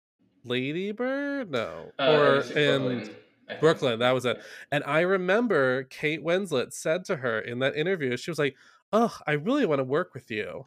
Lady 0.44 0.92
Bird, 0.92 1.50
no, 1.50 1.90
Uh, 1.98 2.04
or 2.04 2.36
and 2.36 2.54
Brooklyn, 2.54 2.98
I 3.00 3.04
think. 3.04 3.16
Brooklyn, 3.58 3.98
that 4.00 4.12
was 4.12 4.24
it. 4.24 4.40
And 4.70 4.84
I 4.84 5.00
remember 5.00 5.84
Kate 5.84 6.22
Winslet 6.24 6.72
said 6.72 7.04
to 7.06 7.16
her 7.16 7.38
in 7.40 7.58
that 7.60 7.74
interview, 7.76 8.16
she 8.16 8.30
was 8.30 8.38
like, 8.38 8.54
"Oh, 8.92 9.16
I 9.26 9.32
really 9.32 9.66
want 9.66 9.80
to 9.80 9.84
work 9.84 10.14
with 10.14 10.30
you." 10.30 10.66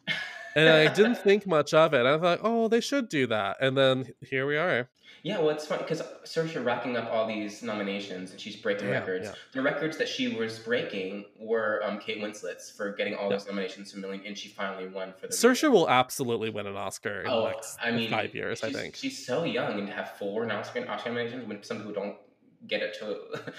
and 0.56 0.68
I 0.68 0.92
didn't 0.92 1.16
think 1.24 1.46
much 1.46 1.74
of 1.74 1.94
it. 1.94 2.06
I 2.06 2.18
thought, 2.18 2.40
oh, 2.42 2.68
they 2.68 2.80
should 2.80 3.08
do 3.08 3.26
that, 3.28 3.56
and 3.60 3.76
then 3.76 4.12
here 4.20 4.46
we 4.46 4.56
are. 4.56 4.88
Yeah, 5.22 5.38
well, 5.38 5.50
it's 5.50 5.66
funny 5.66 5.82
because 5.82 6.02
Saoirse 6.24 6.62
racking 6.62 6.96
up 6.98 7.08
all 7.10 7.26
these 7.26 7.62
nominations 7.62 8.32
and 8.32 8.38
she's 8.40 8.56
breaking 8.56 8.88
Yeah, 8.88 8.98
records. 8.98 9.24
yeah. 9.26 9.34
The 9.52 9.62
records 9.62 9.96
that 9.96 10.06
she 10.08 10.34
was 10.36 10.58
breaking 10.58 11.24
were 11.38 11.80
um, 11.82 11.98
Kate 11.98 12.18
Winslet's 12.22 12.70
for 12.70 12.92
getting 12.92 13.14
all 13.14 13.30
Yeah. 13.30 13.36
those 13.36 13.46
nominations 13.46 13.92
to 13.92 13.98
million, 13.98 14.22
and 14.26 14.36
she 14.36 14.48
finally 14.48 14.86
won 14.86 15.14
for 15.18 15.26
the. 15.26 15.32
Saoirse 15.32 15.70
will 15.70 15.88
absolutely 15.88 16.50
win 16.50 16.66
an 16.66 16.76
Oscar 16.76 17.20
in 17.22 17.24
the 17.26 17.32
Oh, 17.32 17.46
next 17.46 17.78
I 17.82 17.90
mean, 17.90 18.10
five 18.10 18.34
years. 18.34 18.62
I 18.62 18.70
think. 18.70 18.96
she's 18.96 19.24
so 19.24 19.44
young 19.44 19.78
and 19.78 19.86
to 19.88 19.94
have 19.94 20.12
four 20.18 20.50
Oscar, 20.52 20.86
Oscar 20.90 21.08
nominations 21.10 21.46
when 21.48 21.62
some 21.62 21.78
people 21.78 21.92
don't 21.94 22.16
get 22.66 22.82
it 22.82 22.96
to 22.98 23.52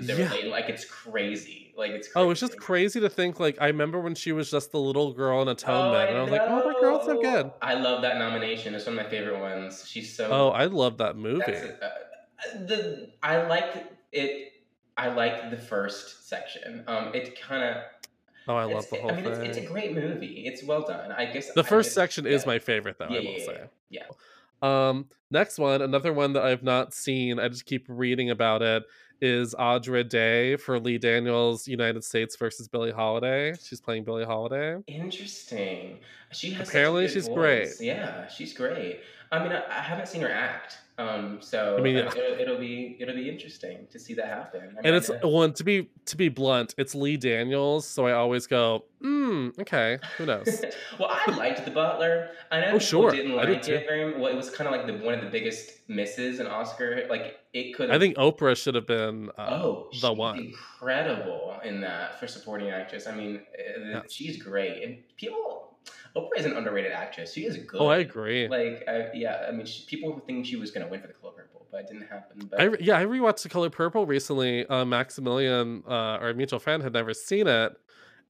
Yeah. 0.16 0.50
Like 0.50 0.68
it's 0.68 0.84
crazy. 0.84 1.72
Like 1.76 1.90
it's 1.92 2.08
crazy. 2.08 2.26
Oh, 2.26 2.30
it's 2.30 2.40
just 2.40 2.56
crazy 2.58 3.00
to 3.00 3.08
think. 3.08 3.38
Like 3.40 3.58
I 3.60 3.66
remember 3.66 4.00
when 4.00 4.14
she 4.14 4.32
was 4.32 4.50
just 4.50 4.72
the 4.72 4.80
little 4.80 5.12
girl 5.12 5.42
in 5.42 5.48
Oh, 5.48 5.52
Atonement, 5.52 6.08
and 6.10 6.18
I 6.18 6.22
was 6.22 6.30
like, 6.30 6.42
"Oh, 6.44 6.62
that 6.68 6.80
girl's 6.80 7.04
so 7.06 7.20
good." 7.20 7.50
I 7.62 7.74
love 7.74 8.02
that 8.02 8.18
nomination. 8.18 8.74
It's 8.74 8.86
one 8.86 8.98
of 8.98 9.04
my 9.04 9.10
favorite 9.10 9.40
ones. 9.40 9.84
She's 9.86 10.14
so. 10.16 10.28
Oh, 10.30 10.48
I 10.50 10.64
love 10.66 10.98
that 10.98 11.16
movie. 11.16 11.44
That's, 11.46 11.82
uh, 11.82 11.88
the 12.66 13.10
I 13.22 13.46
like 13.46 13.86
it. 14.12 14.52
I 14.96 15.08
like 15.08 15.50
the 15.50 15.58
first 15.58 16.28
section. 16.28 16.84
Um, 16.86 17.14
it 17.14 17.40
kind 17.40 17.62
of. 17.64 17.76
Oh, 18.48 18.54
I 18.54 18.64
love 18.64 18.88
the 18.90 18.96
whole 18.96 19.10
I 19.10 19.16
mean, 19.16 19.24
thing. 19.24 19.32
it's, 19.44 19.58
it's 19.58 19.66
a 19.66 19.68
great 19.70 19.92
movie. 19.92 20.44
It's 20.46 20.62
well 20.62 20.86
done. 20.86 21.10
I 21.12 21.26
guess 21.26 21.52
the 21.52 21.60
I 21.64 21.66
first 21.66 21.88
just- 21.88 21.94
section 21.96 22.26
is 22.26 22.46
my 22.46 22.58
favorite, 22.60 22.96
though. 22.98 23.08
Yeah, 23.10 23.18
I 23.18 23.22
will 23.22 23.32
yeah, 23.32 23.44
say. 23.44 23.56
yeah, 23.90 24.00
yeah. 24.00 24.06
Um, 24.62 25.06
next 25.30 25.58
one, 25.58 25.82
another 25.82 26.12
one 26.12 26.32
that 26.34 26.44
I've 26.44 26.62
not 26.62 26.94
seen. 26.94 27.38
I 27.38 27.48
just 27.48 27.66
keep 27.66 27.86
reading 27.88 28.30
about 28.30 28.62
it. 28.62 28.84
Is 29.22 29.54
Andra 29.54 30.04
Day 30.04 30.56
for 30.56 30.78
Lee 30.78 30.98
Daniels 30.98 31.66
United 31.66 32.04
States 32.04 32.36
versus 32.36 32.68
Billie 32.68 32.92
Holiday? 32.92 33.54
She's 33.62 33.80
playing 33.80 34.04
Billie 34.04 34.26
Holiday. 34.26 34.76
Interesting. 34.86 36.00
She 36.32 36.50
has 36.50 36.68
Apparently 36.68 37.08
she's 37.08 37.28
great. 37.28 37.70
Yeah, 37.80 38.28
she's 38.28 38.52
great. 38.52 39.00
I 39.32 39.42
mean, 39.42 39.52
I, 39.52 39.62
I 39.70 39.80
haven't 39.80 40.08
seen 40.08 40.20
her 40.20 40.30
act. 40.30 40.78
Um, 40.98 41.38
so 41.42 41.76
I 41.78 41.82
mean, 41.82 41.98
uh, 41.98 42.10
it'll, 42.16 42.40
it'll 42.40 42.58
be 42.58 42.96
it'll 42.98 43.14
be 43.14 43.28
interesting 43.28 43.86
to 43.90 43.98
see 43.98 44.14
that 44.14 44.28
happen. 44.28 44.62
I 44.62 44.66
mean, 44.66 44.76
And 44.84 44.94
it's 44.94 45.10
one 45.22 45.52
to 45.54 45.64
be 45.64 45.90
to 46.06 46.16
be 46.16 46.30
blunt. 46.30 46.74
It's 46.78 46.94
Lee 46.94 47.18
Daniels, 47.18 47.86
so 47.86 48.06
I 48.06 48.12
always 48.12 48.46
go, 48.46 48.84
hmm, 49.02 49.50
okay, 49.60 49.98
who 50.16 50.24
knows? 50.24 50.64
well, 50.98 51.10
I 51.12 51.30
liked 51.32 51.64
The 51.66 51.70
Butler. 51.70 52.30
I 52.50 52.60
know 52.60 52.70
Oh, 52.74 52.78
sure. 52.78 53.10
didn't 53.10 53.36
like 53.36 53.62
did 53.62 53.68
it 53.82 53.86
very 53.86 54.18
Well, 54.18 54.32
it 54.32 54.36
was 54.36 54.48
kind 54.48 54.66
of 54.66 54.72
like 54.72 54.86
the 54.86 55.04
one 55.04 55.12
of 55.12 55.20
the 55.20 55.28
biggest 55.30 55.70
misses 55.88 56.40
in 56.40 56.46
Oscar. 56.46 57.06
Like 57.10 57.40
it 57.52 57.74
could. 57.76 57.90
I 57.90 57.98
think 57.98 58.16
Oprah 58.16 58.56
should 58.56 58.74
have 58.74 58.86
been 58.86 59.28
uh, 59.36 59.60
Oh, 59.62 59.88
the 60.00 60.08
she's 60.08 60.16
one. 60.18 60.38
incredible 60.38 61.60
in 61.62 61.80
that 61.82 62.18
for 62.18 62.26
supporting 62.26 62.70
actress. 62.70 63.06
I 63.06 63.14
mean, 63.14 63.40
uh, 63.58 63.88
Yeah. 63.90 64.02
she's 64.08 64.42
great, 64.42 64.82
and 64.82 64.98
people. 65.18 65.75
Oprah 66.16 66.38
is 66.38 66.46
an 66.46 66.52
underrated 66.56 66.92
actress. 66.92 67.32
She 67.32 67.42
is 67.44 67.56
good. 67.58 67.80
Oh, 67.80 67.88
I 67.88 67.98
agree. 67.98 68.48
Like, 68.48 68.84
I, 68.88 69.08
yeah, 69.14 69.46
I 69.48 69.52
mean, 69.52 69.66
she, 69.66 69.84
people 69.86 70.18
think 70.26 70.46
she 70.46 70.56
was 70.56 70.70
gonna 70.70 70.88
win 70.88 71.00
for 71.00 71.06
the 71.08 71.12
Color 71.12 71.32
Purple, 71.32 71.66
but 71.70 71.82
it 71.82 71.88
didn't 71.88 72.08
happen. 72.08 72.48
But 72.50 72.60
I 72.60 72.76
yeah, 72.80 72.98
I 72.98 73.04
rewatched 73.04 73.42
The 73.42 73.48
Color 73.48 73.70
Purple 73.70 74.06
recently. 74.06 74.66
Uh, 74.66 74.84
Maximilian, 74.84 75.82
uh, 75.86 75.90
our 76.22 76.32
mutual 76.34 76.58
friend, 76.58 76.82
had 76.82 76.92
never 76.92 77.12
seen 77.14 77.46
it, 77.46 77.72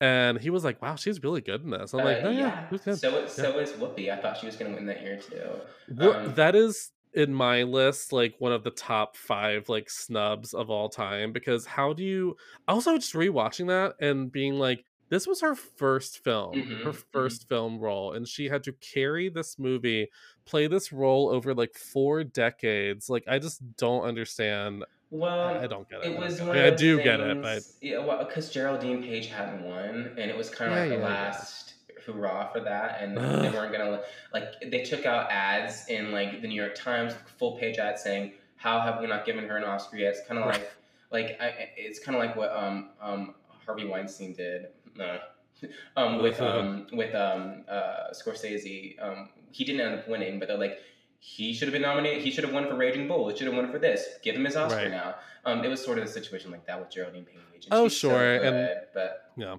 and 0.00 0.38
he 0.40 0.50
was 0.50 0.64
like, 0.64 0.82
"Wow, 0.82 0.96
she's 0.96 1.22
really 1.22 1.40
good 1.40 1.62
in 1.62 1.70
this." 1.70 1.94
I'm 1.94 2.02
like, 2.02 2.18
uh, 2.24 2.28
"Oh 2.28 2.30
yeah, 2.30 2.52
who's? 2.70 3.00
So, 3.00 3.16
is- 3.18 3.32
so 3.32 3.58
is 3.58 3.72
Whoopi. 3.72 4.10
I 4.12 4.16
thought 4.20 4.36
she 4.36 4.46
was 4.46 4.56
gonna 4.56 4.74
win 4.74 4.86
that 4.86 5.02
year 5.02 5.18
too. 5.18 5.60
Um, 6.02 6.34
that 6.34 6.54
is 6.56 6.92
in 7.14 7.32
my 7.32 7.62
list 7.62 8.12
like 8.12 8.34
one 8.40 8.52
of 8.52 8.62
the 8.62 8.70
top 8.70 9.16
five 9.16 9.68
like 9.70 9.88
snubs 9.88 10.52
of 10.52 10.68
all 10.68 10.88
time 10.88 11.32
because 11.32 11.64
how 11.64 11.92
do 11.94 12.04
you 12.04 12.36
also 12.68 12.94
just 12.98 13.14
rewatching 13.14 13.68
that 13.68 13.94
and 14.04 14.30
being 14.30 14.54
like 14.58 14.84
this 15.08 15.26
was 15.26 15.40
her 15.40 15.54
first 15.54 16.22
film 16.24 16.54
Mhm, 16.54 16.82
her 16.84 16.92
mhm. 16.92 17.04
1st 17.14 17.48
film 17.48 17.78
role 17.78 18.12
and 18.12 18.26
she 18.26 18.48
had 18.48 18.62
to 18.64 18.72
carry 18.72 19.28
this 19.28 19.58
movie 19.58 20.08
play 20.44 20.66
this 20.66 20.92
role 20.92 21.28
over 21.28 21.54
like 21.54 21.74
four 21.74 22.24
decades 22.24 23.08
like 23.08 23.24
i 23.28 23.38
just 23.38 23.60
don't 23.76 24.02
understand 24.04 24.84
Well, 25.10 25.40
I- 25.40 25.62
I 25.62 25.66
don't 25.68 25.88
get 25.88 26.00
it. 26.04 26.06
It 26.12 26.16
I 26.16 26.20
was 26.20 26.40
one 26.40 26.54
get 26.54 26.64
it. 26.66 26.72
I 26.72 26.76
do 26.76 26.96
those 26.96 27.04
get 27.04 27.20
it, 27.20 27.40
but- 27.42 27.62
yeah, 27.80 27.98
well, 28.04 28.24
because 28.24 28.50
Geraldine 28.50 29.02
Page 29.04 29.28
hadn't 29.28 29.62
won, 29.62 29.94
and 30.18 30.28
it 30.30 30.36
was 30.36 30.50
kind 30.50 30.72
of 30.72 30.76
Yeah, 30.76 30.82
like 30.82 30.90
the 30.90 30.96
yeah, 30.96 31.00
yeah. 31.08 31.22
last 31.30 31.74
hurrah 32.04 32.50
for 32.52 32.58
that, 32.60 33.00
and 33.00 33.16
they 33.16 33.50
weren't 33.50 33.70
gonna 33.72 34.02
like 34.34 34.48
they 34.72 34.82
took 34.82 35.06
out 35.06 35.30
ads 35.30 35.86
in 35.88 36.10
like 36.10 36.42
the 36.42 36.48
New 36.48 36.60
York 36.60 36.74
Times 36.74 37.14
full 37.38 37.56
page 37.56 37.78
ad 37.78 37.98
saying 38.00 38.32
how 38.56 38.80
have 38.80 39.00
we 39.00 39.06
not 39.06 39.24
given 39.24 39.46
her 39.48 39.56
an 39.56 39.62
Oscar 39.64 39.96
yet? 39.96 40.14
It's 40.16 40.26
kind 40.26 40.40
of 40.40 40.46
like 40.46 40.72
like 41.12 41.40
I, 41.40 41.70
it's 41.76 42.00
kind 42.00 42.16
of 42.16 42.20
like 42.24 42.34
what 42.34 42.50
um 42.50 42.90
um 43.00 43.34
Harvey 43.64 43.86
Weinstein 43.86 44.32
did. 44.34 44.66
No. 44.98 45.18
Um, 45.96 46.20
with 46.22 46.38
um 46.42 46.86
with 46.92 47.14
um 47.14 47.64
uh 47.66 48.12
Scorsese, 48.12 49.02
um 49.02 49.30
he 49.52 49.64
didn't 49.64 49.80
end 49.80 49.94
up 50.00 50.06
winning, 50.06 50.38
but 50.38 50.48
they're 50.48 50.58
like 50.58 50.78
he 51.18 51.54
should 51.54 51.66
have 51.68 51.72
been 51.72 51.80
nominated. 51.80 52.22
He 52.22 52.30
should 52.30 52.44
have 52.44 52.52
won 52.52 52.68
for 52.68 52.74
Raging 52.76 53.08
Bull. 53.08 53.28
He 53.30 53.36
should 53.36 53.46
have 53.46 53.56
won 53.56 53.72
for 53.72 53.78
this. 53.78 54.04
Give 54.22 54.34
him 54.36 54.44
his 54.44 54.54
Oscar 54.54 54.82
Right. 54.82 54.90
now. 54.90 55.14
Um, 55.46 55.64
it 55.64 55.68
was 55.68 55.82
sort 55.82 55.96
of 55.96 56.04
a 56.04 56.08
situation 56.08 56.50
like 56.50 56.66
that 56.66 56.78
with 56.78 56.90
Geraldine 56.90 57.24
Page. 57.24 57.68
Oh, 57.70 57.88
she's 57.88 57.98
so 58.00 58.08
sure, 58.10 58.34
and- 58.34 58.70
but 58.92 59.32
yeah 59.38 59.56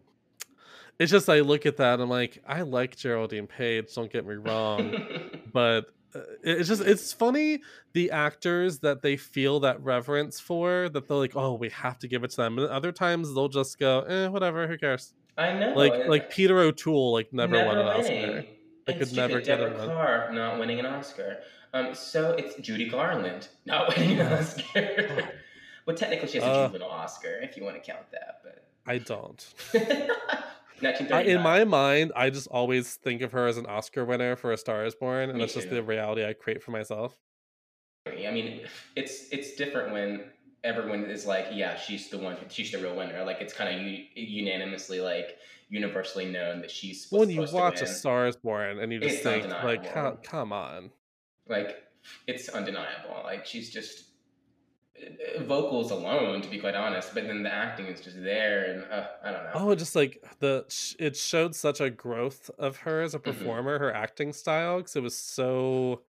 it's 1.00 1.12
just 1.12 1.30
i 1.30 1.40
look 1.42 1.66
at 1.66 1.78
that 1.78 1.94
and 1.96 2.02
i'm 2.04 2.10
like 2.10 2.42
i 2.48 2.62
like 2.62 2.96
geraldine 2.96 3.46
page 3.48 3.94
don't 3.94 4.12
get 4.12 4.26
me 4.26 4.34
wrong 4.36 4.92
but 5.54 5.86
uh, 6.16 6.20
it's 6.44 6.68
just 6.68 6.82
it's 6.82 7.14
funny 7.14 7.60
the 7.94 8.10
actors 8.10 8.80
that 8.80 9.02
they 9.04 9.16
feel 9.16 9.60
that 9.60 9.80
reverence 9.84 10.40
for 10.40 10.90
that 10.90 11.08
they're 11.08 11.18
like 11.18 11.36
oh 11.36 11.54
we 11.54 11.70
have 11.70 12.00
to 12.00 12.08
give 12.08 12.24
it 12.24 12.32
to 12.32 12.38
them 12.38 12.58
and 12.58 12.68
other 12.70 12.92
times 12.92 13.34
they'll 13.36 13.48
just 13.50 13.78
go 13.78 14.02
eh 14.02 14.28
whatever 14.28 14.68
who 14.68 14.78
cares 14.78 15.14
I 15.38 15.54
know. 15.54 15.74
like 15.76 15.94
and 15.94 16.10
like 16.10 16.30
peter 16.32 16.60
o'toole 16.60 17.14
like 17.14 17.32
never, 17.32 17.64
won 17.66 17.78
an 17.78 17.88
oscar 17.88 18.12
winning. 18.14 18.46
I 18.88 18.92
And 18.92 19.00
could 19.00 19.08
stupid 19.10 19.16
never 19.30 19.42
get 19.42 19.58
Deborah 19.58 19.78
one. 19.78 19.88
Kerr 19.88 20.32
not 20.34 20.60
winning 20.60 20.80
an 20.80 20.86
Oscar. 20.86 21.40
Um, 21.74 21.94
so 21.94 22.32
it's 22.32 22.56
Judy 22.56 22.88
Garland 22.90 23.50
not 23.66 23.90
winning 23.98 24.20
an 24.20 24.32
Oscar. 24.34 25.30
well, 25.86 25.96
technically, 25.96 26.30
she 26.30 26.38
has 26.38 26.46
a 26.46 26.50
Uh. 26.50 26.68
juvenile 26.68 26.90
Oscar 26.90 27.40
if 27.42 27.58
you 27.58 27.64
want 27.66 27.76
to 27.76 27.82
count 27.92 28.10
that, 28.12 28.40
but. 28.44 28.64
i 28.88 28.98
don't 28.98 29.54
I, 31.12 31.22
in 31.24 31.42
my 31.42 31.64
mind 31.66 32.12
i 32.16 32.30
just 32.30 32.48
always 32.48 32.96
think 32.96 33.22
of 33.22 33.32
her 33.34 33.48
as 33.48 33.58
an 33.58 33.66
oscar 33.66 34.06
winner 34.06 34.36
for 34.36 34.52
a 34.54 34.58
star 34.58 34.86
is 34.86 34.94
born 34.96 35.30
and 35.30 35.34
Me 35.34 35.40
that's 35.44 35.56
just 35.56 35.70
the 35.70 35.82
reality 35.84 36.24
i 36.24 36.34
create 36.34 36.62
for 36.64 36.72
myself 36.72 37.18
I 38.08 38.32
mean, 38.32 38.62
it's 38.96 39.28
it's 39.32 39.56
different 39.56 39.92
when 39.92 40.24
everyone 40.68 41.06
is 41.06 41.26
like, 41.26 41.48
yeah, 41.52 41.78
she's 41.78 42.10
the 42.10 42.18
one, 42.18 42.38
she's 42.50 42.72
the 42.72 42.80
real 42.80 42.96
winner. 42.96 43.24
Like 43.26 43.42
it's 43.42 43.54
kind 43.54 43.76
of 43.76 43.82
u- 43.82 44.06
unanimously, 44.16 45.00
like 45.02 45.38
universally 45.70 46.26
known 46.26 46.62
that 46.62 46.72
she's 46.72 47.08
when 47.10 47.30
you 47.30 47.44
watch 47.44 47.82
a 47.82 47.86
star 47.88 48.28
is 48.28 48.36
born 48.38 48.80
and 48.80 48.92
you 48.94 49.00
just 49.00 49.18
It's 49.18 49.24
think 49.24 49.62
like 49.62 49.84
come, 49.84 50.18
come 50.24 50.52
on 50.54 50.92
like 51.48 51.78
it's 52.28 52.50
undeniable. 52.50 53.22
Like 53.24 53.46
she's 53.46 53.70
just 53.70 54.06
uh, 55.02 55.44
vocals 55.44 55.92
alone, 55.92 56.42
to 56.42 56.50
be 56.50 56.60
quite 56.60 56.76
honest. 56.76 57.14
But 57.14 57.28
then 57.28 57.44
the 57.44 57.54
acting 57.54 57.88
is 57.88 58.02
just 58.02 58.22
there, 58.24 58.72
and 58.74 58.92
uh, 58.92 59.08
I 59.24 59.32
don't 59.32 59.44
know. 59.44 59.60
Oh, 59.60 59.76
just 59.76 59.96
like 59.96 60.24
the 60.40 60.66
it 61.00 61.16
showed 61.16 61.56
such 61.56 61.82
a 61.82 61.90
growth 61.90 62.50
of 62.60 62.78
her 62.78 63.02
as 63.02 63.16
a 63.16 63.20
Mm-hmm. 63.26 63.44
performer, 63.46 63.80
her 63.80 63.94
acting 63.94 64.34
style, 64.34 64.78
because 64.78 64.96
it 64.96 65.02
was 65.04 65.18
so 65.18 66.04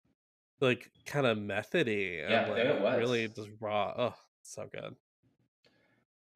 like 0.60 0.92
kind 1.06 1.26
of 1.26 1.38
methody 1.38 2.20
and 2.20 2.48
like 2.48 2.64
it 2.66 2.80
was. 2.80 2.96
really 2.98 3.28
just 3.28 3.50
raw. 3.60 3.94
Oh, 3.96 4.16
so 4.46 4.68
good. 4.72 4.96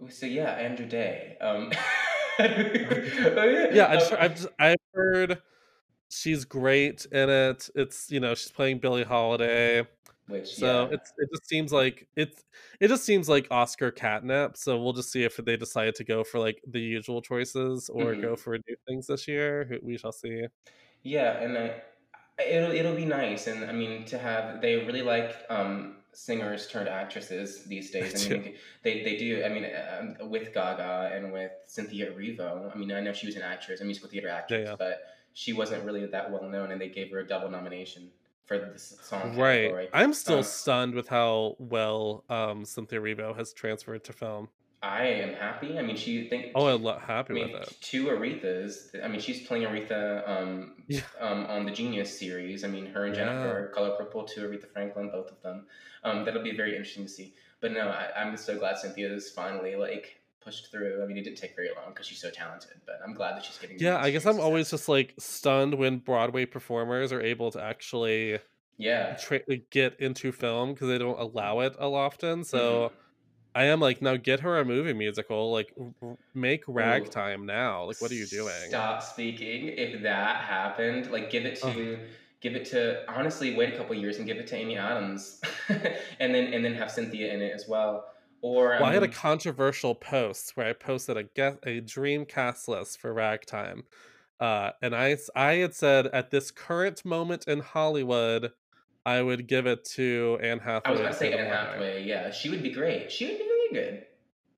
So 0.08 0.26
yeah, 0.26 0.52
Andra 0.52 0.86
Day. 0.86 1.36
Um, 1.40 1.72
Yeah, 2.38 3.88
I 3.88 3.96
just, 3.96 4.12
I've 4.12 4.34
just, 4.34 4.48
I've 4.58 4.76
heard 4.94 5.42
she's 6.10 6.44
great 6.44 7.06
in 7.12 7.28
it. 7.28 7.68
It's 7.74 8.10
you 8.10 8.20
know 8.20 8.34
she's 8.34 8.52
playing 8.52 8.78
Billie 8.78 9.04
Holiday, 9.04 9.86
which 10.26 10.54
so 10.56 10.84
yeah. 10.84 10.94
it's 10.94 11.12
it 11.18 11.28
just 11.32 11.48
seems 11.48 11.72
like 11.72 12.08
it's 12.16 12.44
it 12.80 12.88
just 12.88 13.04
seems 13.04 13.28
like 13.28 13.46
Oscar 13.50 13.90
catnip. 13.90 14.56
So 14.56 14.82
we'll 14.82 14.94
just 14.94 15.12
see 15.12 15.24
if 15.24 15.36
they 15.36 15.56
decide 15.56 15.94
to 15.96 16.04
go 16.04 16.24
for 16.24 16.38
like 16.38 16.62
the 16.66 16.80
usual 16.80 17.20
choices 17.22 17.90
or 17.90 18.14
Mhm. 18.14 18.22
go 18.22 18.36
for 18.36 18.56
new 18.56 18.76
things 18.88 19.06
this 19.06 19.28
year. 19.28 19.78
We 19.82 19.98
shall 19.98 20.12
see. 20.12 20.46
Yeah, 21.02 21.40
and 21.40 21.56
I, 21.58 21.82
it'll 22.42 22.72
it'll 22.72 22.96
be 22.96 23.04
nice, 23.06 23.46
and 23.46 23.64
I 23.64 23.72
mean 23.72 24.04
to 24.06 24.18
have 24.18 24.60
they 24.60 24.76
really 24.76 25.02
like 25.02 25.34
um, 25.50 25.96
singers 26.12 26.66
turned 26.68 26.88
actresses 26.88 27.64
these 27.64 27.90
days. 27.96 28.26
I 28.26 28.28
They 28.28 28.38
mean, 28.38 28.54
they 28.82 29.02
they 29.04 29.16
do. 29.16 29.44
I 29.44 29.48
mean, 29.48 29.66
um, 30.20 30.30
with 30.30 30.52
Gaga 30.52 31.10
and 31.14 31.32
with 31.32 31.52
Cynthia 31.66 32.10
Erivo. 32.12 32.74
I 32.74 32.78
mean, 32.78 32.92
I 32.92 33.00
know 33.00 33.12
she 33.12 33.26
was 33.26 33.36
an 33.36 33.42
actress, 33.42 33.80
a 33.80 33.84
musical 33.84 34.08
theater 34.10 34.28
actress, 34.28 34.68
yeah. 34.68 34.76
but 34.78 35.00
she 35.34 35.52
wasn't 35.52 35.84
really 35.84 36.04
that 36.06 36.30
well 36.30 36.48
known, 36.48 36.72
and 36.72 36.80
they 36.80 36.88
gave 36.88 37.10
her 37.12 37.20
a 37.20 37.26
double 37.26 37.48
nomination 37.50 38.10
for 38.46 38.58
this 38.58 38.98
song 39.02 39.36
Right. 39.36 39.62
category. 39.62 39.88
I'm 39.92 40.12
still 40.12 40.38
Um, 40.38 40.42
stunned 40.44 40.94
with 40.94 41.08
how 41.08 41.56
well 41.58 42.24
um 42.28 42.64
Cynthia 42.64 43.00
Erivo 43.00 43.36
has 43.36 43.52
transferred 43.52 44.02
to 44.04 44.12
film. 44.12 44.48
I 44.82 45.04
am 45.04 45.34
happy. 45.34 45.78
I 45.78 45.82
mean, 45.82 45.96
she 45.96 46.28
think. 46.28 46.52
Oh, 46.54 46.66
I'm 46.66 46.82
happy 47.00 47.32
I 47.32 47.34
mean, 47.34 47.52
with 47.52 47.62
it. 47.62 47.76
two 47.82 48.06
Arethas. 48.06 49.02
I 49.04 49.08
mean, 49.08 49.20
she's 49.20 49.46
playing 49.46 49.64
Aretha 49.64 50.26
um, 50.26 50.72
Yeah. 50.88 51.00
um, 51.20 51.44
on 51.46 51.66
the 51.66 51.70
Genius 51.70 52.18
series. 52.18 52.64
I 52.64 52.68
mean, 52.68 52.86
her 52.86 53.04
and 53.04 53.14
Yeah. 53.14 53.24
Jennifer, 53.26 53.72
Color 53.74 53.96
Purple, 53.96 54.24
to 54.24 54.40
Aretha 54.40 54.68
Franklin, 54.72 55.10
both 55.10 55.30
of 55.30 55.40
them. 55.42 55.66
Um, 56.02 56.24
that'll 56.24 56.42
be 56.42 56.56
very 56.56 56.70
interesting 56.70 57.04
to 57.04 57.10
see. 57.10 57.34
But 57.60 57.72
no, 57.72 57.88
I, 57.88 58.08
I'm 58.16 58.32
just 58.32 58.46
so 58.46 58.58
glad 58.58 58.78
Cynthia 58.78 59.12
is 59.12 59.30
finally 59.30 59.76
like 59.76 60.18
pushed 60.40 60.70
through. 60.70 61.02
I 61.02 61.06
mean, 61.06 61.18
it 61.18 61.24
didn't 61.24 61.36
take 61.36 61.54
very 61.54 61.68
long 61.76 61.92
because 61.92 62.06
she's 62.06 62.20
so 62.20 62.30
talented. 62.30 62.80
But 62.86 63.00
I'm 63.04 63.12
glad 63.12 63.36
that 63.36 63.44
she's 63.44 63.58
getting. 63.58 63.78
Yeah, 63.78 63.98
I 63.98 64.10
guess 64.10 64.24
I'm 64.24 64.40
always 64.40 64.70
just 64.70 64.88
like 64.88 65.12
stunned 65.18 65.74
when 65.74 65.98
Broadway 65.98 66.46
performers 66.46 67.12
are 67.12 67.20
able 67.20 67.50
to 67.50 67.62
actually 67.62 68.38
yeah. 68.78 69.16
tra- 69.16 69.40
get 69.70 70.00
into 70.00 70.32
film 70.32 70.72
because 70.72 70.88
they 70.88 70.96
don't 70.96 71.20
allow 71.20 71.60
it 71.60 71.76
all 71.78 71.94
often. 71.94 72.44
Mm-hmm. 72.44 72.94
I 73.54 73.64
am 73.64 73.80
like, 73.80 74.00
now 74.02 74.16
get 74.16 74.40
her 74.40 74.58
a 74.58 74.64
movie 74.64 74.92
musical. 74.92 75.50
Like, 75.52 75.72
make 76.34 76.62
Ragtime 76.68 77.46
now. 77.46 77.84
Like, 77.84 78.00
what 78.00 78.10
are 78.12 78.14
you 78.16 78.26
doing? 78.26 78.78
Stop 78.78 79.02
speaking. 79.02 79.68
If 79.68 80.02
that 80.02 80.44
happened, 80.44 81.10
like 81.10 81.30
give 81.30 81.44
it 81.44 81.56
to 81.62 82.06
give 82.40 82.54
it 82.54 82.64
to 82.66 83.04
honestly 83.10 83.54
wait 83.54 83.72
a 83.74 83.76
couple 83.76 83.94
years 83.94 84.18
and 84.18 84.26
give 84.26 84.38
it 84.38 84.46
to 84.48 84.56
Amy 84.56 84.76
Adams, 84.76 85.40
and 85.68 86.34
then 86.34 86.52
and 86.54 86.64
then 86.64 86.74
have 86.74 86.90
Cynthia 86.90 87.32
in 87.32 87.42
it 87.42 87.52
as 87.52 87.66
well. 87.68 88.06
Or 88.42 88.74
Well, 88.78 88.88
I 88.88 88.94
had 88.94 89.02
a 89.02 89.08
controversial 89.08 89.94
post 89.94 90.56
where 90.56 90.66
I 90.66 90.72
posted 90.72 91.16
a 91.16 91.24
guest, 91.24 91.58
a 91.64 91.80
dream 91.80 92.24
cast 92.24 92.66
list 92.68 92.98
for 92.98 93.12
Ragtime, 93.12 93.84
uh, 94.40 94.72
and 94.82 94.94
I 94.94 95.16
I 95.36 95.54
had 95.54 95.74
said 95.74 96.06
at 96.08 96.30
this 96.30 96.50
current 96.50 97.04
moment 97.04 97.46
in 97.46 97.60
Hollywood, 97.60 98.52
I 99.06 99.22
would 99.22 99.46
give 99.46 99.66
it 99.66 99.84
to 99.96 100.38
Anne 100.42 100.58
Hathaway. 100.58 100.82
I 100.84 100.90
was 100.90 101.00
about 101.00 101.12
to 101.12 101.18
say 101.18 101.32
Anne. 101.32 101.46
Hathaway. 101.46 102.04
Yeah, 102.04 102.30
she 102.30 102.50
would 102.50 102.62
be 102.62 102.70
great. 102.70 103.10
She 103.10 103.26
would 103.26 103.38
be 103.38 103.44
really 103.44 103.74
good. 103.74 104.06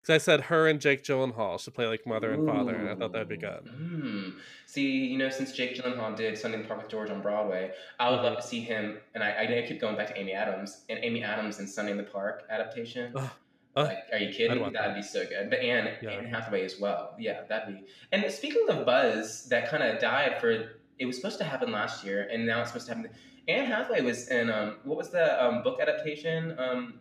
Because 0.01 0.15
I 0.15 0.19
said 0.19 0.41
her 0.43 0.67
and 0.67 0.81
Jake 0.81 1.05
Gyllenhaal 1.05 1.61
should 1.61 1.75
play 1.75 1.87
like 1.87 2.05
mother 2.09 2.33
and 2.33 2.45
father, 2.45 2.75
and 2.75 2.89
I 2.89 2.97
thought 2.97 3.13
that'd 3.13 3.29
be 3.29 3.37
good. 3.37 3.71
Mm. 3.73 4.33
See, 4.67 5.07
you 5.07 5.17
know, 5.17 5.29
since 5.31 5.53
Jake 5.53 5.77
Gyllenhaal 5.77 6.17
did 6.17 6.37
Sunday 6.37 6.57
in 6.57 6.63
the 6.63 6.69
Park 6.69 6.83
with 6.83 6.91
George 6.91 7.09
on 7.11 7.23
Broadway, 7.23 7.71
I 8.01 8.11
would 8.11 8.17
Mm-hmm. 8.17 8.25
love 8.25 8.37
to 8.39 8.43
see 8.43 8.61
him. 8.61 8.99
And 9.15 9.23
I, 9.23 9.61
I 9.63 9.65
keep 9.69 9.81
going 9.81 9.97
back 9.97 10.09
to 10.09 10.19
Amy 10.19 10.33
Adams 10.33 10.81
and 10.91 10.99
Amy 11.03 11.23
Adams 11.23 11.61
in 11.61 11.69
Sunday 11.69 11.93
in 11.93 11.99
the 11.99 12.03
Park 12.03 12.43
adaptation. 12.51 13.13
Ugh. 13.15 13.31
like, 13.77 13.99
are 14.13 14.19
you 14.19 14.33
kidding? 14.35 14.59
That'd 14.59 14.75
that. 14.75 14.95
be 14.97 15.03
so 15.03 15.25
good. 15.25 15.51
But 15.51 15.61
Anne, 15.61 15.93
Yeah. 16.03 16.11
Anne 16.11 16.25
Hathaway 16.25 16.65
as 16.65 16.81
well. 16.81 17.15
Yeah, 17.17 17.43
that'd 17.49 17.73
be. 17.73 17.85
And 18.11 18.29
speaking 18.33 18.69
of 18.71 18.85
buzz, 18.85 19.49
that 19.51 19.69
kind 19.71 19.85
of 19.85 20.01
died 20.01 20.41
for. 20.41 20.73
It 20.99 21.07
was 21.07 21.15
supposed 21.17 21.39
to 21.39 21.45
happen 21.45 21.71
last 21.71 22.05
year, 22.05 22.29
and 22.33 22.45
now 22.45 22.61
it's 22.61 22.71
supposed 22.71 22.89
to 22.89 22.95
happen. 22.97 23.11
Anne 23.49 23.67
Hathaway 23.67 24.01
was 24.03 24.29
in 24.29 24.51
um, 24.51 24.77
what 24.85 24.97
was 24.97 25.11
the 25.11 25.43
um, 25.45 25.63
book 25.63 25.81
adaptation? 25.81 26.57
Um, 26.59 27.01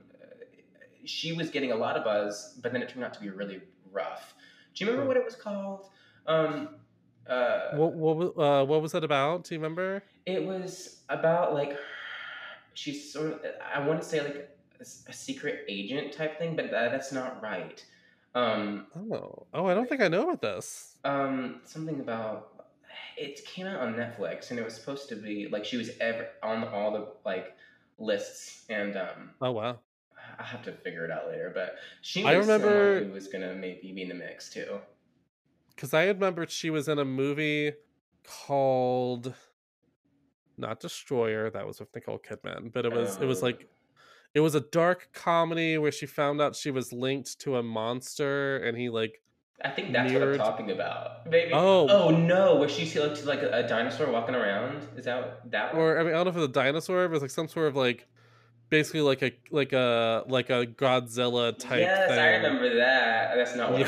she 1.05 1.33
was 1.33 1.49
getting 1.49 1.71
a 1.71 1.75
lot 1.75 1.97
of 1.97 2.03
buzz, 2.03 2.57
but 2.61 2.71
then 2.73 2.81
it 2.81 2.89
turned 2.89 3.03
out 3.03 3.13
to 3.15 3.19
be 3.21 3.29
really 3.29 3.61
rough. 3.91 4.33
Do 4.75 4.83
you 4.83 4.89
remember 4.91 5.03
Hmm. 5.03 5.07
what 5.09 5.17
it 5.17 5.25
was 5.25 5.35
called? 5.35 5.87
Um, 6.27 6.69
uh, 7.27 7.71
What 7.75 7.93
what 7.93 8.37
uh, 8.37 8.65
what 8.65 8.81
was 8.81 8.93
it 8.93 9.03
about? 9.03 9.43
Do 9.45 9.55
you 9.55 9.59
remember? 9.61 10.03
it 10.25 10.45
was 10.45 11.01
about 11.09 11.53
like 11.53 11.75
she's 12.73 13.11
sort 13.11 13.27
of 13.33 13.39
I 13.75 13.79
want 13.85 14.01
to 14.01 14.07
say 14.07 14.21
like 14.21 14.49
a 14.79 15.13
secret 15.13 15.65
agent 15.69 16.11
type 16.13 16.39
thing, 16.39 16.55
but 16.55 16.71
that, 16.71 16.91
that's 16.91 17.11
not 17.11 17.41
right. 17.41 17.83
Um, 18.33 18.87
Oh, 19.11 19.45
oh, 19.53 19.65
I 19.67 19.73
don't 19.75 19.87
think 19.89 20.01
I 20.01 20.07
know 20.07 20.23
about 20.23 20.41
this. 20.41 20.95
um, 21.03 21.61
something 21.65 21.99
about 21.99 22.50
it 23.17 23.45
came 23.45 23.67
out 23.67 23.79
on 23.79 23.93
Netflix, 23.95 24.49
and 24.51 24.59
it 24.59 24.63
was 24.65 24.73
supposed 24.75 25.09
to 25.09 25.15
be 25.15 25.47
like 25.47 25.65
she 25.65 25.77
was 25.77 25.91
ever 25.99 26.27
on 26.43 26.63
all 26.65 26.91
the 26.91 27.07
like 27.25 27.55
lists, 27.97 28.65
and 28.69 28.95
um, 28.97 29.31
Oh 29.41 29.51
wow. 29.51 29.79
I 30.39 30.43
have 30.43 30.63
to 30.63 30.71
figure 30.71 31.03
it 31.05 31.11
out 31.11 31.27
later. 31.27 31.51
But 31.53 31.75
she 32.01 32.23
I 32.25 32.33
remember- 32.33 33.03
who 33.03 33.11
was 33.11 33.27
gonna 33.27 33.53
maybe 33.53 33.91
be 33.93 34.01
in 34.03 34.09
the 34.09 34.15
mix 34.15 34.49
too. 34.49 34.79
because 35.75 35.93
I 35.93 36.05
remembered 36.05 36.49
she 36.51 36.69
was 36.69 36.87
in 36.87 36.99
a 36.99 37.05
movie 37.05 37.73
called 38.23 39.33
not 40.57 40.79
Destroyer. 40.79 41.49
That 41.49 41.65
was 41.65 41.79
with 41.79 41.93
Nicole 41.95 42.19
Kidman, 42.19 42.71
but 42.71 42.85
it 42.85 42.93
was 42.93 43.17
it 43.17 43.25
was 43.25 43.41
Oh. 43.41 43.47
like 43.47 43.67
it 44.33 44.39
was 44.39 44.55
a 44.55 44.61
dark 44.61 45.09
comedy 45.13 45.77
where 45.77 45.91
she 45.91 46.05
found 46.05 46.39
out 46.41 46.55
she 46.55 46.71
was 46.71 46.93
linked 46.93 47.39
to 47.41 47.57
a 47.57 47.63
monster, 47.63 48.57
and 48.57 48.77
he 48.77 48.89
like 48.89 49.21
I 49.63 49.69
think 49.69 49.91
that's 49.93 50.11
what 50.11 50.23
I'm 50.23 50.37
talking 50.37 50.71
about. 50.71 51.27
Maybe. 51.29 51.51
Oh. 51.53 51.87
Oh 51.89 52.09
no, 52.09 52.55
where 52.55 52.69
she 52.69 52.87
looked 52.99 53.25
like 53.25 53.41
a, 53.41 53.51
a 53.51 53.67
dinosaur 53.67 54.11
walking 54.11 54.35
around. 54.35 54.87
Is 54.97 55.05
that 55.05 55.49
that 55.51 55.73
one? 55.73 55.81
or 55.81 55.99
I 55.99 56.03
mean 56.03 56.13
I 56.13 56.17
don't 56.17 56.25
know 56.25 56.29
if 56.31 56.35
it 56.35 56.39
was 56.39 56.49
a 56.49 56.51
dinosaur, 56.51 57.07
but 57.07 57.11
it 57.11 57.13
was 57.13 57.21
like 57.21 57.31
some 57.31 57.47
sort 57.47 57.67
of 57.67 57.75
like 57.75 58.07
basically 58.69 59.01
like 59.01 59.21
a 59.21 59.31
like 59.51 59.73
a 59.73 60.23
like 60.27 60.49
a 60.49 60.65
Godzilla 60.65 61.57
type 61.57 61.79
yes, 61.81 62.09
thing. 62.09 62.19
I 62.19 62.27
remember 62.37 62.75
that. 62.77 63.35
That's 63.35 63.55
not 63.55 63.71
what 63.71 63.81
Yeah. 63.81 63.87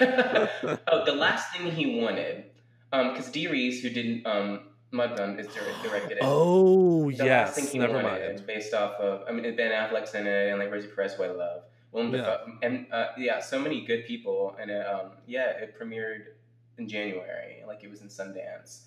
I'm 0.00 0.06
talking 0.06 0.68
about. 0.68 0.80
oh, 0.92 1.04
the 1.04 1.12
last 1.12 1.52
thing 1.52 1.70
he 1.72 2.00
wanted, 2.00 2.44
um, 2.92 3.10
because 3.12 3.30
Dee 3.30 3.48
Rees, 3.48 3.82
who 3.82 3.90
didn't 3.90 4.26
um 4.26 4.60
Mudbound, 4.92 5.38
is 5.40 5.46
directed 5.82 6.18
it. 6.18 6.22
Oh 6.22 7.10
the 7.10 7.16
last 7.18 7.24
yes, 7.24 7.54
thing 7.56 7.66
he 7.66 7.78
never 7.78 7.94
wanted, 8.02 8.36
mind. 8.36 8.46
based 8.46 8.74
off 8.74 8.94
of 8.94 9.22
I 9.28 9.32
mean 9.32 9.56
Ben 9.56 9.72
Affleck's 9.72 10.14
in 10.14 10.26
it 10.26 10.50
and 10.50 10.58
like 10.60 10.70
Rosie 10.70 10.88
Perez, 10.88 11.14
who 11.14 11.24
I 11.24 11.28
love. 11.28 11.62
Willem 11.92 12.12
Yeah. 12.14 12.22
Dafoe, 12.22 12.58
and 12.62 12.86
uh, 12.92 13.08
yeah, 13.18 13.40
so 13.40 13.58
many 13.58 13.84
good 13.84 14.04
people, 14.06 14.56
and 14.60 14.70
it, 14.70 14.86
um, 14.86 15.12
yeah, 15.26 15.50
it 15.50 15.78
premiered 15.78 16.22
in 16.78 16.88
January, 16.88 17.62
like 17.66 17.82
it 17.82 17.90
was 17.90 18.00
in 18.02 18.08
Sundance. 18.08 18.82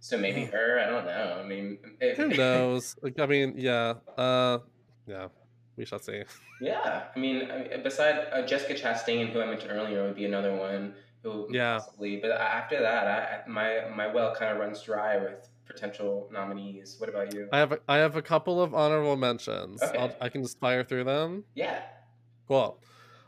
So 0.00 0.16
maybe 0.18 0.42
Yeah. 0.42 0.46
her, 0.48 0.80
I 0.80 0.86
don't 0.86 1.04
know. 1.06 1.40
I 1.42 1.46
mean, 1.46 1.78
it, 2.00 2.16
Who 2.16 2.28
knows? 2.36 2.94
Like, 3.02 3.18
I 3.18 3.26
mean, 3.26 3.54
yeah, 3.56 3.94
uh, 4.16 4.58
yeah, 5.06 5.28
we 5.76 5.84
shall 5.84 5.98
see. 5.98 6.22
Yeah, 6.60 7.04
I 7.14 7.18
mean, 7.18 7.50
I 7.50 7.58
mean 7.68 7.82
beside 7.82 8.26
uh, 8.32 8.42
Jessica 8.46 8.74
Chastain, 8.74 9.30
who 9.32 9.40
I 9.40 9.46
mentioned 9.46 9.72
earlier, 9.72 10.04
would 10.04 10.14
be 10.14 10.24
another 10.26 10.54
one 10.54 10.94
who 11.22 11.48
Yeah. 11.50 11.78
possibly. 11.78 12.18
But 12.18 12.30
after 12.32 12.80
that, 12.80 13.06
I, 13.06 13.18
I- 13.44 13.48
my 13.48 13.88
my 13.94 14.06
well 14.06 14.34
kind 14.34 14.52
of 14.52 14.58
runs 14.58 14.80
dry 14.82 15.16
with 15.16 15.48
potential 15.66 16.28
nominees. 16.30 16.96
What 17.00 17.08
about 17.08 17.32
you? 17.34 17.48
I 17.50 17.58
have 17.58 17.72
a, 17.72 17.78
I 17.88 17.96
have 17.96 18.14
a 18.16 18.22
couple 18.22 18.62
of 18.62 18.74
honorable 18.74 19.16
mentions. 19.16 19.82
Okay. 19.82 19.98
I'll, 19.98 20.14
I 20.20 20.28
can 20.28 20.42
just 20.42 20.60
fire 20.60 20.84
through 20.84 21.04
them. 21.04 21.44
yeah. 21.54 21.80
Cool. 22.48 22.80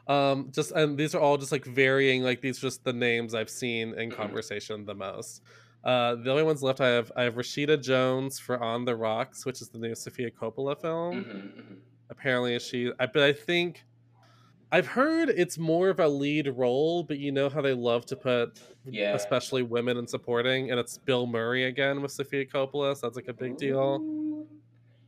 Um, 0.08 0.50
just 0.52 0.70
and 0.72 0.96
these 0.96 1.14
are 1.14 1.20
all 1.20 1.36
just 1.36 1.50
like 1.52 1.64
varying. 1.64 2.22
Like 2.22 2.40
these 2.40 2.58
are 2.58 2.62
just 2.68 2.84
the 2.84 2.92
names 2.92 3.34
I've 3.34 3.50
seen 3.50 3.94
in 3.98 4.10
Mhm. 4.10 4.16
conversation 4.16 4.84
the 4.84 4.94
most. 4.94 5.42
Uh, 5.82 6.16
the 6.16 6.30
only 6.30 6.42
ones 6.42 6.62
left 6.62 6.80
I 6.80 6.88
have 6.88 7.10
I 7.16 7.22
have 7.24 7.34
Rashida 7.34 7.82
Jones 7.82 8.38
for 8.38 8.62
On 8.62 8.84
the 8.84 8.94
Rocks, 8.96 9.44
which 9.46 9.60
is 9.62 9.68
the 9.68 9.78
new 9.78 9.94
Sofia 9.94 10.30
Coppola 10.30 10.80
film. 10.80 11.24
hmm 11.24 11.30
hmm 11.60 11.74
Apparently, 12.10 12.56
she. 12.60 12.92
I, 13.00 13.06
but 13.06 13.22
I 13.22 13.32
think 13.32 13.84
I've 14.70 14.86
heard 14.86 15.28
it's 15.28 15.58
more 15.58 15.88
of 15.88 15.98
a 16.00 16.06
lead 16.08 16.46
role. 16.56 17.02
But 17.02 17.18
you 17.18 17.32
know 17.32 17.48
how 17.48 17.60
they 17.60 17.74
love 17.74 18.06
to 18.06 18.16
put, 18.16 18.60
Yeah. 18.84 19.14
especially 19.14 19.62
women 19.62 19.96
in 19.96 20.06
supporting, 20.06 20.70
and 20.70 20.78
it's 20.78 20.98
Bill 20.98 21.26
Murray 21.26 21.64
again 21.64 22.00
with 22.02 22.12
Sofia 22.12 22.44
Coppola. 22.46 22.96
So 22.96 23.06
that's 23.06 23.16
like 23.16 23.26
a 23.28 23.32
big 23.32 23.56
deal. 23.56 24.00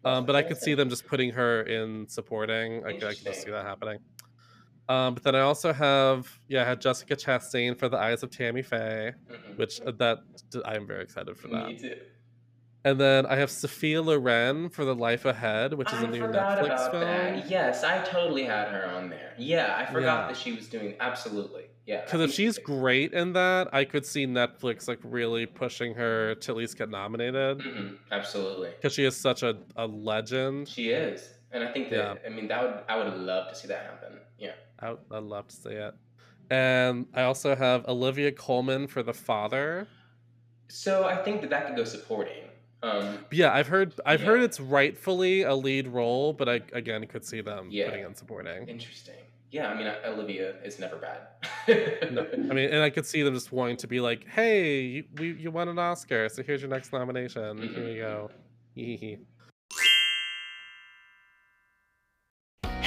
Um, 0.05 0.25
but 0.27 0.37
I 0.37 0.43
could 0.43 0.57
see 0.59 0.75
them 0.75 0.89
just 0.89 1.07
putting 1.07 1.31
her 1.33 1.63
in 1.63 2.07
supporting. 2.09 2.85
I 2.87 2.93
could, 2.93 3.05
I 3.05 3.15
could 3.15 3.25
just 3.25 3.43
see 3.43 3.51
that 3.51 3.65
happening. 3.65 3.99
Um, 4.89 5.13
but 5.15 5.23
then 5.23 5.35
I 5.35 5.41
also 5.41 5.73
have, 5.73 6.27
yeah, 6.49 6.63
I 6.63 6.65
had 6.65 6.81
Jessica 6.81 7.15
Chastain 7.15 7.77
for 7.79 7.89
The 7.91 7.99
Eyes 7.99 8.23
of 8.23 8.31
Tammy 8.31 8.63
Faye, 8.63 9.13
Mhm. 9.31 9.57
which 9.59 9.81
uh, 9.83 9.93
that 9.99 10.19
I'm 10.65 10.87
very 10.87 11.03
excited 11.03 11.37
for 11.37 11.49
that. 11.49 11.67
Me 11.69 11.79
too. 11.79 11.97
And 12.85 12.99
then 12.99 13.27
I 13.27 13.37
have 13.37 13.51
Sophia 13.51 14.01
Loren 14.01 14.71
for 14.71 14.85
The 14.87 14.95
Life 14.95 15.25
Ahead, 15.27 15.75
which 15.75 15.93
is 15.93 15.99
I 15.99 16.05
a 16.05 16.07
new 16.07 16.23
Netflix 16.23 16.91
film. 16.91 17.03
that. 17.03 17.51
Yes, 17.51 17.85
I 17.85 18.03
totally 18.05 18.45
had 18.45 18.69
her 18.69 18.87
on 18.87 19.11
there. 19.11 19.35
Yeah, 19.37 19.75
I 19.77 19.85
forgot 19.85 20.23
Yeah. 20.23 20.27
that 20.29 20.37
she 20.39 20.53
was 20.53 20.69
doing 20.69 20.95
absolutely. 21.01 21.65
Yeah. 21.89 22.03
Because 22.05 22.21
if 22.21 22.33
she's 22.33 22.59
great 22.59 23.15
in 23.15 23.33
that, 23.33 23.73
I 23.73 23.85
could 23.87 24.05
see 24.05 24.27
Netflix 24.27 24.87
like 24.89 24.99
really 25.03 25.47
pushing 25.47 25.95
her 25.95 26.35
to 26.35 26.53
at 26.53 26.57
least 26.59 26.77
get 26.77 26.91
nominated 26.91 27.61
Mhm, 27.61 27.97
absolutely. 28.13 28.71
because 28.77 28.93
she 28.93 29.05
is 29.07 29.17
such 29.17 29.43
a, 29.43 29.57
a 29.75 29.87
legend. 29.87 30.69
She 30.69 30.91
is, 30.91 31.33
and 31.51 31.65
I 31.65 31.73
think 31.73 31.89
that 31.89 31.97
Yeah. 32.23 32.27
I 32.27 32.29
mean 32.29 32.47
that 32.49 32.63
would 32.63 32.75
I 32.91 32.97
would 33.03 33.15
love 33.15 33.49
to 33.49 33.55
see 33.55 33.69
that 33.69 33.85
happen. 33.87 34.19
Yeah. 34.39 34.53
I, 34.79 34.91
would- 34.91 34.99
I'd 35.11 35.23
love 35.23 35.49
to 35.49 35.57
see 35.57 35.71
it. 35.71 35.95
And 36.51 37.07
I 37.15 37.23
also 37.23 37.57
have 37.57 37.87
Olivia 37.89 38.33
Colman 38.33 38.87
for 38.87 39.03
The 39.03 39.13
Father. 39.15 39.87
So 40.69 41.05
I 41.05 41.17
think 41.17 41.41
that 41.41 41.51
that 41.51 41.67
could 41.67 41.77
go 41.77 41.85
supporting. 41.85 42.45
Um, 42.83 43.25
yeah, 43.33 43.53
I've 43.53 43.67
heard 43.67 43.95
I've 44.07 44.21
heard 44.21 44.43
it's 44.43 44.61
rightfully 44.61 45.43
a 45.43 45.55
lead 45.55 45.89
role, 45.89 46.33
but 46.35 46.49
I 46.51 46.61
again 46.75 47.07
could 47.07 47.25
see 47.25 47.41
them 47.41 47.69
Yeah. 47.71 47.89
putting 47.89 48.05
in 48.05 48.15
supporting. 48.15 48.69
interesting. 48.69 49.15
Yeah, 49.51 49.69
I 49.69 49.77
mean 49.77 49.87
Olivia 50.05 50.57
is 50.63 50.79
never 50.79 50.97
bad. 50.97 51.29
No, 52.13 52.27
I 52.33 52.55
mean, 52.55 52.71
and 52.71 52.83
I 52.83 52.91
could 52.91 53.05
see 53.07 53.23
them 53.23 53.35
just 53.35 53.53
wanting 53.53 53.77
to 53.79 53.87
be 53.87 54.01
like, 54.01 54.27
"Hey, 54.27 54.81
you, 54.81 55.05
we 55.19 55.33
you 55.35 55.51
won 55.51 55.69
an 55.69 55.79
Oscar, 55.79 56.29
so 56.29 56.43
here's 56.43 56.63
your 56.63 56.71
next 56.71 56.93
nomination. 56.93 57.59
Here 57.59 57.89
you 57.89 58.01
go." 58.01 58.31
Mm-hmm. 58.77 59.23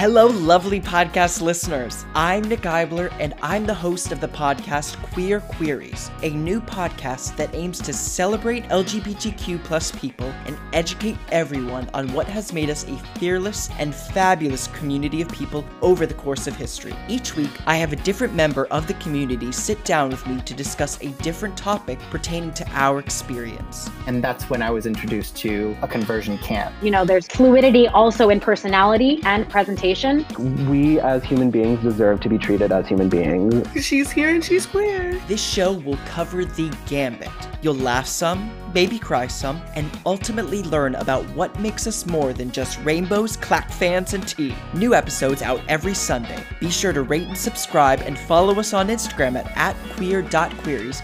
Hello, 0.02 0.26
lovely 0.26 0.82
podcast 0.82 1.44
listeners. 1.44 2.06
I'm 2.15 2.41
Nick 2.45 2.61
Eibler, 2.61 3.14
and 3.19 3.36
I'm 3.44 3.68
the 3.68 3.73
host 3.76 4.11
of 4.11 4.19
the 4.19 4.28
podcast 4.28 4.99
Queer 5.14 5.41
Queries, 5.41 6.10
a 6.23 6.32
new 6.32 6.60
podcast 6.60 7.36
that 7.36 7.53
aims 7.53 7.78
to 7.82 7.94
celebrate 7.94 8.64
LGBTQ 8.69 9.64
plus 9.64 9.91
people 9.91 10.34
and 10.48 10.57
educate 10.73 11.18
everyone 11.32 11.88
on 11.94 12.11
what 12.14 12.26
has 12.26 12.52
made 12.52 12.72
us 12.72 12.84
a 12.88 12.98
fearless 13.19 13.69
and 13.78 13.94
fabulous 13.94 14.65
community 14.69 15.22
of 15.22 15.30
people 15.30 15.64
over 15.84 16.07
the 16.07 16.15
course 16.15 16.48
of 16.48 16.56
history. 16.56 16.95
Each 17.07 17.36
week, 17.36 17.52
I 17.68 17.76
have 17.76 17.94
a 17.94 17.98
different 17.98 18.34
member 18.34 18.65
of 18.72 18.88
the 18.88 18.95
community 18.95 19.52
sit 19.52 19.86
down 19.86 20.10
with 20.10 20.26
me 20.26 20.41
to 20.41 20.56
discuss 20.56 20.99
a 21.03 21.10
different 21.22 21.56
topic 21.56 21.99
pertaining 22.10 22.56
to 22.56 22.68
our 22.72 22.98
experience. 22.98 23.88
And 24.07 24.23
that's 24.23 24.49
when 24.49 24.64
I 24.64 24.72
was 24.72 24.88
introduced 24.88 25.36
to 25.38 25.78
a 25.84 25.88
conversion 25.88 26.40
camp. 26.40 26.73
You 26.82 26.90
know, 26.90 27.06
there's 27.06 27.28
fluidity 27.28 27.88
also 27.88 28.32
in 28.32 28.40
personality 28.40 29.19
and 29.26 29.48
presentation 29.48 29.90
representation. 29.91 30.69
We 30.69 30.99
as 30.99 31.23
human 31.23 31.51
beings 31.51 31.81
deserve 31.81 32.19
to 32.22 32.30
be 32.30 32.38
treated 32.38 32.72
as 32.72 32.88
human 32.88 33.09
beings. 33.09 33.68
She's 33.84 34.11
here 34.11 34.30
and 34.30 34.43
she's 34.43 34.65
queer. 34.65 35.19
This 35.27 35.43
show 35.43 35.73
will 35.73 35.97
cover 36.05 36.45
the 36.45 36.76
gambit. 36.88 37.30
You'll 37.61 37.76
laugh 37.76 38.07
some, 38.07 38.51
maybe 38.73 38.97
cry 38.97 39.27
some, 39.27 39.61
and 39.76 39.89
ultimately 40.05 40.63
learn 40.63 40.95
about 40.95 41.26
what 41.35 41.57
makes 41.59 41.88
us 41.88 42.05
more 42.05 42.34
than 42.34 42.51
just 42.51 42.80
rainbows, 42.84 43.38
clack 43.38 43.72
fans, 43.72 44.13
and 44.13 44.27
tea. 44.27 44.55
New 44.73 44.93
episodes 44.93 45.41
out 45.41 45.61
every 45.68 45.93
Sunday. 45.93 46.43
Be 46.59 46.69
sure 46.69 46.93
to 46.93 47.03
rate 47.03 47.27
and 47.27 47.38
subscribe 47.38 48.01
and 48.01 48.18
follow 48.18 48.59
us 48.59 48.73
on 48.73 48.88
Instagram 48.88 49.35
at, 49.35 49.51
at 49.55 49.76
queer.queries. 49.95 51.01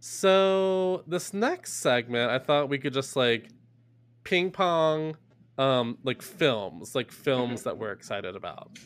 So 0.00 1.02
this 1.06 1.32
next 1.34 1.74
segment, 1.74 2.30
I 2.30 2.38
thought 2.38 2.68
we 2.68 2.78
could 2.78 2.92
just 2.92 3.16
like 3.16 3.48
ping 4.24 4.50
pong, 4.50 5.16
um, 5.58 5.98
like 6.04 6.22
films, 6.22 6.94
like 6.94 7.10
films 7.10 7.62
that 7.62 7.78
we're 7.78 7.92
excited 7.92 8.36
about. 8.36 8.78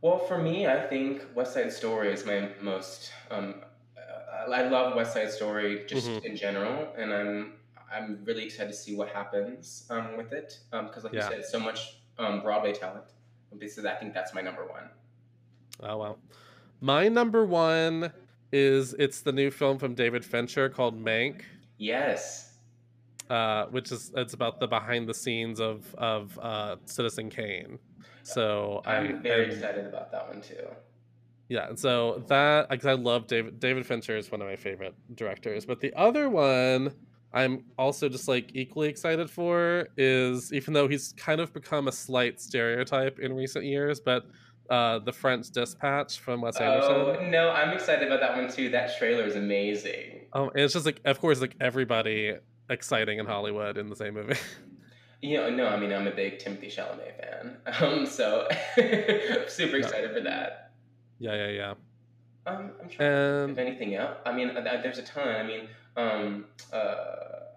Well, 0.00 0.18
for 0.18 0.38
me, 0.38 0.66
I 0.66 0.80
think 0.80 1.22
West 1.34 1.54
Side 1.54 1.72
Story 1.72 2.12
is 2.12 2.24
my 2.24 2.50
most. 2.60 3.10
Um, 3.30 3.62
uh, 3.96 4.50
I 4.52 4.62
love 4.68 4.94
West 4.94 5.12
Side 5.12 5.30
Story 5.30 5.84
just 5.86 6.08
Mhm. 6.08 6.24
in 6.24 6.36
general, 6.36 6.92
and 6.96 7.12
I'm 7.12 7.54
I'm 7.90 8.22
really 8.24 8.44
excited 8.44 8.70
to 8.70 8.76
see 8.76 8.94
what 8.94 9.08
happens 9.08 9.86
um, 9.90 10.16
with 10.18 10.32
it 10.32 10.60
because, 10.70 11.04
like 11.04 11.14
Yeah. 11.14 11.30
you 11.30 11.36
said, 11.36 11.44
so 11.46 11.58
much 11.58 12.02
um, 12.18 12.42
Broadway 12.42 12.72
talent. 12.72 13.06
Is, 13.60 13.82
I 13.84 13.94
think 13.94 14.12
that's 14.12 14.34
my 14.34 14.42
number 14.42 14.66
one. 14.66 14.90
Oh 15.80 15.96
wow. 15.96 16.16
My 16.80 17.08
number 17.08 17.44
one 17.46 18.12
is 18.52 18.94
it's 18.94 19.20
the 19.20 19.32
new 19.32 19.50
film 19.50 19.78
from 19.78 19.94
David 19.94 20.24
Fincher 20.24 20.68
called 20.68 21.02
Mank. 21.02 21.42
Yes. 21.78 22.56
Uh, 23.28 23.66
which 23.66 23.92
is 23.92 24.10
it's 24.16 24.32
about 24.34 24.58
the 24.58 24.66
behind 24.66 25.08
the 25.08 25.14
scenes 25.14 25.60
of 25.60 25.94
of 25.96 26.38
uh, 26.40 26.76
Citizen 26.86 27.30
Kane. 27.30 27.78
So 28.22 28.82
I 28.86 28.96
I'm 28.96 29.22
very 29.22 29.44
am- 29.44 29.50
excited 29.50 29.86
about 29.86 30.10
that 30.12 30.28
one 30.28 30.40
too. 30.40 30.66
Yeah, 31.48 31.68
and 31.68 31.78
so 31.78 32.22
that 32.28 32.68
because 32.68 32.86
I 32.86 32.92
love 32.92 33.26
David 33.26 33.60
David 33.60 33.86
Fincher 33.86 34.16
is 34.16 34.30
one 34.30 34.40
of 34.40 34.48
my 34.48 34.56
favorite 34.56 34.94
directors, 35.14 35.66
but 35.66 35.80
the 35.80 35.92
other 35.94 36.28
one 36.30 36.94
I'm 37.32 37.64
also 37.78 38.08
just 38.08 38.28
like 38.28 38.50
equally 38.54 38.88
excited 38.88 39.30
for 39.30 39.88
is 39.96 40.52
even 40.52 40.72
though 40.72 40.88
he's 40.88 41.12
kind 41.12 41.40
of 41.40 41.52
become 41.52 41.88
a 41.88 41.92
slight 41.92 42.40
stereotype 42.40 43.18
in 43.18 43.34
recent 43.34 43.64
years, 43.66 44.00
but 44.00 44.26
uh, 44.70 44.98
the 44.98 45.12
French 45.12 45.50
Dispatch 45.50 46.18
from 46.18 46.42
Wes 46.42 46.56
Anderson. 46.56 46.92
Oh 46.92 47.26
no, 47.28 47.50
I'm 47.50 47.70
excited 47.74 48.06
about 48.06 48.20
that 48.20 48.36
one 48.36 48.50
too. 48.50 48.68
That 48.70 48.96
trailer 48.98 49.24
is 49.24 49.36
amazing. 49.36 50.26
Oh, 50.32 50.50
and 50.50 50.60
it's 50.60 50.74
just 50.74 50.86
like 50.86 51.00
of 51.04 51.20
course 51.20 51.40
like 51.40 51.56
everybody 51.60 52.34
exciting 52.68 53.18
in 53.18 53.26
Hollywood 53.26 53.78
in 53.78 53.88
the 53.88 53.96
same 53.96 54.14
movie. 54.14 54.36
You 55.20 55.38
know, 55.38 55.50
no, 55.50 55.66
I 55.66 55.76
mean 55.76 55.92
I'm 55.92 56.06
a 56.06 56.12
big 56.12 56.38
Timothée 56.38 56.72
Chalamet 56.72 57.16
fan, 57.20 57.56
um, 57.82 58.06
so 58.06 58.46
super 59.48 59.78
excited 59.78 60.12
for 60.12 60.20
that. 60.20 60.70
yeah, 61.18 61.34
yeah, 61.34 61.48
yeah. 61.48 61.74
Um, 62.46 62.70
I'm 62.80 62.88
trying 62.88 63.10
And 63.10 63.50
if 63.50 63.58
anything 63.58 63.96
else. 63.96 64.16
I 64.24 64.32
mean, 64.32 64.50
uh, 64.56 64.80
there's 64.80 64.98
a 64.98 65.02
ton. 65.02 65.28
I 65.28 65.42
mean, 65.42 65.68
um, 65.96 66.44
uh, 66.72 67.04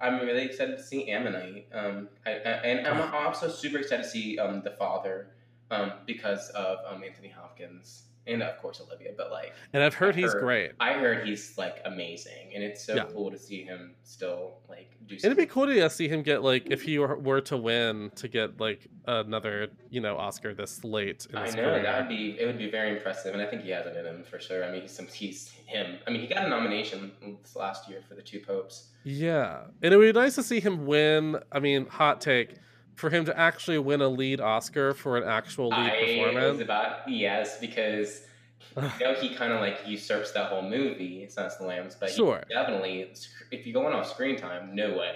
I'm 0.02 0.20
really 0.26 0.42
excited 0.42 0.78
to 0.78 0.84
see 0.84 1.10
Ammonite. 1.10 1.68
Um, 1.72 2.10
I, 2.26 2.32
I, 2.32 2.34
and 2.34 2.88
I'm 2.88 3.14
also 3.14 3.48
super 3.48 3.78
excited 3.78 4.04
to 4.04 4.10
see 4.10 4.40
um, 4.40 4.64
the 4.64 4.72
father 4.72 5.28
um, 5.72 5.94
because 6.06 6.50
of 6.50 6.78
um, 6.88 7.04
Anthony 7.04 7.30
Hopkins 7.30 8.04
and 8.28 8.44
of 8.44 8.56
course 8.60 8.80
Olivia. 8.88 9.14
But 9.18 9.32
like, 9.32 9.52
and 9.74 9.82
I've 9.82 9.96
heard 9.96 10.16
he's 10.16 10.34
great. 10.36 10.74
I 10.80 10.94
heard 10.94 11.26
he's 11.28 11.58
like 11.58 11.78
amazing, 11.86 12.52
and 12.54 12.64
it's 12.64 12.84
so 12.84 12.94
Yeah. 12.96 13.06
cool 13.12 13.32
to 13.32 13.40
see 13.40 13.64
him 13.64 13.96
still 14.04 14.58
like 14.70 14.92
do. 15.08 15.16
It'd 15.16 15.36
be 15.36 15.48
cool 15.48 15.66
to 15.66 15.90
see 15.90 16.08
him 16.08 16.22
get 16.22 16.44
like 16.44 16.68
if 16.70 16.84
he 16.84 17.00
were, 17.00 17.42
to 17.42 17.58
win 17.58 18.12
to 18.18 18.28
get 18.28 18.60
like 18.60 18.88
another 19.08 19.70
you 19.90 20.02
know 20.02 20.18
Oscar 20.18 20.54
this 20.54 20.84
late 20.84 21.26
in 21.32 21.36
I 21.38 21.48
know 21.48 21.52
career. 21.54 21.82
that 21.82 22.00
would 22.02 22.10
be 22.10 22.38
it 22.40 22.46
would 22.46 22.60
be 22.60 22.70
very 22.70 22.96
impressive, 22.96 23.34
and 23.34 23.42
I 23.42 23.48
think 23.48 23.64
he 23.64 23.72
has 23.72 23.88
it 23.88 23.96
in 23.98 24.06
him 24.06 24.24
for 24.24 24.40
sure. 24.40 24.64
I 24.64 24.72
mean, 24.72 24.82
he's 24.82 24.92
some 24.92 25.08
he's 25.08 25.50
him. 25.66 25.98
I 26.06 26.12
mean, 26.12 26.22
he 26.22 26.28
got 26.28 26.46
a 26.46 26.50
nomination 26.50 27.12
this 27.42 27.56
last 27.56 27.90
year 27.90 28.02
for 28.08 28.14
the 28.14 28.22
two 28.22 28.40
popes. 28.40 28.90
Yeah, 29.04 29.62
and 29.82 29.94
it 29.94 29.98
would 29.98 30.14
be 30.14 30.20
nice 30.20 30.36
to 30.36 30.44
see 30.44 30.60
him 30.60 30.86
win. 30.86 31.40
I 31.52 31.60
mean, 31.60 31.88
hot 31.88 32.22
take 32.22 32.54
for 33.02 33.10
him 33.10 33.26
to 33.26 33.38
actually 33.38 33.80
win 33.80 34.00
a 34.00 34.08
lead 34.08 34.40
Oscar 34.40 34.94
for 34.94 35.18
an 35.18 35.24
actual 35.28 35.70
lead 35.70 35.92
I 35.92 36.00
performance. 36.00 36.52
was 36.60 36.62
about 36.62 37.10
yes 37.10 37.60
because 37.60 38.22
you 38.78 38.84
know 39.02 39.14
he 39.16 39.34
kind 39.34 39.52
of 39.52 39.60
like 39.60 39.80
usurps 39.88 40.32
that 40.34 40.50
whole 40.52 40.62
movie. 40.62 41.24
It's 41.24 41.36
not 41.36 41.52
the 41.58 41.66
Lambs, 41.66 41.96
but 42.00 42.10
he 42.12 42.16
Sure. 42.16 42.44
definitely 42.48 43.12
if 43.50 43.66
you're 43.66 43.74
going 43.74 43.94
off 43.94 44.08
screen 44.08 44.38
time, 44.38 44.76
no 44.76 44.98
way. 44.98 45.16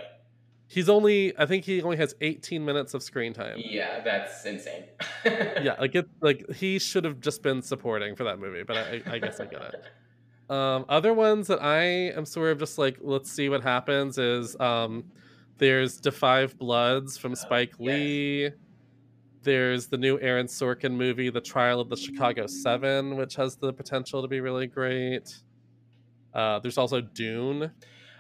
He's 0.68 0.90
only, 0.90 1.38
I 1.38 1.46
think 1.46 1.64
he 1.64 1.84
only 1.84 1.98
has 1.98 2.16
18 2.22 2.66
minutes 2.66 2.96
of 2.96 3.04
screen 3.04 3.34
time. 3.34 3.62
Yeah, 3.64 4.00
that's 4.04 4.46
insane. 4.48 4.86
yeah, 5.26 5.76
like 5.80 5.94
it, 5.94 6.08
like 6.22 6.52
he 6.56 6.80
should 6.80 7.04
have 7.06 7.20
just 7.20 7.44
been 7.44 7.62
supporting 7.62 8.16
for 8.16 8.24
that 8.24 8.40
movie, 8.40 8.64
but 8.64 8.76
I, 8.78 9.02
I 9.06 9.20
guess 9.20 9.40
I 9.40 9.46
get 9.46 9.62
it. 9.62 10.52
Um, 10.52 10.86
other 10.90 11.14
ones 11.14 11.48
that 11.48 11.62
I 11.62 11.84
am 12.18 12.26
sort 12.26 12.52
of 12.52 12.58
just 12.58 12.80
like, 12.80 12.98
let's 13.00 13.32
see 13.32 13.48
what 13.48 13.62
happens 13.62 14.18
is 14.18 14.60
um, 14.60 15.06
there's 15.58 16.00
The 16.02 16.12
Five 16.12 16.58
Bloods 16.58 17.18
from 17.18 17.36
Spike 17.36 17.80
Lee. 17.80 18.52
There's 19.44 19.88
the 19.88 19.98
new 19.98 20.20
Aaron 20.20 20.48
Sorkin 20.48 20.94
movie, 20.94 21.30
The 21.30 21.40
Trial 21.42 21.80
of 21.80 21.90
the 21.90 21.96
Chicago 21.96 22.48
Seven, 22.48 23.16
which 23.16 23.36
has 23.36 23.56
the 23.56 23.72
potential 23.72 24.22
to 24.22 24.28
be 24.28 24.42
really 24.42 24.68
great. 24.68 25.38
Uh, 26.34 26.60
there's 26.60 26.78
also 26.78 27.00
Dune, 27.00 27.72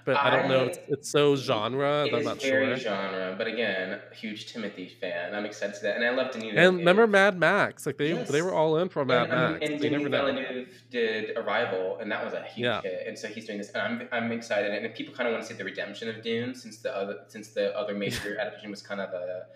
but 0.06 0.16
I, 0.18 0.30
don't 0.30 0.48
know. 0.50 0.66
It's, 0.66 0.78
it's 0.88 1.10
so 1.10 1.36
genre 1.36 2.06
It 2.06 2.14
I'm 2.14 2.20
is 2.20 2.26
not 2.26 2.42
very 2.42 2.68
sure. 2.68 2.78
genre, 2.78 3.36
but 3.38 3.48
again, 3.48 4.00
huge 4.14 4.52
Timothy 4.54 4.88
fan. 4.88 5.34
I'm 5.34 5.46
excited 5.46 5.76
to 5.76 5.82
that, 5.84 5.96
and 5.96 6.06
I 6.06 6.12
love 6.12 6.32
Denis. 6.32 6.54
And 6.56 6.78
remember 6.78 7.08
Mad 7.08 7.38
Max? 7.40 7.86
Like 7.86 7.98
they 7.98 8.14
they 8.14 8.42
were 8.42 8.54
all 8.54 8.78
in 8.78 8.90
for 8.90 9.04
Mad 9.04 9.24
and, 9.24 9.34
um, 9.34 9.52
Max. 9.54 9.70
and 9.70 9.82
Denis. 9.82 10.08
Villeneuve 10.08 10.68
did 10.92 11.36
Arrival, 11.38 11.98
and 12.00 12.12
that 12.12 12.24
was 12.24 12.34
a 12.34 12.44
huge 12.44 12.66
Yeah. 12.66 12.82
hit. 12.82 13.04
And 13.08 13.18
so 13.18 13.28
he's 13.28 13.46
doing 13.46 13.58
this, 13.58 13.72
and 13.72 13.82
I'm, 13.82 14.10
I'm 14.12 14.32
excited. 14.32 14.72
And 14.72 14.94
people 14.94 15.14
kind 15.14 15.28
of 15.28 15.34
want 15.34 15.44
to 15.46 15.52
see 15.52 15.58
the 15.58 15.66
redemption 15.66 16.08
of 16.10 16.22
Dune 16.22 16.54
since 16.56 16.78
the 16.78 16.96
other 16.96 17.20
since 17.28 17.50
the 17.50 17.76
other 17.78 17.94
major 18.04 18.38
adaptation 18.40 18.70
was 18.72 18.82
kind 18.82 19.02
of 19.02 19.10
a, 19.14 19.48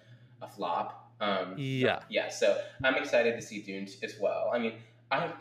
a 0.42 0.48
flop. 0.48 1.12
Um, 1.22 1.54
Yeah. 1.58 2.00
yeah. 2.10 2.30
So 2.30 2.60
I'm 2.84 2.96
excited 2.96 3.36
to 3.36 3.42
see 3.42 3.62
Dune 3.62 3.88
as 4.04 4.16
well. 4.20 4.50
I 4.54 4.58
mean, 4.60 4.74
I 5.12 5.32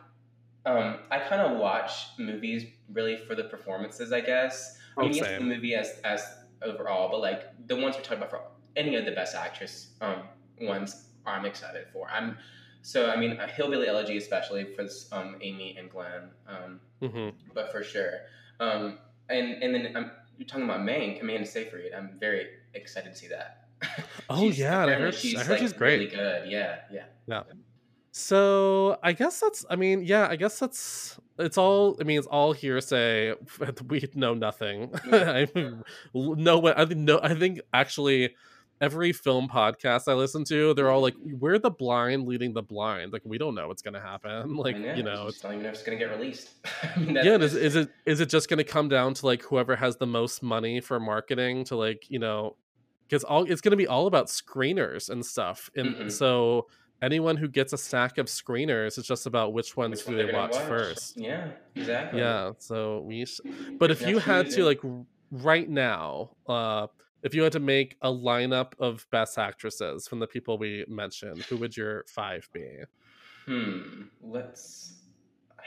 um, 0.66 0.96
I 1.10 1.18
kind 1.20 1.40
of 1.40 1.56
watch 1.58 2.08
movies 2.18 2.66
really 2.92 3.16
for 3.16 3.34
the 3.34 3.44
performances, 3.44 4.12
I 4.12 4.20
guess. 4.20 4.76
I 4.98 5.02
mean, 5.04 5.14
yes, 5.14 5.38
the 5.38 5.44
movie 5.44 5.74
as 5.74 6.00
as 6.04 6.24
overall, 6.62 7.08
but 7.10 7.20
like 7.20 7.44
the 7.66 7.76
ones 7.76 7.96
we're 7.96 8.02
talking 8.02 8.18
about 8.18 8.30
for 8.30 8.42
any 8.76 8.96
of 8.96 9.04
the 9.04 9.12
best 9.12 9.34
actress 9.34 9.88
um, 10.00 10.22
ones, 10.60 11.06
I'm 11.26 11.44
excited 11.44 11.86
for. 11.92 12.08
I'm 12.10 12.36
so 12.82 13.10
I 13.10 13.16
mean, 13.16 13.38
Hillbilly 13.56 13.86
Elegy 13.88 14.16
especially 14.16 14.64
for 14.74 14.84
this, 14.84 15.08
um, 15.12 15.36
Amy 15.40 15.76
and 15.78 15.90
Glenn, 15.90 16.30
um, 16.46 16.80
hmm 17.00 17.28
but 17.54 17.70
for 17.72 17.82
sure. 17.82 18.20
Um, 18.60 18.98
and 19.28 19.62
and 19.62 19.74
then 19.74 19.96
um, 19.96 20.10
you're 20.36 20.46
talking 20.46 20.64
about 20.64 20.80
Mank, 20.80 21.20
Amanda 21.20 21.46
Seyfried. 21.46 21.92
I'm 21.96 22.18
very 22.18 22.46
excited 22.74 23.12
to 23.12 23.18
see 23.18 23.28
that. 23.28 23.64
Oh 24.30 24.40
She's- 24.42 24.58
yeah, 24.58 24.84
I 24.84 24.90
heard 24.90 24.90
I 24.90 24.94
heard 24.94 25.48
like, 25.48 25.58
she's 25.60 25.72
great. 25.72 26.00
Really 26.00 26.10
good. 26.10 26.50
Yeah, 26.50 26.80
yeah. 26.92 27.04
Yeah. 27.26 27.44
So 28.12 28.98
I 29.02 29.12
guess 29.12 29.40
that's. 29.40 29.64
I 29.70 29.76
mean, 29.76 30.02
yeah. 30.04 30.26
I 30.28 30.36
guess 30.36 30.58
that's. 30.58 31.18
It's 31.38 31.56
all. 31.58 31.96
I 32.00 32.04
mean, 32.04 32.18
it's 32.18 32.26
all 32.26 32.52
hearsay. 32.52 33.34
We 33.88 34.08
know 34.14 34.34
nothing. 34.34 34.92
I 35.12 35.46
mean, 35.54 35.82
no. 36.14 36.66
I 36.66 36.84
think 36.84 37.00
no. 37.00 37.20
I 37.22 37.34
think 37.34 37.60
actually, 37.72 38.34
every 38.80 39.12
film 39.12 39.48
podcast 39.48 40.08
I 40.08 40.14
listen 40.14 40.44
to, 40.44 40.74
they're 40.74 40.90
all 40.90 41.00
like, 41.00 41.14
"We're 41.20 41.58
the 41.58 41.70
blind 41.70 42.26
leading 42.26 42.54
the 42.54 42.62
blind. 42.62 43.12
Like 43.12 43.22
we 43.24 43.38
don't 43.38 43.54
know 43.54 43.68
what's 43.68 43.82
gonna 43.82 44.00
happen. 44.00 44.56
Like 44.56 44.76
know, 44.76 44.94
you 44.94 45.02
know, 45.02 45.26
just 45.30 45.42
don't 45.42 45.52
even 45.52 45.62
know 45.64 45.68
if 45.70 45.74
it's 45.76 45.84
gonna 45.84 45.98
get 45.98 46.10
released. 46.10 46.50
I 46.82 46.98
mean, 46.98 47.14
yeah. 47.14 47.36
Is, 47.36 47.54
is 47.54 47.76
it 47.76 47.90
is 48.04 48.20
it 48.20 48.28
just 48.28 48.48
going 48.48 48.58
to 48.58 48.64
come 48.64 48.88
down 48.88 49.14
to 49.14 49.26
like 49.26 49.42
whoever 49.42 49.76
has 49.76 49.96
the 49.96 50.06
most 50.06 50.42
money 50.42 50.80
for 50.80 50.98
marketing 51.00 51.64
to 51.66 51.76
like 51.76 52.10
you 52.10 52.18
know, 52.18 52.56
because 53.08 53.22
all 53.24 53.44
it's 53.44 53.60
going 53.60 53.70
to 53.72 53.76
be 53.76 53.86
all 53.86 54.06
about 54.06 54.26
screeners 54.26 55.08
and 55.08 55.24
stuff, 55.24 55.70
and 55.76 55.94
Mhm. 55.94 56.10
so 56.12 56.66
anyone 57.02 57.36
who 57.36 57.48
gets 57.48 57.72
a 57.72 57.78
stack 57.78 58.18
of 58.18 58.26
screeners, 58.26 58.98
it's 58.98 59.06
just 59.08 59.26
about 59.26 59.52
which 59.52 59.76
ones 59.76 60.00
Which 60.04 60.06
do 60.06 60.16
they 60.16 60.24
they're 60.30 60.34
watch, 60.40 60.52
watch. 60.54 60.62
first. 60.64 61.16
Yeah, 61.16 61.48
exactly. 61.74 62.20
Yeah. 62.20 62.52
So 62.58 63.00
we. 63.00 63.24
Sh- 63.26 63.40
but 63.78 63.90
if 63.90 64.06
you 64.06 64.18
had 64.18 64.50
to 64.50 64.64
like 64.64 64.80
right 65.30 65.68
now, 65.68 66.30
uh, 66.48 66.86
if 67.22 67.34
you 67.34 67.42
had 67.42 67.52
to 67.52 67.60
make 67.60 67.96
a 68.02 68.08
lineup 68.10 68.72
of 68.78 69.06
best 69.10 69.38
actresses 69.38 70.06
from 70.08 70.18
the 70.20 70.26
people 70.26 70.58
we 70.58 70.84
mentioned, 70.88 71.42
who 71.42 71.56
would 71.58 71.76
your 71.76 72.04
five 72.08 72.48
be? 72.52 72.66
Hmm. 73.46 74.02
Let's. 74.22 74.94
I 75.58 75.64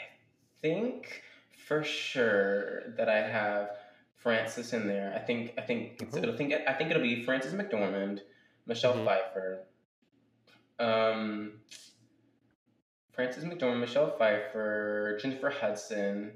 think 0.61 1.23
for 1.67 1.83
sure 1.83 2.91
that 2.97 3.09
I 3.09 3.17
have 3.27 3.69
Frances 4.17 4.73
in 4.73 4.87
there. 4.87 5.13
I 5.15 5.19
think. 5.19 5.53
I 5.57 5.61
think. 5.61 6.01
It's, 6.01 6.15
Oh. 6.15 6.31
I 6.33 6.37
think. 6.37 6.53
I 6.67 6.73
think 6.73 6.91
it'll 6.91 7.01
be 7.01 7.23
Frances 7.23 7.53
McDormand, 7.53 8.19
Michelle 8.67 8.93
Mhm. 8.93 9.05
Pfeiffer. 9.05 9.63
Um. 10.81 11.53
Frances 13.13 13.43
McDormand, 13.43 13.81
Michelle 13.81 14.15
Pfeiffer, 14.17 15.19
Jennifer 15.21 15.49
Hudson, 15.49 16.31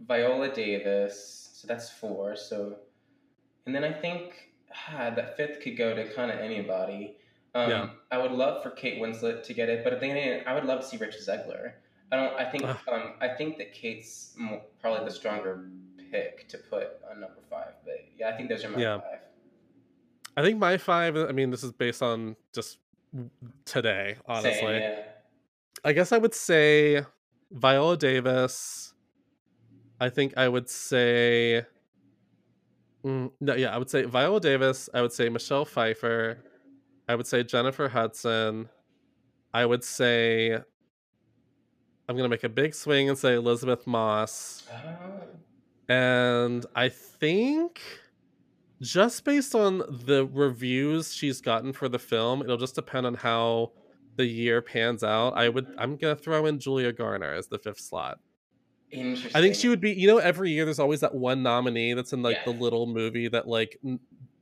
Viola 0.00 0.52
Davis. 0.52 1.50
So 1.54 1.68
that's 1.68 1.88
four. 1.88 2.34
So, 2.36 2.76
and 3.64 3.74
then 3.74 3.84
I 3.84 3.92
think 3.92 4.50
ah, 4.90 5.10
that 5.10 5.36
fifth 5.36 5.60
could 5.62 5.76
go 5.76 5.94
to 5.94 6.12
kind 6.14 6.30
of 6.30 6.40
anybody. 6.40 7.16
Um, 7.54 7.70
Yeah. 7.70 7.88
I 8.10 8.18
would 8.18 8.32
love 8.32 8.62
for 8.62 8.70
Kate 8.70 9.00
Winslet 9.00 9.44
to 9.44 9.54
get 9.54 9.68
it, 9.68 9.84
but 9.84 10.00
then 10.00 10.42
I 10.46 10.54
would 10.54 10.64
love 10.64 10.80
to 10.80 10.86
see 10.86 10.96
Rachel 10.96 11.20
Zegler. 11.20 11.72
I 12.12 12.16
don't. 12.16 12.34
I 12.40 12.44
think. 12.50 12.64
Um, 12.88 13.14
I 13.20 13.28
think 13.28 13.56
that 13.58 13.72
Kate's 13.72 14.34
mo- 14.36 14.62
probably 14.80 15.04
the 15.06 15.14
stronger 15.14 15.68
pick 16.10 16.48
to 16.48 16.58
put 16.58 16.88
on 17.10 17.20
number 17.20 17.40
five. 17.48 17.72
But 17.84 18.04
yeah, 18.18 18.28
I 18.30 18.36
think 18.36 18.48
those 18.48 18.64
are 18.64 18.68
my 18.68 18.78
Yeah. 18.80 18.98
five. 18.98 19.20
I 20.36 20.42
think 20.42 20.58
my 20.58 20.76
five. 20.76 21.16
I 21.16 21.32
mean, 21.32 21.50
this 21.50 21.62
is 21.64 21.72
based 21.72 22.02
on 22.02 22.36
just 22.52 22.78
today, 23.64 24.16
honestly. 24.26 24.52
Same, 24.52 24.80
yeah. 24.80 25.02
I 25.84 25.92
guess 25.92 26.12
I 26.12 26.18
would 26.18 26.34
say 26.34 27.04
Viola 27.50 27.96
Davis. 27.96 28.92
I 30.00 30.08
think 30.08 30.34
I 30.36 30.48
would 30.48 30.68
say. 30.68 31.64
Mm, 33.04 33.30
no, 33.40 33.54
yeah, 33.54 33.74
I 33.74 33.78
would 33.78 33.90
say 33.90 34.02
Viola 34.04 34.40
Davis. 34.40 34.88
I 34.92 35.00
would 35.00 35.12
say 35.12 35.28
Michelle 35.28 35.64
Pfeiffer. 35.64 36.38
I 37.08 37.14
would 37.14 37.26
say 37.26 37.42
Jennifer 37.44 37.88
Hudson. 37.88 38.68
I 39.54 39.64
would 39.64 39.84
say. 39.84 40.58
I'm 42.08 42.16
gonna 42.16 42.28
make 42.28 42.44
a 42.44 42.48
big 42.48 42.74
swing 42.74 43.08
and 43.08 43.18
say 43.18 43.34
Elisabeth 43.34 43.86
Moss. 43.86 44.64
Oh. 44.72 45.92
And 45.92 46.66
I 46.74 46.88
think 46.88 47.80
just 48.80 49.24
based 49.24 49.54
on 49.54 49.78
the 49.78 50.28
reviews 50.32 51.14
she's 51.14 51.40
gotten 51.40 51.72
for 51.72 51.88
the 51.88 51.98
film, 51.98 52.42
it'll 52.42 52.56
just 52.56 52.74
depend 52.74 53.06
on 53.06 53.14
how 53.14 53.72
the 54.16 54.26
year 54.26 54.62
pans 54.62 55.02
out. 55.02 55.30
I 55.30 55.48
would 55.48 55.66
I'm 55.78 55.96
gonna 55.96 56.16
throw 56.16 56.46
in 56.46 56.58
Julia 56.58 56.92
Garner 56.92 57.32
as 57.32 57.48
the 57.48 57.58
fifth 57.58 57.80
slot. 57.80 58.18
Interesting. 58.90 59.32
I 59.34 59.40
think 59.40 59.54
she 59.54 59.68
would 59.68 59.80
be 59.80 59.92
you 59.92 60.06
know, 60.06 60.18
every 60.18 60.50
year 60.50 60.64
there's 60.64 60.78
always 60.78 61.00
that 61.00 61.14
one 61.14 61.42
nominee 61.42 61.94
that's 61.94 62.12
in 62.12 62.22
like 62.22 62.44
the 62.44 62.52
little 62.52 62.86
movie 62.86 63.28
that 63.28 63.48
like 63.48 63.78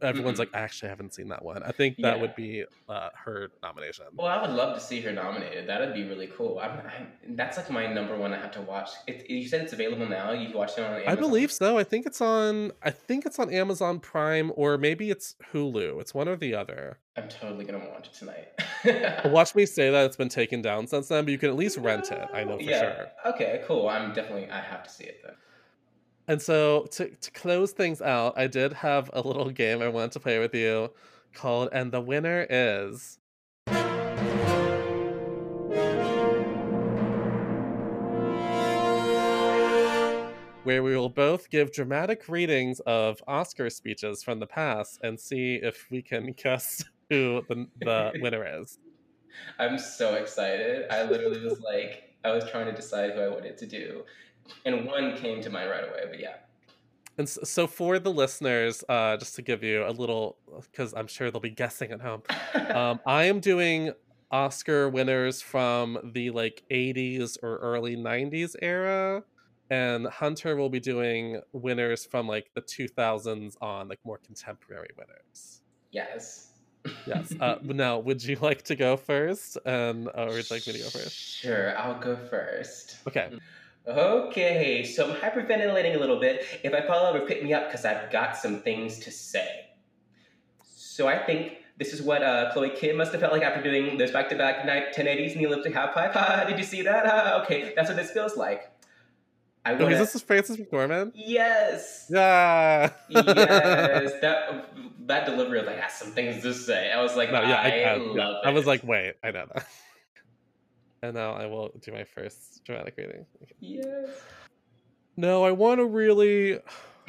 everyone's 0.05 0.37
Mhm. 0.37 0.41
like, 0.41 0.51
I 0.55 0.61
actually 0.61 0.89
haven't 0.91 1.15
seen 1.15 1.29
that 1.29 1.45
one. 1.45 1.63
I 1.63 1.73
think 1.73 1.97
that 1.99 2.17
Yeah. 2.17 2.21
would 2.23 2.35
be 2.35 2.65
uh, 2.89 3.09
her 3.25 3.51
nomination. 3.63 4.05
Well, 4.15 4.27
I 4.27 4.41
would 4.43 4.51
love 4.55 4.75
to 4.75 4.81
see 4.81 5.01
her 5.01 5.13
nominated. 5.13 5.67
That 5.69 5.81
would 5.81 5.95
be 5.95 6.05
really 6.05 6.27
cool. 6.29 6.59
I'm, 6.61 6.71
i 6.87 7.07
that's 7.31 7.57
like 7.57 7.71
my 7.71 7.87
number 7.87 8.17
one 8.17 8.33
I 8.33 8.39
have 8.39 8.51
to 8.53 8.61
watch. 8.63 8.91
It, 9.07 9.29
you 9.31 9.49
said 9.49 9.63
it's 9.63 9.73
available 9.73 10.07
now. 10.07 10.33
You 10.33 10.49
can 10.49 10.57
watch 10.59 10.73
it 10.77 10.81
on 10.83 10.93
Amazon. 10.93 11.13
I 11.13 11.15
believe 11.17 11.51
so. 11.51 11.79
I 11.79 11.85
think 11.85 12.07
it's 12.07 12.21
on 12.21 12.73
I 12.83 12.91
think 12.91 13.25
it's 13.27 13.39
on 13.39 13.51
Amazon 13.51 14.01
Prime 14.01 14.53
or 14.55 14.77
maybe 14.79 15.11
it's 15.11 15.35
Hulu. 15.53 16.01
It's 16.01 16.13
one 16.15 16.29
or 16.29 16.37
the 16.37 16.55
other. 16.55 16.99
I'm 17.17 17.29
totally 17.29 17.65
gonna 17.65 17.79
watch 17.95 18.09
it 18.09 18.15
tonight. 18.15 19.25
Watch 19.33 19.55
me 19.55 19.67
say 19.79 19.91
that 19.91 20.05
it's 20.07 20.17
been 20.17 20.29
taken 20.29 20.61
down 20.63 20.87
since 20.87 21.09
then, 21.09 21.25
but 21.25 21.33
you 21.33 21.39
can 21.39 21.49
at 21.49 21.57
least 21.57 21.79
rent 21.79 22.11
it. 22.13 22.29
I 22.35 22.45
know 22.45 22.57
for 22.57 22.63
yeah. 22.63 22.81
sure. 22.81 23.07
Okay. 23.33 23.63
Cool. 23.67 23.89
I'm 23.89 24.13
definitely. 24.13 24.51
I 24.51 24.61
have 24.61 24.83
to 24.83 24.91
see 24.91 25.05
it 25.05 25.21
then. 25.25 25.35
And 26.27 26.41
so 26.41 26.87
to 26.93 27.09
to 27.11 27.31
close 27.31 27.73
things 27.73 28.01
out, 28.01 28.35
I 28.37 28.47
did 28.47 28.73
have 28.73 29.11
a 29.13 29.21
little 29.21 29.51
game 29.51 29.83
I 29.83 29.89
wanted 29.89 30.13
to 30.13 30.21
play 30.21 30.39
with 30.39 30.55
you 30.55 30.91
called 31.35 31.69
and 31.73 31.91
the 31.93 32.01
winner 32.01 32.47
is 32.49 33.19
where 40.65 40.83
we 40.83 40.97
will 40.97 41.11
both 41.11 41.51
give 41.51 41.73
dramatic 41.73 42.27
readings 42.29 42.81
of 42.81 43.23
Oscar 43.29 43.69
speeches 43.69 44.23
from 44.23 44.41
the 44.41 44.47
past 44.47 44.99
and 45.03 45.21
see 45.21 45.57
if 45.57 45.87
we 45.91 46.01
can 46.01 46.33
guess 46.43 46.83
who 47.11 47.43
the, 47.49 47.67
the 47.81 48.13
winner 48.21 48.61
is. 48.61 48.79
I'm 49.59 49.79
so 49.79 50.15
excited. 50.15 50.87
I 50.91 51.03
literally 51.03 51.41
was 51.45 51.61
like, 51.61 52.15
I 52.25 52.31
was 52.31 52.49
trying 52.51 52.67
to 52.67 52.73
decide 52.73 53.13
who 53.13 53.21
I 53.21 53.29
wanted 53.29 53.59
to 53.59 53.67
do, 53.67 54.05
and 54.65 54.87
one 54.87 55.17
came 55.17 55.43
to 55.43 55.51
mind 55.51 55.71
right 55.71 55.85
away. 55.85 56.05
But 56.09 56.21
yeah. 56.21 56.37
And 57.17 57.29
so 57.29 57.67
for 57.67 57.99
the 57.99 58.11
listeners, 58.11 58.83
uh, 58.89 59.17
just 59.17 59.37
to 59.37 59.43
give 59.43 59.63
you 59.63 59.87
a 59.87 59.91
little, 59.91 60.37
because 60.73 60.95
I'm 60.95 61.07
sure 61.07 61.31
they'll 61.31 61.41
be 61.41 61.51
guessing 61.51 61.93
at 61.93 62.01
home, 62.01 62.23
um, 62.75 63.01
I 63.07 63.25
am 63.25 63.41
doing 63.41 63.93
Oscar 64.31 64.89
winners 64.89 65.41
from 65.41 66.11
the 66.13 66.31
like 66.31 66.65
80s 66.71 67.39
or 67.43 67.59
early 67.59 67.97
90s 67.97 68.57
era, 68.61 69.23
and 69.71 70.07
Hunter 70.09 70.57
will 70.57 70.69
be 70.69 70.81
doing 70.81 71.41
winners 71.53 72.05
from 72.05 72.27
like 72.27 72.51
the 72.55 72.63
2000s 72.63 73.55
on, 73.61 73.89
like 73.89 74.01
more 74.05 74.19
contemporary 74.19 74.91
winners. 74.97 75.63
yes. 75.93 76.51
Yes. 77.07 77.33
Uh, 77.41 77.57
now, 77.63 77.99
would 77.99 78.23
you 78.23 78.37
like 78.43 78.63
to 78.65 78.77
go 78.77 78.97
first, 78.97 79.57
and 79.65 80.09
or 80.15 80.27
would 80.27 80.51
you 80.51 80.57
like 80.57 80.67
me 80.67 80.75
to 80.75 80.79
go 80.81 80.91
first? 80.91 81.13
Sure, 81.13 81.79
I'll 81.79 81.99
go 81.99 82.17
first. 82.17 82.99
Okay. 83.07 83.31
Okay, 83.87 84.83
so 84.85 85.11
I'm 85.11 85.17
hyperventilating 85.17 85.95
a 85.95 85.99
little 85.99 86.19
bit. 86.19 86.45
If 86.63 86.73
I 86.73 86.81
fall 86.87 87.05
over, 87.07 87.21
pick 87.21 87.43
me 87.43 87.53
up 87.53 87.67
because 87.69 87.85
I've 87.85 88.11
got 88.11 88.37
some 88.37 88.61
things 88.61 88.99
to 89.01 89.11
say. 89.11 89.67
So 90.65 91.07
I 91.07 91.19
think 91.19 91.59
this 91.77 91.93
is 91.93 92.01
what 92.01 92.23
uh, 92.23 92.51
Chloe 92.53 92.71
Kim 92.71 92.97
must 92.97 93.13
have 93.13 93.21
felt 93.21 93.33
like 93.33 93.43
after 93.43 93.63
doing 93.63 93.99
those 93.99 94.11
back-to-back 94.11 94.65
night 94.65 94.95
1080s 94.95 95.33
and 95.33 95.41
the 95.41 95.47
Olympic 95.47 95.75
half 95.75 95.93
pipe. 95.93 96.47
Did 96.49 96.59
you 96.59 96.65
see 96.65 96.83
that? 96.83 97.05
Ha, 97.07 97.41
okay, 97.45 97.75
that's 97.77 97.89
what 97.89 97.97
this 97.97 98.11
feels 98.11 98.37
like. 98.37 98.71
I 99.67 99.73
Oh, 99.75 99.79
want 99.79 99.93
is 99.95 100.13
this 100.13 100.23
Frances 100.23 100.57
McDormand? 100.59 101.13
Yes. 101.15 102.07
Yeah. 102.11 102.91
yes, 103.09 104.13
that 104.21 104.71
that 105.07 105.27
delivery 105.27 105.59
was 105.59 105.67
like, 105.67 105.79
I 105.79 105.83
have 105.83 105.91
some 105.91 106.13
things 106.13 106.43
to 106.43 106.55
say. 106.55 106.93
I 106.93 107.03
was 107.03 107.17
like, 107.17 107.33
No, 107.33 107.43
yeah, 107.43 107.57
I, 107.57 107.69
I, 107.69 107.81
I, 107.93 107.97
love 107.97 108.17
yeah. 108.17 108.31
it. 108.31 108.37
I 108.45 108.51
was 108.51 108.67
like, 108.67 108.85
wait, 108.85 109.15
I 109.23 109.31
know 109.31 109.47
that. 109.55 109.67
And 111.05 111.15
now 111.15 111.35
I 111.35 111.45
will 111.45 111.71
do 111.83 111.93
my 111.93 112.05
first 112.05 112.65
dramatic 112.65 112.95
reading. 112.97 113.27
Okay. 113.43 113.55
yes. 113.61 114.09
No, 115.17 115.45
I 115.45 115.53
want 115.53 115.79
to 115.79 115.85
really, 115.85 116.59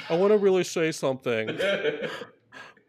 I 0.10 0.16
want 0.16 0.32
to 0.32 0.38
really 0.38 0.64
say 0.64 0.92
something. 0.92 1.58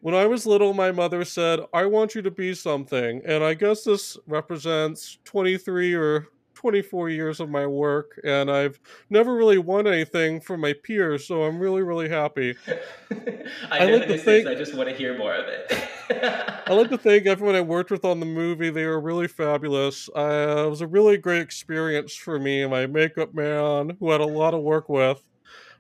When 0.01 0.15
I 0.15 0.27
was 0.27 0.47
little, 0.47 0.73
my 0.73 0.93
mother 0.93 1.25
said, 1.25 1.59
I 1.73 1.87
want 1.87 2.15
you 2.15 2.23
to 2.23 2.31
be 2.31 2.55
something. 2.55 3.23
And 3.25 3.43
I 3.43 3.55
guess 3.55 3.83
this 3.83 4.17
represents 4.29 5.19
23 5.25 5.95
or 5.95 6.29
24 6.57 7.11
years 7.11 7.39
of 7.39 7.49
my 7.49 7.67
work. 7.67 8.19
And 8.25 8.51
I've 8.51 8.81
never 9.11 9.35
really 9.37 9.59
won 9.59 9.87
anything 9.87 10.41
from 10.41 10.61
my 10.61 10.73
peers. 10.73 11.27
So 11.27 11.45
I'm 11.45 11.59
really, 11.59 11.83
really 11.83 12.09
happy. 12.09 12.57
I, 13.71 13.79
I 13.79 13.85
like 13.85 14.03
to 14.03 14.09
this 14.09 14.25
think- 14.25 14.47
is. 14.47 14.53
I 14.53 14.55
just 14.57 14.75
want 14.75 14.89
to 14.89 14.95
hear 14.95 15.17
more 15.17 15.35
of 15.35 15.47
it. 15.47 15.89
I 16.67 16.73
like 16.73 16.91
to 16.91 16.99
thank 16.99 17.27
everyone 17.27 17.55
I 17.55 17.61
worked 17.61 17.91
with 17.91 18.05
on 18.05 18.21
the 18.21 18.27
movie. 18.27 18.71
They 18.71 18.87
were 18.87 19.01
really 19.01 19.29
fabulous. 19.29 20.09
Uh, 20.17 20.65
it 20.67 20.71
was 20.71 20.81
a 20.81 20.87
really 20.87 21.17
great 21.17 21.43
experience 21.43 22.15
for 22.15 22.39
me. 22.39 22.67
My 22.67 22.87
makeup 22.87 23.35
man, 23.35 23.97
who 24.01 24.11
had 24.11 24.21
a 24.21 24.27
lot 24.27 24.55
of 24.55 24.63
work 24.63 24.89
with, 24.89 25.23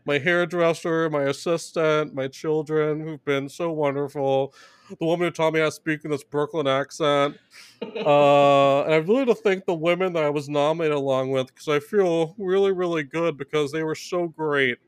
my 0.05 0.19
hairdresser, 0.19 1.11
my 1.11 1.25
assistant, 1.25 2.15
my 2.15 2.29
children, 2.29 3.01
who've 3.01 3.25
been 3.25 3.49
so 3.49 3.73
wonderful. 3.73 4.55
The 4.89 5.07
woman 5.07 5.27
who 5.27 5.31
taught 5.31 5.53
me 5.53 5.61
how 5.61 5.67
to 5.67 5.73
speak 5.73 6.05
in 6.05 6.11
this 6.11 6.25
Brooklyn 6.25 6.67
accent. 6.67 7.37
Uh, 7.83 8.83
and 8.83 8.95
I 8.95 8.97
really 8.97 9.27
to 9.27 9.35
thank 9.35 9.67
the 9.67 9.75
women 9.75 10.13
that 10.15 10.25
I 10.25 10.31
was 10.31 10.49
nominated 10.49 10.97
along 10.97 11.31
with 11.31 11.49
because 11.49 11.69
I 11.69 11.81
feel 11.81 12.35
really, 12.39 12.73
really 12.73 13.03
good 13.03 13.37
because 13.37 13.73
they 13.73 13.83
were 13.83 13.95
so 13.95 14.29
great. 14.29 14.79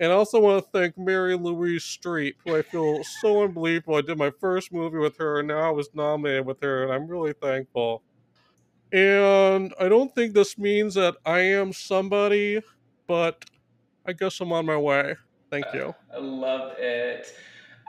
And 0.00 0.10
I 0.10 0.14
also 0.14 0.40
want 0.40 0.64
to 0.64 0.70
thank 0.72 0.98
Mary 0.98 1.36
Louise 1.36 1.84
Streep, 1.84 2.34
who 2.44 2.56
I 2.56 2.62
feel 2.62 3.04
so 3.20 3.44
unbelievable. 3.44 3.96
I 3.96 4.00
did 4.00 4.18
my 4.18 4.32
first 4.40 4.72
movie 4.72 4.98
with 4.98 5.16
her, 5.18 5.38
and 5.38 5.48
now 5.48 5.68
I 5.68 5.70
was 5.70 5.90
nominated 5.94 6.44
with 6.44 6.60
her, 6.60 6.82
and 6.82 6.92
I'm 6.92 7.06
really 7.06 7.34
thankful. 7.34 8.02
And 8.92 9.72
I 9.78 9.88
don't 9.88 10.12
think 10.14 10.34
this 10.34 10.58
means 10.58 10.94
that 10.94 11.14
I 11.24 11.38
am 11.40 11.72
somebody, 11.72 12.60
but 13.06 13.44
I 14.04 14.12
guess 14.12 14.40
I'm 14.40 14.52
on 14.52 14.66
my 14.66 14.76
way. 14.76 15.14
Thank 15.50 15.66
you. 15.72 15.94
I 16.12 16.18
love 16.18 16.72
it. 16.78 17.32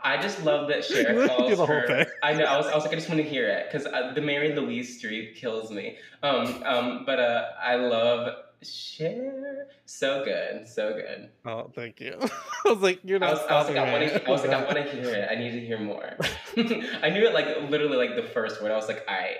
I 0.03 0.21
just 0.21 0.43
love 0.43 0.67
that 0.69 0.83
Cher 0.83 1.27
calls 1.27 1.49
the 1.57 1.65
whole 1.65 1.67
her. 1.67 1.87
thing. 1.87 2.05
I 2.21 2.33
know. 2.33 2.43
I 2.45 2.57
was, 2.57 2.67
I 2.67 2.75
was 2.75 2.83
like, 2.83 2.93
I 2.93 2.95
just 2.95 3.09
want 3.09 3.21
to 3.21 3.27
hear 3.27 3.47
it 3.47 3.67
because 3.71 3.85
uh, 3.87 4.11
the 4.13 4.21
Mary 4.21 4.53
Louise 4.53 5.01
Streep 5.01 5.35
kills 5.35 5.71
me. 5.71 5.97
Um, 6.21 6.61
um, 6.65 7.03
but 7.05 7.19
uh, 7.19 7.45
I 7.61 7.75
love 7.75 8.35
Cher. 8.61 9.67
So 9.85 10.23
good, 10.25 10.67
so 10.67 10.93
good. 10.93 11.29
Oh, 11.45 11.71
thank 11.75 11.99
you. 11.99 12.17
I 12.65 12.69
was 12.69 12.79
like, 12.79 12.99
you're 13.03 13.17
I 13.23 13.27
not 13.27 13.31
was, 13.33 13.41
I 13.49 13.53
was 13.59 13.67
like, 13.67 13.77
I 13.77 13.91
want 13.91 14.09
to. 14.09 14.27
I 14.27 14.31
was 14.31 14.41
like, 14.43 14.51
I 14.53 14.63
want 14.63 14.75
to 14.77 14.83
hear 14.83 15.09
it. 15.13 15.27
I 15.31 15.35
need 15.35 15.51
to 15.51 15.59
hear 15.65 15.79
more. 15.79 16.17
I 17.01 17.09
knew 17.09 17.25
it 17.25 17.33
like 17.33 17.69
literally 17.69 17.97
like 17.97 18.15
the 18.15 18.23
first 18.23 18.61
word. 18.61 18.71
I 18.71 18.75
was 18.75 18.87
like, 18.87 19.05
I. 19.07 19.37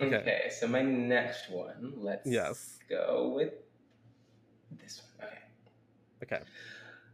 Okay. 0.00 0.16
okay, 0.16 0.50
so 0.56 0.68
my 0.68 0.80
next 0.82 1.50
one. 1.50 1.94
Let's 1.96 2.24
Yes. 2.30 2.78
go 2.88 3.32
with 3.34 3.52
this 4.80 5.02
one. 5.18 5.28
Okay. 6.22 6.36
Okay. 6.36 6.44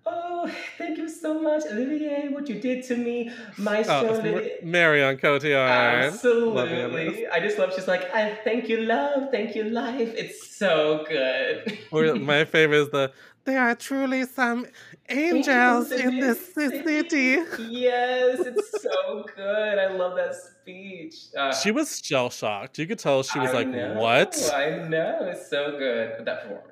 Oh, 0.07 0.51
thank 0.77 0.99
you 0.99 1.09
so 1.09 1.41
much, 1.41 1.63
Olivier. 1.65 2.29
What 2.29 2.49
you 2.49 2.61
did 2.61 2.85
to 2.85 2.97
me, 2.97 3.31
my 3.57 3.79
Oh, 3.81 3.85
show, 3.85 4.23
Mar- 4.23 4.43
Marion 4.63 5.17
Cotillard. 5.17 6.13
Lovely 6.23 6.83
on 6.83 6.93
this. 6.93 7.07
Absolutely. 7.07 7.27
I 7.29 7.41
just 7.41 7.59
love. 7.59 7.73
She's 7.75 7.89
like, 7.89 8.13
I 8.15 8.35
thank 8.45 8.69
you, 8.69 8.83
love. 8.83 9.31
Thank 9.31 9.55
you, 9.57 9.65
life. 9.65 10.13
It's 10.15 10.57
so 10.57 11.05
good. 11.09 11.79
Or 11.91 12.15
my 12.17 12.45
favorite 12.45 12.81
is 12.83 12.91
the 12.91 13.13
there 13.47 13.61
are 13.61 13.75
truly 13.75 14.25
some 14.25 14.67
angels 15.11 15.93
in 15.93 16.19
this 16.19 16.55
city. 16.55 17.43
Yes, 17.59 18.41
it's 18.41 18.83
so 18.83 19.25
good. 19.37 19.79
I 19.79 19.89
love 19.89 20.17
that 20.17 20.35
speech. 20.35 21.15
Uh, 21.37 21.53
She 21.55 21.71
was 21.71 22.01
shell 22.03 22.31
shocked. 22.31 22.79
You 22.79 22.87
could 22.87 22.99
tell 22.99 23.23
she 23.23 23.39
was 23.39 23.51
I 23.51 23.53
like, 23.53 23.69
know, 23.69 23.95
"What?" 23.95 24.35
I 24.55 24.89
know. 24.89 25.19
It's 25.31 25.49
so 25.51 25.79
good. 25.79 26.25
That 26.25 26.43
performance. 26.43 26.71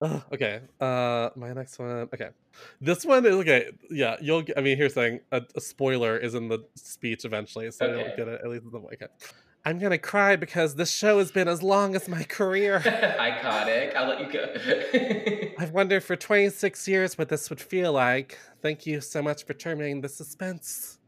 Okay. 0.00 0.60
Uh, 0.80 1.30
my 1.34 1.52
next 1.52 1.78
one. 1.78 2.08
Okay, 2.14 2.28
this 2.80 3.04
one 3.04 3.26
is 3.26 3.34
okay. 3.34 3.70
Yeah, 3.90 4.16
you'll. 4.20 4.42
get- 4.42 4.56
I 4.56 4.60
mean, 4.60 4.76
here's 4.76 4.94
saying 4.94 5.20
a, 5.32 5.42
a 5.56 5.60
spoiler 5.60 6.16
is 6.16 6.34
in 6.34 6.48
the 6.48 6.60
speech 6.76 7.24
eventually, 7.24 7.70
so 7.72 7.86
Okay. 7.86 8.06
you'll 8.06 8.16
get 8.16 8.28
it 8.28 8.40
at 8.44 8.48
least 8.48 8.64
in 8.64 8.70
the 8.70 8.78
okay. 8.78 9.06
I'm 9.64 9.78
gonna 9.80 9.98
cry 9.98 10.36
because 10.36 10.76
this 10.76 10.90
show 10.92 11.18
has 11.18 11.32
been 11.32 11.48
as 11.48 11.62
long 11.64 11.96
as 11.96 12.08
my 12.08 12.22
career. 12.22 12.78
Iconic. 12.84 13.94
I'll 13.96 14.06
let 14.08 14.20
you 14.20 14.32
go. 14.32 15.50
I've 15.58 15.72
wondered 15.72 16.04
for 16.04 16.14
26 16.14 16.86
years 16.86 17.18
what 17.18 17.28
this 17.28 17.50
would 17.50 17.60
feel 17.60 17.92
like. 17.92 18.38
Thank 18.62 18.86
you 18.86 19.00
so 19.00 19.20
much 19.20 19.44
for 19.44 19.54
terminating 19.54 20.00
the 20.00 20.08
suspense. 20.08 20.98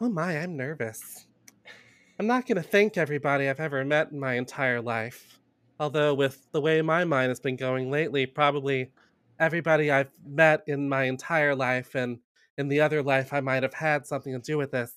Oh 0.00 0.08
my, 0.08 0.38
I'm 0.38 0.56
nervous. 0.56 1.26
I'm 2.18 2.26
not 2.26 2.46
to 2.56 2.62
thank 2.62 2.96
everybody 2.96 3.48
I've 3.48 3.60
ever 3.60 3.84
met 3.84 4.12
in 4.12 4.18
my 4.18 4.34
entire 4.34 4.80
life. 4.80 5.38
Although, 5.80 6.14
with 6.14 6.46
the 6.52 6.60
way 6.60 6.80
my 6.82 7.04
mind 7.04 7.30
has 7.30 7.40
been 7.40 7.56
going 7.56 7.90
lately, 7.90 8.26
probably 8.26 8.90
everybody 9.40 9.90
I've 9.90 10.10
met 10.24 10.62
in 10.66 10.88
my 10.88 11.04
entire 11.04 11.54
life 11.54 11.94
and 11.94 12.18
in 12.56 12.68
the 12.68 12.80
other 12.80 13.02
life 13.02 13.32
I 13.32 13.40
might 13.40 13.64
have 13.64 13.74
had 13.74 14.06
something 14.06 14.32
to 14.32 14.38
do 14.38 14.56
with 14.56 14.70
this. 14.70 14.92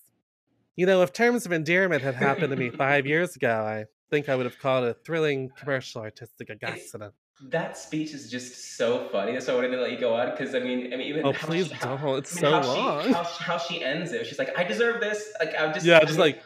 You 0.76 0.86
know, 0.86 1.02
if 1.02 1.12
terms 1.12 1.48
of 1.48 1.52
endearment 1.52 2.04
had 2.04 2.14
happened 2.14 2.52
to 2.52 2.56
me 2.56 2.70
five 2.86 3.08
years 3.08 3.36
ago, 3.36 3.50
I 3.66 3.86
think 4.12 4.30
I 4.30 4.36
would 4.36 4.46
have 4.46 4.60
called 4.60 4.86
it 4.86 4.90
a 4.92 4.94
thrilling 4.94 5.50
commercial 5.58 6.02
artistic 6.02 6.50
accident. 6.62 7.14
that 7.50 7.76
speech 7.78 8.14
is 8.14 8.30
just 8.30 8.78
so 8.78 9.10
funny. 9.12 9.40
So 9.40 9.54
I 9.54 9.56
wanted 9.56 9.76
to 9.76 9.82
let 9.82 9.92
you 9.92 10.00
go 10.00 10.14
on 10.16 10.30
because 10.30 10.54
I 10.54 10.60
mean, 10.60 10.94
I 10.94 10.98
mean, 10.98 11.08
even 11.08 11.26
Oh, 11.26 11.32
how 11.34 11.48
please 11.48 11.68
she, 11.68 11.74
don't. 11.82 12.00
It's 12.20 12.38
I 12.38 12.52
mean, 12.52 12.62
so 12.62 12.62
how 12.62 12.68
long. 12.76 13.04
She, 13.06 13.12
how, 13.14 13.24
she- 13.24 13.44
how 13.44 13.58
she 13.58 13.84
ends 13.84 14.12
it. 14.12 14.28
She's 14.28 14.38
like, 14.38 14.56
I 14.58 14.64
deserve 14.64 15.02
this. 15.02 15.34
Like 15.40 15.54
I'm 15.60 15.74
just 15.74 15.86
yeah, 15.88 15.98
I 16.00 16.06
just 16.06 16.20
like, 16.20 16.44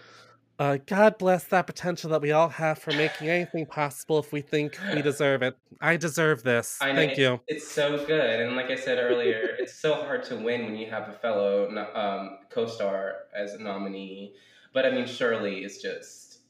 uh, 0.62 0.78
God 0.86 1.18
bless 1.18 1.46
that 1.46 1.66
potential 1.66 2.12
that 2.12 2.22
we 2.22 2.32
all 2.32 2.50
have 2.50 2.78
for 2.78 2.92
making 2.92 3.30
anything 3.30 3.66
possible 3.66 4.20
if 4.20 4.32
we 4.32 4.42
think 4.42 4.78
we 4.94 5.02
deserve 5.02 5.42
it. 5.42 5.58
I 5.82 5.98
deserve 5.98 6.44
this. 6.44 6.78
I 6.80 6.94
Thank 6.94 7.14
it's, 7.14 7.20
you. 7.20 7.40
It's 7.48 7.68
so 7.68 8.06
good, 8.06 8.42
and 8.42 8.56
like 8.56 8.70
I 8.70 8.76
said 8.76 9.00
earlier, 9.00 9.56
it's 9.58 9.74
so 9.74 9.96
hard 9.96 10.24
to 10.26 10.36
win 10.36 10.66
when 10.66 10.76
you 10.76 10.88
have 10.92 11.10
a 11.10 11.14
fellow 11.14 11.68
um, 11.96 12.38
co-star 12.52 13.16
as 13.36 13.56
a 13.56 13.58
nominee. 13.58 14.36
But 14.72 14.86
I 14.86 14.92
mean, 14.92 15.08
Shirley 15.08 15.64
is 15.64 15.82
just. 15.82 16.42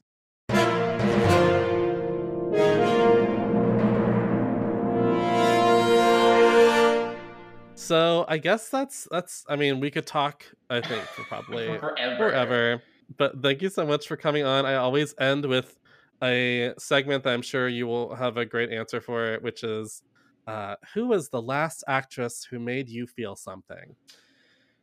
So 7.76 8.26
I 8.28 8.38
guess 8.40 8.68
that's 8.68 9.08
that's. 9.10 9.46
I 9.48 9.56
mean, 9.56 9.80
we 9.80 9.90
could 9.90 10.06
talk. 10.06 10.44
I 10.70 10.82
think 10.82 11.02
for 11.04 11.24
probably 11.24 11.68
Forever. 11.80 12.18
forever. 12.18 12.82
But 13.18 13.42
thank 13.42 13.62
you 13.62 13.70
so 13.70 13.86
much 13.86 14.08
for 14.08 14.16
coming 14.16 14.44
on. 14.46 14.66
I 14.66 14.76
always 14.76 15.14
end 15.20 15.46
with 15.46 15.78
a 16.24 16.74
segment 16.78 17.24
that 17.24 17.34
I'm 17.34 17.42
sure 17.42 17.68
you 17.68 17.88
will 17.88 18.16
have 18.16 18.38
a 18.38 18.46
great 18.46 18.72
answer 18.72 19.02
for, 19.02 19.34
it, 19.34 19.42
which 19.44 19.64
is, 19.64 20.04
uh, 20.48 20.76
who 20.94 21.08
was 21.08 21.30
the 21.30 21.42
last 21.42 21.84
actress 21.88 22.44
who 22.44 22.60
made 22.60 22.90
you 22.90 23.08
feel 23.08 23.36
something? 23.36 23.96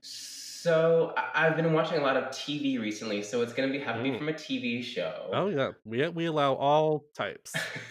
So 0.00 1.14
I've 1.34 1.56
been 1.56 1.72
watching 1.72 1.98
a 1.98 2.02
lot 2.02 2.16
of 2.16 2.24
TV 2.30 2.80
recently, 2.80 3.22
so 3.22 3.42
it's 3.42 3.52
gonna 3.52 3.70
be 3.72 3.78
have 3.78 3.96
to 3.96 4.02
be 4.02 4.10
Mm. 4.10 4.18
from 4.18 4.28
a 4.28 4.32
TV 4.32 4.82
show. 4.82 5.30
Oh 5.32 5.48
yeah, 5.48 5.70
we 5.84 6.06
we 6.08 6.26
allow 6.26 6.54
all 6.54 7.04
types. 7.14 7.52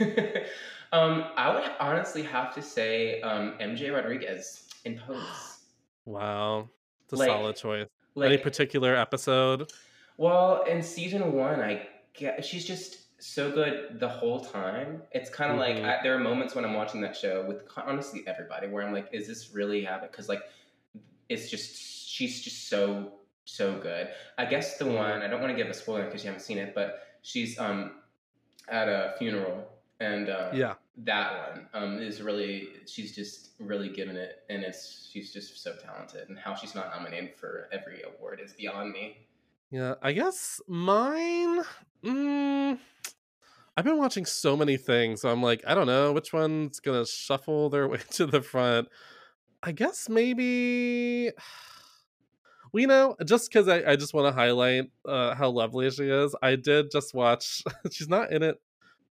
um, 0.92 1.26
I 1.36 1.54
would 1.54 1.72
honestly 1.80 2.24
have 2.24 2.54
to 2.56 2.62
say 2.62 3.22
um, 3.22 3.54
MJ 3.60 3.94
Rodriguez 3.94 4.68
in 4.86 4.98
Pose. 5.08 5.60
Wow, 6.06 6.70
it's 7.06 7.14
a 7.14 7.16
Like- 7.16 7.28
solid 7.30 7.56
choice. 7.56 7.88
Any 8.22 8.38
particular 8.38 8.96
episode? 8.96 9.72
Well, 10.18 10.64
in 10.64 10.82
season 10.82 11.34
one, 11.34 11.62
I 11.62 11.88
get 12.14 12.44
she's 12.44 12.66
just 12.66 13.22
so 13.22 13.52
good 13.52 14.00
the 14.00 14.08
whole 14.10 14.40
time. 14.44 15.04
It's 15.12 15.30
kind 15.30 15.52
of 15.52 15.58
Mhm. 15.58 15.60
like 15.60 15.84
I, 15.84 16.04
there 16.04 16.16
are 16.16 16.20
moments 16.20 16.56
when 16.56 16.66
I'm 16.66 16.74
watching 16.74 17.02
that 17.02 17.16
show 17.16 17.46
with 17.46 17.64
honestly 17.78 18.24
everybody 18.28 18.68
where 18.68 18.84
I'm 18.86 18.94
like, 18.94 19.10
is 19.12 19.28
this 19.28 19.52
really 19.54 19.84
happening? 19.84 20.10
Because 20.12 20.30
like, 20.30 20.44
it's 21.30 21.50
just 21.50 21.76
she's 22.10 22.42
just 22.42 22.68
so 22.70 23.14
so 23.46 23.80
good. 23.80 24.10
I 24.38 24.46
guess 24.46 24.78
the 24.78 24.86
one 24.88 25.22
I 25.22 25.28
don't 25.28 25.40
want 25.42 25.52
to 25.52 25.58
give 25.58 25.70
a 25.70 25.74
spoiler 25.74 26.06
because 26.06 26.24
you 26.24 26.28
haven't 26.30 26.44
seen 26.44 26.58
it, 26.58 26.74
but 26.76 27.04
she's 27.22 27.58
um 27.60 28.02
at 28.70 28.88
a 28.90 29.16
funeral 29.18 29.70
and 30.00 30.30
um, 30.30 30.56
Yeah. 30.56 30.76
that 30.98 31.54
one 31.56 31.70
um 31.74 32.00
is 32.02 32.22
really 32.22 32.70
she's 32.86 33.16
just 33.16 33.52
really 33.60 33.88
given 33.90 34.18
it 34.18 34.44
and 34.50 34.64
it's 34.64 35.10
she's 35.12 35.32
just 35.32 35.62
so 35.64 35.76
talented 35.76 36.28
and 36.30 36.38
how 36.38 36.54
she's 36.56 36.76
not 36.76 36.90
nominated 36.90 37.36
for 37.36 37.70
every 37.72 38.02
award 38.04 38.40
is 38.44 38.54
beyond 38.54 38.92
me. 38.92 39.27
Yeah, 39.72 39.96
I 40.02 40.14
guess 40.14 40.62
mine. 40.68 41.62
Mm, 42.04 42.80
I've 43.76 43.86
been 43.86 43.98
watching 43.98 44.26
so 44.26 44.58
many 44.58 44.78
things, 44.78 45.22
so 45.22 45.30
I'm 45.30 45.44
like, 45.44 45.64
I 45.68 45.76
don't 45.76 45.88
know 45.88 46.14
which 46.14 46.34
one's 46.34 46.80
gonna 46.80 47.06
shuffle 47.06 47.70
their 47.70 47.88
way 47.90 48.00
to 48.12 48.26
the 48.26 48.42
front. 48.42 48.88
I 49.64 49.72
guess 49.74 50.10
maybe. 50.10 51.32
We 52.74 52.86
know 52.86 53.16
just 53.26 53.50
because 53.50 53.70
I, 53.70 53.92
I 53.92 53.96
just 53.96 54.14
want 54.14 54.28
to 54.28 54.34
highlight 54.34 54.92
uh, 55.08 55.34
how 55.36 55.50
lovely 55.50 55.90
she 55.90 56.10
is. 56.10 56.36
I 56.42 56.56
did 56.58 56.92
just 56.92 57.14
watch. 57.14 57.64
she's 57.92 58.10
not 58.10 58.32
in 58.32 58.44
it 58.44 58.62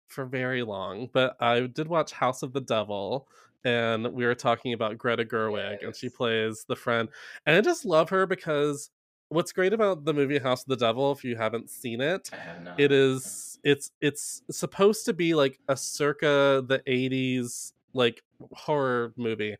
for 0.08 0.26
very 0.26 0.62
long, 0.62 1.08
but 1.12 1.36
I 1.40 1.60
did 1.62 1.88
watch 1.88 2.12
House 2.12 2.42
of 2.42 2.52
the 2.52 2.60
Devil, 2.60 3.28
and 3.64 4.12
we 4.12 4.26
were 4.26 4.34
talking 4.34 4.74
about 4.74 4.98
Greta 4.98 5.24
Gerwig, 5.24 5.84
and 5.84 5.96
she 5.96 6.10
plays 6.10 6.66
the 6.68 6.76
friend, 6.76 7.08
and 7.46 7.56
I 7.56 7.60
just 7.62 7.86
love 7.86 8.10
her 8.10 8.26
because 8.26 8.90
what's 9.28 9.52
great 9.52 9.72
about 9.72 10.04
the 10.04 10.14
movie 10.14 10.38
House 10.38 10.62
of 10.62 10.68
the 10.68 10.76
Devil, 10.76 11.12
if 11.12 11.24
you 11.24 11.36
haven't 11.36 11.70
seen 11.70 12.00
it, 12.00 12.30
have 12.32 12.78
it 12.78 12.92
is 12.92 13.58
it's 13.64 13.90
it's 14.00 14.42
supposed 14.50 15.04
to 15.06 15.12
be 15.12 15.34
like 15.34 15.58
a 15.68 15.76
circa 15.76 16.64
the 16.66 16.80
80s 16.86 17.72
like 17.92 18.22
horror 18.52 19.12
movie. 19.16 19.56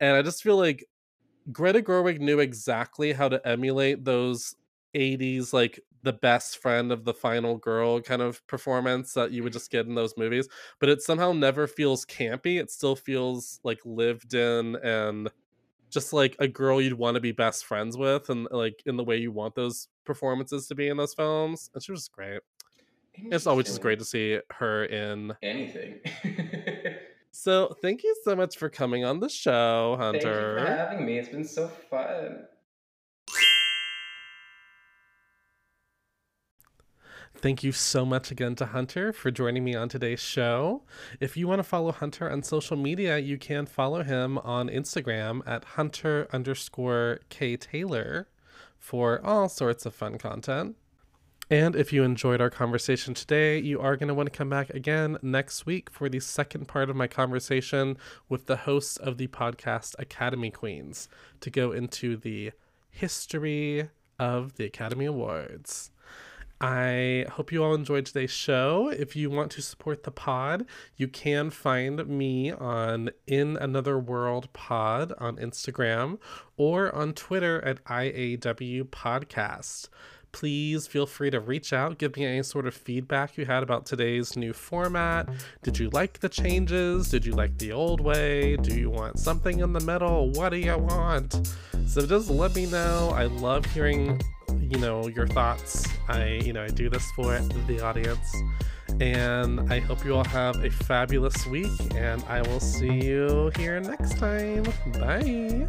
And 0.00 0.16
I 0.16 0.22
just 0.22 0.42
feel 0.42 0.56
like 0.56 0.84
Greta 1.52 1.80
Gerwig 1.80 2.20
knew 2.20 2.40
exactly 2.40 3.12
how 3.12 3.28
to 3.28 3.46
emulate 3.46 4.04
those 4.04 4.56
80s 4.94 5.52
like 5.52 5.80
the 6.02 6.12
best 6.12 6.58
friend 6.58 6.92
of 6.92 7.04
the 7.04 7.14
final 7.14 7.56
girl 7.56 8.00
kind 8.00 8.22
of 8.22 8.46
performance 8.46 9.12
that 9.14 9.32
you 9.32 9.42
would 9.42 9.50
mm-hmm. 9.50 9.56
just 9.56 9.70
get 9.70 9.86
in 9.86 9.94
those 9.94 10.14
movies, 10.16 10.48
but 10.78 10.88
it 10.88 11.02
somehow 11.02 11.32
never 11.32 11.66
feels 11.66 12.04
campy. 12.04 12.60
It 12.60 12.70
still 12.70 12.94
feels 12.94 13.60
like 13.64 13.80
lived 13.84 14.34
in 14.34 14.76
and 14.76 15.30
just 15.96 16.12
like 16.12 16.36
a 16.38 16.46
girl 16.46 16.78
you'd 16.78 16.92
want 16.92 17.14
to 17.14 17.20
be 17.20 17.32
best 17.32 17.64
friends 17.64 17.96
with 17.96 18.28
and 18.28 18.46
like 18.50 18.82
in 18.84 18.98
the 18.98 19.04
way 19.04 19.16
you 19.16 19.32
want 19.32 19.54
those 19.54 19.88
performances 20.04 20.66
to 20.66 20.74
be 20.74 20.88
in 20.88 20.98
those 20.98 21.14
films. 21.14 21.70
And 21.72 21.82
she 21.82 21.90
was 21.90 22.02
just 22.02 22.12
great. 22.12 22.40
It's 23.14 23.46
always 23.46 23.64
just 23.64 23.80
great 23.80 23.98
to 23.98 24.04
see 24.04 24.38
her 24.50 24.84
in. 24.84 25.34
anything. 25.42 26.00
So 27.38 27.76
thank 27.82 28.02
you 28.02 28.16
so 28.24 28.34
much 28.34 28.56
for 28.56 28.70
coming 28.70 29.04
on 29.04 29.20
the 29.20 29.28
show, 29.28 29.96
Hunter. 29.98 30.56
Thank 30.56 30.68
you 30.68 30.74
for 30.74 30.82
having 30.82 31.06
me. 31.06 31.18
It's 31.18 31.28
been 31.28 31.44
so 31.44 31.68
fun. 31.68 32.46
Thank 37.38 37.62
you 37.62 37.70
so 37.70 38.06
much 38.06 38.30
again 38.30 38.54
to 38.56 38.66
Hunter 38.66 39.12
for 39.12 39.30
joining 39.30 39.62
me 39.62 39.74
on 39.74 39.90
today's 39.90 40.20
show. 40.20 40.82
If 41.20 41.36
you 41.36 41.46
want 41.46 41.58
to 41.58 41.64
follow 41.64 41.92
Hunter 41.92 42.30
on 42.30 42.42
social 42.42 42.78
media, 42.78 43.18
you 43.18 43.36
can 43.36 43.66
follow 43.66 44.02
him 44.02 44.38
on 44.38 44.68
Instagram 44.68 45.42
at 45.46 45.64
Hunter 45.64 46.28
underscore 46.32 47.20
K 47.28 47.56
Taylor 47.58 48.28
for 48.78 49.20
all 49.24 49.50
sorts 49.50 49.84
of 49.84 49.94
fun 49.94 50.16
content. 50.16 50.76
And 51.50 51.76
if 51.76 51.92
you 51.92 52.02
enjoyed 52.02 52.40
our 52.40 52.50
conversation 52.50 53.12
today, 53.12 53.58
you 53.58 53.80
are 53.80 53.96
going 53.96 54.08
to 54.08 54.14
want 54.14 54.32
to 54.32 54.36
come 54.36 54.48
back 54.48 54.70
again 54.70 55.18
next 55.20 55.66
week 55.66 55.90
for 55.90 56.08
the 56.08 56.20
second 56.20 56.66
part 56.66 56.88
of 56.88 56.96
my 56.96 57.06
conversation 57.06 57.98
with 58.30 58.46
the 58.46 58.56
hosts 58.56 58.96
of 58.96 59.18
the 59.18 59.28
podcast 59.28 59.94
Academy 59.98 60.50
Queens 60.50 61.08
to 61.40 61.50
go 61.50 61.70
into 61.70 62.16
the 62.16 62.52
history 62.90 63.90
of 64.18 64.56
the 64.56 64.64
Academy 64.64 65.04
Awards. 65.04 65.90
I 66.60 67.26
hope 67.32 67.52
you 67.52 67.62
all 67.62 67.74
enjoyed 67.74 68.06
today's 68.06 68.30
show. 68.30 68.88
If 68.88 69.14
you 69.14 69.28
want 69.28 69.50
to 69.52 69.62
support 69.62 70.04
the 70.04 70.10
pod, 70.10 70.64
you 70.96 71.06
can 71.06 71.50
find 71.50 72.06
me 72.06 72.50
on 72.50 73.10
In 73.26 73.58
Another 73.58 73.98
World 73.98 74.50
Pod 74.54 75.12
on 75.18 75.36
Instagram 75.36 76.18
or 76.56 76.94
on 76.94 77.12
Twitter 77.12 77.62
at 77.62 77.84
IAW 77.84 78.84
Podcast. 78.84 79.88
please 80.36 80.86
feel 80.86 81.06
free 81.06 81.30
to 81.30 81.40
reach 81.40 81.72
out, 81.72 81.96
give 81.96 82.14
me 82.14 82.22
any 82.26 82.42
sort 82.42 82.66
of 82.66 82.74
feedback 82.74 83.38
you 83.38 83.46
had 83.46 83.62
about 83.62 83.86
today's 83.86 84.36
new 84.36 84.52
format. 84.52 85.26
Did 85.62 85.78
you 85.78 85.88
like 85.90 86.20
the 86.20 86.28
changes? 86.28 87.08
Did 87.08 87.24
you 87.24 87.32
like 87.32 87.56
the 87.56 87.72
old 87.72 88.02
way? 88.02 88.56
Do 88.58 88.78
you 88.78 88.90
want 88.90 89.18
something 89.18 89.60
in 89.60 89.72
the 89.72 89.80
middle? 89.80 90.28
What 90.32 90.50
do 90.50 90.58
you 90.58 90.76
want? 90.76 91.54
So 91.86 92.04
just 92.06 92.28
let 92.28 92.54
me 92.54 92.66
know. 92.66 93.12
I 93.14 93.24
love 93.24 93.64
hearing, 93.64 94.20
you 94.60 94.78
know, 94.78 95.08
your 95.08 95.26
thoughts. 95.26 95.86
I, 96.08 96.40
you 96.44 96.52
know, 96.52 96.64
I 96.64 96.68
do 96.68 96.88
this 96.88 97.10
for 97.12 97.38
the 97.66 97.80
audience. 97.80 98.34
And 99.00 99.72
I 99.72 99.80
hope 99.80 100.04
you 100.04 100.14
all 100.14 100.24
have 100.24 100.64
a 100.64 100.70
fabulous 100.70 101.46
week, 101.46 101.94
and 101.94 102.22
I 102.28 102.40
will 102.42 102.60
see 102.60 102.92
you 102.92 103.50
here 103.56 103.80
next 103.80 104.18
time. 104.18 104.64
Bye. 104.92 105.68